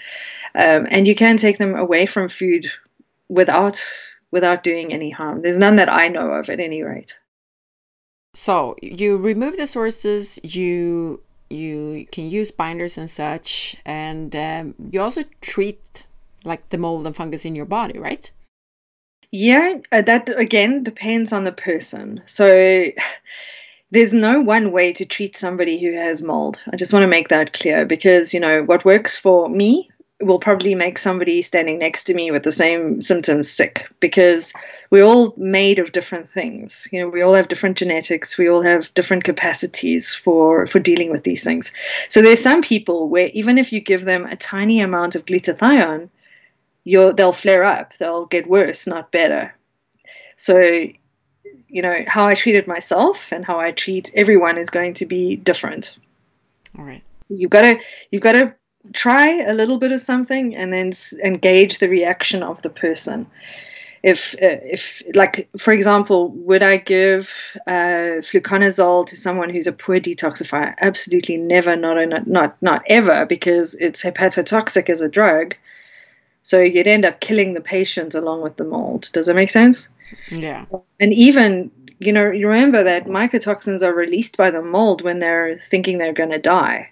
Um, 0.56 0.88
and 0.90 1.06
you 1.06 1.14
can 1.14 1.36
take 1.36 1.58
them 1.58 1.76
away 1.76 2.04
from 2.06 2.28
food 2.28 2.68
without 3.28 3.80
without 4.32 4.64
doing 4.64 4.92
any 4.92 5.08
harm. 5.08 5.42
There's 5.42 5.56
none 5.56 5.76
that 5.76 5.88
I 5.88 6.08
know 6.08 6.32
of 6.32 6.50
at 6.50 6.58
any 6.58 6.82
rate. 6.82 7.16
So 8.34 8.74
you 8.82 9.16
remove 9.16 9.56
the 9.56 9.68
sources. 9.68 10.40
You 10.42 11.22
you 11.48 12.08
can 12.10 12.28
use 12.28 12.50
binders 12.50 12.98
and 12.98 13.08
such, 13.08 13.76
and 13.84 14.34
um, 14.34 14.74
you 14.90 15.00
also 15.00 15.22
treat 15.40 16.06
like 16.42 16.70
the 16.70 16.78
mold 16.78 17.06
and 17.06 17.14
fungus 17.14 17.44
in 17.44 17.54
your 17.54 17.66
body, 17.66 18.00
right? 18.00 18.32
Yeah, 19.36 19.78
uh, 19.90 20.02
that 20.02 20.28
again 20.38 20.84
depends 20.84 21.32
on 21.32 21.42
the 21.42 21.50
person. 21.50 22.22
So 22.26 22.84
there's 23.90 24.14
no 24.14 24.40
one 24.40 24.70
way 24.70 24.92
to 24.92 25.04
treat 25.04 25.36
somebody 25.36 25.76
who 25.80 25.92
has 25.92 26.22
mold. 26.22 26.60
I 26.72 26.76
just 26.76 26.92
want 26.92 27.02
to 27.02 27.08
make 27.08 27.30
that 27.30 27.52
clear 27.52 27.84
because, 27.84 28.32
you 28.32 28.38
know, 28.38 28.62
what 28.62 28.84
works 28.84 29.16
for 29.16 29.48
me 29.48 29.90
will 30.20 30.38
probably 30.38 30.76
make 30.76 30.98
somebody 30.98 31.42
standing 31.42 31.80
next 31.80 32.04
to 32.04 32.14
me 32.14 32.30
with 32.30 32.44
the 32.44 32.52
same 32.52 33.02
symptoms 33.02 33.50
sick 33.50 33.88
because 33.98 34.52
we're 34.90 35.02
all 35.02 35.34
made 35.36 35.80
of 35.80 35.90
different 35.90 36.30
things. 36.30 36.86
You 36.92 37.00
know, 37.00 37.08
we 37.08 37.20
all 37.20 37.34
have 37.34 37.48
different 37.48 37.76
genetics, 37.76 38.38
we 38.38 38.48
all 38.48 38.62
have 38.62 38.94
different 38.94 39.24
capacities 39.24 40.14
for 40.14 40.64
for 40.68 40.78
dealing 40.78 41.10
with 41.10 41.24
these 41.24 41.42
things. 41.42 41.72
So 42.08 42.22
there's 42.22 42.40
some 42.40 42.62
people 42.62 43.08
where 43.08 43.26
even 43.34 43.58
if 43.58 43.72
you 43.72 43.80
give 43.80 44.04
them 44.04 44.26
a 44.26 44.36
tiny 44.36 44.80
amount 44.80 45.16
of 45.16 45.26
glutathione, 45.26 46.08
you'll 46.84 47.14
they'll 47.14 47.32
flare 47.32 47.64
up. 47.64 47.94
They'll 47.98 48.26
get 48.26 48.46
worse 48.46 48.86
not 48.86 49.10
better. 49.10 49.54
So 50.36 50.86
you 51.68 51.82
know 51.82 52.04
how 52.06 52.28
i 52.28 52.34
treated 52.34 52.66
myself 52.66 53.32
and 53.32 53.44
how 53.44 53.58
i 53.58 53.72
treat 53.72 54.12
everyone 54.14 54.58
is 54.58 54.70
going 54.70 54.94
to 54.94 55.06
be 55.06 55.36
different. 55.36 55.96
All 56.78 56.84
right. 56.84 57.02
You've 57.28 57.50
got 57.50 57.62
to 57.62 57.78
you've 58.10 58.22
got 58.22 58.32
to 58.32 58.54
try 58.92 59.40
a 59.42 59.54
little 59.54 59.78
bit 59.78 59.92
of 59.92 60.00
something 60.00 60.54
and 60.54 60.72
then 60.72 60.92
engage 61.24 61.78
the 61.78 61.88
reaction 61.88 62.42
of 62.42 62.60
the 62.62 62.70
person. 62.70 63.26
If 64.02 64.34
uh, 64.34 64.60
if 64.62 65.02
like 65.14 65.48
for 65.56 65.72
example 65.72 66.28
would 66.32 66.62
i 66.62 66.76
give 66.76 67.30
uh, 67.66 68.20
fluconazole 68.20 69.06
to 69.06 69.16
someone 69.16 69.48
who's 69.48 69.66
a 69.66 69.72
poor 69.72 69.98
detoxifier? 69.98 70.74
Absolutely 70.78 71.38
never 71.38 71.74
not 71.74 71.96
not 72.08 72.26
not, 72.26 72.62
not 72.62 72.82
ever 72.86 73.24
because 73.24 73.74
it's 73.74 74.04
hepatotoxic 74.04 74.90
as 74.90 75.00
a 75.00 75.08
drug 75.08 75.54
so 76.44 76.60
you'd 76.60 76.86
end 76.86 77.04
up 77.04 77.20
killing 77.20 77.54
the 77.54 77.60
patients 77.60 78.14
along 78.14 78.40
with 78.40 78.56
the 78.56 78.64
mold 78.64 79.10
does 79.12 79.26
that 79.26 79.34
make 79.34 79.50
sense 79.50 79.88
yeah 80.30 80.64
and 81.00 81.12
even 81.12 81.70
you 81.98 82.12
know 82.12 82.30
you 82.30 82.46
remember 82.48 82.84
that 82.84 83.06
mycotoxins 83.06 83.82
are 83.82 83.92
released 83.94 84.36
by 84.36 84.50
the 84.50 84.62
mold 84.62 85.02
when 85.02 85.18
they're 85.18 85.58
thinking 85.58 85.98
they're 85.98 86.12
going 86.12 86.30
to 86.30 86.38
die 86.38 86.88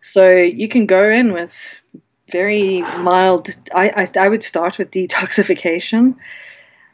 so 0.00 0.30
you 0.30 0.68
can 0.68 0.86
go 0.86 1.10
in 1.10 1.32
with 1.32 1.52
very 2.30 2.80
mild. 2.98 3.48
I, 3.74 3.90
I, 3.90 4.24
I 4.24 4.28
would 4.28 4.44
start 4.44 4.78
with 4.78 4.90
detoxification. 4.90 6.16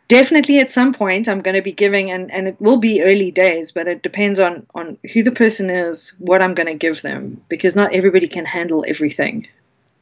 Definitely, 0.09 0.59
at 0.59 0.73
some 0.73 0.93
point, 0.93 1.29
I'm 1.29 1.41
going 1.41 1.55
to 1.55 1.63
be 1.63 1.73
giving, 1.73 2.11
and, 2.11 2.31
and 2.31 2.49
it 2.49 2.61
will 2.61 2.77
be 2.77 3.03
early 3.03 3.31
days, 3.31 3.73
but 3.73 3.89
it 3.89 4.03
depends 4.03 4.39
on 4.39 4.67
on 4.75 4.99
who 5.13 5.23
the 5.23 5.33
person 5.33 5.71
is, 5.71 6.11
what 6.19 6.43
I'm 6.43 6.55
going 6.55 6.67
to 6.67 6.75
give 6.75 7.01
them, 7.03 7.43
because 7.49 7.75
not 7.75 7.95
everybody 7.95 8.29
can 8.29 8.45
handle 8.45 8.85
everything. 8.87 9.47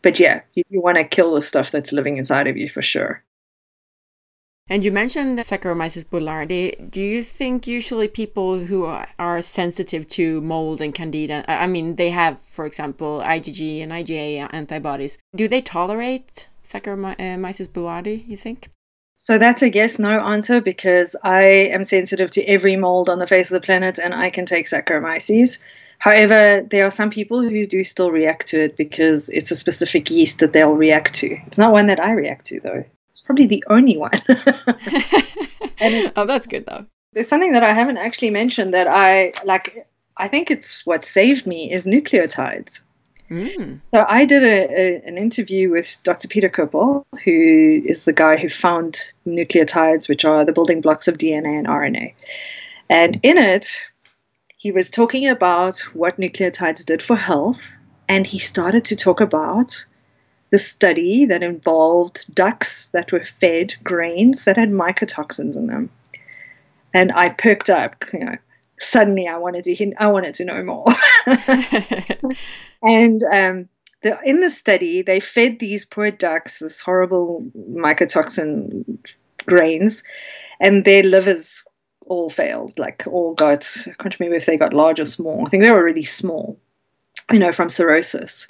But 0.02 0.18
yeah, 0.18 0.40
you, 0.54 0.62
you 0.70 0.80
want 0.80 0.96
to 0.96 1.04
kill 1.04 1.34
the 1.34 1.42
stuff 1.42 1.70
that's 1.70 1.92
living 1.92 2.16
inside 2.16 2.46
of 2.46 2.56
you 2.56 2.68
for 2.68 2.82
sure. 2.82 3.22
And 4.68 4.84
you 4.84 4.92
mentioned 4.92 5.36
Saccharomyces 5.40 6.04
boulardii. 6.04 6.92
Do 6.92 7.02
you 7.02 7.24
think 7.24 7.66
usually 7.66 8.06
people 8.06 8.66
who 8.66 8.84
are 8.84 9.42
sensitive 9.42 10.06
to 10.10 10.40
mold 10.42 10.80
and 10.80 10.94
candida, 10.94 11.44
I 11.48 11.66
mean, 11.66 11.96
they 11.96 12.10
have, 12.10 12.40
for 12.40 12.66
example, 12.66 13.20
IgG 13.24 13.82
and 13.82 13.90
IgA 13.90 14.48
antibodies, 14.52 15.18
do 15.34 15.48
they 15.48 15.60
tolerate 15.60 16.48
Saccharomyces 16.62 17.68
boulardii, 17.68 18.28
you 18.28 18.36
think? 18.36 18.68
So 19.16 19.38
that's 19.38 19.62
a 19.62 19.70
yes 19.70 19.98
no 19.98 20.20
answer 20.20 20.60
because 20.60 21.16
I 21.22 21.42
am 21.74 21.82
sensitive 21.82 22.30
to 22.30 22.44
every 22.44 22.76
mold 22.76 23.10
on 23.10 23.18
the 23.18 23.26
face 23.26 23.50
of 23.50 23.60
the 23.60 23.66
planet 23.66 23.98
and 23.98 24.14
I 24.14 24.30
can 24.30 24.46
take 24.46 24.66
Saccharomyces. 24.66 25.58
However, 26.00 26.66
there 26.70 26.86
are 26.86 26.90
some 26.90 27.10
people 27.10 27.42
who 27.42 27.66
do 27.66 27.84
still 27.84 28.10
react 28.10 28.48
to 28.48 28.64
it 28.64 28.76
because 28.76 29.28
it's 29.28 29.50
a 29.50 29.56
specific 29.56 30.10
yeast 30.10 30.40
that 30.40 30.52
they'll 30.52 30.72
react 30.72 31.14
to. 31.16 31.38
It's 31.46 31.58
not 31.58 31.72
one 31.72 31.86
that 31.86 32.00
I 32.00 32.12
react 32.12 32.46
to, 32.46 32.60
though. 32.60 32.84
It's 33.10 33.20
probably 33.20 33.46
the 33.46 33.62
only 33.68 33.98
one. 33.98 34.12
oh, 36.16 36.26
that's 36.26 36.46
good 36.46 36.66
though. 36.66 36.86
There's 37.12 37.28
something 37.28 37.52
that 37.52 37.62
I 37.62 37.72
haven't 37.72 37.98
actually 37.98 38.30
mentioned 38.30 38.72
that 38.72 38.88
I 38.88 39.32
like. 39.44 39.86
I 40.16 40.28
think 40.28 40.50
it's 40.50 40.86
what 40.86 41.04
saved 41.04 41.46
me 41.46 41.72
is 41.72 41.86
nucleotides. 41.86 42.82
Mm. 43.30 43.80
So 43.90 44.04
I 44.08 44.24
did 44.24 44.42
a, 44.42 44.72
a, 44.72 45.02
an 45.06 45.18
interview 45.18 45.70
with 45.70 45.88
Dr. 46.02 46.28
Peter 46.28 46.48
Koppel, 46.48 47.04
who 47.24 47.82
is 47.84 48.04
the 48.04 48.12
guy 48.12 48.36
who 48.36 48.48
found 48.48 49.00
nucleotides, 49.26 50.08
which 50.08 50.24
are 50.24 50.44
the 50.44 50.52
building 50.52 50.80
blocks 50.80 51.08
of 51.08 51.18
DNA 51.18 51.58
and 51.58 51.66
RNA. 51.66 52.14
And 52.88 53.20
in 53.22 53.38
it, 53.38 53.68
he 54.60 54.72
was 54.72 54.90
talking 54.90 55.26
about 55.26 55.78
what 55.94 56.18
nucleotides 56.18 56.84
did 56.84 57.02
for 57.02 57.16
health, 57.16 57.78
and 58.10 58.26
he 58.26 58.38
started 58.38 58.84
to 58.84 58.94
talk 58.94 59.22
about 59.22 59.86
the 60.50 60.58
study 60.58 61.24
that 61.24 61.42
involved 61.42 62.26
ducks 62.34 62.88
that 62.88 63.10
were 63.10 63.24
fed 63.40 63.74
grains 63.82 64.44
that 64.44 64.58
had 64.58 64.68
mycotoxins 64.68 65.56
in 65.56 65.66
them. 65.66 65.88
And 66.92 67.10
I 67.10 67.30
perked 67.30 67.70
up, 67.70 68.04
you 68.12 68.22
know, 68.22 68.36
suddenly 68.78 69.26
I 69.26 69.38
wanted 69.38 69.64
to 69.64 69.94
I 69.98 70.08
wanted 70.08 70.34
to 70.34 70.44
know 70.44 70.62
more. 70.62 70.94
and 72.82 73.22
um, 73.22 73.68
the, 74.02 74.18
in 74.26 74.40
the 74.40 74.50
study, 74.50 75.00
they 75.00 75.20
fed 75.20 75.58
these 75.58 75.86
poor 75.86 76.10
ducks 76.10 76.58
this 76.58 76.82
horrible 76.82 77.50
mycotoxin 77.56 78.98
grains, 79.46 80.02
and 80.60 80.84
their 80.84 81.02
livers 81.02 81.64
all 82.10 82.28
failed. 82.28 82.78
Like 82.78 83.04
all 83.06 83.34
got 83.34 83.66
I 83.86 83.92
can't 84.02 84.18
remember 84.18 84.36
if 84.36 84.44
they 84.44 84.58
got 84.58 84.74
large 84.74 85.00
or 85.00 85.06
small. 85.06 85.46
I 85.46 85.48
think 85.48 85.62
they 85.62 85.70
were 85.70 85.84
really 85.84 86.02
small, 86.02 86.58
you 87.30 87.38
know, 87.38 87.52
from 87.52 87.70
cirrhosis. 87.70 88.48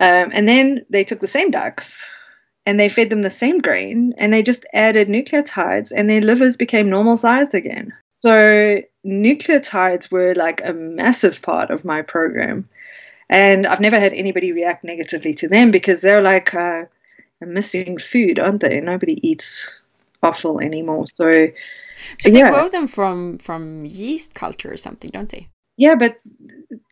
Um, 0.00 0.30
and 0.32 0.48
then 0.48 0.84
they 0.90 1.04
took 1.04 1.20
the 1.20 1.28
same 1.28 1.50
ducks 1.50 2.10
and 2.64 2.80
they 2.80 2.88
fed 2.88 3.10
them 3.10 3.22
the 3.22 3.30
same 3.30 3.58
grain 3.58 4.14
and 4.16 4.32
they 4.32 4.42
just 4.42 4.64
added 4.72 5.08
nucleotides 5.08 5.92
and 5.94 6.08
their 6.08 6.22
livers 6.22 6.56
became 6.56 6.88
normal 6.88 7.16
sized 7.16 7.54
again. 7.54 7.92
So 8.10 8.80
nucleotides 9.04 10.10
were 10.10 10.34
like 10.34 10.62
a 10.64 10.72
massive 10.72 11.42
part 11.42 11.70
of 11.70 11.84
my 11.84 12.02
program. 12.02 12.68
And 13.28 13.66
I've 13.66 13.80
never 13.80 14.00
had 14.00 14.14
anybody 14.14 14.52
react 14.52 14.82
negatively 14.82 15.34
to 15.34 15.48
them 15.48 15.70
because 15.70 16.00
they're 16.00 16.22
like 16.22 16.54
uh, 16.54 16.84
missing 17.40 17.98
food, 17.98 18.38
aren't 18.38 18.62
they? 18.62 18.80
Nobody 18.80 19.20
eats 19.26 19.72
offal 20.22 20.60
anymore. 20.60 21.06
So, 21.06 21.48
they 22.24 22.32
yeah. 22.32 22.50
grow 22.50 22.68
them 22.68 22.86
from 22.86 23.38
from 23.38 23.84
yeast 23.84 24.34
culture 24.34 24.72
or 24.72 24.76
something, 24.76 25.10
don't 25.10 25.30
they? 25.30 25.48
Yeah, 25.76 25.94
but 25.94 26.20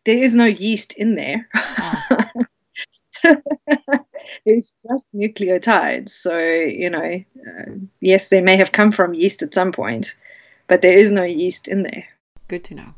there 0.04 0.18
is 0.18 0.34
no 0.34 0.46
yeast 0.46 0.92
in 0.94 1.14
there. 1.14 1.48
Oh. 1.54 2.02
it's 4.44 4.76
just 4.82 5.06
nucleotides. 5.14 6.10
So, 6.10 6.38
you 6.38 6.90
know, 6.90 7.22
uh, 7.46 7.72
yes, 8.00 8.28
they 8.28 8.40
may 8.40 8.56
have 8.56 8.72
come 8.72 8.92
from 8.92 9.14
yeast 9.14 9.42
at 9.42 9.54
some 9.54 9.72
point, 9.72 10.16
but 10.66 10.82
there 10.82 10.94
is 10.94 11.12
no 11.12 11.24
yeast 11.24 11.68
in 11.68 11.82
there. 11.82 12.04
Good 12.48 12.64
to 12.64 12.74
know. 12.74 12.94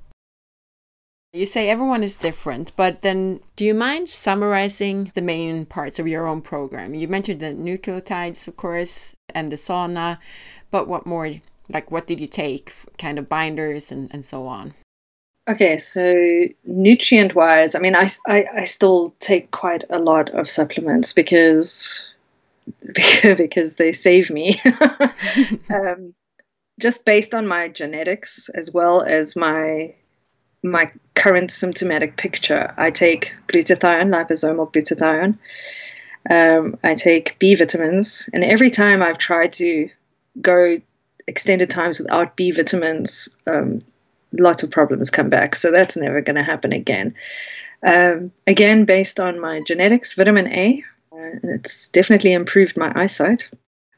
You 1.34 1.46
say 1.46 1.70
everyone 1.70 2.02
is 2.02 2.14
different, 2.14 2.72
but 2.76 3.00
then 3.00 3.40
do 3.56 3.64
you 3.64 3.72
mind 3.72 4.10
summarizing 4.10 5.12
the 5.14 5.22
main 5.22 5.64
parts 5.64 5.98
of 5.98 6.06
your 6.06 6.26
own 6.26 6.42
program? 6.42 6.94
You 6.94 7.08
mentioned 7.08 7.40
the 7.40 7.46
nucleotides, 7.46 8.46
of 8.46 8.58
course, 8.58 9.16
and 9.34 9.50
the 9.50 9.56
sauna, 9.56 10.18
but 10.70 10.86
what 10.86 11.06
more? 11.06 11.30
Like, 11.73 11.90
what 11.90 12.07
did 12.07 12.20
you 12.20 12.28
take? 12.28 12.73
Kind 12.99 13.19
of 13.19 13.28
binders 13.28 13.90
and, 13.90 14.11
and 14.12 14.24
so 14.24 14.47
on. 14.47 14.74
Okay, 15.49 15.78
so 15.78 16.44
nutrient 16.65 17.35
wise, 17.35 17.74
I 17.74 17.81
mean, 17.81 17.97
I, 17.97 18.09
I, 18.28 18.44
I 18.59 18.65
still 18.65 19.12
take 19.19 19.51
quite 19.51 19.82
a 19.90 19.99
lot 19.99 20.31
of 20.31 20.49
supplements 20.49 21.12
because 21.12 22.05
because 23.23 23.77
they 23.77 23.90
save 23.93 24.31
me. 24.31 24.61
um, 25.70 26.15
just 26.78 27.05
based 27.05 27.35
on 27.35 27.47
my 27.47 27.69
genetics 27.69 28.49
as 28.51 28.70
well 28.73 29.03
as 29.03 29.36
my 29.36 29.94
my 30.65 30.93
current 31.16 31.51
symptomatic 31.51 32.16
picture, 32.16 32.73
I 32.77 32.90
take 32.90 33.32
glutathione, 33.49 34.11
liposomal 34.11 34.73
glutathione. 34.73 35.36
Um, 36.31 36.78
I 36.85 36.94
take 36.94 37.36
B 37.40 37.57
vitamins, 37.57 38.28
and 38.32 38.44
every 38.44 38.70
time 38.70 39.03
I've 39.03 39.19
tried 39.19 39.55
to 39.55 39.90
go 40.40 40.81
extended 41.27 41.70
times 41.70 41.99
without 41.99 42.36
B 42.36 42.51
vitamins, 42.51 43.28
um, 43.47 43.81
lots 44.32 44.62
of 44.62 44.70
problems 44.70 45.11
come 45.11 45.28
back. 45.28 45.57
So 45.57 45.70
that's 45.70 45.97
never 45.97 46.20
going 46.20 46.36
to 46.36 46.43
happen 46.43 46.73
again. 46.73 47.15
Um, 47.85 48.32
again, 48.47 48.85
based 48.85 49.19
on 49.19 49.40
my 49.40 49.61
genetics, 49.61 50.15
vitamin 50.15 50.49
A, 50.49 50.85
uh, 51.12 51.39
it's 51.44 51.89
definitely 51.89 52.32
improved 52.32 52.77
my 52.77 52.93
eyesight. 52.94 53.49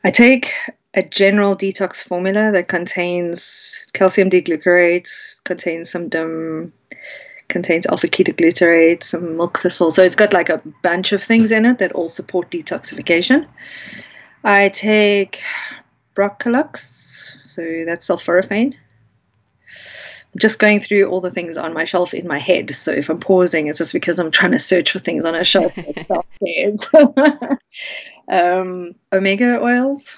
I 0.05 0.11
take 0.11 0.53
a 0.95 1.03
general 1.03 1.57
detox 1.57 2.03
formula 2.03 2.53
that 2.53 2.69
contains 2.69 3.85
calcium 3.93 4.29
D-glucarate, 4.29 5.09
contains 5.45 5.91
some 5.91 6.09
DIM, 6.09 6.73
contains 7.49 7.87
alpha 7.87 8.09
ketoglutarate, 8.09 9.03
some 9.03 9.37
milk 9.37 9.59
thistle. 9.59 9.91
So 9.91 10.03
it's 10.03 10.17
got 10.17 10.33
like 10.33 10.49
a 10.49 10.63
bunch 10.83 11.13
of 11.13 11.23
things 11.23 11.53
in 11.53 11.67
it 11.67 11.79
that 11.79 11.93
all 11.93 12.09
support 12.09 12.51
detoxification. 12.51 13.47
I 14.45 14.69
take 14.69 15.43
Broccolux, 16.15 17.37
so 17.47 17.85
that's 17.87 18.07
sulforaphane 18.07 18.75
just 20.37 20.59
going 20.59 20.81
through 20.81 21.07
all 21.07 21.21
the 21.21 21.31
things 21.31 21.57
on 21.57 21.73
my 21.73 21.85
shelf 21.85 22.13
in 22.13 22.27
my 22.27 22.39
head. 22.39 22.75
So 22.75 22.93
if 22.93 23.09
I'm 23.09 23.21
pausing, 23.21 23.69
it's 23.69 23.79
just 23.79 23.93
because 23.93 24.19
I'm 24.19 24.31
trying 24.31 24.53
to 24.53 24.59
search 24.59 24.91
for 24.91 24.99
things 24.99 25.25
on 25.25 25.35
a 25.35 25.45
shelf 25.45 25.75
that's 25.77 26.07
downstairs. 26.07 26.91
um, 28.29 28.95
omega 29.13 29.63
oils. 29.63 30.17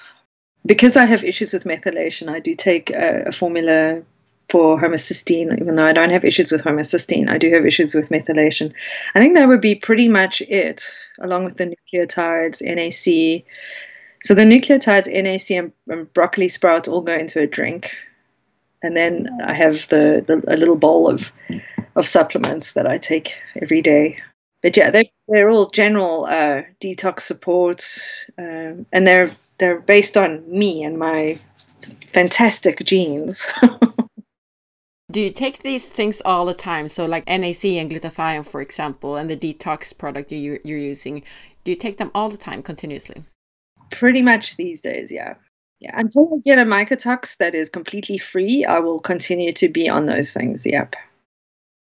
Because 0.65 0.97
I 0.97 1.05
have 1.05 1.23
issues 1.23 1.53
with 1.53 1.63
methylation, 1.63 2.29
I 2.29 2.39
do 2.39 2.53
take 2.53 2.89
a, 2.89 3.25
a 3.27 3.31
formula 3.31 4.01
for 4.49 4.79
homocysteine, 4.79 5.57
even 5.61 5.75
though 5.75 5.83
I 5.83 5.93
don't 5.93 6.09
have 6.09 6.25
issues 6.25 6.51
with 6.51 6.63
homocysteine, 6.63 7.29
I 7.29 7.37
do 7.37 7.53
have 7.53 7.65
issues 7.65 7.93
with 7.93 8.09
methylation. 8.09 8.73
I 9.15 9.19
think 9.19 9.35
that 9.35 9.47
would 9.47 9.61
be 9.61 9.75
pretty 9.75 10.09
much 10.09 10.41
it, 10.41 10.83
along 11.19 11.45
with 11.45 11.57
the 11.57 11.73
nucleotides, 11.93 12.61
NAC. 12.61 13.45
So 14.23 14.33
the 14.33 14.43
nucleotides, 14.43 15.07
NAC, 15.07 15.71
and, 15.87 16.13
broccoli 16.13 16.49
sprouts 16.49 16.87
all 16.87 17.01
go 17.01 17.13
into 17.13 17.41
a 17.41 17.47
drink 17.47 17.91
and 18.81 18.95
then 18.95 19.29
I 19.43 19.53
have 19.53 19.87
the, 19.89 20.23
the 20.25 20.43
a 20.47 20.57
little 20.57 20.75
bowl 20.75 21.09
of 21.09 21.31
of 21.95 22.07
supplements 22.07 22.73
that 22.73 22.85
I 22.85 22.97
take 22.97 23.33
every 23.61 23.81
day. 23.81 24.17
But 24.61 24.77
yeah, 24.77 24.89
they're 24.91 25.05
they're 25.27 25.49
all 25.49 25.69
general 25.69 26.25
uh, 26.25 26.63
detox 26.81 27.21
support, 27.21 27.83
um, 28.37 28.85
and 28.91 29.07
they're 29.07 29.31
they're 29.57 29.79
based 29.79 30.17
on 30.17 30.43
me 30.47 30.83
and 30.83 30.97
my 30.97 31.39
fantastic 32.07 32.83
genes. 32.85 33.47
Do 35.11 35.21
you 35.21 35.29
take 35.29 35.63
these 35.63 35.87
things 35.87 36.21
all 36.25 36.45
the 36.45 36.53
time? 36.53 36.89
So, 36.89 37.05
like 37.05 37.25
NAC 37.27 37.63
and 37.65 37.89
glutathione, 37.89 38.45
for 38.45 38.61
example, 38.61 39.15
and 39.15 39.29
the 39.29 39.37
detox 39.37 39.97
product 39.97 40.33
you, 40.33 40.59
you're 40.65 40.77
using, 40.77 41.23
do 41.63 41.71
you 41.71 41.77
take 41.77 41.95
them 41.95 42.11
all 42.13 42.27
the 42.27 42.35
time, 42.35 42.61
continuously? 42.61 43.23
Pretty 43.91 44.21
much 44.21 44.57
these 44.57 44.81
days, 44.81 45.11
yeah. 45.11 45.35
Yeah, 45.79 45.93
until 45.93 46.29
I 46.33 46.37
get 46.43 46.57
a 46.57 46.65
mycotox 46.65 47.37
that 47.37 47.53
is 47.53 47.69
completely 47.69 48.17
free, 48.17 48.65
I 48.65 48.79
will 48.79 48.99
continue 48.99 49.53
to 49.53 49.69
be 49.69 49.87
on 49.87 50.07
those 50.07 50.33
things. 50.33 50.65
Yep. 50.65 50.95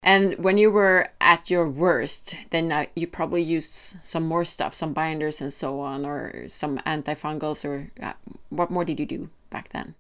And 0.02 0.36
when 0.44 0.58
you 0.58 0.72
were 0.72 1.10
at 1.20 1.50
your 1.50 1.68
worst, 1.68 2.38
then 2.52 2.72
uh, 2.72 2.86
you 2.96 3.08
probably 3.08 3.42
used 3.42 3.98
some 4.04 4.24
more 4.28 4.44
stuff, 4.44 4.74
some 4.74 4.94
binders 4.94 5.42
and 5.42 5.52
so 5.52 5.80
on, 5.82 6.06
or 6.06 6.48
some 6.48 6.78
antifungals, 6.80 7.66
or 7.66 7.92
uh, 8.02 8.14
what 8.50 8.70
more 8.72 8.86
did 8.86 9.00
you 9.00 9.06
do 9.06 9.30
back 9.50 9.70
then? 9.70 9.96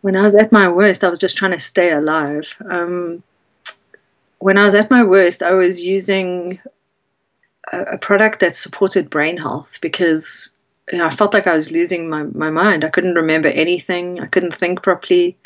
When 0.00 0.16
I 0.16 0.22
was 0.22 0.34
at 0.34 0.50
my 0.50 0.68
worst, 0.68 1.04
I 1.04 1.08
was 1.08 1.18
just 1.18 1.36
trying 1.36 1.52
to 1.52 1.60
stay 1.60 1.92
alive. 1.92 2.54
Um, 2.70 3.22
when 4.38 4.56
I 4.56 4.64
was 4.64 4.74
at 4.74 4.90
my 4.90 5.04
worst, 5.04 5.42
I 5.42 5.52
was 5.52 5.82
using 5.82 6.58
a, 7.70 7.82
a 7.82 7.98
product 7.98 8.40
that 8.40 8.56
supported 8.56 9.10
brain 9.10 9.36
health 9.36 9.78
because 9.82 10.54
you 10.90 10.98
know, 10.98 11.06
I 11.06 11.10
felt 11.10 11.34
like 11.34 11.46
I 11.46 11.56
was 11.56 11.70
losing 11.70 12.08
my, 12.08 12.24
my 12.24 12.50
mind. 12.50 12.84
I 12.84 12.90
couldn't 12.90 13.14
remember 13.14 13.48
anything, 13.48 14.20
I 14.20 14.26
couldn't 14.26 14.54
think 14.54 14.82
properly. 14.82 15.36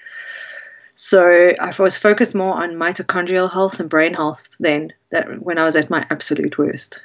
So 0.96 1.52
I 1.60 1.72
was 1.78 1.98
focused 1.98 2.34
more 2.34 2.54
on 2.62 2.74
mitochondrial 2.74 3.52
health 3.52 3.80
and 3.80 3.90
brain 3.90 4.14
health 4.14 4.48
then 4.60 4.92
that 5.10 5.42
when 5.42 5.58
I 5.58 5.64
was 5.64 5.76
at 5.76 5.90
my 5.90 6.06
absolute 6.10 6.56
worst. 6.56 7.04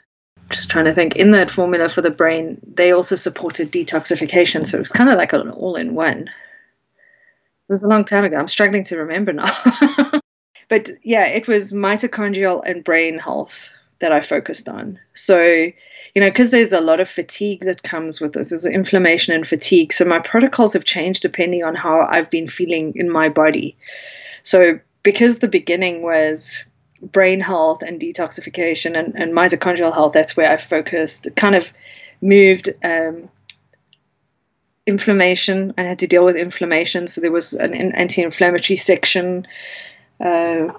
Just 0.51 0.69
trying 0.69 0.85
to 0.85 0.93
think 0.93 1.15
in 1.15 1.31
that 1.31 1.51
formula 1.51 1.89
for 1.89 2.01
the 2.01 2.09
brain, 2.09 2.59
they 2.73 2.91
also 2.91 3.15
supported 3.15 3.71
detoxification. 3.71 4.65
So 4.65 4.77
it 4.77 4.81
was 4.81 4.91
kind 4.91 5.09
of 5.09 5.17
like 5.17 5.33
an 5.33 5.49
all 5.49 5.75
in 5.75 5.95
one. 5.95 6.27
It 6.27 7.71
was 7.71 7.83
a 7.83 7.87
long 7.87 8.05
time 8.05 8.23
ago. 8.23 8.37
I'm 8.37 8.47
struggling 8.47 8.83
to 8.85 8.97
remember 8.97 9.33
now. 9.33 9.55
but 10.69 10.89
yeah, 11.03 11.25
it 11.25 11.47
was 11.47 11.71
mitochondrial 11.71 12.63
and 12.65 12.83
brain 12.83 13.19
health 13.19 13.69
that 13.99 14.11
I 14.11 14.21
focused 14.21 14.69
on. 14.69 14.99
So, 15.13 15.41
you 15.41 16.21
know, 16.21 16.29
because 16.29 16.51
there's 16.51 16.73
a 16.73 16.81
lot 16.81 16.99
of 16.99 17.09
fatigue 17.09 17.65
that 17.65 17.83
comes 17.83 18.19
with 18.19 18.33
this, 18.33 18.49
there's 18.49 18.65
inflammation 18.65 19.33
and 19.33 19.47
fatigue. 19.47 19.93
So 19.93 20.05
my 20.05 20.19
protocols 20.19 20.73
have 20.73 20.85
changed 20.85 21.21
depending 21.21 21.63
on 21.63 21.75
how 21.75 22.01
I've 22.01 22.29
been 22.29 22.47
feeling 22.47 22.93
in 22.95 23.09
my 23.09 23.29
body. 23.29 23.77
So 24.43 24.79
because 25.03 25.39
the 25.39 25.47
beginning 25.47 26.01
was 26.01 26.63
brain 27.01 27.39
health 27.39 27.81
and 27.81 27.99
detoxification 27.99 28.97
and, 28.97 29.15
and 29.15 29.33
mitochondrial 29.33 29.93
health, 29.93 30.13
that's 30.13 30.35
where 30.35 30.51
I 30.51 30.57
focused, 30.57 31.27
kind 31.35 31.55
of 31.55 31.69
moved 32.21 32.69
um, 32.83 33.29
inflammation. 34.85 35.73
I 35.77 35.83
had 35.83 35.99
to 35.99 36.07
deal 36.07 36.25
with 36.25 36.35
inflammation. 36.35 37.07
So 37.07 37.21
there 37.21 37.31
was 37.31 37.53
an 37.53 37.73
anti 37.73 38.21
inflammatory 38.21 38.77
section. 38.77 39.47
Uh, 40.19 40.73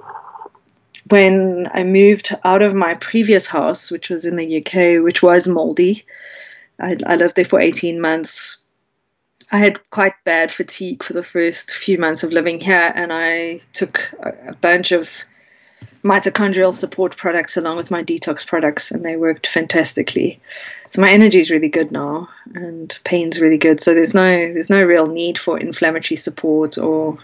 when 1.11 1.69
I 1.73 1.83
moved 1.83 2.35
out 2.45 2.63
of 2.63 2.75
my 2.75 2.95
previous 2.95 3.47
house, 3.47 3.91
which 3.91 4.09
was 4.09 4.25
in 4.25 4.37
the 4.37 4.59
UK, 4.59 5.03
which 5.03 5.23
was 5.23 5.49
moldy, 5.49 6.05
I, 6.81 6.97
I 7.07 7.17
lived 7.17 7.37
there 7.37 7.45
for 7.45 7.61
18 7.61 8.01
months. 8.01 8.59
I 9.53 9.59
had 9.59 9.79
quite 9.91 10.15
bad 10.25 10.53
fatigue 10.53 11.03
for 11.03 11.13
the 11.13 11.25
first 11.25 11.73
few 11.73 11.99
months 11.99 12.23
of 12.23 12.33
living 12.33 12.61
here, 12.61 12.93
and 12.95 13.13
I 13.13 13.61
took 13.73 14.13
a, 14.21 14.51
a 14.51 14.55
bunch 14.55 14.93
of 14.93 15.11
mitochondrial 16.05 16.73
support 16.73 17.17
products 17.17 17.57
along 17.57 17.77
with 17.77 17.91
my 17.91 18.03
detox 18.03 18.47
products, 18.47 18.91
and 18.91 19.05
they 19.05 19.17
worked 19.17 19.47
fantastically. 19.47 20.41
So 20.91 21.01
my 21.01 21.11
energy 21.11 21.41
is 21.41 21.51
really 21.51 21.69
good 21.69 21.93
now, 21.93 22.29
and 22.55 22.97
pain's 23.05 23.41
really 23.41 23.59
good. 23.59 23.83
So 23.83 23.95
there's 23.95 24.15
no 24.15 24.53
there's 24.53 24.71
no 24.71 24.83
real 24.83 25.07
need 25.07 25.39
for 25.39 25.59
inflammatory 25.59 26.17
support 26.17 26.79
or 26.79 27.19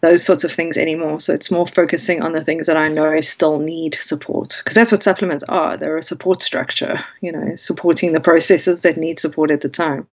those 0.00 0.24
sorts 0.24 0.44
of 0.44 0.52
things 0.52 0.76
anymore. 0.76 1.20
So 1.20 1.34
it's 1.34 1.50
more 1.50 1.66
focusing 1.66 2.22
on 2.22 2.32
the 2.32 2.44
things 2.44 2.66
that 2.66 2.76
I 2.76 2.88
know 2.88 3.20
still 3.20 3.58
need 3.58 3.96
support 4.00 4.60
because 4.62 4.74
that's 4.74 4.92
what 4.92 5.02
supplements 5.02 5.44
are. 5.48 5.76
They're 5.76 5.96
a 5.96 6.02
support 6.02 6.42
structure, 6.42 7.00
you 7.20 7.32
know, 7.32 7.56
supporting 7.56 8.12
the 8.12 8.20
processes 8.20 8.82
that 8.82 8.96
need 8.96 9.18
support 9.18 9.50
at 9.50 9.60
the 9.60 9.68
time. 9.68 10.06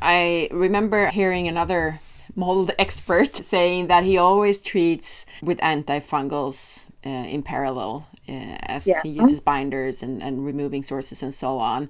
I 0.00 0.48
remember 0.50 1.08
hearing 1.08 1.46
another 1.46 2.00
mold 2.34 2.72
expert 2.78 3.36
saying 3.36 3.86
that 3.86 4.04
he 4.04 4.18
always 4.18 4.60
treats 4.60 5.26
with 5.42 5.58
antifungals 5.58 6.86
uh, 7.04 7.08
in 7.08 7.42
parallel 7.42 8.08
uh, 8.28 8.56
as 8.62 8.86
yeah. 8.86 9.00
he 9.02 9.10
uses 9.10 9.40
binders 9.40 10.02
and, 10.02 10.22
and 10.22 10.44
removing 10.44 10.82
sources 10.82 11.22
and 11.22 11.34
so 11.34 11.58
on. 11.58 11.88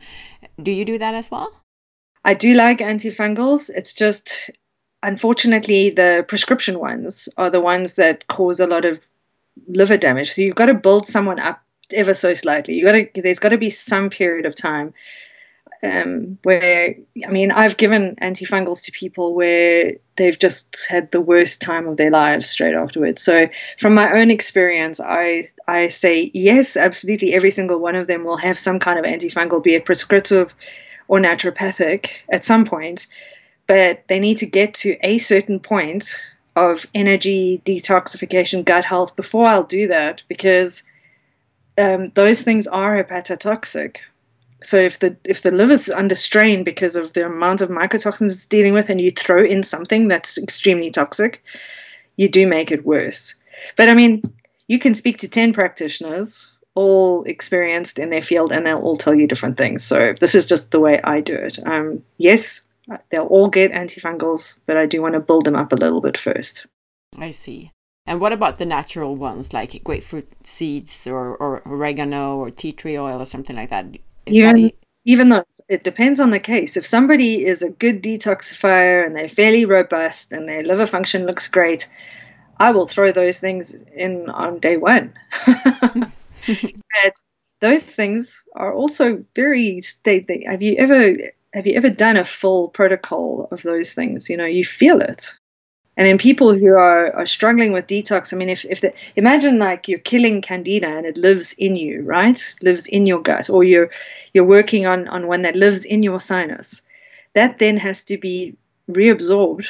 Do 0.63 0.73
you 0.73 0.85
do 0.85 0.99
that 0.99 1.15
as 1.15 1.31
well? 1.31 1.53
I 2.25 2.35
do 2.35 2.55
like 2.55 2.79
antifungals. 2.79 3.71
It's 3.75 3.95
just 3.95 4.51
unfortunately, 5.03 5.91
the 5.91 6.25
prescription 6.27 6.79
ones 6.79 7.29
are 7.37 7.51
the 7.51 7.61
ones 7.61 7.97
that 7.97 8.27
cause 8.29 8.61
a 8.61 8.67
lot 8.67 8.85
of 8.85 8.99
liver 9.67 9.97
damage. 9.97 10.33
So 10.33 10.43
you've 10.43 10.55
got 10.57 10.67
to 10.67 10.75
build 10.75 11.07
someone 11.07 11.39
up 11.39 11.63
ever 11.93 12.15
so 12.15 12.35
slightly. 12.35 12.75
You 12.75 12.85
got 12.85 12.93
to 12.93 13.23
there's 13.23 13.39
got 13.39 13.51
to 13.51 13.59
be 13.59 13.71
some 13.71 14.11
period 14.11 14.47
of 14.47 14.57
time 14.57 14.95
um, 15.83 16.39
where 16.43 16.95
I 17.27 17.31
mean 17.31 17.51
I've 17.51 17.77
given 17.77 18.17
antifungals 18.23 18.83
to 18.85 18.93
people 18.93 19.35
where 19.35 19.95
they've 20.17 20.39
just 20.39 20.87
had 20.89 21.11
the 21.11 21.21
worst 21.21 21.61
time 21.61 21.87
of 21.87 21.97
their 21.97 22.11
lives 22.11 22.49
straight 22.49 22.75
afterwards. 22.75 23.23
So 23.23 23.49
from 23.79 23.95
my 23.95 24.13
own 24.13 24.31
experience, 24.31 25.01
I 25.01 25.49
I 25.69 25.89
say 25.89 26.31
yes, 26.33 26.77
absolutely. 26.77 27.35
Every 27.35 27.51
single 27.51 27.79
one 27.79 27.97
of 27.97 28.07
them 28.07 28.25
will 28.25 28.39
have 28.39 28.59
some 28.59 28.79
kind 28.79 28.99
of 28.99 29.05
antifungal, 29.05 29.63
be 29.63 29.75
it 29.75 29.85
prescriptive 29.85 30.55
or 31.09 31.19
naturopathic, 31.19 32.11
at 32.31 32.45
some 32.45 32.65
point 32.65 33.07
but 33.73 34.07
they 34.07 34.21
need 34.21 34.37
to 34.37 34.45
get 34.45 34.75
to 34.75 34.99
a 35.03 35.17
certain 35.17 35.59
point 35.59 36.23
of 36.57 36.87
energy 36.95 37.63
detoxification, 37.65 38.67
gut 38.67 38.85
health 38.85 39.17
before 39.17 39.47
I'll 39.47 39.65
do 39.65 39.89
that 39.89 40.23
because 40.29 40.83
um, 41.79 42.13
those 42.15 42.43
things 42.43 42.67
are 42.67 43.03
hepatotoxic. 43.03 43.97
So 44.63 44.77
if 44.77 44.99
the 44.99 45.17
if 45.25 45.41
the 45.41 45.51
liver's 45.51 45.89
under 45.89 46.15
strain 46.15 46.65
because 46.65 46.97
of 46.97 47.15
the 47.15 47.25
amount 47.25 47.63
of 47.63 47.71
mycotoxins 47.71 48.33
it's 48.33 48.45
dealing 48.45 48.75
with, 48.75 48.91
and 48.91 49.01
you 49.01 49.11
throw 49.11 49.43
in 49.43 49.63
something 49.63 50.07
that's 50.07 50.37
extremely 50.37 50.91
toxic, 50.91 51.43
you 52.17 52.29
do 52.29 52.47
make 52.47 52.71
it 52.71 52.85
worse. 52.85 53.35
But 53.79 53.89
I 53.89 53.95
mean, 53.95 54.21
you 54.67 54.79
can 54.79 54.95
speak 54.95 55.17
to 55.21 55.29
ten 55.29 55.55
practitioners, 55.55 56.47
all 56.75 57.25
experienced 57.25 57.99
in 57.99 58.11
their 58.11 58.21
field, 58.21 58.53
and 58.53 58.67
they'll 58.67 58.85
all 58.87 58.97
tell 58.97 59.15
you 59.15 59.27
different 59.27 59.57
things. 59.57 59.83
So 59.83 60.13
this 60.21 60.35
is 60.35 60.45
just 60.45 60.73
the 60.73 60.81
way 60.81 61.01
I 61.03 61.21
do 61.21 61.37
it. 61.37 61.59
Um, 61.67 62.03
yes, 62.19 62.61
They'll 63.11 63.27
all 63.27 63.49
get 63.49 63.73
antifungals, 63.73 64.57
but 64.67 64.77
I 64.77 64.87
do 64.87 65.01
want 65.03 65.15
to 65.15 65.21
build 65.21 65.45
them 65.45 65.57
up 65.57 65.73
a 65.73 65.77
little 65.77 66.01
bit 66.01 66.19
first. 66.19 66.67
I 67.19 67.31
see. 67.31 67.71
And 68.07 68.21
what 68.21 68.33
about 68.33 68.59
the 68.59 68.67
natural 68.67 69.15
ones 69.15 69.53
like 69.53 69.83
grapefruit 69.85 70.29
seeds 70.45 71.07
or, 71.07 71.37
or 71.37 71.63
oregano 71.65 72.37
or 72.37 72.51
tea 72.51 72.73
tree 72.73 72.99
oil 72.99 73.21
or 73.21 73.27
something 73.27 73.55
like 73.55 73.71
that? 73.71 73.87
Is 74.27 74.37
even, 74.37 74.63
that 74.63 74.75
even 75.05 75.29
though 75.29 75.45
it 75.69 75.85
depends 75.85 76.19
on 76.19 76.31
the 76.31 76.41
case. 76.41 76.77
If 76.77 76.87
somebody 76.87 77.45
is 77.45 77.63
a 77.63 77.71
good 77.71 78.03
detoxifier 78.03 79.07
and 79.07 79.15
they're 79.15 79.29
fairly 79.29 79.65
robust 79.65 80.33
and 80.33 80.49
their 80.49 80.63
liver 80.65 80.87
function 80.87 81.27
looks 81.27 81.47
great, 81.47 81.89
I 82.59 82.71
will 82.73 82.87
throw 82.87 83.13
those 83.13 83.39
things 83.39 83.73
in 83.95 84.29
on 84.31 84.59
day 84.59 84.77
one. 84.77 85.15
but 85.47 87.15
those 87.61 87.83
things 87.83 88.43
are 88.57 88.75
also 88.75 89.25
very. 89.37 89.83
They, 90.05 90.21
they, 90.21 90.45
have 90.49 90.63
you 90.63 90.77
ever 90.77 91.17
have 91.55 91.67
you 91.67 91.75
ever 91.75 91.91
done 91.91 92.17
a 92.17 92.25
full 92.25 92.69
protocol 92.69 93.49
of 93.51 93.63
those 93.63 93.93
things? 93.93 94.31
You 94.31 94.37
know, 94.37 94.47
you 94.47 94.65
feel 94.65 95.01
it. 95.01 95.33
And 95.97 96.09
in 96.09 96.17
people 96.17 96.57
who 96.57 96.69
are, 96.69 97.15
are 97.15 97.27
struggling 97.27 97.73
with 97.73 97.87
detox, 97.87 98.33
I 98.33 98.37
mean, 98.37 98.49
if, 98.49 98.65
if 98.65 98.81
the, 98.81 98.95
imagine 99.17 99.59
like 99.59 99.89
you're 99.89 99.99
killing 99.99 100.41
candida 100.41 100.89
and 100.89 101.05
it 101.05 101.19
lives 101.19 101.55
in 101.59 101.77
you, 101.77 102.03
right? 102.03 102.43
Lives 102.63 102.87
in 102.87 103.05
your 103.05 103.21
gut, 103.21 103.51
or 103.51 103.63
you're 103.63 103.91
you're 104.33 104.45
working 104.45 104.87
on, 104.87 105.07
on 105.09 105.27
one 105.27 105.43
that 105.43 105.55
lives 105.55 105.85
in 105.85 106.03
your 106.03 106.19
sinus. 106.19 106.81
That 107.35 107.59
then 107.59 107.77
has 107.77 108.05
to 108.05 108.17
be 108.17 108.57
reabsorbed 108.91 109.67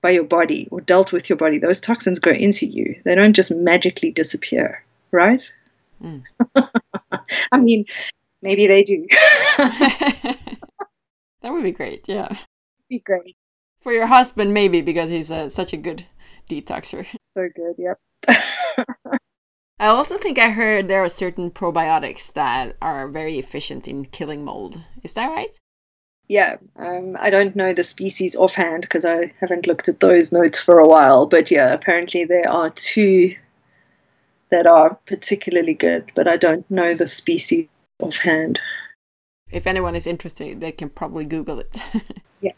by 0.00 0.10
your 0.10 0.24
body 0.24 0.68
or 0.70 0.80
dealt 0.80 1.12
with 1.12 1.28
your 1.28 1.36
body. 1.36 1.58
Those 1.58 1.80
toxins 1.80 2.20
go 2.20 2.30
into 2.30 2.66
you. 2.66 3.00
They 3.04 3.16
don't 3.16 3.34
just 3.34 3.50
magically 3.50 4.12
disappear, 4.12 4.84
right? 5.10 5.52
Mm. 6.02 6.22
I 7.52 7.58
mean, 7.58 7.86
maybe 8.42 8.68
they 8.68 8.84
do. 8.84 9.08
That 11.42 11.52
would 11.52 11.62
be 11.64 11.72
great. 11.72 12.08
Yeah. 12.08 12.36
Be 12.88 13.00
great. 13.00 13.36
For 13.80 13.92
your 13.92 14.06
husband, 14.06 14.54
maybe 14.54 14.80
because 14.80 15.10
he's 15.10 15.30
uh, 15.30 15.48
such 15.48 15.72
a 15.72 15.76
good 15.76 16.06
detoxer. 16.48 17.06
So 17.32 17.48
good. 17.56 17.76
Yep. 17.78 17.98
I 19.78 19.86
also 19.86 20.18
think 20.18 20.38
I 20.38 20.50
heard 20.50 20.86
there 20.86 21.02
are 21.02 21.08
certain 21.08 21.50
probiotics 21.50 22.30
that 22.34 22.76
are 22.82 23.08
very 23.08 23.38
efficient 23.38 23.88
in 23.88 24.04
killing 24.04 24.44
mold. 24.44 24.78
Is 25.02 25.14
that 25.14 25.28
right? 25.28 25.58
Yeah, 26.28 26.58
um, 26.76 27.16
I 27.18 27.30
don't 27.30 27.56
know 27.56 27.72
the 27.74 27.84
species 27.84 28.36
offhand 28.36 28.82
because 28.82 29.04
I 29.04 29.32
haven't 29.40 29.66
looked 29.66 29.88
at 29.88 30.00
those 30.00 30.30
notes 30.30 30.58
for 30.58 30.78
a 30.78 30.86
while. 30.86 31.26
But 31.26 31.50
yeah, 31.50 31.72
apparently 31.72 32.24
there 32.26 32.48
are 32.48 32.70
two 32.70 33.34
that 34.50 34.66
are 34.66 34.94
particularly 35.06 35.74
good, 35.74 36.12
but 36.14 36.28
I 36.28 36.36
don't 36.36 36.70
know 36.70 36.94
the 36.94 37.08
species 37.08 37.66
offhand 38.00 38.60
if 39.52 39.66
anyone 39.66 39.94
is 39.94 40.06
interested, 40.06 40.60
they 40.60 40.72
can 40.72 40.88
probably 40.88 41.24
Google 41.24 41.58
it. 41.60 41.76
yeah. 42.40 42.52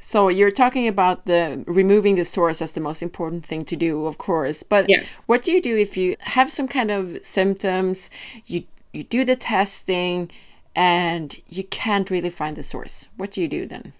So 0.00 0.28
you're 0.28 0.50
talking 0.50 0.86
about 0.86 1.24
the 1.24 1.64
removing 1.66 2.16
the 2.16 2.24
source 2.24 2.60
as 2.60 2.72
the 2.72 2.80
most 2.80 3.02
important 3.02 3.46
thing 3.46 3.64
to 3.64 3.76
do, 3.76 4.06
of 4.06 4.18
course. 4.18 4.62
But 4.62 4.88
yeah. 4.88 5.02
what 5.26 5.42
do 5.42 5.52
you 5.52 5.62
do 5.62 5.76
if 5.76 5.96
you 5.96 6.16
have 6.20 6.50
some 6.50 6.68
kind 6.68 6.90
of 6.90 7.24
symptoms? 7.24 8.10
You 8.46 8.64
you 8.92 9.02
do 9.02 9.24
the 9.24 9.34
testing, 9.34 10.30
and 10.76 11.34
you 11.48 11.64
can't 11.64 12.10
really 12.10 12.30
find 12.30 12.56
the 12.56 12.62
source. 12.62 13.08
What 13.16 13.30
do 13.32 13.40
you 13.40 13.48
do 13.48 13.66
then? 13.66 13.94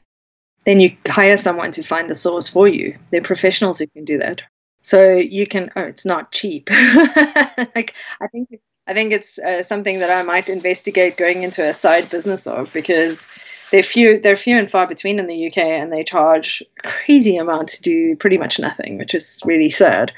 then 0.65 0.81
you 0.81 0.97
hire 1.07 1.37
someone 1.37 1.71
to 1.73 1.83
find 1.83 2.09
the 2.09 2.15
source 2.15 2.49
for 2.49 2.67
you. 2.67 2.97
They're 3.11 3.23
professionals 3.23 3.79
who 3.79 3.87
can 3.89 4.05
do 4.05 4.19
that. 4.19 4.43
So 4.83 5.13
you 5.13 5.47
can. 5.47 5.71
Oh, 5.77 5.83
it's 5.83 6.05
not 6.05 6.33
cheap. 6.33 6.69
like 6.71 7.95
I 8.21 8.27
think 8.29 8.61
I 8.87 8.93
think 8.93 9.13
it's 9.13 9.39
uh, 9.39 9.63
something 9.63 10.01
that 10.01 10.11
I 10.11 10.23
might 10.23 10.49
investigate 10.49 11.17
going 11.17 11.43
into 11.43 11.65
a 11.65 11.73
side 11.73 12.11
business 12.11 12.47
of 12.47 12.73
because 12.73 13.31
they're 13.71 13.83
few 13.83 14.21
they're 14.21 14.37
few 14.37 14.59
and 14.59 14.71
far 14.71 14.87
between 14.87 15.19
in 15.19 15.27
the 15.27 15.47
UK 15.47 15.59
and 15.59 15.91
they 15.91 16.05
charge 16.05 16.63
crazy 16.85 17.37
amount 17.37 17.69
to 17.71 17.83
do 17.83 18.15
pretty 18.17 18.37
much 18.37 18.59
nothing, 18.59 18.99
which 18.99 19.15
is 19.15 19.41
really 19.45 19.71
sad. 19.71 20.13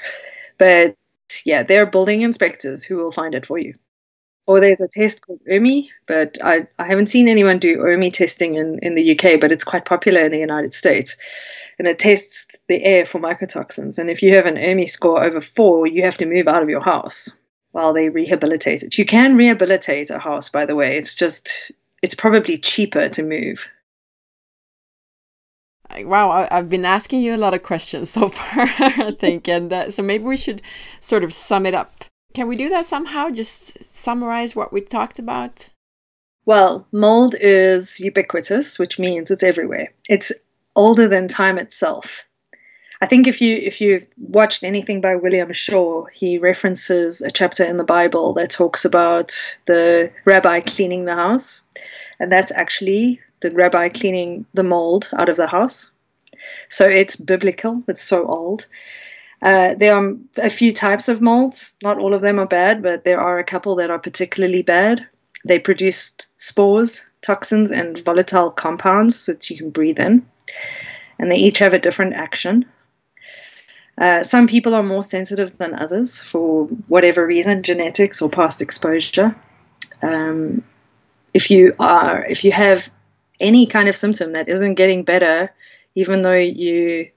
But 0.59 0.97
yeah, 1.45 1.63
they're 1.63 1.87
building 1.87 2.23
inspectors 2.23 2.83
who 2.83 2.97
will 2.97 3.13
find 3.13 3.35
it 3.35 3.47
for 3.47 3.59
you. 3.59 3.75
Or 4.49 4.61
there's 4.61 4.81
a 4.81 4.89
test 4.89 5.23
called 5.23 5.41
OMI, 5.51 5.91
but 6.07 6.39
I, 6.43 6.69
I 6.79 6.87
haven't 6.87 7.09
seen 7.09 7.27
anyone 7.27 7.59
do 7.59 7.85
OMI 7.85 8.13
testing 8.13 8.55
in, 8.55 8.79
in 8.81 8.95
the 8.95 9.19
UK, 9.19 9.41
but 9.41 9.51
it's 9.51 9.65
quite 9.65 9.85
popular 9.85 10.21
in 10.21 10.31
the 10.31 10.39
United 10.39 10.73
States. 10.73 11.17
And 11.81 11.89
it 11.89 11.99
tests 11.99 12.47
the 12.69 12.83
air 12.85 13.07
for 13.07 13.21
mycotoxins. 13.21 13.99
And 13.99 14.09
if 14.09 14.23
you 14.23 14.37
have 14.37 14.47
an 14.47 14.57
OMI 14.57 14.87
score 14.87 15.23
over 15.23 15.41
four, 15.41 15.89
you 15.89 16.05
have 16.05 16.17
to 16.19 16.27
move 16.27 16.47
out 16.47 16.63
of 16.63 16.69
your 16.69 16.81
house 16.81 17.29
while 17.77 17.93
they 17.93 18.09
rehabilitate 18.09 18.83
it. 18.83 18.97
You 18.97 19.05
can 19.05 19.37
rehabilitate 19.37 20.09
a 20.09 20.19
house, 20.19 20.49
by 20.49 20.65
the 20.65 20.75
way. 20.75 20.97
It's 20.97 21.15
just, 21.15 21.71
it's 22.03 22.15
probably 22.15 22.57
cheaper 22.57 23.11
to 23.11 23.23
move. 23.23 23.67
Wow, 25.99 26.49
I've 26.51 26.71
been 26.71 26.87
asking 26.87 27.21
you 27.21 27.35
a 27.35 27.37
lot 27.37 27.53
of 27.53 27.63
questions 27.63 28.09
so 28.09 28.29
far, 28.31 28.67
I 28.81 29.15
think. 29.21 29.47
And 29.47 29.71
uh, 29.71 29.91
so 29.91 30.03
maybe 30.03 30.25
we 30.25 30.39
should 30.39 30.63
sort 31.01 31.23
of 31.23 31.35
sum 31.35 31.67
it 31.67 31.75
up. 31.75 32.07
Can 32.33 32.49
we 32.49 32.57
do 32.57 32.71
that 32.71 32.87
somehow? 32.87 33.29
Just 33.29 33.85
summarize 33.85 34.57
what 34.57 34.73
we 34.73 34.81
talked 34.81 35.19
about? 35.19 35.69
Well, 36.47 36.87
mold 36.93 37.35
is 37.39 38.01
ubiquitous, 38.01 38.79
which 38.79 38.99
means 38.99 39.31
it's 39.31 39.43
everywhere. 39.43 39.93
It's 40.09 40.33
older 40.77 41.09
than 41.09 41.29
time 41.29 41.59
itself. 41.59 42.25
I 43.03 43.07
think 43.07 43.27
if 43.27 43.41
you 43.41 43.57
if 43.57 43.81
you've 43.81 44.07
watched 44.17 44.63
anything 44.63 45.01
by 45.01 45.17
William 45.17 45.53
Shaw, 45.53 46.07
he 46.07 46.39
references 46.39 47.21
a 47.21 47.31
chapter 47.31 47.65
in 47.65 47.77
the 47.77 47.85
Bible 47.85 48.33
that 48.35 48.51
talks 48.51 48.85
about 48.85 49.35
the 49.67 50.11
rabbi 50.25 50.61
cleaning 50.61 51.05
the 51.05 51.15
house, 51.15 51.61
and 52.19 52.33
that's 52.33 52.53
actually 52.53 53.21
the 53.41 53.51
rabbi 53.51 53.91
cleaning 53.91 54.47
the 54.55 54.63
mold 54.63 55.11
out 55.19 55.29
of 55.29 55.37
the 55.37 55.47
house. 55.47 55.91
So 56.71 56.87
it's 56.87 57.17
biblical. 57.17 57.83
It's 57.87 58.03
so 58.03 58.27
old. 58.27 58.67
Uh, 59.43 59.75
there 59.75 59.95
are 59.95 60.15
a 60.39 60.51
few 60.51 60.73
types 60.73 61.09
of 61.09 61.21
molds. 61.21 61.77
Not 61.83 61.99
all 61.99 62.15
of 62.15 62.23
them 62.23 62.39
are 62.39 62.47
bad, 62.47 62.83
but 62.83 63.05
there 63.05 63.21
are 63.21 63.39
a 63.39 63.45
couple 63.45 63.77
that 63.77 63.91
are 63.91 63.99
particularly 63.99 64.63
bad. 64.63 65.07
They 65.45 65.59
produce 65.59 66.17
spores, 66.39 67.05
toxins, 67.21 67.71
and 67.71 68.03
volatile 68.05 68.51
compounds 68.51 69.27
that 69.27 69.51
you 69.51 69.59
can 69.59 69.71
breathe 69.71 69.99
in. 69.99 70.27
And 71.19 71.31
they 71.31 71.37
each 71.37 71.59
have 71.59 71.75
a 71.75 71.79
different 71.79 72.15
action. 72.15 72.65
Uh, 73.99 74.23
some 74.23 74.47
people 74.47 74.75
are 74.75 74.83
more 74.83 75.05
sensitive 75.05 75.57
than 75.59 75.75
others 75.75 76.21
for 76.21 76.67
whatever 76.89 77.27
reason, 77.27 77.63
genetics 77.63 78.21
or 78.21 78.29
past 78.29 78.61
exposure. 78.61 79.35
Um, 80.03 80.63
if 81.33 81.51
you 81.51 81.75
are, 81.79 82.25
if 82.25 82.45
you 82.45 82.53
have 82.53 82.89
any 83.41 83.67
kind 83.67 83.89
of 83.89 83.97
symptom 83.97 84.33
that 84.33 84.49
isn't 84.49 84.75
getting 84.75 85.03
better, 85.03 85.51
even 85.95 86.23
though 86.23 86.35
you 86.35 87.11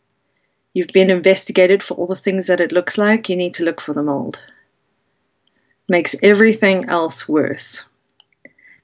you've 0.74 0.90
been 0.90 1.10
investigated 1.10 1.84
for 1.84 1.96
all 1.96 2.08
the 2.08 2.16
things 2.16 2.48
that 2.48 2.62
it 2.62 2.72
looks 2.72 2.98
like, 2.98 3.28
you 3.28 3.36
need 3.36 3.54
to 3.56 3.64
look 3.64 3.82
for 3.82 3.94
the 3.94 4.04
mold. 4.04 4.40
Makes 5.90 6.16
everything 6.22 6.86
else 6.88 7.28
worse. 7.28 7.86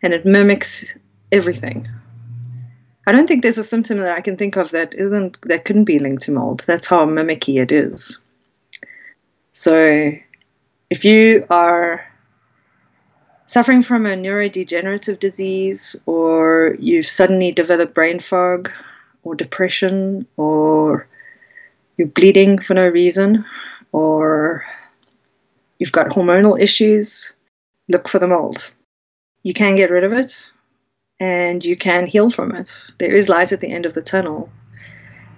And 0.01 0.13
it 0.13 0.25
mimics 0.25 0.95
everything. 1.31 1.87
I 3.07 3.11
don't 3.11 3.27
think 3.27 3.43
there's 3.43 3.57
a 3.57 3.63
symptom 3.63 3.99
that 3.99 4.17
I 4.17 4.21
can 4.21 4.35
think 4.35 4.55
of 4.55 4.71
that 4.71 4.93
isn't 4.93 5.37
that 5.43 5.65
couldn't 5.65 5.83
be 5.83 5.99
linked 5.99 6.23
to 6.23 6.31
mold. 6.31 6.63
That's 6.65 6.87
how 6.87 7.05
mimicky 7.05 7.61
it 7.61 7.71
is. 7.71 8.19
So 9.53 10.11
if 10.89 11.05
you 11.05 11.45
are 11.49 12.03
suffering 13.45 13.83
from 13.83 14.05
a 14.07 14.15
neurodegenerative 14.15 15.19
disease 15.19 15.95
or 16.07 16.75
you've 16.79 17.07
suddenly 17.07 17.51
developed 17.51 17.93
brain 17.93 18.19
fog 18.19 18.71
or 19.23 19.35
depression 19.35 20.25
or 20.37 21.07
you're 21.97 22.07
bleeding 22.07 22.59
for 22.59 22.73
no 22.73 22.87
reason 22.87 23.45
or 23.91 24.65
you've 25.77 25.91
got 25.91 26.09
hormonal 26.09 26.59
issues, 26.59 27.33
look 27.87 28.09
for 28.09 28.17
the 28.17 28.27
mold. 28.27 28.63
You 29.43 29.53
can 29.53 29.75
get 29.75 29.91
rid 29.91 30.03
of 30.03 30.11
it 30.11 30.43
and 31.19 31.63
you 31.63 31.75
can 31.75 32.07
heal 32.07 32.29
from 32.29 32.53
it. 32.55 32.75
There 32.99 33.13
is 33.13 33.29
light 33.29 33.51
at 33.51 33.61
the 33.61 33.71
end 33.71 33.85
of 33.85 33.93
the 33.93 34.01
tunnel. 34.01 34.49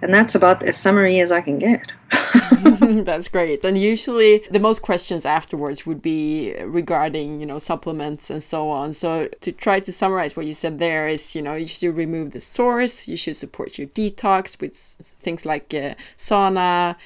And 0.00 0.14
that's 0.14 0.36
about 0.36 0.62
as 0.62 0.76
summary 0.76 1.18
as 1.18 1.32
I 1.32 1.40
can 1.40 1.58
get. 1.58 1.92
that's 3.04 3.28
great. 3.28 3.64
And 3.64 3.80
usually 3.80 4.44
the 4.50 4.60
most 4.60 4.82
questions 4.82 5.24
afterwards 5.24 5.86
would 5.86 6.00
be 6.00 6.54
regarding, 6.62 7.40
you 7.40 7.46
know, 7.46 7.58
supplements 7.58 8.30
and 8.30 8.42
so 8.42 8.70
on. 8.70 8.92
So 8.92 9.28
to 9.40 9.52
try 9.52 9.80
to 9.80 9.92
summarize 9.92 10.36
what 10.36 10.46
you 10.46 10.54
said 10.54 10.78
there 10.78 11.08
is, 11.08 11.34
you 11.34 11.42
know, 11.42 11.54
you 11.54 11.66
should 11.66 11.96
remove 11.96 12.32
the 12.32 12.40
source, 12.40 13.08
you 13.08 13.16
should 13.16 13.36
support 13.36 13.78
your 13.78 13.88
detox 13.88 14.60
with 14.60 14.74
things 15.20 15.44
like 15.44 15.74
uh, 15.74 15.94
sauna, 16.16 16.96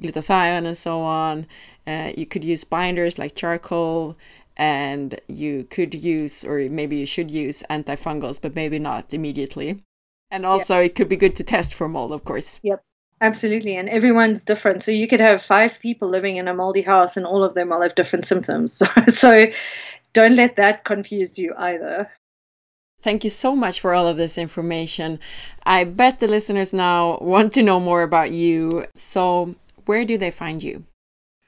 glutathione 0.00 0.66
and 0.66 0.76
so 0.76 1.00
on. 1.00 1.46
Uh, 1.86 2.12
you 2.16 2.26
could 2.26 2.44
use 2.44 2.64
binders 2.64 3.18
like 3.18 3.34
charcoal 3.34 4.16
and 4.56 5.20
you 5.28 5.64
could 5.64 5.94
use 5.94 6.44
or 6.44 6.58
maybe 6.68 6.96
you 6.96 7.06
should 7.06 7.30
use 7.30 7.62
antifungals 7.70 8.40
but 8.40 8.54
maybe 8.54 8.78
not 8.78 9.12
immediately 9.14 9.82
and 10.30 10.44
also 10.44 10.78
it 10.78 10.94
could 10.94 11.08
be 11.08 11.16
good 11.16 11.36
to 11.36 11.44
test 11.44 11.74
for 11.74 11.88
mold 11.88 12.12
of 12.12 12.24
course 12.24 12.60
yep 12.62 12.82
absolutely 13.20 13.76
and 13.76 13.88
everyone's 13.88 14.44
different 14.44 14.82
so 14.82 14.90
you 14.90 15.08
could 15.08 15.20
have 15.20 15.42
five 15.42 15.78
people 15.80 16.08
living 16.08 16.36
in 16.36 16.48
a 16.48 16.54
moldy 16.54 16.82
house 16.82 17.16
and 17.16 17.26
all 17.26 17.42
of 17.42 17.54
them 17.54 17.68
will 17.70 17.82
have 17.82 17.94
different 17.94 18.24
symptoms 18.24 18.72
so, 18.78 18.86
so 19.08 19.46
don't 20.12 20.36
let 20.36 20.56
that 20.56 20.84
confuse 20.84 21.38
you 21.38 21.54
either 21.56 22.10
Thank 23.02 23.24
you 23.24 23.30
so 23.30 23.56
much 23.56 23.80
for 23.80 23.94
all 23.94 24.06
of 24.06 24.18
this 24.18 24.36
information. 24.36 25.18
I 25.64 25.84
bet 25.84 26.18
the 26.18 26.28
listeners 26.28 26.74
now 26.74 27.16
want 27.22 27.52
to 27.54 27.62
know 27.62 27.80
more 27.80 28.02
about 28.02 28.30
you. 28.30 28.86
So, 28.94 29.54
where 29.86 30.04
do 30.04 30.18
they 30.18 30.30
find 30.30 30.62
you? 30.62 30.84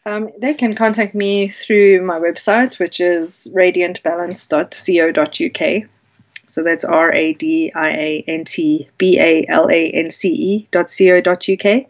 Um, 0.04 0.30
they 0.38 0.54
can 0.54 0.74
contact 0.74 1.14
me 1.14 1.48
through 1.48 2.02
my 2.02 2.18
website, 2.18 2.78
which 2.78 3.00
is 3.00 3.48
radiantbalance.co.uk. 3.54 5.88
So 6.48 6.62
that's 6.62 6.84
R 6.84 7.12
A 7.12 7.32
D 7.34 7.72
I 7.74 7.90
A 7.90 8.24
N 8.26 8.44
T 8.44 8.88
B 8.98 9.18
A 9.18 9.46
L 9.48 9.70
A 9.70 9.90
N 9.90 10.10
C 10.10 10.28
E 10.28 10.68
dot 10.70 10.92
co 10.96 11.20
dot 11.20 11.48
uk. 11.48 11.84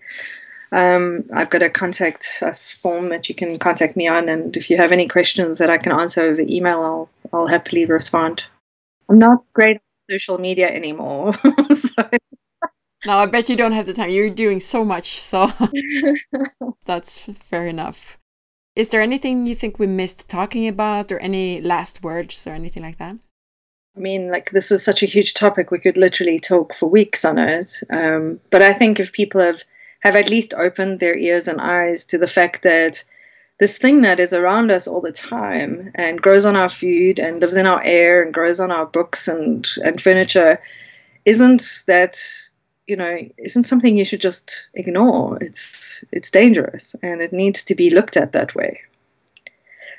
Um, 0.70 1.24
I've 1.34 1.51
got 1.51 1.62
a 1.62 1.70
contact 1.70 2.39
us 2.43 2.70
form 2.70 3.09
that 3.10 3.28
you 3.28 3.34
can 3.34 3.59
contact 3.59 3.97
me 3.97 4.09
on, 4.09 4.28
and 4.28 4.56
if 4.56 4.70
you 4.70 4.76
have 4.76 4.93
any 4.93 5.09
questions 5.09 5.59
that 5.59 5.68
I 5.68 5.78
can 5.78 5.93
answer 5.93 6.22
over 6.22 6.43
email, 6.43 6.80
I'll 6.80 7.09
I'll 7.32 7.47
happily 7.47 7.86
respond. 7.86 8.44
I'm 9.09 9.18
not 9.18 9.44
great 9.52 9.76
on 9.76 9.80
social 10.10 10.39
media 10.39 10.68
anymore, 10.68 11.32
so 11.74 12.09
now 13.04 13.18
I 13.18 13.26
bet 13.26 13.48
you 13.48 13.56
don't 13.56 13.72
have 13.72 13.86
the 13.86 13.94
time. 13.94 14.10
You're 14.10 14.30
doing 14.30 14.60
so 14.60 14.84
much, 14.84 15.20
so 15.20 15.52
that's 16.84 17.18
fair 17.18 17.66
enough. 17.66 18.18
Is 18.74 18.88
there 18.88 19.02
anything 19.02 19.46
you 19.46 19.54
think 19.54 19.78
we 19.78 19.86
missed 19.86 20.28
talking 20.28 20.66
about, 20.66 21.12
or 21.12 21.18
any 21.18 21.60
last 21.60 22.02
words, 22.02 22.46
or 22.46 22.50
anything 22.50 22.82
like 22.82 22.98
that? 22.98 23.16
I 23.96 24.00
mean, 24.00 24.30
like 24.30 24.50
this 24.50 24.72
is 24.72 24.82
such 24.82 25.02
a 25.02 25.06
huge 25.06 25.34
topic. 25.34 25.70
We 25.70 25.78
could 25.78 25.98
literally 25.98 26.40
talk 26.40 26.74
for 26.78 26.88
weeks 26.88 27.24
on 27.24 27.38
it. 27.38 27.78
Um, 27.90 28.40
but 28.50 28.62
I 28.62 28.72
think 28.72 28.98
if 28.98 29.12
people 29.12 29.40
have 29.40 29.62
have 30.00 30.16
at 30.16 30.30
least 30.30 30.54
opened 30.54 30.98
their 30.98 31.16
ears 31.16 31.46
and 31.46 31.60
eyes 31.60 32.06
to 32.06 32.18
the 32.18 32.26
fact 32.26 32.62
that 32.62 33.04
this 33.60 33.78
thing 33.78 34.02
that 34.02 34.18
is 34.18 34.32
around 34.32 34.72
us 34.72 34.88
all 34.88 35.00
the 35.00 35.12
time 35.12 35.92
and 35.94 36.20
grows 36.20 36.44
on 36.44 36.56
our 36.56 36.70
food 36.70 37.20
and 37.20 37.40
lives 37.40 37.54
in 37.54 37.66
our 37.66 37.82
air 37.84 38.22
and 38.22 38.34
grows 38.34 38.58
on 38.58 38.70
our 38.70 38.86
books 38.86 39.28
and 39.28 39.68
and 39.84 40.00
furniture 40.00 40.58
isn't 41.24 41.84
that 41.86 42.18
you 42.86 42.96
know 42.96 43.18
isn't 43.38 43.64
something 43.64 43.96
you 43.96 44.04
should 44.04 44.20
just 44.20 44.66
ignore. 44.74 45.38
It's 45.40 46.04
it's 46.12 46.30
dangerous 46.30 46.96
and 47.02 47.20
it 47.20 47.32
needs 47.32 47.64
to 47.64 47.74
be 47.74 47.90
looked 47.90 48.16
at 48.16 48.32
that 48.32 48.54
way. 48.54 48.80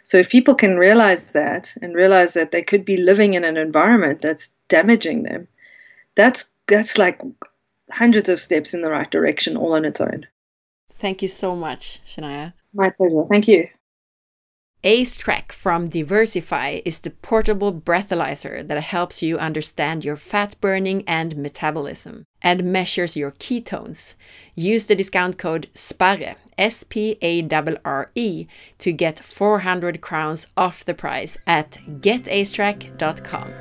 So 0.05 0.17
if 0.17 0.29
people 0.29 0.55
can 0.55 0.77
realize 0.77 1.31
that 1.31 1.75
and 1.81 1.95
realize 1.95 2.33
that 2.33 2.51
they 2.51 2.61
could 2.61 2.83
be 2.83 2.97
living 2.97 3.35
in 3.35 3.45
an 3.45 3.57
environment 3.57 4.21
that's 4.21 4.51
damaging 4.67 5.23
them 5.23 5.47
that's 6.15 6.49
that's 6.67 6.97
like 6.97 7.21
hundreds 7.91 8.29
of 8.29 8.39
steps 8.39 8.73
in 8.73 8.81
the 8.81 8.89
right 8.89 9.09
direction 9.09 9.57
all 9.57 9.73
on 9.73 9.85
its 9.85 10.01
own. 10.01 10.27
Thank 10.93 11.21
you 11.21 11.27
so 11.27 11.55
much 11.55 12.01
shania. 12.05 12.53
My 12.73 12.89
pleasure. 12.89 13.25
Thank 13.29 13.47
you 13.47 13.67
Ace 14.85 15.15
Track 15.15 15.53
from 15.53 15.87
Diversify 15.87 16.81
is 16.83 16.99
the 16.99 17.11
portable 17.11 17.71
breathalyzer 17.73 18.67
that 18.67 18.83
helps 18.83 19.23
you 19.23 19.37
understand 19.37 20.03
your 20.03 20.17
fat 20.17 20.59
burning 20.59 21.05
and 21.07 21.37
metabolism 21.37 22.25
and 22.41 22.65
measures 22.65 23.15
your 23.15 23.31
ketones. 23.31 24.15
Use 24.55 24.87
the 24.87 24.95
discount 24.95 25.37
code 25.37 25.69
SPARRE, 25.73 26.35
S 26.57 26.83
P 26.83 27.17
A 27.21 27.47
R 27.49 27.77
R 27.85 28.11
E, 28.13 28.45
to 28.79 28.91
get 28.91 29.19
400 29.19 30.01
crowns 30.01 30.47
off 30.57 30.83
the 30.83 30.93
price 30.93 31.37
at 31.47 31.77
getacetrack.com. 32.01 33.53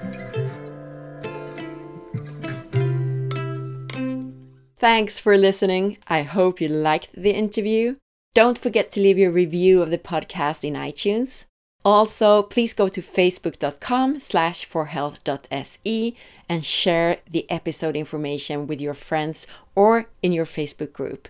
Thanks 4.77 5.21
for 5.21 5.39
listening. 5.39 5.99
I 6.09 6.23
hope 6.23 6.61
you 6.61 6.67
liked 6.67 7.13
the 7.15 7.31
interview. 7.31 7.95
Don't 8.35 8.59
forget 8.59 8.91
to 8.93 9.01
leave 9.01 9.19
your 9.19 9.31
review 9.31 9.83
of 9.83 9.91
the 9.91 9.99
podcast 9.99 10.65
in 10.65 10.75
iTunes. 10.75 11.45
Also, 11.85 12.43
please 12.43 12.73
go 12.73 12.89
to 12.89 13.03
facebook.com 13.03 14.19
slash 14.19 14.67
forhealth.se 14.67 16.17
and 16.49 16.65
share 16.65 17.19
the 17.31 17.51
episode 17.51 17.97
information 17.97 18.67
with 18.67 18.81
your 18.81 18.95
friends 18.95 19.47
or 19.75 20.07
in 20.23 20.33
your 20.33 20.47
Facebook 20.47 20.93
group. 20.93 21.29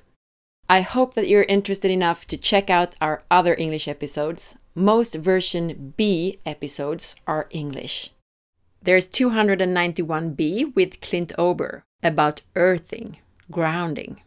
I 0.68 0.82
hope 0.82 1.14
that 1.14 1.28
you're 1.28 1.42
interested 1.44 1.90
enough 1.90 2.26
to 2.28 2.36
check 2.36 2.70
out 2.70 2.94
our 3.00 3.22
other 3.30 3.54
English 3.54 3.88
episodes. 3.88 4.56
Most 4.74 5.14
version 5.14 5.94
B 5.96 6.38
episodes 6.46 7.16
are 7.26 7.48
English. 7.50 8.10
There's 8.80 9.08
291B 9.08 10.74
with 10.74 11.00
Clint 11.00 11.32
Ober 11.38 11.84
about 12.02 12.42
earthing 12.54 13.18
grounding. 13.50 14.20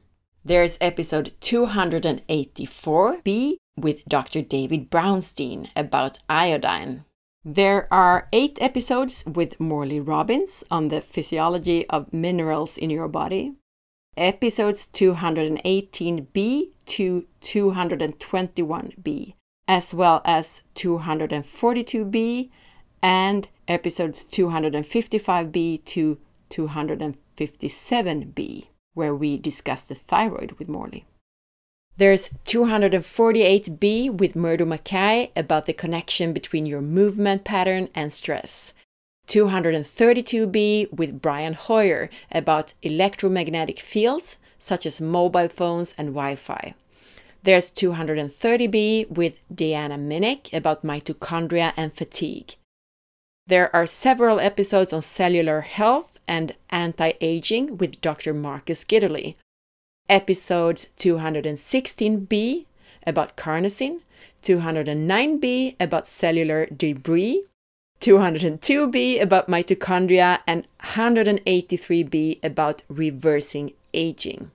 There's 0.47 0.77
episode 0.79 1.33
284b 1.41 3.57
with 3.77 4.05
Dr. 4.05 4.43
David 4.43 4.91
Brownstein 4.91 5.69
about 5.75 6.19
iodine. 6.29 7.03
There 7.43 7.91
are 7.91 8.27
eight 8.31 8.59
episodes 8.61 9.25
with 9.25 9.59
Morley 9.59 9.99
Robbins 9.99 10.63
on 10.69 10.89
the 10.89 11.01
physiology 11.01 11.89
of 11.89 12.13
minerals 12.13 12.77
in 12.77 12.91
your 12.91 13.07
body. 13.07 13.55
Episodes 14.15 14.87
218b 14.93 16.69
to 16.85 17.25
221b, 17.41 19.33
as 19.67 19.95
well 19.95 20.21
as 20.25 20.61
242b 20.75 22.51
and 23.01 23.47
episodes 23.67 24.23
255b 24.23 25.83
to 25.85 26.19
257b 26.51 28.67
where 28.95 29.13
we 29.13 29.37
discuss 29.37 29.83
the 29.83 29.93
thyroid 29.93 30.53
with 30.53 30.67
Morley. 30.67 31.05
There's 31.97 32.29
248b 32.45 34.17
with 34.17 34.35
Murdo 34.35 34.65
Mackay 34.65 35.31
about 35.35 35.65
the 35.65 35.73
connection 35.73 36.33
between 36.33 36.65
your 36.65 36.81
movement 36.81 37.45
pattern 37.45 37.87
and 37.95 38.11
stress. 38.11 38.73
232b 39.27 40.91
with 40.91 41.21
Brian 41.21 41.53
Hoyer 41.53 42.09
about 42.31 42.73
electromagnetic 42.81 43.79
fields 43.79 44.37
such 44.57 44.85
as 44.85 44.99
mobile 44.99 45.47
phones 45.47 45.93
and 45.97 46.09
Wi 46.09 46.35
Fi. 46.35 46.73
There's 47.43 47.71
230b 47.71 49.11
with 49.11 49.35
Deanna 49.53 49.99
Minich 49.99 50.51
about 50.51 50.83
mitochondria 50.83 51.73
and 51.77 51.93
fatigue. 51.93 52.55
There 53.47 53.73
are 53.75 53.85
several 53.85 54.39
episodes 54.39 54.91
on 54.91 55.03
cellular 55.03 55.61
health 55.61 56.14
and 56.27 56.55
Anti 56.69 57.13
Aging 57.21 57.77
with 57.77 58.01
Dr. 58.01 58.33
Marcus 58.33 58.83
Gitterle, 58.83 59.35
episode 60.09 60.87
216b 60.97 62.65
about 63.07 63.35
carnosine, 63.35 64.01
209b 64.43 65.75
about 65.79 66.07
cellular 66.07 66.65
debris, 66.67 67.43
202b 68.01 69.21
about 69.21 69.47
mitochondria, 69.47 70.39
and 70.45 70.67
183b 70.83 72.43
about 72.43 72.83
reversing 72.89 73.73
aging. 73.93 74.51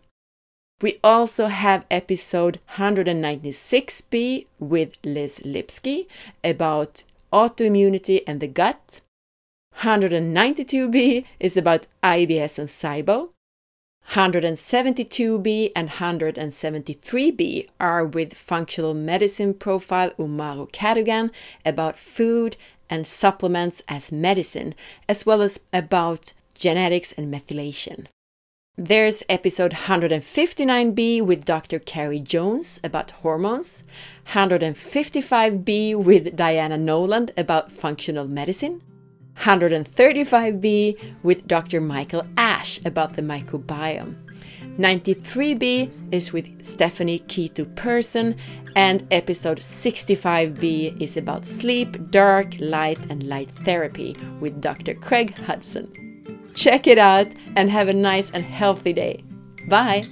We 0.81 0.99
also 1.05 1.47
have 1.47 1.85
episode 1.91 2.59
196b 2.77 4.47
with 4.59 4.97
Liz 5.05 5.41
Lipski 5.45 6.07
about 6.43 7.05
autoimmunity 7.33 8.23
and 8.27 8.41
the 8.41 8.47
gut, 8.47 9.01
192b 9.81 11.25
is 11.39 11.57
about 11.57 11.87
IBS 12.03 12.59
and 12.59 12.69
SIBO. 12.69 13.31
172b 14.11 15.73
and 15.75 15.89
173b 15.89 17.69
are 17.79 18.05
with 18.05 18.35
functional 18.35 18.93
medicine 18.93 19.55
profile 19.55 20.11
Umahro 20.19 20.71
Cadogan 20.73 21.31
about 21.65 21.99
food 21.99 22.57
and 22.91 23.07
supplements 23.07 23.83
as 23.89 24.11
medicine, 24.13 24.75
as 25.09 25.25
well 25.25 25.41
as 25.41 25.61
about 25.73 26.33
genetics 26.59 27.13
and 27.13 27.33
methylation. 27.33 28.07
There's 28.77 29.23
episode 29.29 29.73
159b 29.73 31.23
with 31.23 31.45
Dr. 31.45 31.79
Carrie 31.79 32.21
Jones 32.21 32.81
about 32.83 33.13
hormones, 33.13 33.85
155b 34.29 35.97
with 35.97 36.37
Diana 36.37 36.77
Noland 36.77 37.33
about 37.37 37.71
functional 37.73 38.27
medicine, 38.27 38.83
135b 39.37 41.23
with 41.23 41.47
Dr. 41.47 41.81
Michael 41.81 42.27
Ash 42.37 42.81
about 42.85 43.15
the 43.17 43.23
microbiome. 43.23 44.17
93b 44.79 46.13
is 46.13 46.33
with 46.33 46.65
Stephanie 46.65 47.21
Keto 47.21 47.75
Person, 47.77 48.37
and 48.77 49.07
episode 49.11 49.59
65b 49.59 51.01
is 51.01 51.17
about 51.17 51.47
sleep, 51.47 52.11
dark, 52.11 52.55
light, 52.59 52.99
and 53.11 53.25
light 53.25 53.51
therapy 53.65 54.15
with 54.41 54.61
Dr. 54.61 54.95
Craig 54.95 55.37
Hudson. 55.37 55.91
Check 56.55 56.87
it 56.87 56.99
out 56.99 57.29
and 57.57 57.71
have 57.71 57.89
a 57.89 57.93
nice 57.93 58.31
and 58.31 58.45
healthy 58.45 58.93
day. 58.93 59.25
Bye! 59.69 60.05